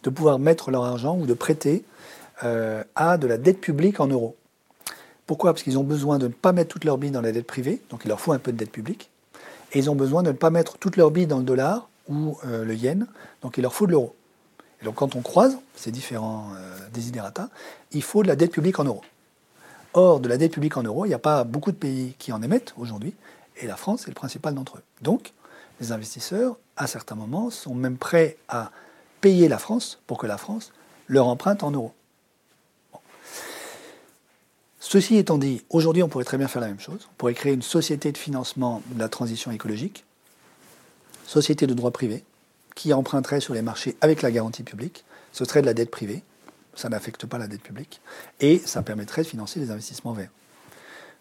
de 0.03 0.09
pouvoir 0.09 0.39
mettre 0.39 0.71
leur 0.71 0.83
argent 0.83 1.17
ou 1.17 1.25
de 1.25 1.33
prêter 1.33 1.83
euh, 2.43 2.83
à 2.95 3.17
de 3.17 3.27
la 3.27 3.37
dette 3.37 3.61
publique 3.61 3.99
en 3.99 4.07
euros. 4.07 4.35
Pourquoi? 5.25 5.53
Parce 5.53 5.63
qu'ils 5.63 5.77
ont 5.77 5.83
besoin 5.83 6.19
de 6.19 6.27
ne 6.27 6.33
pas 6.33 6.51
mettre 6.51 6.69
toutes 6.69 6.83
leurs 6.83 6.97
billes 6.97 7.11
dans 7.11 7.21
la 7.21 7.31
dette 7.31 7.47
privée, 7.47 7.81
donc 7.89 8.01
il 8.05 8.09
leur 8.09 8.19
faut 8.19 8.31
un 8.31 8.39
peu 8.39 8.51
de 8.51 8.57
dette 8.57 8.71
publique, 8.71 9.09
et 9.73 9.79
ils 9.79 9.89
ont 9.89 9.95
besoin 9.95 10.21
de 10.21 10.31
ne 10.31 10.37
pas 10.37 10.51
mettre 10.51 10.77
toutes 10.77 10.97
leurs 10.97 11.09
billes 11.11 11.25
dans 11.25 11.39
le 11.39 11.43
dollar 11.43 11.89
ou 12.07 12.37
euh, 12.45 12.63
le 12.63 12.75
yen, 12.75 13.07
donc 13.41 13.57
il 13.57 13.61
leur 13.61 13.73
faut 13.73 13.87
de 13.87 13.91
l'euro. 13.91 14.15
Et 14.81 14.85
donc 14.85 14.95
quand 14.95 15.15
on 15.15 15.21
croise 15.21 15.57
ces 15.75 15.91
différents 15.91 16.49
euh, 16.55 16.75
il 17.91 18.03
faut 18.03 18.23
de 18.23 18.27
la 18.27 18.35
dette 18.35 18.51
publique 18.51 18.79
en 18.79 18.83
euros. 18.83 19.01
Or, 19.93 20.19
de 20.19 20.27
la 20.27 20.37
dette 20.37 20.51
publique 20.51 20.77
en 20.77 20.83
euros, 20.83 21.05
il 21.05 21.09
n'y 21.09 21.15
a 21.15 21.19
pas 21.19 21.43
beaucoup 21.43 21.71
de 21.71 21.77
pays 21.77 22.15
qui 22.19 22.31
en 22.31 22.41
émettent 22.41 22.73
aujourd'hui, 22.77 23.13
et 23.57 23.67
la 23.67 23.77
France 23.77 24.03
est 24.03 24.09
le 24.09 24.15
principal 24.15 24.53
d'entre 24.53 24.77
eux. 24.77 24.83
Donc, 25.01 25.33
les 25.79 25.91
investisseurs, 25.91 26.57
à 26.77 26.87
certains 26.87 27.15
moments, 27.15 27.49
sont 27.49 27.75
même 27.75 27.97
prêts 27.97 28.37
à 28.47 28.71
payer 29.21 29.47
la 29.47 29.57
France 29.57 29.99
pour 30.07 30.17
que 30.17 30.27
la 30.27 30.37
France 30.37 30.71
leur 31.07 31.27
emprunte 31.27 31.63
en 31.63 31.71
euros. 31.71 31.93
Ceci 34.79 35.17
étant 35.17 35.39
dit, 35.39 35.63
aujourd'hui, 35.71 36.03
on 36.03 36.09
pourrait 36.09 36.25
très 36.25 36.37
bien 36.37 36.47
faire 36.47 36.61
la 36.61 36.67
même 36.67 36.79
chose. 36.79 37.07
On 37.11 37.15
pourrait 37.17 37.33
créer 37.33 37.53
une 37.53 37.63
société 37.63 38.11
de 38.11 38.17
financement 38.17 38.83
de 38.91 38.99
la 38.99 39.09
transition 39.09 39.51
écologique, 39.51 40.05
société 41.25 41.65
de 41.65 41.73
droit 41.73 41.89
privé, 41.89 42.23
qui 42.75 42.93
emprunterait 42.93 43.39
sur 43.39 43.55
les 43.55 43.63
marchés 43.63 43.97
avec 44.01 44.21
la 44.21 44.29
garantie 44.29 44.61
publique. 44.61 45.03
Ce 45.31 45.43
serait 45.43 45.61
de 45.61 45.65
la 45.65 45.73
dette 45.73 45.89
privée, 45.89 46.21
ça 46.75 46.89
n'affecte 46.89 47.25
pas 47.25 47.39
la 47.39 47.47
dette 47.47 47.63
publique, 47.63 47.99
et 48.39 48.59
ça 48.59 48.83
permettrait 48.83 49.23
de 49.23 49.27
financer 49.27 49.59
les 49.59 49.71
investissements 49.71 50.13
verts. 50.13 50.29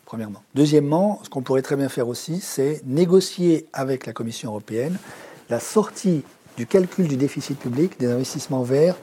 Premièrement. 0.05 0.43
Deuxièmement, 0.55 1.20
ce 1.24 1.31
qu'on 1.31 1.43
pourrait 1.43 1.62
très 1.62 1.76
bien 1.76 1.89
faire 1.89 2.09
aussi, 2.09 2.40
c'est 2.40 2.82
négocier 2.85 3.66
avec 3.72 4.05
la 4.05 4.12
Commission 4.12 4.51
européenne 4.51 4.98
la 5.51 5.61
sortie 5.61 6.23
du 6.57 6.66
calcul 6.66 7.09
du 7.09 7.16
déficit 7.16 7.59
public 7.59 7.99
des 7.99 8.07
investissements 8.07 8.62
verts 8.62 8.97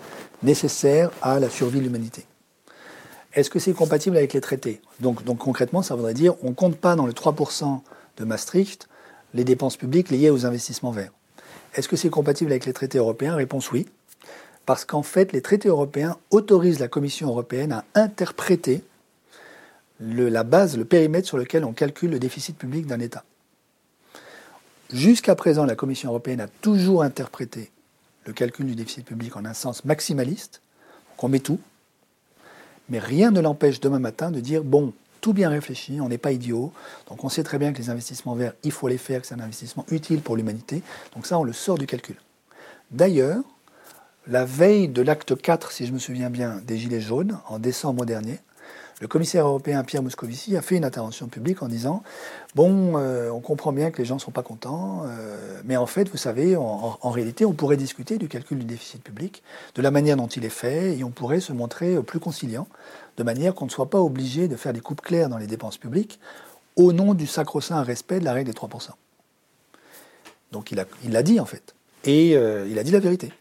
nécessaires 0.43 1.11
à 1.21 1.39
la 1.39 1.49
survie 1.49 1.79
de 1.79 1.83
l'humanité. 1.83 2.25
Est-ce 3.33 3.49
que 3.49 3.59
c'est 3.59 3.73
compatible 3.73 4.17
avec 4.17 4.33
les 4.33 4.41
traités? 4.41 4.81
Donc, 4.99 5.23
concrètement, 5.37 5.81
ça 5.81 5.95
voudrait 5.95 6.13
dire 6.13 6.35
on 6.43 6.49
ne 6.49 6.55
compte 6.55 6.77
pas 6.77 6.95
dans 6.95 7.05
le 7.05 7.13
3% 7.13 7.79
de 8.17 8.25
Maastricht 8.25 8.89
les 9.33 9.43
dépenses 9.43 9.77
publiques 9.77 10.09
liées 10.09 10.29
aux 10.29 10.45
investissements 10.45 10.91
verts. 10.91 11.11
Est-ce 11.75 11.87
que 11.87 11.95
c'est 11.95 12.09
compatible 12.09 12.51
avec 12.51 12.65
les 12.65 12.73
traités 12.73 12.97
européens? 12.97 13.35
Réponse 13.35 13.71
oui. 13.71 13.87
Parce 14.65 14.83
qu'en 14.83 15.03
fait, 15.03 15.31
les 15.31 15.41
traités 15.41 15.69
européens 15.69 16.17
autorisent 16.29 16.79
la 16.79 16.89
Commission 16.89 17.29
européenne 17.29 17.71
à 17.71 17.85
interpréter 17.95 18.83
la 19.99 20.43
base, 20.43 20.77
le 20.77 20.85
périmètre 20.85 21.27
sur 21.27 21.37
lequel 21.37 21.63
on 21.63 21.73
calcule 21.73 22.11
le 22.11 22.19
déficit 22.19 22.57
public 22.57 22.85
d'un 22.85 22.99
État. 22.99 23.23
Jusqu'à 24.93 25.35
présent, 25.35 25.65
la 25.65 25.75
Commission 25.75 26.09
européenne 26.09 26.41
a 26.41 26.47
toujours 26.47 27.03
interprété 27.03 27.71
le 28.25 28.33
calcul 28.33 28.65
du 28.65 28.75
déficit 28.75 29.05
public 29.05 29.35
en 29.35 29.45
un 29.45 29.53
sens 29.53 29.85
maximaliste, 29.85 30.61
on 31.23 31.29
met 31.29 31.39
tout, 31.39 31.59
mais 32.89 32.99
rien 32.99 33.31
ne 33.31 33.39
l'empêche 33.39 33.79
demain 33.79 33.99
matin 33.99 34.31
de 34.31 34.39
dire, 34.39 34.63
bon, 34.63 34.93
tout 35.21 35.33
bien 35.33 35.49
réfléchi, 35.49 36.01
on 36.01 36.09
n'est 36.09 36.17
pas 36.17 36.31
idiot, 36.31 36.73
donc 37.07 37.23
on 37.23 37.29
sait 37.29 37.43
très 37.43 37.59
bien 37.59 37.73
que 37.73 37.77
les 37.77 37.89
investissements 37.89 38.35
verts, 38.35 38.53
il 38.63 38.71
faut 38.71 38.87
les 38.87 38.97
faire, 38.97 39.21
que 39.21 39.27
c'est 39.27 39.35
un 39.35 39.39
investissement 39.39 39.85
utile 39.91 40.21
pour 40.21 40.35
l'humanité, 40.35 40.81
donc 41.13 41.27
ça, 41.27 41.37
on 41.37 41.43
le 41.43 41.53
sort 41.53 41.77
du 41.77 41.85
calcul. 41.85 42.15
D'ailleurs, 42.89 43.43
la 44.27 44.45
veille 44.45 44.87
de 44.87 45.01
l'acte 45.01 45.39
4, 45.39 45.71
si 45.71 45.85
je 45.85 45.93
me 45.93 45.99
souviens 45.99 46.29
bien, 46.29 46.59
des 46.65 46.77
Gilets 46.77 47.01
jaunes, 47.01 47.39
en 47.47 47.59
décembre 47.59 48.05
dernier, 48.05 48.39
le 49.01 49.07
commissaire 49.07 49.45
européen 49.45 49.83
Pierre 49.83 50.03
Moscovici 50.03 50.55
a 50.55 50.61
fait 50.61 50.77
une 50.77 50.85
intervention 50.85 51.27
publique 51.27 51.61
en 51.61 51.67
disant 51.67 52.03
Bon, 52.55 52.97
euh, 52.97 53.29
on 53.29 53.41
comprend 53.41 53.73
bien 53.73 53.91
que 53.91 53.97
les 53.97 54.05
gens 54.05 54.15
ne 54.15 54.19
sont 54.19 54.31
pas 54.31 54.43
contents, 54.43 55.03
euh, 55.05 55.61
mais 55.65 55.75
en 55.75 55.87
fait, 55.87 56.07
vous 56.09 56.17
savez, 56.17 56.55
en, 56.55 57.09
réalité, 57.09 57.43
on 57.43 57.53
pourrait 57.53 57.77
discuter 57.77 58.17
du 58.17 58.27
calcul 58.27 58.59
du 58.59 58.65
déficit 58.65 59.03
public, 59.03 59.43
de 59.75 59.81
la 59.81 59.91
manière 59.91 60.15
dont 60.15 60.27
il 60.27 60.45
est 60.45 60.49
fait, 60.49 60.97
et 60.97 61.03
on 61.03 61.09
pourrait 61.09 61.41
se 61.41 61.51
montrer 61.51 62.01
plus 62.03 62.19
conciliant, 62.19 62.67
de 63.17 63.23
manière 63.23 63.55
qu'on 63.55 63.65
ne 63.65 63.71
soit 63.71 63.89
pas 63.89 63.99
obligé 63.99 64.47
de 64.47 64.55
faire 64.55 64.71
des 64.71 64.81
coupes 64.81 65.01
claires 65.01 65.29
dans 65.29 65.37
les 65.37 65.47
dépenses 65.47 65.77
publiques 65.77 66.19
au 66.75 66.93
nom 66.93 67.13
du 67.13 67.27
sacro-saint 67.27 67.81
respect 67.83 68.19
de 68.19 68.25
la 68.25 68.33
règle 68.33 68.51
des 68.51 68.57
3%. 68.57 68.91
Donc 70.51 70.71
il 70.71 71.11
l'a 71.11 71.23
dit 71.23 71.39
en 71.39 71.45
fait. 71.45 71.75
Et 72.03 72.35
euh, 72.35 72.67
il 72.69 72.79
a 72.79 72.83
dit 72.83 72.91
la 72.91 72.99
vérité. 72.99 73.31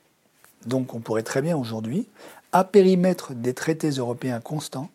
Donc 0.67 0.95
on 0.95 1.01
pourrait 1.01 1.23
très 1.23 1.43
bien 1.43 1.57
aujourd'hui, 1.57 2.07
à 2.53 2.65
périmètre 2.65 3.33
des 3.35 3.55
traités 3.55 3.91
européens 3.91 4.41
constants, 4.41 4.91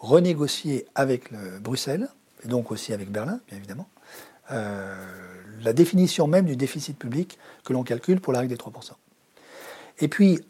renégocier 0.00 0.86
avec 0.94 1.32
Bruxelles, 1.60 2.08
et 2.44 2.48
donc 2.48 2.70
aussi 2.70 2.92
avec 2.92 3.10
Berlin, 3.10 3.40
bien 3.48 3.58
évidemment, 3.58 3.86
euh, 4.50 4.94
la 5.62 5.72
définition 5.72 6.26
même 6.26 6.46
du 6.46 6.56
déficit 6.56 6.98
public 6.98 7.38
que 7.64 7.72
l'on 7.72 7.82
calcule 7.82 8.20
pour 8.20 8.32
la 8.32 8.40
règle 8.40 8.54
des 8.54 8.58
3%. 8.58 8.92
Et 10.00 10.08
puis, 10.08 10.40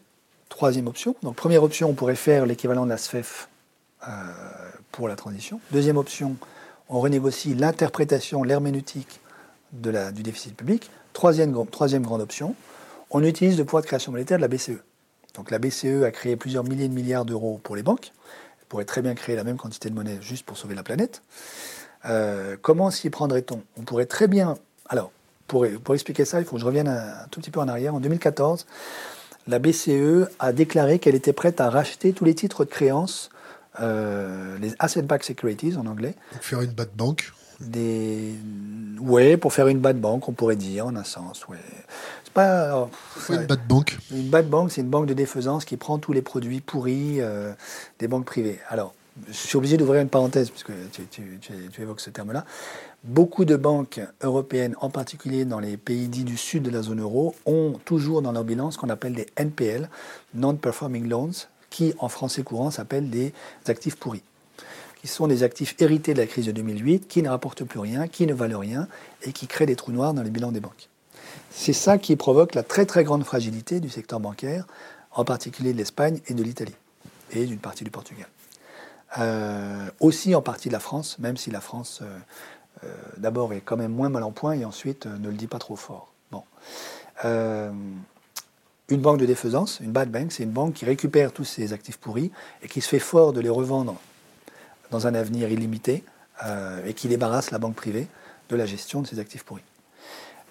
troisième 0.49 0.87
option, 0.87 1.15
donc 1.21 1.35
première 1.35 1.63
option, 1.63 1.89
on 1.89 1.93
pourrait 1.93 2.15
faire 2.15 2.45
l'équivalent 2.45 2.85
de 2.85 2.89
la 2.89 2.97
SFEF 2.97 3.49
e 4.01 4.05
euh, 4.07 4.11
pour 4.91 5.07
la 5.07 5.15
transition. 5.15 5.59
Deuxième 5.71 5.97
option, 5.97 6.37
on 6.89 6.99
renégocie 6.99 7.53
l'interprétation, 7.53 8.43
l'herméneutique 8.43 9.19
du 9.73 10.23
déficit 10.23 10.55
public. 10.55 10.89
Troisième, 11.13 11.65
troisième 11.67 12.03
grande 12.03 12.21
option, 12.21 12.55
on 13.09 13.23
utilise 13.23 13.57
le 13.57 13.65
pouvoir 13.65 13.83
de 13.83 13.87
création 13.87 14.11
monétaire 14.11 14.37
de 14.37 14.41
la 14.41 14.47
BCE. 14.47 14.81
Donc 15.35 15.51
la 15.51 15.59
BCE 15.59 16.03
a 16.05 16.11
créé 16.11 16.35
plusieurs 16.35 16.63
milliers 16.63 16.87
de 16.87 16.93
milliards 16.93 17.25
d'euros 17.25 17.59
pour 17.63 17.75
les 17.75 17.83
banques 17.83 18.11
pourrait 18.71 18.85
très 18.85 19.01
bien 19.01 19.15
créer 19.15 19.35
la 19.35 19.43
même 19.43 19.57
quantité 19.57 19.89
de 19.89 19.95
monnaie 19.95 20.17
juste 20.21 20.45
pour 20.45 20.57
sauver 20.57 20.75
la 20.75 20.83
planète. 20.83 21.23
Euh, 22.05 22.55
comment 22.61 22.89
s'y 22.89 23.09
prendrait-on? 23.09 23.61
On 23.77 23.81
pourrait 23.81 24.05
très 24.05 24.29
bien. 24.29 24.55
Alors, 24.87 25.11
pour, 25.47 25.67
pour, 25.83 25.93
expliquer 25.93 26.23
ça, 26.23 26.39
il 26.39 26.45
faut 26.45 26.55
que 26.55 26.61
je 26.61 26.65
revienne 26.65 26.87
un, 26.87 27.27
tout 27.31 27.41
petit 27.41 27.51
peu 27.51 27.59
en 27.59 27.67
arrière. 27.67 27.93
En 27.93 27.99
2014, 27.99 28.65
la 29.49 29.59
BCE 29.59 30.29
a 30.39 30.53
déclaré 30.53 30.99
qu'elle 30.99 31.15
était 31.15 31.33
prête 31.33 31.59
à 31.59 31.69
racheter 31.69 32.13
tous 32.13 32.23
les 32.23 32.33
titres 32.33 32.63
de 32.63 32.69
créance, 32.69 33.29
euh, 33.81 34.57
les 34.59 34.73
asset-backed 34.79 35.25
securities 35.25 35.75
en 35.75 35.85
anglais. 35.85 36.15
Pour 36.31 36.45
faire 36.45 36.61
une 36.61 36.71
bad 36.71 36.91
bank 36.95 37.33
des... 37.59 38.35
Ouais, 39.01 39.35
pour 39.35 39.51
faire 39.51 39.67
une 39.67 39.79
bad 39.79 39.99
bank, 39.99 40.29
on 40.29 40.31
pourrait 40.31 40.55
dire, 40.55 40.87
en 40.87 40.95
un 40.95 41.03
sens. 41.03 41.45
Ouais 41.49 41.57
pas. 42.31 42.89
une 43.29 43.45
bad 43.45 43.67
bank. 43.67 43.97
Une 44.11 44.29
bad 44.29 44.49
bank, 44.49 44.71
c'est 44.71 44.81
une 44.81 44.89
banque 44.89 45.05
de 45.05 45.13
défaisance 45.13 45.65
qui 45.65 45.77
prend 45.77 45.97
tous 45.97 46.13
les 46.13 46.21
produits 46.21 46.61
pourris 46.61 47.21
euh, 47.21 47.53
des 47.99 48.07
banques 48.07 48.25
privées. 48.25 48.59
Alors, 48.69 48.93
je 49.27 49.33
suis 49.33 49.57
obligé 49.57 49.77
d'ouvrir 49.77 50.01
une 50.01 50.09
parenthèse 50.09 50.49
puisque 50.49 50.71
tu, 50.91 51.39
tu, 51.39 51.81
évoques 51.81 52.01
ce 52.01 52.09
terme-là. 52.09 52.45
Beaucoup 53.03 53.45
de 53.45 53.55
banques 53.55 53.99
européennes, 54.21 54.75
en 54.79 54.89
particulier 54.89 55.45
dans 55.45 55.59
les 55.59 55.77
pays 55.77 56.07
dits 56.07 56.23
du 56.23 56.37
sud 56.37 56.63
de 56.63 56.69
la 56.69 56.81
zone 56.81 57.01
euro, 57.01 57.35
ont 57.45 57.73
toujours 57.85 58.21
dans 58.21 58.31
leur 58.31 58.43
bilan 58.43 58.71
ce 58.71 58.77
qu'on 58.77 58.89
appelle 58.89 59.13
des 59.13 59.27
NPL, 59.37 59.89
Non-Performing 60.33 61.07
Loans, 61.07 61.47
qui 61.69 61.93
en 61.99 62.09
français 62.09 62.43
courant 62.43 62.71
s'appellent 62.71 63.09
des 63.09 63.33
actifs 63.67 63.95
pourris 63.95 64.23
qui 65.01 65.07
sont 65.07 65.27
des 65.27 65.41
actifs 65.41 65.75
hérités 65.79 66.13
de 66.13 66.19
la 66.19 66.27
crise 66.27 66.45
de 66.45 66.51
2008, 66.51 67.07
qui 67.07 67.23
ne 67.23 67.29
rapportent 67.29 67.63
plus 67.63 67.79
rien, 67.79 68.07
qui 68.07 68.27
ne 68.27 68.33
valent 68.35 68.59
rien 68.59 68.87
et 69.23 69.33
qui 69.33 69.47
créent 69.47 69.65
des 69.65 69.75
trous 69.75 69.91
noirs 69.91 70.13
dans 70.13 70.21
les 70.21 70.29
bilans 70.29 70.51
des 70.51 70.59
banques. 70.59 70.90
C'est 71.51 71.73
ça 71.73 71.97
qui 71.97 72.15
provoque 72.15 72.55
la 72.55 72.63
très 72.63 72.85
très 72.85 73.03
grande 73.03 73.23
fragilité 73.23 73.79
du 73.79 73.89
secteur 73.89 74.19
bancaire, 74.19 74.65
en 75.11 75.25
particulier 75.25 75.73
de 75.73 75.77
l'Espagne 75.77 76.19
et 76.27 76.33
de 76.33 76.43
l'Italie, 76.43 76.75
et 77.31 77.45
d'une 77.45 77.59
partie 77.59 77.83
du 77.83 77.91
Portugal. 77.91 78.27
Euh, 79.19 79.89
aussi 79.99 80.33
en 80.35 80.41
partie 80.41 80.69
de 80.69 80.73
la 80.73 80.79
France, 80.79 81.19
même 81.19 81.35
si 81.35 81.51
la 81.51 81.59
France 81.59 81.99
euh, 82.01 82.17
euh, 82.85 82.93
d'abord 83.17 83.53
est 83.53 83.59
quand 83.59 83.75
même 83.75 83.91
moins 83.91 84.07
mal 84.07 84.23
en 84.23 84.31
point 84.31 84.53
et 84.53 84.63
ensuite 84.63 85.05
ne 85.05 85.27
le 85.27 85.35
dit 85.35 85.47
pas 85.47 85.59
trop 85.59 85.75
fort. 85.75 86.13
Bon. 86.31 86.43
une 88.87 89.01
banque 89.01 89.19
de 89.19 89.25
défaisance, 89.25 89.81
une 89.81 89.91
bad 89.91 90.09
bank, 90.09 90.31
c'est 90.31 90.43
une 90.43 90.51
banque 90.51 90.75
qui 90.75 90.85
récupère 90.85 91.33
tous 91.33 91.43
ses 91.43 91.73
actifs 91.73 91.97
pourris 91.97 92.31
et 92.63 92.69
qui 92.69 92.79
se 92.79 92.87
fait 92.87 92.99
fort 92.99 93.33
de 93.33 93.41
les 93.41 93.49
revendre 93.49 93.97
dans 94.91 95.07
un 95.07 95.13
avenir 95.13 95.49
illimité 95.51 96.05
et 96.85 96.93
qui 96.93 97.09
débarrasse 97.09 97.51
la 97.51 97.59
banque 97.59 97.75
privée 97.75 98.07
de 98.49 98.55
la 98.55 98.65
gestion 98.65 99.01
de 99.01 99.07
ses 99.07 99.19
actifs 99.19 99.43
pourris. 99.43 99.63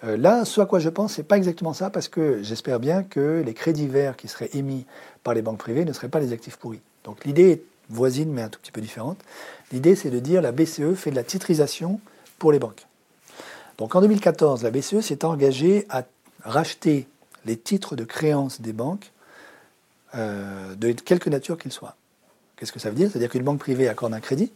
Euh, 0.03 0.17
là, 0.17 0.45
ce 0.45 0.61
à 0.61 0.65
quoi 0.65 0.79
je 0.79 0.89
pense, 0.89 1.13
c'est 1.13 1.23
pas 1.23 1.37
exactement 1.37 1.73
ça, 1.73 1.89
parce 1.89 2.07
que 2.07 2.41
j'espère 2.41 2.79
bien 2.79 3.03
que 3.03 3.43
les 3.45 3.53
crédits 3.53 3.87
verts 3.87 4.17
qui 4.17 4.27
seraient 4.27 4.49
émis 4.53 4.85
par 5.23 5.33
les 5.33 5.41
banques 5.41 5.59
privées 5.59 5.85
ne 5.85 5.93
seraient 5.93 6.09
pas 6.09 6.19
les 6.19 6.33
actifs 6.33 6.57
pourris. 6.57 6.81
Donc 7.03 7.23
l'idée 7.25 7.51
est 7.51 7.63
voisine, 7.89 8.31
mais 8.31 8.41
un 8.41 8.49
tout 8.49 8.59
petit 8.59 8.71
peu 8.71 8.81
différente. 8.81 9.19
L'idée, 9.71 9.95
c'est 9.95 10.09
de 10.09 10.19
dire 10.19 10.41
la 10.41 10.51
BCE 10.51 10.95
fait 10.95 11.11
de 11.11 11.15
la 11.15 11.23
titrisation 11.23 11.99
pour 12.39 12.51
les 12.51 12.59
banques. 12.59 12.87
Donc 13.77 13.95
en 13.95 14.01
2014, 14.01 14.63
la 14.63 14.71
BCE 14.71 15.01
s'est 15.01 15.25
engagée 15.25 15.85
à 15.89 16.03
racheter 16.43 17.07
les 17.45 17.57
titres 17.57 17.95
de 17.95 18.03
créance 18.03 18.61
des 18.61 18.73
banques, 18.73 19.11
euh, 20.15 20.75
de 20.75 20.91
quelque 20.91 21.29
nature 21.29 21.57
qu'ils 21.57 21.71
soient. 21.71 21.95
Qu'est-ce 22.55 22.71
que 22.71 22.79
ça 22.79 22.89
veut 22.89 22.95
dire? 22.95 23.09
C'est-à-dire 23.09 23.29
qu'une 23.29 23.43
banque 23.43 23.59
privée 23.59 23.87
accorde 23.87 24.13
un 24.13 24.19
crédit, 24.19 24.51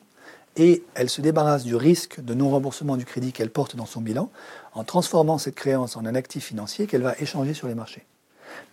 et 0.57 0.83
elle 0.93 1.09
se 1.09 1.21
débarrasse 1.21 1.63
du 1.63 1.75
risque 1.75 2.21
de 2.21 2.33
non-remboursement 2.33 2.97
du 2.97 3.05
crédit 3.05 3.33
qu'elle 3.33 3.49
porte 3.49 3.75
dans 3.75 3.85
son 3.85 4.01
bilan 4.01 4.29
en 4.73 4.83
transformant 4.83 5.37
cette 5.37 5.55
créance 5.55 5.97
en 5.97 6.05
un 6.05 6.15
actif 6.15 6.45
financier 6.45 6.87
qu'elle 6.87 7.01
va 7.01 7.15
échanger 7.19 7.53
sur 7.53 7.67
les 7.67 7.75
marchés. 7.75 8.05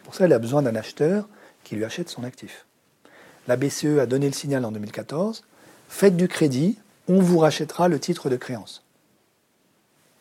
Pour 0.04 0.14
ça, 0.14 0.24
elle 0.24 0.32
a 0.32 0.38
besoin 0.38 0.62
d'un 0.62 0.76
acheteur 0.76 1.28
qui 1.64 1.76
lui 1.76 1.84
achète 1.84 2.08
son 2.08 2.24
actif. 2.24 2.66
La 3.48 3.56
BCE 3.56 3.98
a 4.00 4.06
donné 4.06 4.26
le 4.26 4.32
signal 4.32 4.64
en 4.64 4.72
2014, 4.72 5.44
faites 5.88 6.16
du 6.16 6.28
crédit, 6.28 6.78
on 7.08 7.20
vous 7.20 7.38
rachètera 7.38 7.88
le 7.88 7.98
titre 7.98 8.30
de 8.30 8.36
créance. 8.36 8.84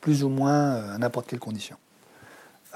Plus 0.02 0.24
ou 0.24 0.30
moins 0.30 0.76
euh, 0.76 0.96
à 0.96 0.98
n'importe 0.98 1.28
quelle 1.28 1.40
condition. 1.40 1.78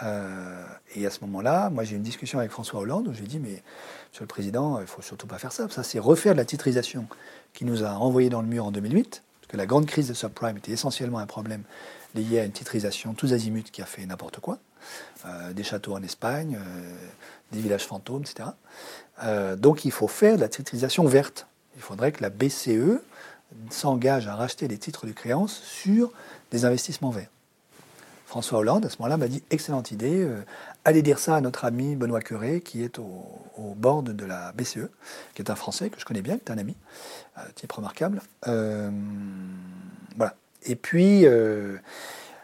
Euh, 0.03 0.65
et 0.95 1.05
à 1.05 1.09
ce 1.09 1.22
moment-là, 1.22 1.69
moi 1.69 1.84
j'ai 1.84 1.93
eu 1.93 1.97
une 1.97 2.03
discussion 2.03 2.39
avec 2.39 2.51
François 2.51 2.81
Hollande 2.81 3.07
où 3.07 3.13
j'ai 3.13 3.23
dit 3.26 3.39
mais 3.39 3.63
Monsieur 4.11 4.23
le 4.23 4.27
Président, 4.27 4.77
il 4.80 4.81
ne 4.81 4.85
faut 4.88 5.01
surtout 5.01 5.27
pas 5.27 5.38
faire 5.38 5.51
ça. 5.51 5.67
Ça 5.69 5.84
c'est 5.84 5.99
refaire 5.99 6.34
de 6.34 6.38
la 6.38 6.45
titrisation 6.45 7.07
qui 7.53 7.65
nous 7.65 7.84
a 7.84 7.91
envoyé 7.91 8.30
dans 8.30 8.41
le 8.41 8.47
mur 8.47 8.65
en 8.65 8.72
2008, 8.72 9.23
parce 9.41 9.51
que 9.51 9.57
la 9.57 9.65
grande 9.65 9.85
crise 9.85 10.07
de 10.07 10.13
subprime 10.13 10.57
était 10.57 10.72
essentiellement 10.72 11.19
un 11.19 11.26
problème 11.26 11.63
lié 12.13 12.39
à 12.39 12.45
une 12.45 12.51
titrisation 12.51 13.13
tous 13.13 13.34
azimuts 13.34 13.63
qui 13.63 13.81
a 13.81 13.85
fait 13.85 14.05
n'importe 14.05 14.39
quoi, 14.39 14.59
euh, 15.26 15.53
des 15.53 15.63
châteaux 15.63 15.93
en 15.93 16.03
Espagne, 16.03 16.57
des 17.51 17.59
villages 17.59 17.85
fantômes, 17.85 18.23
etc. 18.23 18.49
donc 19.57 19.85
il 19.85 19.91
faut 19.91 20.07
faire 20.07 20.35
de 20.35 20.41
la 20.41 20.49
titrisation 20.49 21.05
verte. 21.05 21.47
Il 21.76 21.81
faudrait 21.81 22.11
que 22.11 22.22
la 22.22 22.30
BCE 22.30 23.01
s'engage 23.69 24.27
à 24.27 24.35
racheter 24.35 24.67
des 24.67 24.77
titres 24.77 25.05
de 25.05 25.11
créance 25.11 25.53
sur 25.53 26.11
des 26.51 26.65
investissements 26.65 27.11
verts. 27.11 27.30
François 28.26 28.60
Hollande, 28.60 28.85
à 28.85 28.89
ce 28.89 28.97
moment-là, 28.99 29.18
m'a 29.18 29.27
dit 29.27 29.43
excellente 29.52 29.91
idée, 29.91 30.23
euh, 30.23 30.41
allez 30.84 31.03
dire 31.03 31.19
ça 31.19 31.35
à 31.35 31.41
notre 31.41 31.64
ami 31.64 31.95
Benoît 31.95 32.22
Curé, 32.22 32.60
qui 32.60 32.84
est 32.84 32.97
au, 32.97 33.76
bord 33.76 34.03
de 34.03 34.26
la 34.26 34.52
BCE, 34.53 34.89
qui 35.35 35.41
est 35.41 35.49
un 35.52 35.56
Français 35.56 35.89
que 35.89 35.99
je 35.99 36.06
connais 36.06 36.22
bien, 36.22 36.38
qui 36.38 36.45
est 36.45 36.52
un 36.52 36.57
ami, 36.57 36.76
euh, 37.38 37.41
type 37.53 37.72
remarquable. 37.72 38.22
Euh, 38.47 38.89
voilà. 40.18 40.35
Et 40.64 40.76
puis, 40.76 41.26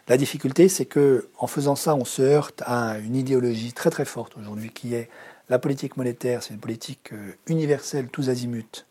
la 0.08 0.16
difficulté, 0.16 0.68
c'est 0.68 0.84
que 0.84 1.28
en 1.38 1.48
faisant 1.48 1.74
ça, 1.74 1.96
on 1.96 2.04
se 2.04 2.22
heurte 2.22 2.62
à 2.66 2.98
une 2.98 3.16
idéologie 3.16 3.72
très 3.72 3.90
très 3.90 4.04
forte 4.04 4.36
aujourd'hui, 4.38 4.70
qui 4.70 4.94
est 4.94 5.08
la 5.48 5.58
politique 5.58 5.96
monétaire, 5.96 6.44
c'est 6.44 6.54
une 6.54 6.60
politique 6.60 7.10
universelle, 7.48 8.06
tous 8.08 8.28
azimuts, 8.28 8.86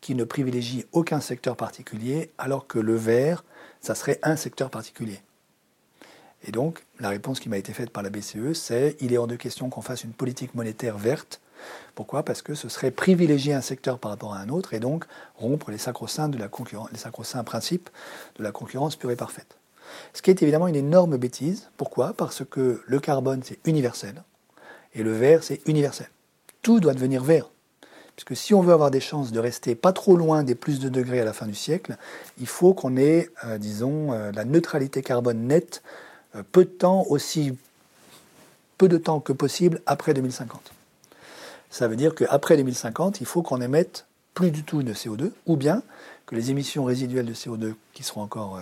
qui 0.00 0.14
ne 0.14 0.24
privilégie 0.24 0.86
aucun 0.92 1.20
secteur 1.20 1.54
particulier, 1.54 2.30
alors 2.38 2.66
que 2.66 2.78
le 2.78 2.94
vert, 2.94 3.44
ça 3.82 3.94
serait 3.94 4.18
un 4.22 4.36
secteur 4.36 4.70
particulier. 4.70 5.20
Et 6.44 6.52
donc, 6.52 6.84
la 7.00 7.08
réponse 7.08 7.40
qui 7.40 7.48
m'a 7.48 7.58
été 7.58 7.72
faite 7.72 7.90
par 7.90 8.02
la 8.02 8.10
BCE, 8.10 8.52
c'est 8.54 8.96
il 9.00 9.12
est 9.12 9.18
hors 9.18 9.26
de 9.26 9.36
question 9.36 9.68
qu'on 9.68 9.82
fasse 9.82 10.04
une 10.04 10.12
politique 10.12 10.54
monétaire 10.54 10.98
verte. 10.98 11.40
Pourquoi? 11.94 12.24
Parce 12.24 12.42
que 12.42 12.54
ce 12.54 12.68
serait 12.68 12.90
privilégier 12.90 13.54
un 13.54 13.60
secteur 13.60 13.98
par 13.98 14.10
rapport 14.10 14.34
à 14.34 14.38
un 14.38 14.48
autre 14.48 14.74
et 14.74 14.80
donc 14.80 15.04
rompre 15.36 15.70
les 15.70 15.78
sacro-saints 15.78 16.28
de 16.28 16.38
la 16.38 16.48
concurrence, 16.48 16.90
les 16.90 16.98
sacro-saints 16.98 17.44
principes 17.44 17.90
de 18.36 18.42
la 18.42 18.50
concurrence 18.50 18.96
pure 18.96 19.12
et 19.12 19.16
parfaite. 19.16 19.56
Ce 20.12 20.22
qui 20.22 20.30
est 20.30 20.42
évidemment 20.42 20.68
une 20.68 20.76
énorme 20.76 21.16
bêtise. 21.16 21.70
Pourquoi? 21.76 22.14
Parce 22.14 22.44
que 22.44 22.82
le 22.84 23.00
carbone, 23.00 23.42
c'est 23.44 23.58
universel 23.66 24.22
et 24.94 25.02
le 25.02 25.12
vert, 25.12 25.42
c'est 25.42 25.60
universel. 25.66 26.08
Tout 26.62 26.80
doit 26.80 26.94
devenir 26.94 27.22
vert. 27.22 27.50
Puisque 28.16 28.36
si 28.36 28.52
on 28.52 28.60
veut 28.60 28.74
avoir 28.74 28.90
des 28.90 29.00
chances 29.00 29.32
de 29.32 29.40
rester 29.40 29.74
pas 29.74 29.92
trop 29.92 30.16
loin 30.16 30.42
des 30.42 30.54
plus 30.54 30.80
de 30.80 30.88
degrés 30.88 31.20
à 31.20 31.24
la 31.24 31.32
fin 31.32 31.46
du 31.46 31.54
siècle, 31.54 31.96
il 32.38 32.46
faut 32.46 32.74
qu'on 32.74 32.96
ait, 32.96 33.30
euh, 33.44 33.56
disons, 33.56 34.12
euh, 34.12 34.32
la 34.32 34.44
neutralité 34.44 35.02
carbone 35.02 35.46
nette 35.46 35.82
peu 36.52 36.64
de 36.64 36.70
temps, 36.70 37.04
aussi 37.08 37.56
peu 38.78 38.88
de 38.88 38.98
temps 38.98 39.20
que 39.20 39.32
possible 39.32 39.80
après 39.86 40.14
2050. 40.14 40.72
Ça 41.70 41.88
veut 41.88 41.96
dire 41.96 42.14
qu'après 42.14 42.56
2050, 42.56 43.20
il 43.20 43.26
faut 43.26 43.42
qu'on 43.42 43.60
émette 43.60 44.06
plus 44.34 44.50
du 44.50 44.64
tout 44.64 44.82
de 44.82 44.92
CO2, 44.92 45.30
ou 45.46 45.56
bien 45.56 45.82
que 46.26 46.34
les 46.34 46.50
émissions 46.50 46.84
résiduelles 46.84 47.26
de 47.26 47.34
CO2 47.34 47.74
qui 47.92 48.02
seront 48.02 48.22
encore 48.22 48.60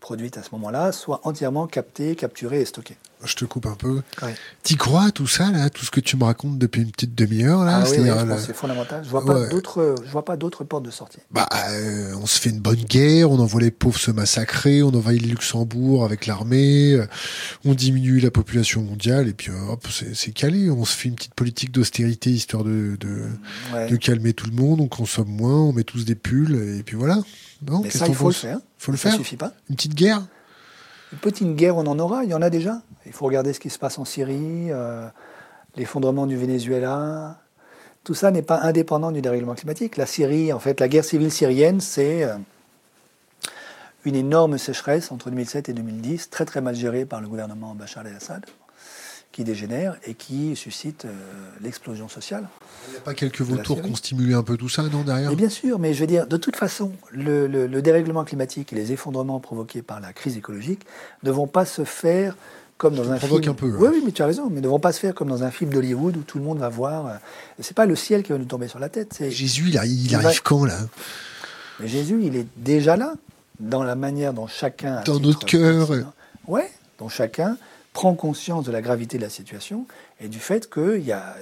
produites 0.00 0.36
à 0.36 0.42
ce 0.42 0.50
moment-là 0.52 0.92
soient 0.92 1.20
entièrement 1.24 1.66
captées, 1.66 2.14
capturées 2.14 2.60
et 2.60 2.64
stockées 2.66 2.98
je 3.26 3.36
te 3.36 3.44
coupe 3.44 3.66
un 3.66 3.74
peu. 3.74 4.02
Ouais. 4.22 4.34
T'y 4.62 4.76
crois 4.76 5.10
tout 5.10 5.26
ça 5.26 5.50
là, 5.50 5.70
tout 5.70 5.84
ce 5.84 5.90
que 5.90 6.00
tu 6.00 6.16
me 6.16 6.24
racontes 6.24 6.58
depuis 6.58 6.82
une 6.82 6.90
petite 6.90 7.14
demi-heure 7.14 7.64
là 7.64 7.82
ah 7.82 7.86
C'est 7.86 8.54
fondamental. 8.54 9.02
Je 9.04 9.10
vois 9.10 9.24
pas 9.24 9.46
d'autres, 9.46 9.94
je 10.04 10.10
vois 10.10 10.24
pas 10.24 10.36
d'autres 10.36 10.64
portes 10.64 10.84
de 10.84 10.90
sortie. 10.90 11.18
Bah, 11.30 11.48
euh, 11.70 12.14
on 12.20 12.26
se 12.26 12.40
fait 12.40 12.50
une 12.50 12.60
bonne 12.60 12.82
guerre, 12.82 13.30
on 13.30 13.38
envoie 13.38 13.60
les 13.60 13.70
pauvres 13.70 13.98
se 13.98 14.10
massacrer, 14.10 14.82
on 14.82 14.88
envahit 14.88 15.22
le 15.22 15.28
Luxembourg 15.28 16.04
avec 16.04 16.26
l'armée, 16.26 16.92
euh, 16.92 17.06
on 17.64 17.74
diminue 17.74 18.20
la 18.20 18.30
population 18.30 18.82
mondiale 18.82 19.28
et 19.28 19.32
puis 19.32 19.50
euh, 19.50 19.72
hop, 19.72 19.86
c'est 19.90 20.32
calé. 20.32 20.70
On 20.70 20.84
se 20.84 20.96
fait 20.96 21.08
une 21.08 21.16
petite 21.16 21.34
politique 21.34 21.72
d'austérité 21.72 22.30
histoire 22.30 22.64
de 22.64 22.96
de, 23.00 23.96
calmer 23.96 24.34
tout 24.34 24.46
le 24.46 24.56
monde, 24.56 24.80
on 24.80 24.88
consomme 24.88 25.28
moins, 25.28 25.60
on 25.60 25.72
met 25.72 25.84
tous 25.84 26.04
des 26.04 26.14
pulls 26.14 26.78
et 26.78 26.82
puis 26.82 26.96
voilà. 26.96 27.22
Non, 27.66 27.80
Mais 27.82 27.90
ça, 27.90 28.06
il 28.06 28.14
faut 28.14 28.28
le 28.28 28.34
faire. 28.34 28.58
Faut 28.78 28.92
le 28.92 28.98
faire. 28.98 29.12
Ça 29.12 29.18
suffit 29.18 29.36
pas. 29.36 29.52
Une 29.70 29.76
petite 29.76 29.94
guerre. 29.94 30.26
Une 31.14 31.20
petite 31.20 31.54
guerre, 31.54 31.76
on 31.76 31.86
en 31.86 32.00
aura, 32.00 32.24
il 32.24 32.30
y 32.30 32.34
en 32.34 32.42
a 32.42 32.50
déjà. 32.50 32.82
Il 33.06 33.12
faut 33.12 33.24
regarder 33.24 33.52
ce 33.52 33.60
qui 33.60 33.70
se 33.70 33.78
passe 33.78 34.00
en 34.00 34.04
Syrie, 34.04 34.72
euh, 34.72 35.06
l'effondrement 35.76 36.26
du 36.26 36.36
Venezuela. 36.36 37.38
Tout 38.02 38.14
ça 38.14 38.32
n'est 38.32 38.42
pas 38.42 38.58
indépendant 38.62 39.12
du 39.12 39.22
dérèglement 39.22 39.54
climatique. 39.54 39.96
La 39.96 40.06
Syrie, 40.06 40.52
en 40.52 40.58
fait, 40.58 40.80
la 40.80 40.88
guerre 40.88 41.04
civile 41.04 41.30
syrienne, 41.30 41.80
c'est 41.80 42.24
euh, 42.24 42.34
une 44.04 44.16
énorme 44.16 44.58
sécheresse 44.58 45.12
entre 45.12 45.30
2007 45.30 45.68
et 45.68 45.72
2010, 45.72 46.30
très 46.30 46.46
très 46.46 46.60
mal 46.60 46.74
gérée 46.74 47.04
par 47.04 47.20
le 47.20 47.28
gouvernement 47.28 47.76
Bachar 47.76 48.04
el-Assad 48.04 48.44
qui 49.34 49.42
dégénère 49.42 49.96
et 50.06 50.14
qui 50.14 50.54
suscite 50.54 51.06
euh, 51.06 51.12
l'explosion 51.60 52.08
sociale. 52.08 52.48
Il 52.86 52.92
n'y 52.92 52.98
a 52.98 53.00
pas 53.00 53.14
quelques 53.14 53.40
vautours 53.40 53.82
qui 53.82 53.90
ont 53.90 53.96
stimulé 53.96 54.32
un 54.32 54.44
peu 54.44 54.56
tout 54.56 54.68
ça, 54.68 54.84
non, 54.84 55.02
derrière? 55.02 55.32
Et 55.32 55.34
Bien 55.34 55.48
sûr, 55.48 55.80
mais 55.80 55.92
je 55.92 56.00
veux 56.00 56.06
dire, 56.06 56.28
de 56.28 56.36
toute 56.36 56.54
façon, 56.54 56.92
le, 57.10 57.66
dérèglement 57.80 58.22
climatique 58.22 58.72
et 58.72 58.76
les 58.76 58.92
effondrements 58.92 59.40
provoqués 59.40 59.82
par 59.82 59.98
la 59.98 60.12
crise 60.12 60.36
écologique 60.36 60.82
ne 61.24 61.32
vont 61.32 61.48
pas 61.48 61.64
se 61.64 61.82
faire 61.82 62.36
comme 62.78 62.94
dans 62.94 63.10
un 63.10 63.18
film. 63.18 63.40
un 63.48 63.54
peu. 63.54 63.66
Oui, 63.76 63.88
oui, 63.90 64.02
mais 64.06 64.12
tu 64.12 64.22
as 64.22 64.26
raison, 64.26 64.48
mais 64.50 64.60
ne 64.60 64.68
vont 64.68 64.78
pas 64.78 64.92
se 64.92 65.00
faire 65.00 65.14
comme 65.14 65.28
dans 65.28 65.42
un 65.42 65.50
film 65.50 65.70
d'Hollywood 65.70 66.16
où 66.16 66.22
tout 66.22 66.38
le 66.38 66.44
monde 66.44 66.58
va 66.58 66.68
voir. 66.68 67.06
Euh, 67.06 67.14
c'est 67.58 67.76
pas 67.76 67.86
le 67.86 67.96
ciel 67.96 68.22
qui 68.22 68.30
va 68.30 68.38
nous 68.38 68.44
tomber 68.44 68.68
sur 68.68 68.78
la 68.78 68.88
tête. 68.88 69.18
Jésus, 69.30 69.64
il, 69.66 69.80
il, 69.84 70.14
arrive 70.14 70.42
quand 70.42 70.64
là? 70.64 70.78
Mais 71.80 71.88
Jésus, 71.88 72.20
il 72.22 72.36
est 72.36 72.46
déjà 72.56 72.96
là, 72.96 73.14
dans 73.58 73.82
la 73.82 73.96
manière 73.96 74.32
dont 74.32 74.46
chacun. 74.46 75.02
Dans 75.04 75.18
notre 75.18 75.44
cœur. 75.44 75.90
Oui, 76.46 76.62
dont 77.00 77.08
chacun 77.08 77.56
prend 77.94 78.14
conscience 78.14 78.64
de 78.64 78.72
la 78.72 78.82
gravité 78.82 79.16
de 79.16 79.22
la 79.22 79.30
situation 79.30 79.86
et 80.20 80.28
du 80.28 80.40
fait 80.40 80.68
qu'il 80.68 81.00
y 81.00 81.12
a, 81.12 81.36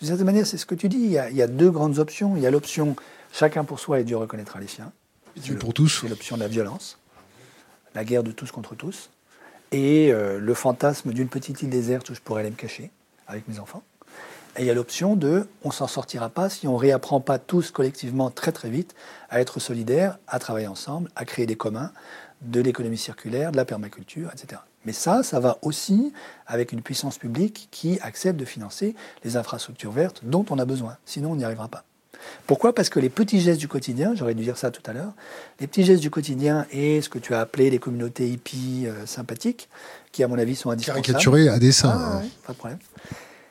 d'une 0.00 0.08
certaine 0.08 0.26
manière, 0.26 0.46
c'est 0.46 0.56
ce 0.56 0.66
que 0.66 0.74
tu 0.74 0.88
dis, 0.88 0.96
il 0.96 1.10
y, 1.12 1.42
a, 1.42 1.46
deux 1.46 1.70
grandes 1.70 1.98
options. 1.98 2.34
Il 2.34 2.42
y 2.42 2.46
a 2.46 2.50
l'option 2.50 2.96
chacun 3.32 3.62
pour 3.62 3.78
soi 3.78 4.00
et 4.00 4.04
Dieu 4.04 4.16
reconnaîtra 4.16 4.58
les 4.58 4.66
siens. 4.66 4.90
Dieu 5.36 5.56
pour 5.56 5.74
tous. 5.74 6.00
C'est 6.00 6.08
l'option 6.08 6.36
de 6.36 6.40
la 6.40 6.48
violence, 6.48 6.98
la 7.94 8.04
guerre 8.04 8.22
de 8.22 8.32
tous 8.32 8.50
contre 8.50 8.74
tous, 8.74 9.10
et 9.70 10.10
euh, 10.10 10.38
le 10.40 10.54
fantasme 10.54 11.12
d'une 11.12 11.28
petite 11.28 11.62
île 11.62 11.68
déserte 11.68 12.08
où 12.08 12.14
je 12.14 12.20
pourrais 12.20 12.40
aller 12.40 12.50
me 12.50 12.56
cacher 12.56 12.90
avec 13.26 13.46
mes 13.46 13.58
enfants. 13.58 13.82
Et 14.56 14.62
il 14.62 14.66
y 14.66 14.70
a 14.70 14.74
l'option 14.74 15.14
de 15.14 15.46
on 15.62 15.70
s'en 15.70 15.86
sortira 15.86 16.30
pas 16.30 16.48
si 16.48 16.66
on 16.66 16.76
réapprend 16.76 17.20
pas 17.20 17.38
tous 17.38 17.70
collectivement 17.70 18.30
très 18.30 18.50
très 18.50 18.70
vite 18.70 18.94
à 19.28 19.42
être 19.42 19.60
solidaires, 19.60 20.18
à 20.26 20.38
travailler 20.38 20.68
ensemble, 20.68 21.10
à 21.16 21.26
créer 21.26 21.44
des 21.44 21.56
communs, 21.56 21.92
de 22.40 22.62
l'économie 22.62 22.98
circulaire, 22.98 23.52
de 23.52 23.58
la 23.58 23.66
permaculture, 23.66 24.30
etc. 24.32 24.62
Mais 24.88 24.94
ça, 24.94 25.22
ça 25.22 25.38
va 25.38 25.58
aussi 25.60 26.14
avec 26.46 26.72
une 26.72 26.80
puissance 26.80 27.18
publique 27.18 27.68
qui 27.70 28.00
accepte 28.00 28.40
de 28.40 28.46
financer 28.46 28.94
les 29.22 29.36
infrastructures 29.36 29.92
vertes 29.92 30.22
dont 30.22 30.46
on 30.48 30.58
a 30.58 30.64
besoin. 30.64 30.96
Sinon, 31.04 31.32
on 31.32 31.36
n'y 31.36 31.44
arrivera 31.44 31.68
pas. 31.68 31.84
Pourquoi? 32.46 32.74
Parce 32.74 32.88
que 32.88 32.98
les 32.98 33.10
petits 33.10 33.38
gestes 33.42 33.60
du 33.60 33.68
quotidien, 33.68 34.14
j'aurais 34.14 34.32
dû 34.32 34.44
dire 34.44 34.56
ça 34.56 34.70
tout 34.70 34.80
à 34.86 34.94
l'heure, 34.94 35.12
les 35.60 35.66
petits 35.66 35.84
gestes 35.84 36.00
du 36.00 36.08
quotidien 36.08 36.64
et 36.70 37.02
ce 37.02 37.10
que 37.10 37.18
tu 37.18 37.34
as 37.34 37.40
appelé 37.40 37.68
les 37.68 37.78
communautés 37.78 38.30
hippies 38.30 38.86
euh, 38.86 39.04
sympathiques, 39.04 39.68
qui 40.10 40.22
à 40.22 40.28
mon 40.28 40.38
avis 40.38 40.56
sont 40.56 40.70
indispensables. 40.70 41.04
Caricaturés 41.04 41.50
à 41.50 41.58
dessin. 41.58 41.92
Ah, 41.92 42.20
hein. 42.22 42.28
pas 42.46 42.54
de 42.54 42.58
problème. 42.58 42.78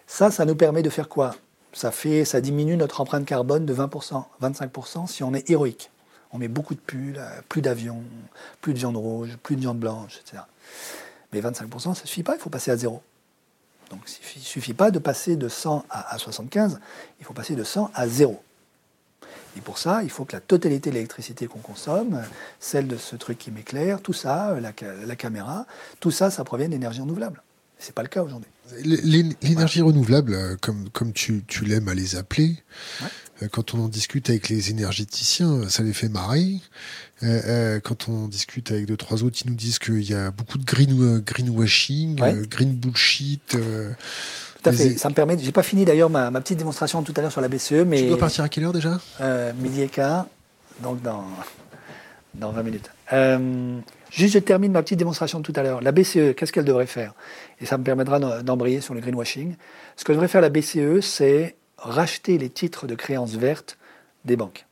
Ça, 0.07 0.31
ça 0.31 0.43
nous 0.43 0.55
permet 0.55 0.81
de 0.81 0.89
faire 0.89 1.07
quoi? 1.07 1.35
Ça, 1.71 1.91
fait, 1.91 2.25
ça 2.25 2.41
diminue 2.41 2.77
notre 2.77 2.99
empreinte 2.99 3.25
carbone 3.25 3.67
de 3.67 3.75
20%, 3.75 4.23
25% 4.41 5.05
si 5.05 5.21
on 5.21 5.35
est 5.35 5.47
héroïque. 5.51 5.91
On 6.31 6.39
met 6.39 6.47
beaucoup 6.47 6.73
de 6.73 6.79
pulls, 6.79 7.19
euh, 7.19 7.41
plus 7.47 7.61
d'avions, 7.61 8.01
plus 8.59 8.73
de 8.73 8.79
viande 8.79 8.97
rouge, 8.97 9.37
plus 9.43 9.55
de 9.55 9.61
viande 9.61 9.77
blanche, 9.77 10.19
etc. 10.23 10.41
Mais 11.33 11.41
25%, 11.41 11.79
ça 11.79 11.89
ne 11.89 11.95
suffit 11.95 12.23
pas, 12.23 12.35
il 12.35 12.39
faut 12.39 12.49
passer 12.49 12.71
à 12.71 12.77
zéro. 12.77 13.01
Donc 13.89 13.99
il 14.35 14.39
ne 14.39 14.45
suffit 14.45 14.73
pas 14.73 14.91
de 14.91 14.99
passer 14.99 15.35
de 15.35 15.47
100 15.47 15.85
à, 15.89 16.17
75, 16.17 16.79
il 17.19 17.25
faut 17.25 17.33
passer 17.33 17.55
de 17.55 17.63
100 17.63 17.91
à 17.93 18.07
zéro. 18.07 18.41
Et 19.57 19.61
pour 19.61 19.77
ça, 19.77 20.03
il 20.03 20.09
faut 20.09 20.23
que 20.23 20.33
la 20.33 20.41
totalité 20.41 20.89
de 20.91 20.95
l'électricité 20.95 21.47
qu'on 21.47 21.59
consomme, 21.59 22.21
celle 22.59 22.87
de 22.87 22.97
ce 22.97 23.15
truc 23.15 23.39
qui 23.39 23.49
m'éclaire, 23.49 24.01
tout 24.01 24.13
ça, 24.13 24.55
la, 24.59 24.71
la, 25.05 25.15
caméra, 25.15 25.65
tout 25.99 26.11
ça, 26.11 26.29
ça 26.29 26.43
provient 26.43 26.69
d'énergie 26.69 27.01
renouvelable. 27.01 27.41
Ce 27.79 27.87
n'est 27.87 27.93
pas 27.93 28.03
le 28.03 28.07
cas 28.07 28.21
aujourd'hui. 28.21 28.49
L'énergie 28.83 29.81
renouvelable, 29.81 30.33
euh, 30.33 30.55
comme, 30.61 30.89
comme 30.89 31.13
tu, 31.13 31.43
tu 31.47 31.63
l'aimes 31.63 31.87
à 31.87 31.93
les 31.93 32.15
appeler, 32.15 32.57
euh, 33.01 33.05
quand 33.51 33.73
on 33.73 33.85
en 33.85 33.87
discute 33.87 34.29
avec 34.29 34.49
les 34.49 34.71
énergéticiens, 34.71 35.69
ça 35.69 35.83
les 35.83 35.93
fait 35.93 36.09
marrer. 36.09 36.59
Euh, 37.23 37.79
quand 37.79 38.09
on 38.09 38.27
discute 38.27 38.71
avec 38.71 38.85
deux, 38.85 38.97
trois 38.97 39.23
autres, 39.23 39.37
ils 39.43 39.49
nous 39.49 39.55
disent 39.55 39.79
qu'il 39.79 40.09
y 40.09 40.13
a 40.13 40.31
beaucoup 40.31 40.57
de 40.57 40.65
green, 40.65 41.19
greenwashing, 41.19 42.15
green 42.47 42.73
bullshit. 42.73 43.49
Tout 43.49 44.69
à 44.69 44.71
fait. 44.71 44.97
Ça 44.97 45.09
me 45.09 45.13
permet. 45.13 45.37
J'ai 45.39 45.51
pas 45.51 45.63
fini 45.63 45.85
d'ailleurs 45.85 46.09
ma, 46.09 46.31
ma, 46.31 46.41
petite 46.41 46.57
démonstration 46.57 47.03
tout 47.03 47.13
à 47.15 47.21
l'heure 47.21 47.31
sur 47.31 47.41
la 47.41 47.47
BCE, 47.47 47.83
mais. 47.85 48.01
Tu 48.01 48.07
dois 48.07 48.17
partir 48.17 48.43
à 48.43 48.49
quelle 48.49 48.65
heure 48.65 48.73
déjà? 48.73 48.99
Midi 49.59 49.81
et 49.81 49.87
quart. 49.87 50.27
Donc 50.81 51.01
dans 51.01 51.25
dans 52.37 52.51
20 52.51 52.63
minutes. 52.63 52.89
Euh, 53.13 53.79
juste, 54.11 54.33
je 54.33 54.39
termine 54.39 54.71
ma 54.71 54.81
petite 54.81 54.99
démonstration 54.99 55.39
de 55.39 55.43
tout 55.43 55.53
à 55.55 55.63
l'heure. 55.63 55.81
La 55.81 55.91
BCE, 55.91 56.33
qu'est-ce 56.35 56.51
qu'elle 56.51 56.65
devrait 56.65 56.87
faire? 56.87 57.13
Et 57.59 57.65
ça 57.65 57.77
me 57.77 57.83
permettra 57.83 58.19
d'embrayer 58.43 58.81
sur 58.81 58.93
le 58.93 58.99
greenwashing. 58.99 59.55
Ce 59.95 60.03
que 60.03 60.11
devrait 60.11 60.27
faire 60.27 60.41
la 60.41 60.49
BCE, 60.49 61.01
c'est 61.01 61.55
racheter 61.77 62.37
les 62.37 62.49
titres 62.49 62.87
de 62.87 62.95
créances 62.95 63.35
vertes 63.35 63.77
des 64.25 64.35
banques. 64.35 64.65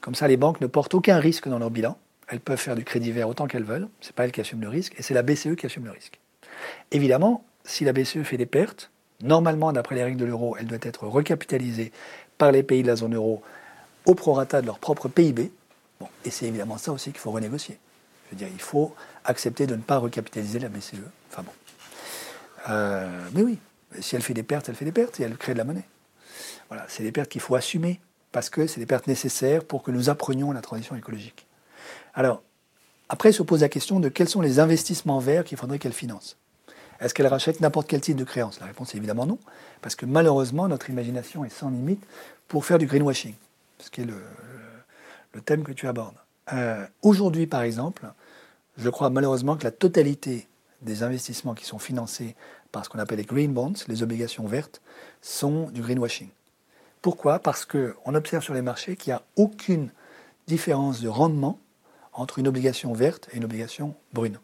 Comme 0.00 0.14
ça, 0.14 0.28
les 0.28 0.36
banques 0.36 0.60
ne 0.60 0.66
portent 0.66 0.94
aucun 0.94 1.18
risque 1.18 1.48
dans 1.48 1.58
leur 1.58 1.70
bilan. 1.70 1.96
Elles 2.28 2.40
peuvent 2.40 2.58
faire 2.58 2.74
du 2.74 2.84
crédit 2.84 3.12
vert 3.12 3.28
autant 3.28 3.46
qu'elles 3.46 3.64
veulent. 3.64 3.88
Ce 4.00 4.08
n'est 4.08 4.12
pas 4.12 4.24
elles 4.24 4.32
qui 4.32 4.40
assument 4.40 4.62
le 4.62 4.68
risque, 4.68 4.94
et 4.98 5.02
c'est 5.02 5.14
la 5.14 5.22
BCE 5.22 5.56
qui 5.56 5.66
assume 5.66 5.84
le 5.84 5.90
risque. 5.90 6.18
Évidemment, 6.90 7.44
si 7.64 7.84
la 7.84 7.92
BCE 7.92 8.22
fait 8.22 8.36
des 8.36 8.46
pertes, 8.46 8.90
normalement, 9.22 9.72
d'après 9.72 9.94
les 9.94 10.04
règles 10.04 10.18
de 10.18 10.24
l'euro, 10.24 10.56
elle 10.58 10.66
doit 10.66 10.78
être 10.82 11.06
recapitalisée 11.06 11.92
par 12.38 12.52
les 12.52 12.62
pays 12.62 12.82
de 12.82 12.88
la 12.88 12.96
zone 12.96 13.14
euro 13.14 13.42
au 14.06 14.14
prorata 14.14 14.60
de 14.60 14.66
leur 14.66 14.78
propre 14.78 15.08
PIB. 15.08 15.52
Et 16.24 16.30
c'est 16.30 16.46
évidemment 16.46 16.78
ça 16.78 16.92
aussi 16.92 17.10
qu'il 17.10 17.20
faut 17.20 17.30
renégocier. 17.30 17.78
Je 18.26 18.30
veux 18.32 18.36
dire, 18.36 18.48
il 18.52 18.60
faut 18.60 18.94
accepter 19.24 19.66
de 19.66 19.76
ne 19.76 19.82
pas 19.82 19.98
recapitaliser 19.98 20.58
la 20.58 20.68
BCE. 20.68 20.96
Enfin 21.30 21.42
bon. 21.42 21.52
Euh, 22.70 23.28
mais 23.32 23.42
oui, 23.42 23.58
si 24.00 24.16
elle 24.16 24.22
fait 24.22 24.34
des 24.34 24.42
pertes, 24.42 24.68
elle 24.68 24.74
fait 24.74 24.84
des 24.84 24.92
pertes 24.92 25.20
et 25.20 25.24
elle 25.24 25.36
crée 25.36 25.52
de 25.52 25.58
la 25.58 25.64
monnaie. 25.64 25.86
Voilà, 26.68 26.86
c'est 26.88 27.02
des 27.02 27.12
pertes 27.12 27.30
qu'il 27.30 27.40
faut 27.40 27.54
assumer 27.54 28.00
parce 28.32 28.50
que 28.50 28.66
c'est 28.66 28.80
des 28.80 28.86
pertes 28.86 29.06
nécessaires 29.06 29.64
pour 29.64 29.82
que 29.82 29.90
nous 29.90 30.10
apprenions 30.10 30.52
la 30.52 30.60
transition 30.60 30.96
écologique. 30.96 31.46
Alors, 32.14 32.42
après 33.08 33.32
se 33.32 33.42
pose 33.42 33.60
la 33.60 33.68
question 33.68 34.00
de 34.00 34.08
quels 34.08 34.28
sont 34.28 34.40
les 34.40 34.58
investissements 34.58 35.18
verts 35.18 35.44
qu'il 35.44 35.58
faudrait 35.58 35.78
qu'elle 35.78 35.92
finance. 35.92 36.36
Est-ce 37.00 37.12
qu'elle 37.14 37.26
rachète 37.26 37.60
n'importe 37.60 37.88
quel 37.88 38.00
type 38.00 38.16
de 38.16 38.24
créance 38.24 38.60
La 38.60 38.66
réponse 38.66 38.94
est 38.94 38.98
évidemment 38.98 39.26
non, 39.26 39.38
parce 39.82 39.94
que 39.94 40.06
malheureusement, 40.06 40.68
notre 40.68 40.90
imagination 40.90 41.44
est 41.44 41.50
sans 41.50 41.70
limite 41.70 42.02
pour 42.48 42.64
faire 42.64 42.78
du 42.78 42.86
greenwashing, 42.86 43.34
ce 43.78 43.90
qui 43.90 44.02
est 44.02 44.06
le, 44.06 45.40
thème 45.44 45.64
que 45.64 45.72
tu 45.72 45.86
abordes. 45.88 46.16
Euh, 46.52 46.86
aujourd'hui, 47.02 47.46
par 47.46 47.62
exemple, 47.62 48.06
je 48.78 48.88
crois 48.88 49.10
malheureusement 49.10 49.56
que 49.56 49.64
la 49.64 49.70
totalité 49.70 50.48
des 50.82 51.02
investissements 51.02 51.54
qui 51.54 51.64
sont 51.64 51.78
financés 51.78 52.36
par 52.74 52.84
ce 52.84 52.90
qu'on 52.90 52.98
appelle 52.98 53.18
les 53.18 53.24
green 53.24 53.52
bonds, 53.52 53.72
les 53.86 54.02
obligations 54.02 54.46
vertes, 54.48 54.82
sont 55.22 55.70
du 55.70 55.80
greenwashing. 55.80 56.28
Pourquoi? 57.02 57.38
Parce 57.38 57.64
qu'on 57.64 58.14
observe 58.16 58.42
sur 58.42 58.52
les 58.52 58.62
marchés 58.62 58.96
qu'il 58.96 59.12
n'y 59.12 59.16
a 59.16 59.22
aucune 59.36 59.90
différence 60.48 61.00
de 61.00 61.08
rendement 61.08 61.60
entre 62.12 62.40
une 62.40 62.48
obligation 62.48 62.92
verte 62.92 63.28
et 63.32 63.36
une 63.36 63.44
obligation 63.44 63.94
brune. 64.12 64.40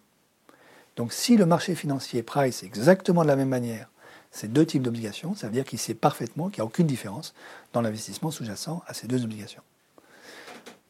Donc 0.95 1.13
si 1.13 1.37
le 1.37 1.45
marché 1.45 1.75
financier 1.75 2.23
price 2.23 2.63
exactement 2.63 3.23
de 3.23 3.27
la 3.27 3.37
même 3.37 3.49
manière 3.49 3.89
ces 4.31 4.47
deux 4.47 4.65
types 4.65 4.83
d'obligations, 4.83 5.35
ça 5.35 5.49
veut 5.49 5.53
dire 5.53 5.65
qu'il 5.65 5.81
sait 5.81 5.95
parfaitement 5.95 6.51
qu'il 6.51 6.61
n'y 6.61 6.67
a 6.67 6.67
aucune 6.67 6.87
différence 6.87 7.35
dans 7.73 7.81
l'investissement 7.81 8.31
sous-jacent 8.31 8.81
à 8.87 8.95
ces 8.95 9.09
deux 9.09 9.25
obligations. 9.25 9.63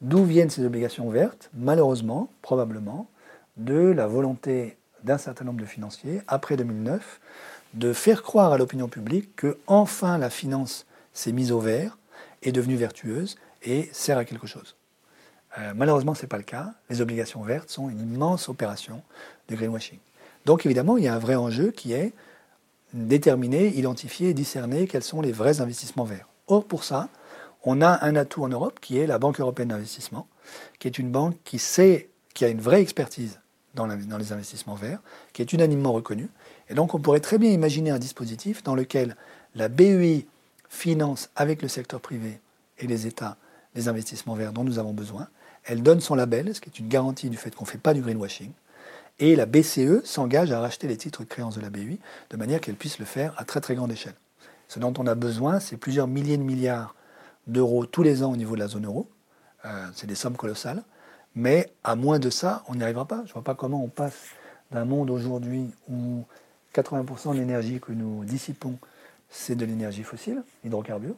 D'où 0.01 0.25
viennent 0.25 0.51
ces 0.51 0.63
obligations 0.63 1.09
vertes? 1.09 1.49
Malheureusement, 1.55 2.29
probablement, 2.43 3.09
de 3.57 3.79
la 3.79 4.05
volonté 4.05 4.77
d'un 5.03 5.17
certain 5.17 5.45
nombre 5.45 5.61
de 5.61 5.65
financiers, 5.65 6.21
après 6.27 6.57
2009, 6.57 7.19
de 7.73 7.93
faire 7.93 8.23
croire 8.23 8.53
à 8.53 8.57
l'opinion 8.57 8.87
publique 8.87 9.35
que 9.35 9.57
enfin 9.67 10.17
la 10.17 10.29
finance 10.29 10.85
s'est 11.13 11.31
mise 11.31 11.51
au 11.51 11.59
vert, 11.59 11.97
est 12.43 12.51
devenue 12.51 12.75
vertueuse 12.75 13.37
et 13.63 13.89
sert 13.93 14.17
à 14.17 14.25
quelque 14.25 14.47
chose. 14.47 14.75
Euh, 15.57 15.73
malheureusement, 15.75 16.13
ce 16.13 16.23
n'est 16.23 16.27
pas 16.27 16.37
le 16.37 16.43
cas. 16.43 16.73
Les 16.89 17.01
obligations 17.01 17.41
vertes 17.41 17.69
sont 17.69 17.89
une 17.89 17.99
immense 17.99 18.49
opération 18.49 19.01
de 19.49 19.55
greenwashing. 19.55 19.99
Donc 20.45 20.65
évidemment, 20.65 20.97
il 20.97 21.03
y 21.03 21.07
a 21.07 21.13
un 21.13 21.19
vrai 21.19 21.35
enjeu 21.35 21.71
qui 21.71 21.93
est 21.93 22.13
déterminer, 22.93 23.67
identifier, 23.67 24.33
discerner 24.33 24.87
quels 24.87 25.03
sont 25.03 25.21
les 25.21 25.31
vrais 25.31 25.61
investissements 25.61 26.03
verts. 26.03 26.27
Or, 26.47 26.65
pour 26.65 26.83
ça, 26.83 27.09
on 27.63 27.81
a 27.81 28.05
un 28.05 28.15
atout 28.15 28.43
en 28.43 28.49
Europe 28.49 28.79
qui 28.81 28.97
est 28.97 29.07
la 29.07 29.19
Banque 29.19 29.39
européenne 29.39 29.69
d'investissement, 29.69 30.27
qui 30.79 30.87
est 30.87 30.97
une 30.97 31.11
banque 31.11 31.35
qui 31.43 31.59
sait, 31.59 32.09
qui 32.33 32.43
a 32.43 32.49
une 32.49 32.59
vraie 32.59 32.81
expertise 32.81 33.39
dans, 33.73 33.85
les 33.85 34.31
investissements 34.33 34.75
verts, 34.75 34.99
qui 35.33 35.41
est 35.41 35.53
unanimement 35.53 35.93
reconnue. 35.93 36.29
Et 36.69 36.73
donc, 36.73 36.93
on 36.93 36.99
pourrait 36.99 37.19
très 37.19 37.37
bien 37.37 37.51
imaginer 37.51 37.91
un 37.91 37.99
dispositif 37.99 38.63
dans 38.63 38.75
lequel 38.75 39.15
la 39.55 39.67
BEI 39.67 40.27
finance 40.69 41.29
avec 41.35 41.61
le 41.61 41.67
secteur 41.67 41.99
privé 42.01 42.39
et 42.79 42.87
les 42.87 43.07
États 43.07 43.37
les 43.75 43.87
investissements 43.87 44.35
verts 44.35 44.53
dont 44.53 44.63
nous 44.63 44.79
avons 44.79 44.93
besoin, 44.93 45.27
elle 45.63 45.83
donne 45.83 46.01
son 46.01 46.15
label, 46.15 46.53
ce 46.55 46.61
qui 46.61 46.69
est 46.69 46.79
une 46.79 46.87
garantie 46.87 47.29
du 47.29 47.37
fait 47.37 47.53
qu'on 47.55 47.65
ne 47.65 47.69
fait 47.69 47.77
pas 47.77 47.93
du 47.93 48.01
greenwashing. 48.01 48.51
Et 49.19 49.35
la 49.35 49.45
BCE 49.45 50.03
s'engage 50.03 50.51
à 50.51 50.59
racheter 50.59 50.87
les 50.87 50.97
titres 50.97 51.23
de 51.23 51.27
créance 51.27 51.55
de 51.55 51.61
la 51.61 51.69
BUI 51.69 51.99
de 52.31 52.37
manière 52.37 52.59
qu'elle 52.59 52.75
puisse 52.75 52.97
le 52.97 53.05
faire 53.05 53.33
à 53.37 53.45
très 53.45 53.61
très 53.61 53.75
grande 53.75 53.91
échelle. 53.91 54.15
Ce 54.67 54.79
dont 54.79 54.93
on 54.97 55.05
a 55.05 55.15
besoin, 55.15 55.59
c'est 55.59 55.77
plusieurs 55.77 56.07
milliers 56.07 56.37
de 56.37 56.43
milliards 56.43 56.95
d'euros 57.47 57.85
tous 57.85 58.03
les 58.03 58.23
ans 58.23 58.31
au 58.31 58.35
niveau 58.35 58.55
de 58.55 58.61
la 58.61 58.67
zone 58.67 58.85
euro. 58.85 59.09
Euh, 59.65 59.87
c'est 59.93 60.07
des 60.07 60.15
sommes 60.15 60.37
colossales. 60.37 60.83
Mais 61.35 61.71
à 61.83 61.95
moins 61.95 62.19
de 62.19 62.29
ça, 62.29 62.63
on 62.67 62.75
n'y 62.75 62.83
arrivera 62.83 63.05
pas. 63.05 63.21
Je 63.25 63.29
ne 63.29 63.33
vois 63.33 63.43
pas 63.43 63.55
comment 63.55 63.83
on 63.83 63.87
passe 63.87 64.31
d'un 64.71 64.85
monde 64.85 65.09
aujourd'hui 65.09 65.71
où 65.89 66.25
80% 66.75 67.33
de 67.33 67.39
l'énergie 67.39 67.79
que 67.79 67.91
nous 67.91 68.23
dissipons, 68.25 68.77
c'est 69.29 69.55
de 69.55 69.65
l'énergie 69.65 70.03
fossile, 70.03 70.43
hydrocarbures, 70.65 71.15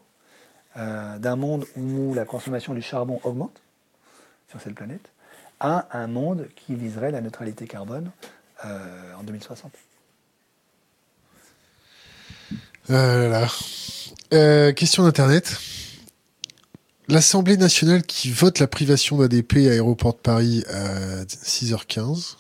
euh, 0.78 1.18
d'un 1.18 1.36
monde 1.36 1.66
où 1.76 2.14
la 2.14 2.26
consommation 2.26 2.74
du 2.74 2.82
charbon 2.82 3.20
augmente, 3.24 3.62
sur 4.50 4.62
cette 4.62 4.76
planète, 4.76 5.10
à 5.60 5.88
un 5.98 6.08
monde 6.08 6.48
qui 6.56 6.76
viserait 6.76 7.12
la 7.12 7.22
neutralité 7.22 7.68
carbone 7.68 8.12
euh, 8.66 9.14
en 9.16 9.24
2060. 9.24 9.72
Euh, 12.90 14.74
question 14.74 15.04
d'Internet. 15.04 15.58
L'Assemblée 17.10 17.58
nationale 17.58 18.04
qui 18.04 18.32
vote 18.32 18.60
la 18.60 18.68
privation 18.68 19.18
d'ADP 19.18 19.58
à 19.68 19.72
Aéroport 19.72 20.14
de 20.14 20.20
Paris 20.20 20.64
à 20.70 21.24
6h15 21.26 22.38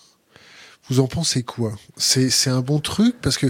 vous 0.89 0.99
en 0.99 1.07
pensez 1.07 1.43
quoi? 1.43 1.71
C'est 1.95 2.49
un 2.49 2.59
bon 2.59 2.79
truc? 2.79 3.15
Parce 3.21 3.37
que 3.37 3.47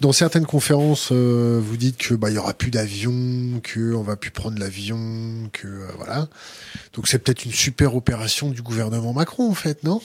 dans 0.00 0.12
certaines 0.12 0.46
conférences, 0.46 1.08
euh, 1.10 1.60
vous 1.60 1.76
dites 1.76 1.96
que 1.96 2.14
bah 2.14 2.30
il 2.30 2.36
y 2.36 2.38
aura 2.38 2.54
plus 2.54 2.70
d'avions, 2.70 3.60
que 3.62 3.94
on 3.94 4.02
va 4.02 4.14
plus 4.14 4.30
prendre 4.30 4.58
l'avion, 4.60 4.96
que 5.52 5.66
euh, 5.66 5.86
voilà. 5.96 6.28
Donc 6.92 7.08
c'est 7.08 7.18
peut-être 7.18 7.44
une 7.44 7.52
super 7.52 7.96
opération 7.96 8.50
du 8.50 8.62
gouvernement 8.62 9.12
Macron 9.12 9.50
en 9.50 9.54
fait, 9.54 9.82
non? 9.82 10.00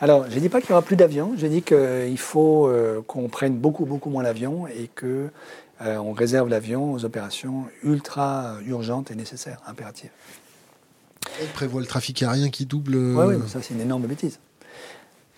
Alors 0.00 0.26
je 0.28 0.38
dis 0.40 0.48
pas 0.48 0.60
qu'il 0.60 0.70
y 0.70 0.72
aura 0.72 0.82
plus 0.82 0.96
d'avions. 0.96 1.34
Je 1.38 1.46
dis 1.46 1.62
qu'il 1.62 2.18
faut 2.18 2.66
euh, 2.66 3.00
qu'on 3.06 3.28
prenne 3.28 3.56
beaucoup 3.56 3.84
beaucoup 3.84 4.10
moins 4.10 4.24
l'avion 4.24 4.66
et 4.66 4.90
que 4.92 5.30
on 5.80 6.12
réserve 6.12 6.48
l'avion 6.48 6.92
aux 6.92 7.04
opérations 7.04 7.66
ultra 7.82 8.56
urgentes 8.66 9.10
et 9.10 9.14
nécessaires, 9.14 9.60
impératives. 9.66 10.10
On 11.42 11.46
prévoit 11.52 11.80
le 11.80 11.86
trafic 11.86 12.22
aérien 12.22 12.50
qui 12.50 12.66
double. 12.66 12.96
Oui, 12.96 13.36
ouais, 13.36 13.38
ça 13.48 13.60
c'est 13.62 13.74
une 13.74 13.80
énorme 13.80 14.06
bêtise. 14.06 14.40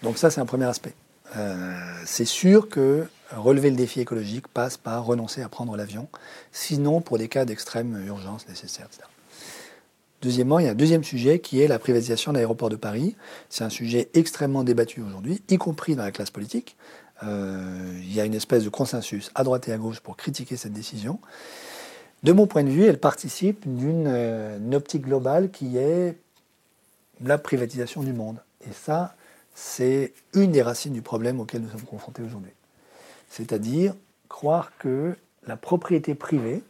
Donc 0.03 0.19
ça, 0.19 0.31
c'est 0.31 0.41
un 0.41 0.47
premier 0.47 0.65
aspect. 0.65 0.95
Euh, 1.37 1.75
c'est 2.07 2.25
sûr 2.25 2.69
que 2.69 3.07
relever 3.37 3.71
le 3.71 3.77
défi 3.77 4.01
écologique 4.01 4.49
passe 4.49 4.77
par 4.77 5.05
renoncer 5.05 5.43
à 5.43 5.49
prendre 5.49 5.77
l'avion, 5.77 6.09
sinon 6.53 7.01
pour 7.01 7.19
des 7.19 7.29
cas 7.29 7.45
d'extrême 7.45 8.03
urgence 8.07 8.49
nécessaire, 8.49 8.87
etc. 8.87 9.03
Deuxièmement, 10.23 10.59
il 10.59 10.67
y 10.67 10.69
a 10.69 10.73
un 10.73 10.75
deuxième 10.75 11.05
sujet 11.05 11.39
qui 11.39 11.63
est 11.63 11.69
la 11.69 11.79
privatisation 11.79 12.33
de 12.33 12.37
l'aéroport 12.37 12.69
de 12.69 12.77
Paris. 12.77 13.17
C'est 13.49 13.65
un 13.65 13.71
sujet 13.71 14.11
extrêmement 14.13 14.65
débattu 14.65 15.01
aujourd'hui, 15.01 15.43
y 15.49 15.57
compris 15.57 15.95
dans 15.97 16.03
la 16.03 16.13
classe 16.13 16.31
politique. 16.31 16.77
Euh, 17.23 17.99
il 17.99 18.15
y 18.15 18.21
a 18.21 18.25
une 18.25 18.35
espèce 18.35 18.65
de 18.65 18.69
consensus 18.69 19.31
à 19.35 19.45
droite 19.45 19.69
et 19.69 19.73
à 19.73 19.79
gauche 19.79 20.01
pour 20.01 20.17
critiquer 20.17 20.57
cette 20.57 20.73
décision. 20.73 21.21
De 22.23 22.33
mon 22.33 22.47
point 22.47 22.65
de 22.65 22.71
vue, 22.71 22.85
elle 22.85 23.01
participe 23.01 23.67
d'une 23.67 24.07
euh, 24.07 24.73
optique 24.73 25.03
globale 25.03 25.51
qui 25.51 25.77
est 25.77 26.19
la 27.23 27.39
privatisation 27.39 28.03
du 28.03 28.13
monde. 28.13 28.39
Et 28.69 28.73
ça, 28.73 29.15
c'est 29.55 30.13
une 30.35 30.53
des 30.53 30.63
racines 30.63 30.93
du 30.93 31.03
problème 31.03 31.41
auquel 31.41 31.63
nous 31.63 31.71
sommes 31.71 31.83
confrontés 31.83 32.23
aujourd'hui. 32.23 32.53
C'est-à-dire 33.29 33.95
croire 34.29 34.73
que 34.79 35.17
la 35.47 35.57
propriété 35.57 36.15
privée, 36.15 36.63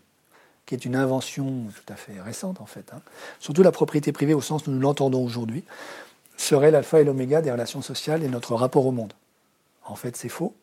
qui 0.67 0.75
est 0.75 0.85
une 0.85 0.97
invention 0.97 1.65
tout 1.75 1.93
à 1.93 1.97
fait 1.97 2.21
récente 2.21 2.61
en 2.61 2.67
fait, 2.67 2.93
hein, 2.93 3.01
surtout 3.41 3.63
la 3.63 3.73
propriété 3.73 4.13
privée 4.13 4.35
au 4.35 4.41
sens 4.41 4.67
où 4.67 4.71
nous 4.71 4.81
l'entendons 4.81 5.25
aujourd'hui, 5.25 5.65
serait 6.37 6.71
l'alpha 6.71 7.01
et 7.01 7.05
l'oméga 7.05 7.43
des 7.43 7.51
relations 7.51 7.83
sociales 7.83 8.23
et 8.23 8.29
notre 8.29 8.55
rapport 8.55 8.87
au 8.87 8.93
monde. 8.93 9.13
En 9.85 9.97
fait, 9.97 10.17
c'est 10.17 10.29
faux. 10.29 10.55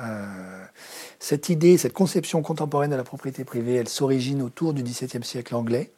Euh, 0.00 0.64
cette 1.18 1.48
idée, 1.48 1.76
cette 1.76 1.92
conception 1.92 2.42
contemporaine 2.42 2.90
de 2.90 2.96
la 2.96 3.04
propriété 3.04 3.44
privée, 3.44 3.74
elle 3.74 3.88
s'origine 3.88 4.42
autour 4.42 4.72
du 4.72 4.82
XVIIe 4.82 5.24
siècle 5.24 5.54
anglais, 5.54 5.92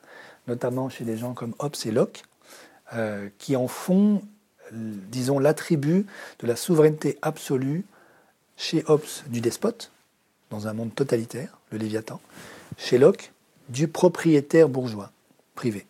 notamment 0.48 0.88
chez 0.88 1.04
des 1.04 1.16
gens 1.16 1.34
comme 1.34 1.54
Hobbes 1.58 1.76
et 1.84 1.90
Locke, 1.90 2.22
euh, 2.94 3.28
qui 3.38 3.54
en 3.56 3.68
font 3.68 4.22
disons, 4.72 5.38
l'attribut 5.38 6.06
de 6.40 6.46
la 6.46 6.56
souveraineté 6.56 7.18
absolue 7.22 7.84
chez 8.56 8.84
Hobbes 8.86 9.02
du 9.28 9.40
despote, 9.40 9.90
dans 10.50 10.68
un 10.68 10.72
monde 10.72 10.94
totalitaire, 10.94 11.58
le 11.70 11.78
Léviathan, 11.78 12.20
chez 12.76 12.98
Locke 12.98 13.32
du 13.68 13.88
propriétaire 13.88 14.68
bourgeois, 14.68 15.10
privé. 15.54 15.86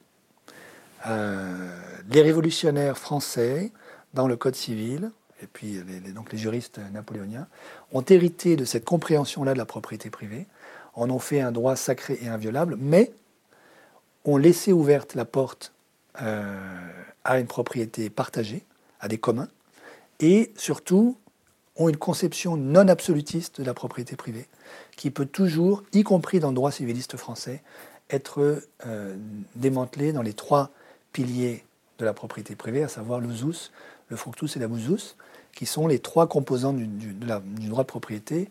Euh, 1.06 1.76
les 2.10 2.22
révolutionnaires 2.22 2.98
français, 2.98 3.72
dans 4.14 4.28
le 4.28 4.36
Code 4.36 4.54
civil, 4.54 5.10
et 5.42 5.46
puis 5.46 5.78
les, 5.86 6.12
donc 6.12 6.32
les 6.32 6.38
juristes 6.38 6.80
napoléoniens, 6.92 7.46
ont 7.92 8.02
hérité 8.02 8.56
de 8.56 8.64
cette 8.64 8.84
compréhension-là 8.84 9.52
de 9.52 9.58
la 9.58 9.64
propriété 9.64 10.10
privée, 10.10 10.46
en 10.94 11.10
ont 11.10 11.18
fait 11.18 11.40
un 11.40 11.52
droit 11.52 11.76
sacré 11.76 12.18
et 12.22 12.28
inviolable, 12.28 12.76
mais 12.78 13.12
ont 14.24 14.36
laissé 14.36 14.72
ouverte 14.72 15.14
la 15.14 15.24
porte 15.24 15.72
à 16.14 17.38
une 17.38 17.46
propriété 17.46 18.10
partagée, 18.10 18.64
à 19.00 19.08
des 19.08 19.18
communs, 19.18 19.48
et 20.20 20.52
surtout 20.56 21.16
ont 21.76 21.88
une 21.88 21.96
conception 21.96 22.56
non 22.56 22.88
absolutiste 22.88 23.60
de 23.60 23.66
la 23.66 23.74
propriété 23.74 24.16
privée, 24.16 24.46
qui 24.96 25.10
peut 25.10 25.26
toujours, 25.26 25.82
y 25.92 26.02
compris 26.02 26.38
dans 26.38 26.48
le 26.48 26.54
droit 26.54 26.70
civiliste 26.70 27.16
français, 27.16 27.62
être 28.10 28.62
euh, 28.86 29.16
démantelée 29.56 30.12
dans 30.12 30.22
les 30.22 30.34
trois 30.34 30.70
piliers 31.12 31.64
de 31.98 32.04
la 32.04 32.12
propriété 32.12 32.56
privée, 32.56 32.82
à 32.82 32.88
savoir 32.88 33.20
le 33.20 33.32
zus, 33.32 33.72
le 34.08 34.16
fructus 34.16 34.56
et 34.56 34.60
la 34.60 34.68
musus, 34.68 35.16
qui 35.54 35.66
sont 35.66 35.86
les 35.86 35.98
trois 35.98 36.26
composants 36.28 36.72
du, 36.72 37.14
droit 37.14 37.82
de 37.82 37.88
propriété 37.88 38.48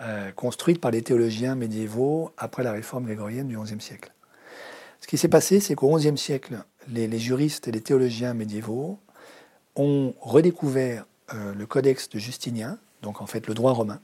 euh, 0.00 0.30
construites 0.32 0.80
par 0.80 0.90
les 0.90 1.02
théologiens 1.02 1.54
médiévaux 1.54 2.30
après 2.38 2.62
la 2.62 2.72
réforme 2.72 3.04
grégorienne 3.04 3.48
du 3.48 3.58
XIe 3.58 3.80
siècle. 3.80 4.12
Ce 5.00 5.06
qui 5.06 5.18
s'est 5.18 5.28
passé, 5.28 5.60
c'est 5.60 5.74
qu'au 5.74 5.94
XIe 5.96 6.16
siècle, 6.18 6.58
les, 6.92 7.18
juristes 7.18 7.68
et 7.68 7.72
les 7.72 7.80
théologiens 7.80 8.34
médiévaux 8.34 8.98
ont 9.76 10.14
redécouvert 10.20 11.06
euh, 11.34 11.54
le 11.54 11.66
codex 11.66 12.08
de 12.08 12.18
Justinien, 12.18 12.78
donc 13.02 13.20
en 13.20 13.26
fait 13.26 13.46
le 13.46 13.54
droit 13.54 13.72
romain, 13.72 14.00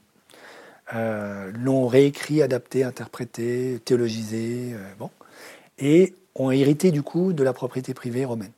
euh, 0.93 1.51
l'ont 1.53 1.87
réécrit, 1.87 2.41
adapté, 2.41 2.83
interprété, 2.83 3.79
théologisé, 3.83 4.71
euh, 4.73 4.93
bon, 4.99 5.09
et 5.79 6.13
ont 6.35 6.51
hérité 6.51 6.91
du 6.91 7.01
coup 7.01 7.33
de 7.33 7.43
la 7.43 7.53
propriété 7.53 7.93
privée 7.93 8.25
romaine. 8.25 8.51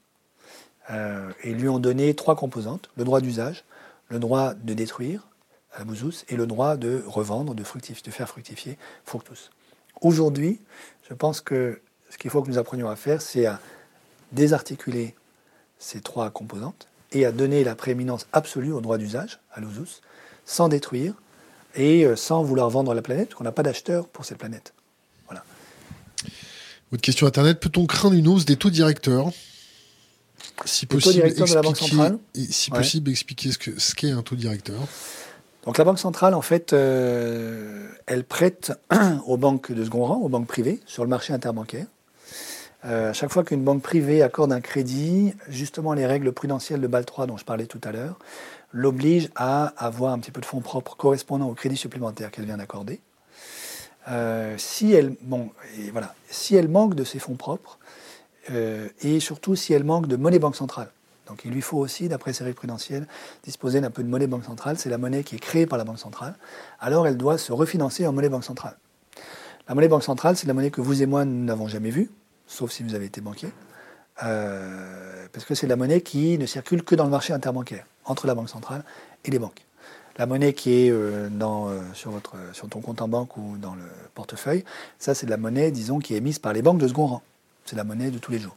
et 1.43 1.53
lui 1.53 1.67
ont 1.67 1.79
donné 1.79 2.13
trois 2.13 2.35
composantes, 2.35 2.89
le 2.95 3.03
droit 3.03 3.19
d'usage, 3.19 3.65
le 4.09 4.19
droit 4.19 4.53
de 4.53 4.73
détruire, 4.73 5.27
la 5.77 5.85
et 6.29 6.35
le 6.35 6.47
droit 6.47 6.75
de 6.75 7.03
revendre, 7.05 7.53
de, 7.53 7.63
de 7.63 8.11
faire 8.11 8.27
fructifier, 8.27 8.77
fructus. 9.05 9.51
Aujourd'hui, 10.01 10.59
je 11.09 11.13
pense 11.13 11.41
que 11.41 11.81
ce 12.09 12.17
qu'il 12.17 12.31
faut 12.31 12.41
que 12.41 12.49
nous 12.49 12.57
apprenions 12.57 12.89
à 12.89 12.95
faire, 12.95 13.21
c'est 13.21 13.45
à 13.45 13.59
désarticuler 14.31 15.15
ces 15.79 16.01
trois 16.01 16.29
composantes 16.29 16.87
et 17.11 17.25
à 17.25 17.31
donner 17.31 17.63
la 17.63 17.75
prééminence 17.75 18.27
absolue 18.33 18.71
au 18.71 18.81
droit 18.81 18.97
d'usage, 18.97 19.39
à 19.53 19.61
l'usus, 19.61 20.01
sans 20.45 20.67
détruire 20.67 21.13
et 21.75 22.05
euh, 22.05 22.15
sans 22.15 22.43
vouloir 22.43 22.69
vendre 22.69 22.93
la 22.93 23.01
planète, 23.01 23.35
qu'on 23.35 23.43
n'a 23.43 23.51
pas 23.51 23.63
d'acheteur 23.63 24.07
pour 24.07 24.25
cette 24.25 24.37
planète. 24.37 24.73
Voilà. 25.27 25.43
Question 27.01 27.27
Internet, 27.27 27.59
peut-on 27.59 27.85
craindre 27.85 28.15
une 28.15 28.27
hausse 28.27 28.45
des 28.45 28.55
taux 28.55 28.69
directeurs? 28.69 29.31
Si 30.65 30.85
possible, 30.85 31.33
de 31.33 31.53
la 31.53 31.61
Banque 31.61 31.77
centrale? 31.77 32.17
Si 32.33 32.69
possible, 32.69 33.11
expliquer 33.11 33.51
ce 33.51 33.57
qu'est 33.57 33.77
ce 33.77 34.07
un 34.07 34.21
taux 34.21 34.35
directeur. 34.35 34.79
Donc 35.63 35.77
la 35.77 35.83
Banque 35.83 35.99
centrale, 35.99 36.33
en 36.33 36.41
fait, 36.41 36.73
euh, 36.73 37.87
elle 38.05 38.23
prête 38.23 38.73
aux 39.25 39.37
banques 39.37 39.71
de 39.71 39.83
second 39.83 40.05
rang, 40.05 40.17
aux 40.17 40.29
banques 40.29 40.47
privées, 40.47 40.79
sur 40.85 41.03
le 41.03 41.09
marché 41.09 41.33
interbancaire. 41.33 41.87
Euh, 42.85 43.09
à 43.09 43.13
chaque 43.13 43.31
fois 43.31 43.43
qu'une 43.43 43.63
banque 43.63 43.81
privée 43.81 44.21
accorde 44.21 44.53
un 44.53 44.61
crédit, 44.61 45.33
justement 45.49 45.93
les 45.93 46.05
règles 46.05 46.31
prudentielles 46.31 46.79
de 46.79 46.87
BAL 46.87 47.05
3 47.05 47.25
dont 47.25 47.35
je 47.35 47.43
parlais 47.43 47.65
tout 47.65 47.81
à 47.83 47.91
l'heure 47.91 48.19
l'obligent 48.71 49.29
à 49.35 49.67
avoir 49.77 50.13
un 50.13 50.19
petit 50.19 50.31
peu 50.31 50.41
de 50.41 50.45
fonds 50.45 50.61
propres 50.61 50.95
correspondant 50.95 51.49
au 51.49 51.53
crédit 51.53 51.77
supplémentaire 51.77 52.31
qu'elle 52.31 52.45
vient 52.45 52.57
d'accorder. 52.57 52.99
Euh, 54.09 54.55
si, 54.57 54.93
elle, 54.93 55.15
bon, 55.21 55.49
et 55.79 55.91
voilà, 55.91 56.13
si 56.29 56.55
elle 56.55 56.69
manque 56.69 56.95
de 56.95 57.03
ces 57.03 57.19
fonds 57.19 57.35
propres, 57.35 57.77
euh, 58.51 58.87
et 59.01 59.19
surtout 59.19 59.55
si 59.55 59.73
elle 59.73 59.83
manque 59.83 60.07
de 60.07 60.15
monnaie 60.15 60.39
banque 60.39 60.55
centrale. 60.55 60.89
Donc 61.27 61.41
il 61.43 61.51
lui 61.51 61.61
faut 61.61 61.77
aussi, 61.77 62.07
d'après 62.07 62.31
ces 62.31 62.43
règles 62.43 62.55
prudentielles, 62.55 63.07
disposer 63.43 63.81
d'un 63.81 63.91
peu 63.91 64.01
de 64.01 64.07
monnaie 64.07 64.27
banque 64.27 64.45
centrale. 64.45 64.77
C'est 64.77 64.89
la 64.89 64.97
monnaie 64.97 65.23
qui 65.23 65.35
est 65.35 65.39
créée 65.39 65.65
par 65.65 65.77
la 65.77 65.83
banque 65.83 65.99
centrale. 65.99 66.35
Alors 66.79 67.05
elle 67.05 67.17
doit 67.17 67.37
se 67.37 67.51
refinancer 67.51 68.07
en 68.07 68.13
monnaie 68.13 68.29
banque 68.29 68.45
centrale. 68.45 68.77
La 69.67 69.75
monnaie 69.75 69.89
banque 69.89 70.03
centrale, 70.03 70.37
c'est 70.37 70.47
la 70.47 70.53
monnaie 70.53 70.71
que 70.71 70.79
vous 70.79 71.01
et 71.01 71.05
moi 71.05 71.25
n'avons 71.25 71.67
jamais 71.67 71.89
vue 71.89 72.09
sauf 72.47 72.71
si 72.71 72.81
vous 72.81 72.95
avez 72.95 73.05
été 73.05 73.21
banquier, 73.21 73.49
euh, 74.23 75.27
parce 75.31 75.45
que 75.45 75.53
c'est 75.53 75.67
la 75.67 75.75
monnaie 75.75 76.01
qui 76.01 76.37
ne 76.37 76.45
circule 76.45 76.83
que 76.83 76.95
dans 76.95 77.03
le 77.03 77.11
marché 77.11 77.33
interbancaire, 77.33 77.85
entre 78.05 78.25
la 78.25 78.33
Banque 78.33 78.49
centrale 78.49 78.83
et 79.25 79.31
les 79.31 79.39
banques. 79.39 79.65
La 80.17 80.25
monnaie 80.25 80.53
qui 80.53 80.73
est 80.73 80.89
euh, 80.89 81.29
dans, 81.29 81.69
sur, 81.93 82.09
votre, 82.09 82.35
sur 82.53 82.67
ton 82.69 82.81
compte 82.81 83.01
en 83.01 83.07
banque 83.07 83.37
ou 83.37 83.57
dans 83.57 83.75
le 83.75 83.83
portefeuille, 84.15 84.63
ça 84.97 85.13
c'est 85.13 85.27
de 85.27 85.31
la 85.31 85.37
monnaie, 85.37 85.69
disons, 85.69 85.99
qui 85.99 86.15
est 86.15 86.17
émise 86.17 86.39
par 86.39 86.53
les 86.53 86.63
banques 86.63 86.79
de 86.79 86.87
second 86.87 87.05
rang. 87.05 87.21
C'est 87.67 87.75
la 87.75 87.83
monnaie 87.83 88.09
de 88.09 88.17
tous 88.17 88.31
les 88.31 88.39
jours. 88.39 88.55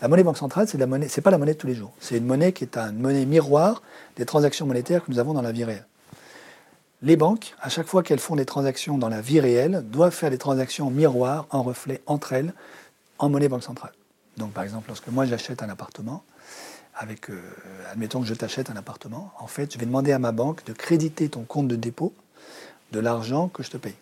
La 0.00 0.06
monnaie 0.06 0.22
banque 0.22 0.38
centrale, 0.38 0.68
c'est 0.68 0.78
monnaie, 0.86 1.08
c'est 1.08 1.20
pas 1.20 1.32
la 1.32 1.38
monnaie 1.38 1.54
de 1.54 1.58
tous 1.58 1.66
les 1.66 1.74
jours. 1.74 1.92
C'est 1.98 2.16
une 2.16 2.24
monnaie 2.24 2.52
qui 2.52 2.64
est 2.64 2.76
une 2.76 3.00
monnaie 3.00 3.26
miroir 3.26 3.82
des 4.16 4.24
transactions 4.24 4.64
monétaires 4.64 5.04
que 5.04 5.10
nous 5.10 5.18
avons 5.18 5.34
dans 5.34 5.42
la 5.42 5.50
vie 5.50 5.64
réelle. 5.64 5.86
Les 7.02 7.16
banques, 7.16 7.54
à 7.60 7.68
chaque 7.68 7.86
fois 7.86 8.02
qu'elles 8.02 8.20
font 8.20 8.36
des 8.36 8.44
transactions 8.44 8.96
dans 8.96 9.08
la 9.08 9.20
vie 9.20 9.40
réelle, 9.40 9.84
doivent 9.90 10.14
faire 10.14 10.30
des 10.30 10.38
transactions 10.38 10.88
miroirs 10.90 11.46
en 11.50 11.62
reflet 11.62 12.00
entre 12.06 12.32
elles 12.32 12.54
en 13.18 13.28
monnaie 13.28 13.48
banque 13.48 13.64
centrale. 13.64 13.92
Donc 14.36 14.52
par 14.52 14.62
exemple, 14.62 14.86
lorsque 14.86 15.08
moi 15.08 15.26
j'achète 15.26 15.62
un 15.64 15.68
appartement, 15.68 16.22
avec, 16.94 17.30
euh, 17.30 17.40
admettons 17.90 18.20
que 18.20 18.26
je 18.26 18.34
t'achète 18.34 18.70
un 18.70 18.76
appartement, 18.76 19.32
en 19.38 19.46
fait, 19.48 19.72
je 19.72 19.78
vais 19.78 19.86
demander 19.86 20.12
à 20.12 20.18
ma 20.18 20.32
banque 20.32 20.64
de 20.64 20.72
créditer 20.72 21.28
ton 21.28 21.42
compte 21.42 21.68
de 21.68 21.76
dépôt 21.76 22.12
de 22.92 23.00
l'argent 23.00 23.48
que 23.48 23.62
je 23.62 23.70
te 23.70 23.76
paye. 23.76 23.94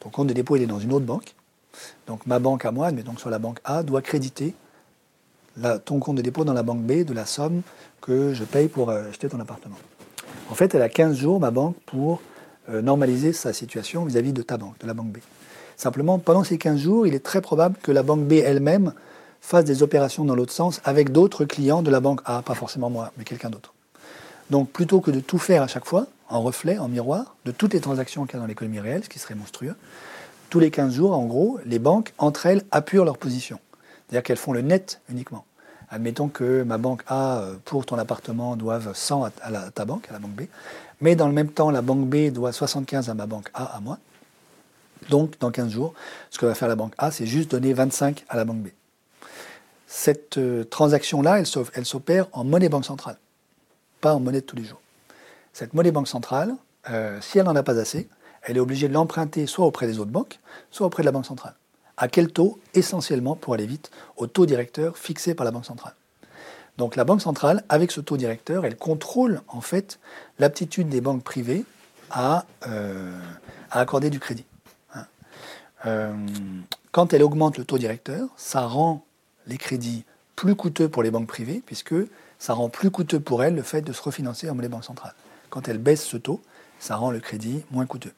Ton 0.00 0.10
compte 0.10 0.28
de 0.28 0.34
dépôt, 0.34 0.56
il 0.56 0.62
est 0.62 0.66
dans 0.66 0.78
une 0.78 0.92
autre 0.92 1.06
banque. 1.06 1.34
Donc 2.06 2.26
ma 2.26 2.38
banque 2.38 2.64
à 2.64 2.70
moi, 2.70 2.88
admettons 2.88 3.12
que 3.12 3.20
sur 3.20 3.30
la 3.30 3.38
banque 3.38 3.58
A, 3.64 3.82
doit 3.82 4.02
créditer 4.02 4.54
ton 5.84 5.98
compte 5.98 6.16
de 6.16 6.22
dépôt 6.22 6.44
dans 6.44 6.52
la 6.52 6.62
banque 6.62 6.82
B 6.82 7.04
de 7.04 7.12
la 7.12 7.26
somme 7.26 7.62
que 8.00 8.32
je 8.32 8.44
paye 8.44 8.68
pour 8.68 8.90
euh, 8.90 9.08
acheter 9.08 9.28
ton 9.28 9.38
appartement. 9.38 9.76
En 10.50 10.54
fait, 10.54 10.74
elle 10.74 10.82
a 10.82 10.88
15 10.88 11.16
jours, 11.16 11.40
ma 11.40 11.50
banque, 11.50 11.76
pour 11.86 12.20
euh, 12.68 12.80
normaliser 12.80 13.32
sa 13.32 13.52
situation 13.52 14.04
vis 14.04 14.16
à 14.16 14.22
-vis 14.22 14.32
de 14.32 14.42
ta 14.42 14.56
banque, 14.56 14.78
de 14.80 14.86
la 14.86 14.94
banque 14.94 15.12
B. 15.12 15.18
Simplement, 15.76 16.18
pendant 16.18 16.44
ces 16.44 16.58
15 16.58 16.78
jours, 16.78 17.06
il 17.06 17.14
est 17.14 17.24
très 17.24 17.40
probable 17.40 17.76
que 17.82 17.92
la 17.92 18.02
banque 18.02 18.24
B 18.24 18.34
elle-même 18.34 18.92
fasse 19.40 19.64
des 19.64 19.82
opérations 19.82 20.24
dans 20.24 20.34
l'autre 20.34 20.52
sens 20.52 20.80
avec 20.84 21.10
d'autres 21.10 21.44
clients 21.44 21.82
de 21.82 21.90
la 21.90 22.00
banque 22.00 22.20
A, 22.24 22.42
pas 22.42 22.54
forcément 22.54 22.88
moi, 22.88 23.12
mais 23.18 23.24
quelqu'un 23.24 23.50
d'autre. 23.50 23.74
Donc 24.50 24.70
plutôt 24.70 25.00
que 25.00 25.10
de 25.10 25.20
tout 25.20 25.38
faire 25.38 25.62
à 25.62 25.66
chaque 25.66 25.84
fois, 25.84 26.06
en 26.28 26.40
reflet, 26.40 26.78
en 26.78 26.88
miroir, 26.88 27.36
de 27.44 27.52
toutes 27.52 27.74
les 27.74 27.80
transactions 27.80 28.24
qu'il 28.26 28.34
y 28.34 28.36
a 28.36 28.40
dans 28.40 28.46
l'économie 28.46 28.80
réelle, 28.80 29.04
ce 29.04 29.08
qui 29.08 29.18
serait 29.18 29.34
monstrueux, 29.34 29.74
tous 30.52 30.60
les 30.60 30.70
15 30.70 30.92
jours, 30.92 31.12
en 31.12 31.24
gros, 31.24 31.58
les 31.64 31.78
banques, 31.78 32.12
entre 32.18 32.44
elles, 32.44 32.62
apurent 32.70 33.06
leur 33.06 33.16
position. 33.16 33.58
C'est-à-dire 34.06 34.22
qu'elles 34.22 34.36
font 34.36 34.52
le 34.52 34.60
net 34.60 35.00
uniquement. 35.08 35.46
Admettons 35.88 36.28
que 36.28 36.62
ma 36.62 36.76
banque 36.76 37.02
A, 37.06 37.38
euh, 37.38 37.54
pour 37.64 37.86
ton 37.86 37.96
appartement, 37.96 38.54
doive 38.54 38.92
100 38.94 39.24
à, 39.24 39.30
ta 39.70 39.86
banque, 39.86 40.10
à 40.10 40.12
la 40.12 40.18
banque 40.18 40.32
B, 40.32 40.42
mais 41.00 41.16
dans 41.16 41.26
le 41.26 41.32
même 41.32 41.48
temps, 41.48 41.70
la 41.70 41.80
banque 41.80 42.06
B 42.06 42.30
doit 42.30 42.52
75 42.52 43.08
à 43.08 43.14
ma 43.14 43.24
banque 43.24 43.48
A, 43.54 43.64
à 43.64 43.80
moi. 43.80 43.96
Donc, 45.08 45.38
dans 45.40 45.50
15 45.50 45.70
jours, 45.70 45.94
ce 46.28 46.38
que 46.38 46.44
va 46.44 46.54
faire 46.54 46.68
la 46.68 46.76
banque 46.76 46.92
A, 46.98 47.10
c'est 47.10 47.24
juste 47.24 47.52
donner 47.52 47.72
25 47.72 48.26
à 48.28 48.36
la 48.36 48.44
banque 48.44 48.60
B. 48.60 48.68
Cette 49.86 50.36
euh, 50.36 50.64
transaction-là, 50.64 51.38
elle 51.38 51.86
s'opère 51.86 52.26
en 52.32 52.44
monnaie 52.44 52.68
banque 52.68 52.84
centrale, 52.84 53.16
pas 54.02 54.14
en 54.14 54.20
monnaie 54.20 54.42
de 54.42 54.46
tous 54.46 54.56
les 54.56 54.64
jours. 54.64 54.82
Cette 55.54 55.72
monnaie 55.72 55.92
banque 55.92 56.08
centrale, 56.08 56.54
euh, 56.90 57.18
si 57.22 57.38
elle 57.38 57.46
n'en 57.46 57.56
a 57.56 57.62
pas 57.62 57.78
assez, 57.78 58.06
elle 58.42 58.56
est 58.56 58.60
obligée 58.60 58.88
de 58.88 58.94
l'emprunter 58.94 59.46
soit 59.46 59.66
auprès 59.66 59.86
des 59.86 59.98
autres 59.98 60.10
banques, 60.10 60.40
soit 60.70 60.86
auprès 60.86 61.02
de 61.02 61.06
la 61.06 61.12
banque 61.12 61.26
centrale. 61.26 61.54
À 61.96 62.08
quel 62.08 62.32
taux 62.32 62.58
Essentiellement, 62.74 63.36
pour 63.36 63.54
aller 63.54 63.66
vite, 63.66 63.90
au 64.16 64.26
taux 64.26 64.46
directeur 64.46 64.96
fixé 64.96 65.34
par 65.34 65.44
la 65.44 65.50
banque 65.50 65.66
centrale. 65.66 65.94
Donc 66.78 66.96
la 66.96 67.04
banque 67.04 67.20
centrale, 67.20 67.64
avec 67.68 67.92
ce 67.92 68.00
taux 68.00 68.16
directeur, 68.16 68.64
elle 68.64 68.76
contrôle 68.76 69.42
en 69.48 69.60
fait 69.60 69.98
l'aptitude 70.38 70.88
des 70.88 71.00
banques 71.00 71.22
privées 71.22 71.64
à 72.10 72.46
euh, 72.66 73.18
accorder 73.70 74.10
du 74.10 74.20
crédit. 74.20 74.44
Euh, 75.84 76.12
quand 76.92 77.12
elle 77.12 77.22
augmente 77.22 77.58
le 77.58 77.64
taux 77.64 77.78
directeur, 77.78 78.28
ça 78.36 78.66
rend 78.66 79.04
les 79.46 79.58
crédits 79.58 80.04
plus 80.36 80.54
coûteux 80.54 80.88
pour 80.88 81.02
les 81.02 81.10
banques 81.10 81.26
privées, 81.26 81.62
puisque 81.64 81.94
ça 82.38 82.54
rend 82.54 82.68
plus 82.68 82.90
coûteux 82.90 83.20
pour 83.20 83.42
elles 83.42 83.54
le 83.54 83.62
fait 83.62 83.82
de 83.82 83.92
se 83.92 84.00
refinancer 84.00 84.48
en 84.48 84.54
monnaie 84.54 84.68
banque 84.68 84.84
centrale. 84.84 85.14
Quand 85.50 85.68
elle 85.68 85.78
baisse 85.78 86.04
ce 86.04 86.16
taux, 86.16 86.40
ça 86.78 86.96
rend 86.96 87.10
le 87.10 87.20
crédit 87.20 87.64
moins 87.70 87.86
coûteux. 87.86 88.12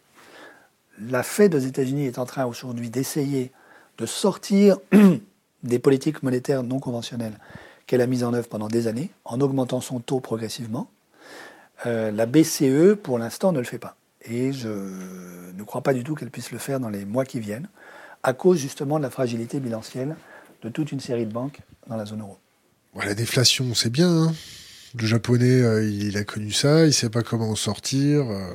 La 1.00 1.22
Fed 1.22 1.54
aux 1.54 1.58
États-Unis 1.58 2.06
est 2.06 2.18
en 2.18 2.26
train 2.26 2.46
aujourd'hui 2.46 2.90
d'essayer 2.90 3.52
de 3.98 4.06
sortir 4.06 4.78
des 5.62 5.78
politiques 5.78 6.22
monétaires 6.22 6.62
non 6.62 6.78
conventionnelles 6.78 7.38
qu'elle 7.86 8.00
a 8.00 8.06
mises 8.06 8.24
en 8.24 8.32
œuvre 8.32 8.48
pendant 8.48 8.68
des 8.68 8.86
années, 8.86 9.10
en 9.24 9.40
augmentant 9.40 9.80
son 9.80 10.00
taux 10.00 10.20
progressivement. 10.20 10.88
Euh, 11.86 12.10
la 12.10 12.26
BCE, 12.26 12.94
pour 13.02 13.18
l'instant, 13.18 13.52
ne 13.52 13.58
le 13.58 13.64
fait 13.64 13.78
pas. 13.78 13.96
Et 14.22 14.52
je 14.52 14.68
ne 14.68 15.62
crois 15.64 15.82
pas 15.82 15.92
du 15.92 16.02
tout 16.02 16.14
qu'elle 16.14 16.30
puisse 16.30 16.50
le 16.50 16.58
faire 16.58 16.80
dans 16.80 16.88
les 16.88 17.04
mois 17.04 17.24
qui 17.24 17.40
viennent, 17.40 17.68
à 18.22 18.32
cause 18.32 18.58
justement 18.58 18.98
de 18.98 19.02
la 19.02 19.10
fragilité 19.10 19.60
bilancielle 19.60 20.16
de 20.62 20.70
toute 20.70 20.92
une 20.92 21.00
série 21.00 21.26
de 21.26 21.32
banques 21.32 21.60
dans 21.88 21.96
la 21.96 22.06
zone 22.06 22.20
euro. 22.20 22.38
la 23.04 23.14
déflation, 23.14 23.74
c'est 23.74 23.90
bien. 23.90 24.08
Hein. 24.08 24.34
le 24.98 25.06
japonais, 25.06 25.60
euh, 25.60 25.86
il 25.86 26.16
a 26.16 26.24
connu 26.24 26.52
ça, 26.52 26.84
il 26.84 26.86
ne 26.86 26.92
sait 26.92 27.10
pas 27.10 27.22
comment 27.22 27.50
en 27.50 27.56
sortir. 27.56 28.30
Euh, 28.30 28.50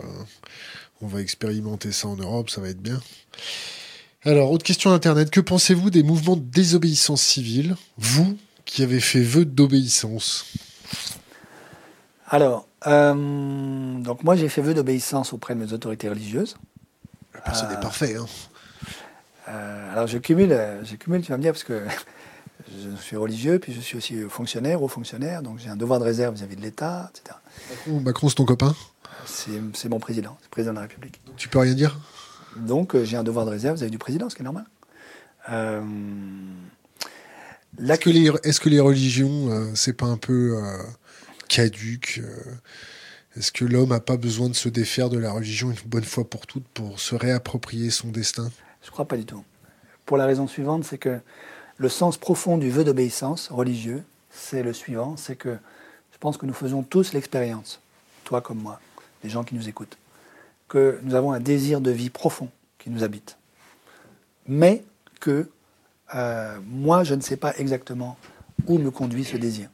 on 1.02 1.08
va 1.08 1.22
expérimenter 1.22 1.92
ça 1.92 2.08
en 2.08 2.16
Europe, 2.16 2.50
ça 2.50 2.62
va 2.62 2.70
être 2.70 2.82
bien. 2.82 3.00
Alors, 4.24 4.52
autre 4.52 4.66
question 4.66 4.92
Internet. 4.92 5.32
Que 5.32 5.40
pensez-vous 5.40 5.90
des 5.90 6.04
mouvements 6.04 6.36
de 6.36 6.42
désobéissance 6.42 7.22
civile, 7.22 7.76
vous 7.98 8.38
qui 8.66 8.84
avez 8.84 9.00
fait 9.00 9.22
vœu 9.22 9.46
d'obéissance? 9.46 10.46
Alors, 12.28 12.68
euh, 12.88 14.00
donc 14.00 14.24
moi, 14.24 14.36
j'ai 14.36 14.50
fait 14.50 14.62
vœu 14.62 14.74
d'obéissance 14.74 15.34
auprès 15.34 15.56
de 15.56 15.60
mes 15.60 15.74
autorités 15.74 16.10
religieuses. 16.10 16.58
Personne 17.46 17.70
n'est 17.70 17.76
euh, 17.76 17.82
parfait. 17.82 18.16
Hein. 18.18 18.26
Euh, 19.48 19.94
alors 19.94 20.06
je 20.06 20.18
cumule, 20.18 20.56
je 20.84 20.96
cumule, 20.96 21.22
tu 21.22 21.32
vas 21.32 21.38
me 21.38 21.42
dire, 21.42 21.54
parce 21.54 21.64
que 21.64 21.82
Je 22.68 22.96
suis 23.02 23.16
religieux, 23.16 23.60
puis 23.60 23.74
je 23.74 23.80
suis 23.80 23.98
aussi 23.98 24.22
fonctionnaire, 24.30 24.84
haut 24.84 24.88
fonctionnaire, 24.88 25.42
donc 25.42 25.60
j'ai 25.60 25.70
un 25.70 25.76
devoir 25.76 26.00
de 26.00 26.04
réserve 26.04 26.36
vis-à-vis 26.36 26.56
de 26.56 26.62
l'État, 26.62 27.10
etc. 27.16 27.38
Macron, 27.88 28.30
c'est 28.30 28.36
ton 28.36 28.46
copain? 28.46 28.76
C'est 29.26 29.90
mon 29.90 30.00
président, 30.00 30.38
c'est 30.40 30.48
le 30.48 30.52
président 30.52 30.72
de 30.74 30.78
la 30.78 30.84
République. 30.84 31.20
Tu 31.38 31.50
peux 31.50 31.60
rien 31.60 31.74
dire? 31.74 32.00
Donc 32.56 32.96
euh, 32.96 33.04
j'ai 33.04 33.18
un 33.18 33.24
devoir 33.24 33.46
de 33.46 33.52
réserve 33.52 33.76
vis-à-vis 33.76 33.92
du 33.92 33.98
président, 33.98 34.30
ce 34.30 34.36
qui 34.36 34.42
est 34.42 34.46
normal. 34.46 34.66
Euh, 35.50 35.82
est-ce, 37.80 38.00
que 38.00 38.10
les, 38.10 38.32
est-ce 38.44 38.60
que 38.60 38.70
les 38.70 38.80
religions, 38.80 39.50
euh, 39.50 39.72
c'est 39.76 39.94
pas 39.94 40.06
un 40.06 40.18
peu 40.18 40.58
caduque 41.48 42.22
Est-ce 43.36 43.52
que 43.52 43.66
l'homme 43.66 43.90
n'a 43.90 44.00
pas 44.00 44.18
besoin 44.18 44.50
de 44.50 44.56
se 44.56 44.70
défaire 44.70 45.10
de 45.10 45.18
la 45.18 45.32
religion 45.32 45.72
une 45.72 45.78
bonne 45.90 46.04
fois 46.04 46.30
pour 46.30 46.46
toutes 46.48 46.68
pour 46.68 47.00
se 47.00 47.16
réapproprier 47.16 47.90
son 47.90 48.10
destin? 48.10 48.52
Je 48.84 48.92
crois 48.92 49.06
pas 49.08 49.18
du 49.18 49.26
tout. 49.26 49.44
Pour 50.06 50.18
la 50.18 50.26
raison 50.26 50.48
suivante, 50.48 50.84
c'est 50.84 50.98
que 50.98 51.20
le 51.78 51.90
sens 51.90 52.18
profond 52.18 52.58
du 52.58 52.70
vœu 52.70 52.84
d'obéissance 52.84 53.50
religieux, 53.50 54.04
c'est 54.30 54.64
le 54.64 54.74
suivant, 54.74 55.16
c'est 55.18 55.36
que 55.36 55.58
je 56.12 56.18
pense 56.20 56.38
que 56.38 56.46
nous 56.46 56.54
faisons 56.54 56.84
tous 56.84 57.14
l'expérience, 57.14 57.80
toi 58.26 58.42
comme 58.42 58.60
moi, 58.60 58.80
les 59.24 59.30
gens 59.30 59.44
qui 59.44 59.56
nous 59.56 59.70
écoutent, 59.70 59.98
que 60.68 61.00
nous 61.04 61.16
avons 61.16 61.32
un 61.32 61.40
désir 61.40 61.82
de 61.82 61.92
vie 61.92 62.10
profond 62.10 62.50
qui 62.78 62.90
nous 62.90 63.04
habite, 63.04 63.38
mais 64.48 64.84
que 65.20 65.50
euh, 66.16 66.58
moi, 66.66 67.04
je 67.04 67.16
ne 67.16 67.22
sais 67.22 67.38
pas 67.38 67.56
exactement 67.58 68.18
où 68.68 68.78
me 68.78 68.92
conduit 68.92 69.24
ce 69.24 69.38
désir. 69.38 69.70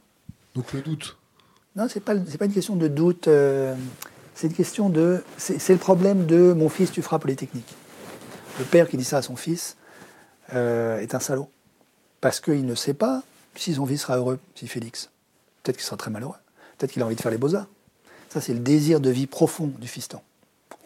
Donc 0.54 0.72
le 0.72 0.80
doute 0.80 1.16
Non, 1.74 1.88
ce 1.88 1.98
n'est 1.98 2.04
pas, 2.04 2.14
pas, 2.14 2.44
une 2.44 2.52
question 2.52 2.76
de 2.76 2.88
doute, 2.88 3.28
euh, 3.28 3.74
c'est 4.34 4.48
une 4.48 4.54
question 4.54 4.90
de... 4.90 5.22
C'est 5.38 5.72
le 5.72 5.78
problème 5.78 6.26
de 6.26 6.52
mon 6.52 6.68
fils, 6.68 6.90
tu 6.90 7.02
feras 7.02 7.18
polytechnique. 7.18 7.74
Le 8.58 8.64
père 8.64 8.88
qui 8.88 8.96
dit 8.96 9.04
ça 9.04 9.18
à 9.18 9.22
son 9.22 9.36
fils 9.36 9.76
euh, 10.54 10.98
est 10.98 11.14
un 11.14 11.20
salaud 11.20 11.50
parce 12.20 12.40
qu'il 12.40 12.64
ne 12.66 12.74
sait 12.74 12.94
pas 12.94 13.22
si 13.54 13.74
son 13.74 13.86
fils 13.86 14.02
sera 14.02 14.16
heureux, 14.16 14.38
si 14.54 14.66
Félix. 14.66 15.10
Peut-être 15.62 15.76
qu'il 15.76 15.84
sera 15.84 15.96
très 15.96 16.10
malheureux. 16.10 16.36
Peut-être 16.76 16.92
qu'il 16.92 17.02
a 17.02 17.06
envie 17.06 17.16
de 17.16 17.20
faire 17.20 17.30
les 17.30 17.38
beaux-arts. 17.38 17.66
C'est 18.40 18.54
le 18.54 18.60
désir 18.60 19.00
de 19.00 19.10
vie 19.10 19.26
profond 19.26 19.72
du 19.78 19.88
fiston, 19.88 20.20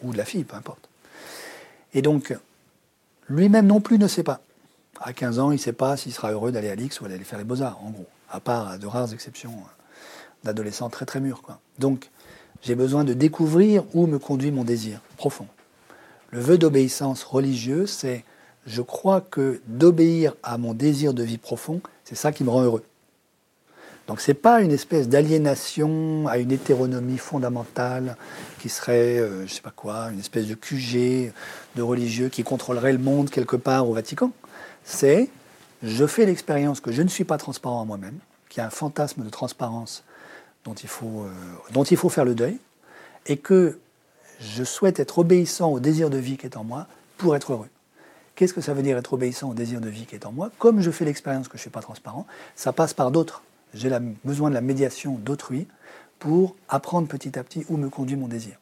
ou 0.03 0.11
de 0.11 0.17
la 0.17 0.25
fille, 0.25 0.43
peu 0.43 0.55
importe. 0.55 0.89
Et 1.93 2.01
donc, 2.01 2.35
lui-même 3.29 3.67
non 3.67 3.81
plus 3.81 3.97
ne 3.97 4.07
sait 4.07 4.23
pas. 4.23 4.41
À 4.99 5.13
15 5.13 5.39
ans, 5.39 5.51
il 5.51 5.55
ne 5.55 5.59
sait 5.59 5.73
pas 5.73 5.97
s'il 5.97 6.13
sera 6.13 6.31
heureux 6.31 6.51
d'aller 6.51 6.69
à 6.69 6.75
l'X 6.75 7.01
ou 7.01 7.07
d'aller 7.07 7.23
faire 7.23 7.39
les 7.39 7.45
beaux-arts, 7.45 7.79
en 7.83 7.89
gros. 7.89 8.07
À 8.29 8.39
part 8.39 8.77
de 8.77 8.87
rares 8.87 9.13
exceptions 9.13 9.53
d'adolescents 10.43 10.89
très 10.89 11.05
très 11.05 11.19
mûrs. 11.19 11.41
Donc, 11.79 12.09
j'ai 12.61 12.75
besoin 12.75 13.03
de 13.03 13.13
découvrir 13.13 13.83
où 13.93 14.05
me 14.07 14.19
conduit 14.19 14.51
mon 14.51 14.63
désir 14.63 15.01
profond. 15.17 15.47
Le 16.29 16.39
vœu 16.39 16.57
d'obéissance 16.57 17.23
religieuse, 17.23 17.89
c'est 17.89 18.23
je 18.65 18.81
crois 18.81 19.21
que 19.21 19.61
d'obéir 19.67 20.35
à 20.43 20.57
mon 20.57 20.73
désir 20.73 21.13
de 21.13 21.23
vie 21.23 21.39
profond, 21.39 21.81
c'est 22.03 22.15
ça 22.15 22.31
qui 22.31 22.43
me 22.43 22.49
rend 22.49 22.61
heureux. 22.61 22.83
Donc 24.07 24.19
ce 24.19 24.31
n'est 24.31 24.35
pas 24.35 24.61
une 24.61 24.71
espèce 24.71 25.07
d'aliénation 25.07 26.27
à 26.27 26.37
une 26.37 26.51
hétéronomie 26.51 27.17
fondamentale 27.17 28.17
qui 28.59 28.69
serait, 28.69 29.19
euh, 29.19 29.47
je 29.47 29.53
sais 29.53 29.61
pas 29.61 29.71
quoi, 29.71 30.09
une 30.11 30.19
espèce 30.19 30.47
de 30.47 30.55
QG 30.55 31.31
de 31.75 31.81
religieux 31.81 32.29
qui 32.29 32.43
contrôlerait 32.43 32.93
le 32.93 32.99
monde 32.99 33.29
quelque 33.29 33.55
part 33.55 33.87
au 33.87 33.93
Vatican. 33.93 34.31
C'est, 34.83 35.29
je 35.83 36.05
fais 36.05 36.25
l'expérience 36.25 36.81
que 36.81 36.91
je 36.91 37.01
ne 37.01 37.07
suis 37.07 37.23
pas 37.23 37.37
transparent 37.37 37.81
à 37.81 37.85
moi-même, 37.85 38.17
qu'il 38.49 38.59
y 38.59 38.63
a 38.63 38.67
un 38.67 38.71
fantasme 38.71 39.23
de 39.23 39.29
transparence 39.29 40.03
dont 40.65 40.73
il 40.73 40.89
faut, 40.89 41.23
euh, 41.23 41.31
dont 41.73 41.83
il 41.83 41.97
faut 41.97 42.09
faire 42.09 42.25
le 42.25 42.35
deuil, 42.35 42.57
et 43.27 43.37
que 43.37 43.79
je 44.39 44.63
souhaite 44.63 44.99
être 44.99 45.19
obéissant 45.19 45.71
au 45.71 45.79
désir 45.79 46.09
de 46.09 46.17
vie 46.17 46.37
qui 46.37 46.47
est 46.47 46.57
en 46.57 46.63
moi 46.63 46.87
pour 47.17 47.35
être 47.35 47.53
heureux. 47.53 47.69
Qu'est-ce 48.35 48.53
que 48.53 48.61
ça 48.61 48.73
veut 48.73 48.81
dire 48.81 48.97
être 48.97 49.13
obéissant 49.13 49.51
au 49.51 49.53
désir 49.53 49.81
de 49.81 49.89
vie 49.89 50.05
qui 50.05 50.15
est 50.15 50.25
en 50.25 50.31
moi? 50.31 50.49
Comme 50.57 50.81
je 50.81 50.89
fais 50.89 51.05
l'expérience 51.05 51.47
que 51.47 51.53
je 51.53 51.59
ne 51.59 51.61
suis 51.61 51.69
pas 51.69 51.81
transparent, 51.81 52.25
ça 52.55 52.73
passe 52.73 52.93
par 52.93 53.11
d'autres. 53.11 53.43
J'ai 53.73 53.89
besoin 54.23 54.49
de 54.49 54.55
la 54.55 54.61
médiation 54.61 55.15
d'autrui 55.15 55.67
pour 56.19 56.55
apprendre 56.69 57.07
petit 57.07 57.37
à 57.37 57.43
petit 57.43 57.65
où 57.69 57.77
me 57.77 57.89
conduit 57.89 58.15
mon 58.15 58.27
désir. 58.27 58.57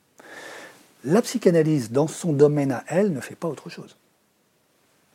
La 1.03 1.21
psychanalyse, 1.21 1.91
dans 1.91 2.07
son 2.07 2.33
domaine 2.33 2.71
à 2.71 2.83
elle, 2.87 3.13
ne 3.13 3.21
fait 3.21 3.35
pas 3.35 3.47
autre 3.47 3.69
chose. 3.69 3.95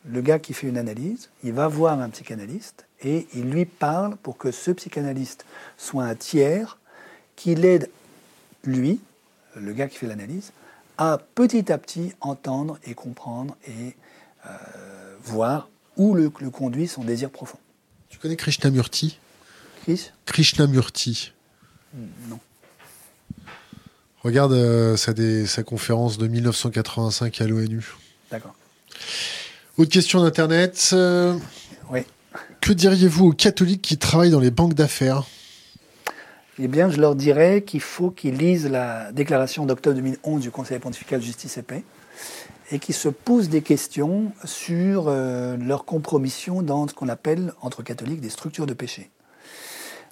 Le 0.07 0.21
gars 0.21 0.39
qui 0.39 0.53
fait 0.53 0.67
une 0.67 0.77
analyse, 0.77 1.29
il 1.43 1.53
va 1.53 1.67
voir 1.67 1.99
un 1.99 2.09
psychanalyste 2.09 2.85
et 3.01 3.27
il 3.33 3.49
lui 3.49 3.65
parle 3.65 4.15
pour 4.17 4.37
que 4.37 4.51
ce 4.51 4.71
psychanalyste 4.71 5.45
soit 5.77 6.03
un 6.03 6.15
tiers 6.15 6.77
qui 7.35 7.55
l'aide, 7.55 7.89
lui, 8.63 8.99
le 9.55 9.73
gars 9.73 9.87
qui 9.87 9.97
fait 9.97 10.07
l'analyse, 10.07 10.51
à 10.97 11.19
petit 11.35 11.71
à 11.71 11.77
petit 11.77 12.13
entendre 12.21 12.79
et 12.83 12.93
comprendre 12.93 13.55
et 13.67 13.95
euh, 14.45 14.49
voir 15.23 15.69
où 15.97 16.13
le, 16.13 16.29
conduit 16.29 16.87
son 16.87 17.03
désir 17.03 17.29
profond. 17.29 17.57
Tu 18.09 18.17
connais 18.17 18.35
Krishnamurti? 18.35 19.19
Chris 19.85 20.09
Krishnamurti. 20.25 21.31
Hmm, 21.93 22.07
non. 22.29 22.39
Regarde 24.23 24.53
euh, 24.53 24.97
sa, 24.97 25.61
conférence 25.61 26.17
de 26.17 26.27
1985 26.27 27.41
à 27.41 27.47
l'ONU. 27.47 27.85
D'accord. 28.31 28.55
Autre 29.77 29.91
question 29.91 30.23
d'Internet. 30.23 30.89
Euh, 30.93 31.37
oui. 31.91 31.99
Que 32.61 32.73
diriez-vous 32.73 33.27
aux 33.27 33.33
catholiques 33.33 33.83
qui 33.83 33.99
travaillent 33.99 34.31
dans 34.31 34.39
les 34.39 34.49
banques 34.49 34.73
d'affaires? 34.73 35.25
Eh 36.57 36.67
bien, 36.67 36.89
je 36.89 36.99
leur 36.99 37.13
dirais 37.13 37.61
qu'il 37.61 37.81
faut 37.81 38.09
qu'ils 38.09 38.37
lisent 38.37 38.67
la 38.67 39.11
déclaration 39.11 39.67
d'octobre 39.67 39.97
2011 39.97 40.41
du 40.41 40.49
Conseil 40.49 40.79
pontifical 40.79 41.19
de 41.19 41.25
justice 41.25 41.57
et 41.57 41.61
paix, 41.61 41.83
et 42.71 42.79
qui 42.79 42.93
se 42.93 43.09
posent 43.09 43.49
des 43.49 43.61
questions 43.61 44.31
sur 44.45 45.05
euh, 45.09 45.57
leur 45.57 45.85
compromission 45.85 46.63
dans 46.63 46.87
ce 46.87 46.95
qu'on 46.95 47.09
appelle, 47.09 47.53
entre 47.61 47.83
catholiques, 47.83 48.21
des 48.21 48.31
structures 48.31 48.65
de 48.65 48.73
péché. 48.73 49.11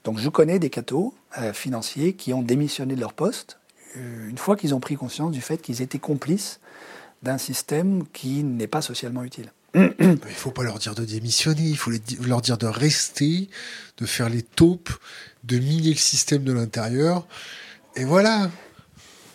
Donc 0.03 0.19
je 0.19 0.29
connais 0.29 0.59
des 0.59 0.69
cathos 0.69 1.13
euh, 1.37 1.53
financiers 1.53 2.13
qui 2.13 2.33
ont 2.33 2.41
démissionné 2.41 2.95
de 2.95 2.99
leur 2.99 3.13
poste 3.13 3.59
euh, 3.97 4.29
une 4.29 4.37
fois 4.37 4.55
qu'ils 4.55 4.73
ont 4.73 4.79
pris 4.79 4.95
conscience 4.95 5.31
du 5.31 5.41
fait 5.41 5.57
qu'ils 5.57 5.81
étaient 5.81 5.99
complices 5.99 6.59
d'un 7.21 7.37
système 7.37 8.03
qui 8.11 8.43
n'est 8.43 8.67
pas 8.67 8.81
socialement 8.81 9.23
utile. 9.23 9.51
Il 9.75 9.93
ne 9.99 10.15
faut 10.35 10.51
pas 10.51 10.63
leur 10.63 10.77
dire 10.77 10.93
de 10.93 11.03
démissionner, 11.03 11.63
il 11.63 11.77
faut 11.77 11.91
leur 12.23 12.41
dire 12.41 12.57
de 12.59 12.67
rester, 12.67 13.49
de 13.97 14.05
faire 14.05 14.29
les 14.29 14.43
taupes, 14.43 14.91
de 15.43 15.57
miner 15.57 15.91
le 15.91 15.95
système 15.95 16.43
de 16.43 16.53
l'intérieur. 16.53 17.25
Et 17.95 18.03
voilà. 18.03 18.51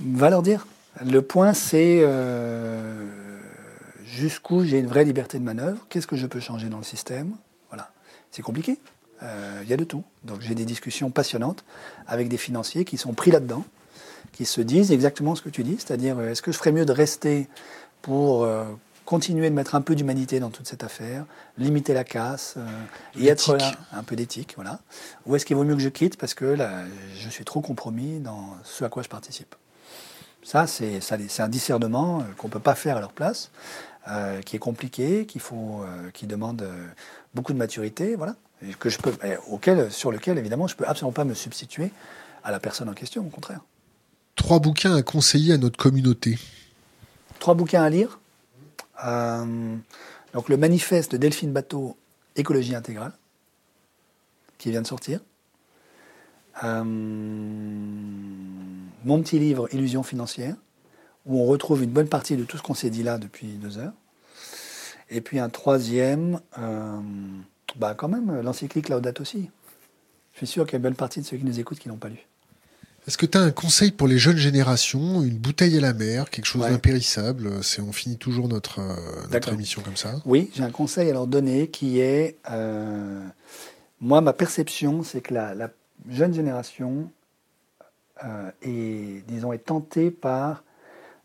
Va 0.01 0.31
leur 0.31 0.43
dire. 0.43 0.66
Le 1.05 1.23
point, 1.23 1.55
c'est 1.55 2.01
euh, 2.03 3.05
jusqu'où 4.05 4.65
j'ai 4.65 4.78
une 4.78 4.86
vraie 4.86 5.05
liberté 5.05 5.39
de 5.39 5.45
manœuvre, 5.45 5.86
qu'est-ce 5.89 6.07
que 6.07 6.16
je 6.16 6.27
peux 6.27 6.40
changer 6.40 6.69
dans 6.69 6.78
le 6.78 6.85
système? 6.85 7.32
Voilà. 7.70 7.90
C'est 8.31 8.43
compliqué. 8.43 8.78
Euh, 9.23 9.61
il 9.62 9.69
y 9.69 9.73
a 9.73 9.77
de 9.77 9.85
tout. 9.85 10.05
Donc 10.24 10.40
j'ai 10.40 10.55
des 10.55 10.65
discussions 10.65 11.11
passionnantes 11.11 11.65
avec 12.07 12.28
des 12.28 12.36
financiers 12.36 12.85
qui 12.85 12.97
sont 12.97 13.12
pris 13.12 13.31
là-dedans, 13.31 13.65
qui 14.32 14.45
se 14.45 14.61
disent 14.61 14.93
exactement 14.93 15.35
ce 15.35 15.43
que 15.43 15.49
tu 15.49 15.65
dis, 15.65 15.77
c'est-à-dire 15.78 16.19
euh, 16.19 16.31
est-ce 16.31 16.43
que 16.43 16.53
je 16.53 16.59
ferais 16.59 16.73
mieux 16.73 16.86
de 16.86 16.93
rester 16.93 17.49
pour 18.03 18.49
continuer 19.05 19.51
de 19.51 19.55
mettre 19.55 19.74
un 19.74 19.81
peu 19.81 19.97
d'humanité 19.97 20.39
dans 20.39 20.51
toute 20.51 20.69
cette 20.69 20.85
affaire, 20.85 21.24
limiter 21.59 21.93
la 21.95 22.05
casse 22.05 22.57
et 23.19 23.27
être 23.27 23.57
là, 23.57 23.73
un 23.93 24.05
peu 24.05 24.15
d'éthique, 24.15 24.53
voilà. 24.55 24.78
Ou 25.27 25.35
est-ce 25.35 25.45
qu'il 25.45 25.57
vaut 25.57 25.65
mieux 25.65 25.74
que 25.74 25.82
je 25.82 25.89
quitte 25.89 26.16
parce 26.16 26.32
que 26.32 26.45
là, 26.45 26.85
je 27.19 27.28
suis 27.28 27.45
trop 27.45 27.61
compromis 27.61 28.20
dans 28.20 28.57
ce 28.62 28.85
à 28.85 28.89
quoi 28.89 29.03
je 29.03 29.09
participe? 29.09 29.57
Ça, 30.49 30.66
c'est 30.66 31.40
un 31.40 31.49
discernement 31.49 32.20
euh, 32.20 32.23
qu'on 32.39 32.49
ne 32.49 32.53
peut 32.53 32.59
pas 32.59 32.74
faire 32.74 32.97
à 32.97 33.01
leur 33.01 33.12
place, 33.12 33.51
euh, 34.09 34.40
qui 34.40 34.57
est 34.57 34.59
compliqué, 34.59 35.27
faut, 35.39 35.82
euh, 35.82 36.11
qui 36.12 36.27
demande 36.27 36.66
beaucoup 37.35 37.53
de 37.53 37.59
maturité, 37.59 38.15
voilà, 38.16 38.35
que 38.78 38.89
je 38.89 38.98
peux, 38.98 39.12
auquel, 39.48 39.90
sur 39.90 40.10
lequel, 40.10 40.39
évidemment, 40.39 40.66
je 40.66 40.74
ne 40.74 40.78
peux 40.78 40.86
absolument 40.86 41.12
pas 41.12 41.24
me 41.24 41.35
substituer 41.35 41.90
à 42.44 42.51
la 42.51 42.60
personne 42.60 42.89
en 42.89 42.94
question, 42.94 43.26
au 43.26 43.30
contraire. 43.30 43.60
Trois 44.35 44.59
bouquins 44.59 44.94
à 44.94 45.02
conseiller 45.02 45.55
à 45.55 45.59
notre 45.59 45.76
communauté. 45.76 46.39
Trois 47.39 47.55
bouquins 47.55 47.82
à 47.82 47.90
lire. 47.90 48.20
donc, 50.32 50.48
le 50.48 50.56
manifeste 50.56 51.12
de 51.12 51.16
Delphine 51.16 51.52
Bateau, 51.52 51.97
Écologie 52.36 52.74
intégrale, 52.74 53.12
qui 54.59 54.70
vient 54.70 54.82
de 54.82 54.86
sortir. 54.86 55.20
Euh, 56.64 56.82
mon 59.05 59.22
petit 59.22 59.39
livre 59.39 59.72
Illusion 59.72 60.02
financière, 60.02 60.56
où 61.26 61.40
on 61.40 61.47
retrouve 61.47 61.82
une 61.82 61.90
bonne 61.90 62.09
partie 62.09 62.36
de 62.36 62.44
tout 62.44 62.56
ce 62.56 62.62
qu'on 62.62 62.74
s'est 62.74 62.90
dit 62.90 63.02
là 63.02 63.18
depuis 63.18 63.47
deux 63.55 63.78
heures. 63.78 63.93
Et 65.10 65.20
puis 65.20 65.39
un 65.39 65.48
troisième, 65.48 66.40
euh, 66.59 67.01
bah 67.77 67.95
quand 67.95 68.09
même, 68.09 68.40
l'encyclique 68.40 68.89
Laudato 68.89 69.23
aussi. 69.23 69.51
Je 70.32 70.39
suis 70.39 70.47
sûr 70.47 70.65
qu'il 70.65 70.73
y 70.73 70.77
a 70.77 70.78
une 70.78 70.82
bonne 70.85 70.95
partie 70.95 71.20
de 71.20 71.27
ceux 71.27 71.36
qui 71.36 71.45
nous 71.45 71.59
écoutent 71.59 71.78
qui 71.78 71.89
n'ont 71.89 71.97
pas 71.97 72.09
lu. 72.09 72.27
Est-ce 73.07 73.16
que 73.16 73.27
tu 73.27 73.39
as 73.39 73.40
un 73.40 73.51
conseil 73.51 73.90
pour 73.90 74.07
les 74.07 74.19
jeunes 74.19 74.36
générations, 74.36 75.23
une 75.23 75.39
bouteille 75.39 75.78
à 75.78 75.81
la 75.81 75.95
mer, 75.95 76.28
quelque 76.28 76.45
chose 76.45 76.62
d'impérissable 76.62 77.65
C'est 77.65 77.81
on 77.81 77.93
finit 77.93 78.19
toujours 78.19 78.49
notre, 78.49 78.81
euh, 78.81 78.95
notre 79.32 79.53
émission 79.53 79.81
comme 79.82 79.97
ça? 79.97 80.20
Oui, 80.27 80.51
j'ai 80.55 80.62
un 80.62 80.70
conseil 80.70 81.09
à 81.09 81.12
leur 81.15 81.27
donner 81.27 81.69
qui 81.69 82.01
est 82.01 82.36
moi 84.01 84.20
ma 84.20 84.32
perception, 84.32 85.03
c'est 85.03 85.20
que 85.20 85.35
la, 85.35 85.55
la 85.55 85.70
jeune 86.09 86.32
génération 86.32 87.11
euh, 88.24 88.51
est, 88.62 89.27
disons, 89.27 89.53
est 89.53 89.59
tentée 89.59 90.11
par, 90.11 90.62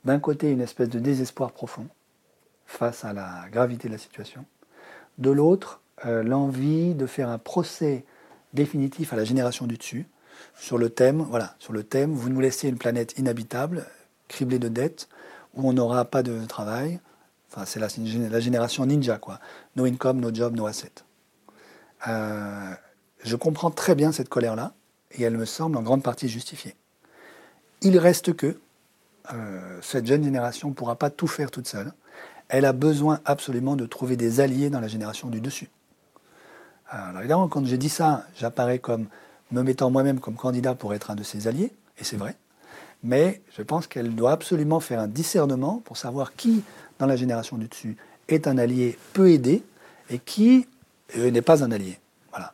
d'un 0.06 0.20
côté, 0.20 0.52
une 0.52 0.61
espèce 0.61 0.90
de 0.90 0.99
désespoir 0.99 1.52
profond 1.52 1.88
face 2.65 3.06
à 3.06 3.14
la 3.14 3.45
gravité 3.52 3.88
de 3.88 3.94
la 3.94 3.99
situation, 3.99 4.45
de 5.18 5.30
l'autre, 5.30 5.82
l'envie 6.03 6.95
de 6.95 7.06
faire 7.06 7.30
un 7.30 7.38
procès 7.38 8.03
définitif 8.53 9.14
à 9.14 9.15
la 9.15 9.24
génération 9.24 9.68
du 9.68 9.78
dessus 9.78 10.07
sur 10.57 10.78
le 10.78 10.90
thème, 10.90 11.22
voilà, 11.30 11.56
vous 11.70 12.30
nous 12.30 12.40
laissez 12.40 12.68
une 12.68 12.78
planète 12.78 13.18
inhabitable, 13.18 13.86
criblée 14.28 14.60
de 14.60 14.68
dettes, 14.68 15.10
où 15.53 15.68
on 15.68 15.74
n'aura 15.74 16.06
pas 16.06 16.24
de 16.24 16.45
travail. 16.45 16.99
Enfin, 17.52 17.65
c'est 17.65 17.80
la, 17.80 17.88
la, 18.30 18.40
génération 18.40 18.86
ninja, 18.86 19.18
quoi. 19.18 19.40
No 19.76 19.86
income, 19.86 20.20
no 20.20 20.34
job, 20.34 20.56
no 20.56 20.65
asset. 20.65 20.91
Euh, 22.07 22.74
je 23.24 23.36
comprends 23.36 23.72
très 23.72 23.95
bien 23.95 24.11
cette 24.11 24.30
colère-là, 24.30 24.74
et 25.11 25.24
elle 25.24 25.38
me 25.38 25.45
semble 25.45 25.78
en 25.78 25.84
grande 25.84 26.03
partie 26.03 26.28
justifiée. 26.28 26.76
Il 27.82 27.98
reste 27.98 28.34
que 28.34 28.60
euh, 29.34 29.80
cette 29.82 30.07
jeune 30.07 30.24
génération 30.24 30.70
ne 30.70 30.74
pourra 30.74 30.95
pas 30.95 31.10
tout 31.10 31.28
faire 31.28 31.52
toute 31.52 31.68
seule. 31.68 31.94
Elle 32.49 32.65
a 32.65 32.74
besoin 32.74 33.20
absolument 33.26 33.76
de 33.76 33.86
trouver 33.86 34.18
des 34.18 34.40
alliés 34.40 34.70
dans 34.70 34.80
la 34.80 34.88
génération 34.88 35.30
du 35.30 35.41
dessus. 35.41 35.70
Alors 36.94 37.20
évidemment, 37.22 37.48
quand 37.48 37.65
j'ai 37.65 37.78
dit 37.78 37.90
ça, 37.90 38.28
j'apparais 38.36 38.78
comme 38.78 39.07
me 39.52 39.64
mettant 39.64 39.90
moi-même 39.90 40.20
comme 40.20 40.36
candidat 40.36 40.76
pour 40.76 40.94
être 40.94 41.10
un 41.10 41.15
de 41.15 41.24
ses 41.24 41.48
alliés, 41.48 41.72
et 41.98 42.03
c'est 42.03 42.18
vrai. 42.18 42.36
Mais 43.03 43.41
je 43.57 43.64
pense 43.64 43.88
qu'elle 43.88 44.14
doit 44.15 44.32
absolument 44.32 44.80
faire 44.80 44.99
un 44.99 45.07
discernement 45.07 45.82
pour 45.84 45.98
savoir 45.98 46.36
qui, 46.36 46.64
dans 46.99 47.07
la 47.07 47.15
génération 47.15 47.57
du 47.57 47.68
dessus, 47.68 47.98
est 48.28 48.48
un 48.48 48.57
allié 48.57 48.98
peu 49.14 49.32
aidé 49.32 49.64
et 50.10 50.20
qui 50.20 50.68
euh, 51.18 51.32
n'est 51.32 51.41
pas 51.41 51.64
un 51.64 51.72
allié. 51.72 51.99
Voilà. 52.32 52.53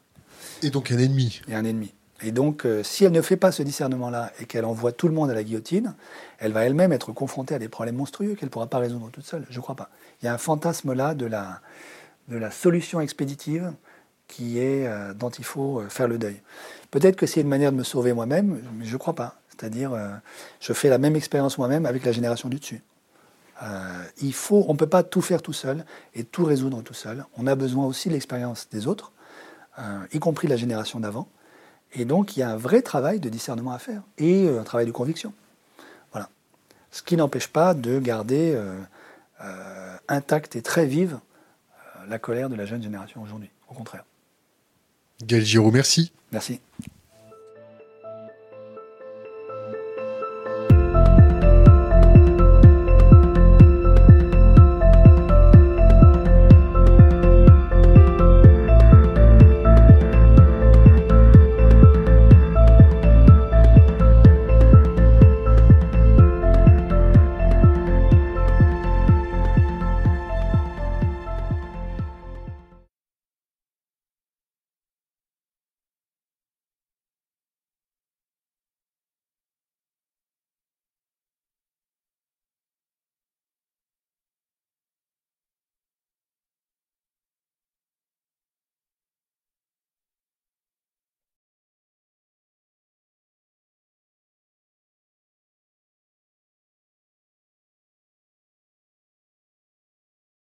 Et 0.64 0.70
donc 0.70 0.92
un 0.92 0.98
ennemi. 0.98 1.42
Et 1.48 1.56
un 1.56 1.66
ennemi. 1.66 1.94
Et 2.22 2.32
donc, 2.32 2.66
euh, 2.66 2.84
si 2.84 3.06
elle 3.06 3.12
ne 3.12 3.22
fait 3.22 3.38
pas 3.38 3.52
ce 3.52 3.64
discernement-là 3.64 4.32
et 4.40 4.46
qu'elle 4.46 4.66
envoie 4.66 4.92
tout 4.92 5.08
le 5.08 5.14
monde 5.14 5.30
à 5.30 5.34
la 5.34 5.44
guillotine, 5.44 5.96
elle 6.40 6.52
va 6.52 6.66
elle-même 6.66 6.92
être 6.92 7.12
confrontée 7.12 7.56
à 7.56 7.60
des 7.60 7.70
problèmes 7.70 7.96
monstrueux 7.96 8.36
qu'elle 8.36 8.48
ne 8.48 8.52
pourra 8.52 8.68
pas 8.68 8.80
résoudre 8.80 9.10
toute 9.10 9.26
seule. 9.26 9.46
Je 9.50 9.58
ne 9.58 9.62
crois 9.62 9.76
pas. 9.76 9.90
Il 10.22 10.26
y 10.26 10.30
a 10.30 10.34
un 10.34 10.38
fantasme 10.38 10.94
là 10.94 11.14
de 11.14 11.26
la, 11.26 11.62
de 12.28 12.38
la 12.38 12.52
solution 12.52 13.00
expéditive 13.00 13.74
qui 14.30 14.60
est, 14.60 14.88
euh, 14.88 15.14
dont 15.14 15.30
il 15.30 15.44
faut 15.44 15.84
faire 15.90 16.08
le 16.08 16.18
deuil. 16.18 16.42
Peut-être 16.92 17.18
que 17.18 17.26
c'est 17.26 17.42
une 17.42 17.50
manière 17.50 17.74
de 17.74 17.78
me 17.78 17.84
sauver 17.84 18.14
moi-même, 18.14 18.62
mais 18.78 18.86
je 18.86 18.94
ne 18.94 18.98
crois 18.98 19.16
pas. 19.16 19.36
C'est-à-dire, 19.50 19.92
je 20.62 20.72
fais 20.72 20.88
la 20.88 20.98
même 20.98 21.18
expérience 21.18 21.58
moi-même 21.58 21.86
avec 21.86 22.06
la 22.06 22.14
génération 22.14 22.48
du 22.48 22.60
dessus. 22.60 22.82
Euh, 23.62 24.04
il 24.22 24.34
faut, 24.34 24.66
on 24.68 24.74
ne 24.74 24.78
peut 24.78 24.88
pas 24.88 25.04
tout 25.04 25.22
faire 25.22 25.42
tout 25.42 25.54
seul 25.54 25.86
et 26.14 26.24
tout 26.24 26.46
résoudre 26.46 26.82
tout 26.82 26.94
seul. 26.94 27.26
On 27.38 27.48
a 27.48 27.56
besoin 27.56 27.86
aussi 27.86 28.08
de 28.08 28.14
l'expérience 28.14 28.70
des 28.70 28.88
autres, 28.88 29.12
euh, 29.80 30.06
y 30.14 30.20
compris 30.20 30.48
la 30.48 30.56
génération 30.56 31.00
d'avant. 31.00 31.28
Et 31.94 32.06
donc, 32.06 32.38
il 32.38 32.42
y 32.42 32.44
a 32.44 32.50
un 32.50 32.56
vrai 32.58 32.82
travail 32.82 33.20
de 33.20 33.30
discernement 33.30 33.72
à 33.72 33.80
faire 33.80 34.02
et 34.18 34.46
euh, 34.46 34.62
un 34.62 34.64
travail 34.64 34.86
de 34.86 34.92
conviction. 34.92 35.34
Voilà. 36.12 36.30
Ce 36.92 37.04
qui 37.04 37.18
n'empêche 37.18 37.48
pas 37.48 37.74
de 37.74 38.00
garder 38.00 38.60
intacte 40.08 40.56
et 40.56 40.62
très 40.62 40.86
vive 40.86 41.20
la 42.08 42.20
colère 42.20 42.50
de 42.50 42.56
la 42.56 42.66
jeune 42.66 42.82
génération 42.82 43.22
aujourd'hui. 43.22 43.50
Au 43.70 43.74
contraire. 43.74 44.04
Gaël 45.24 45.46
Giraud, 45.46 45.72
merci. 45.72 46.12
Merci. 46.32 46.60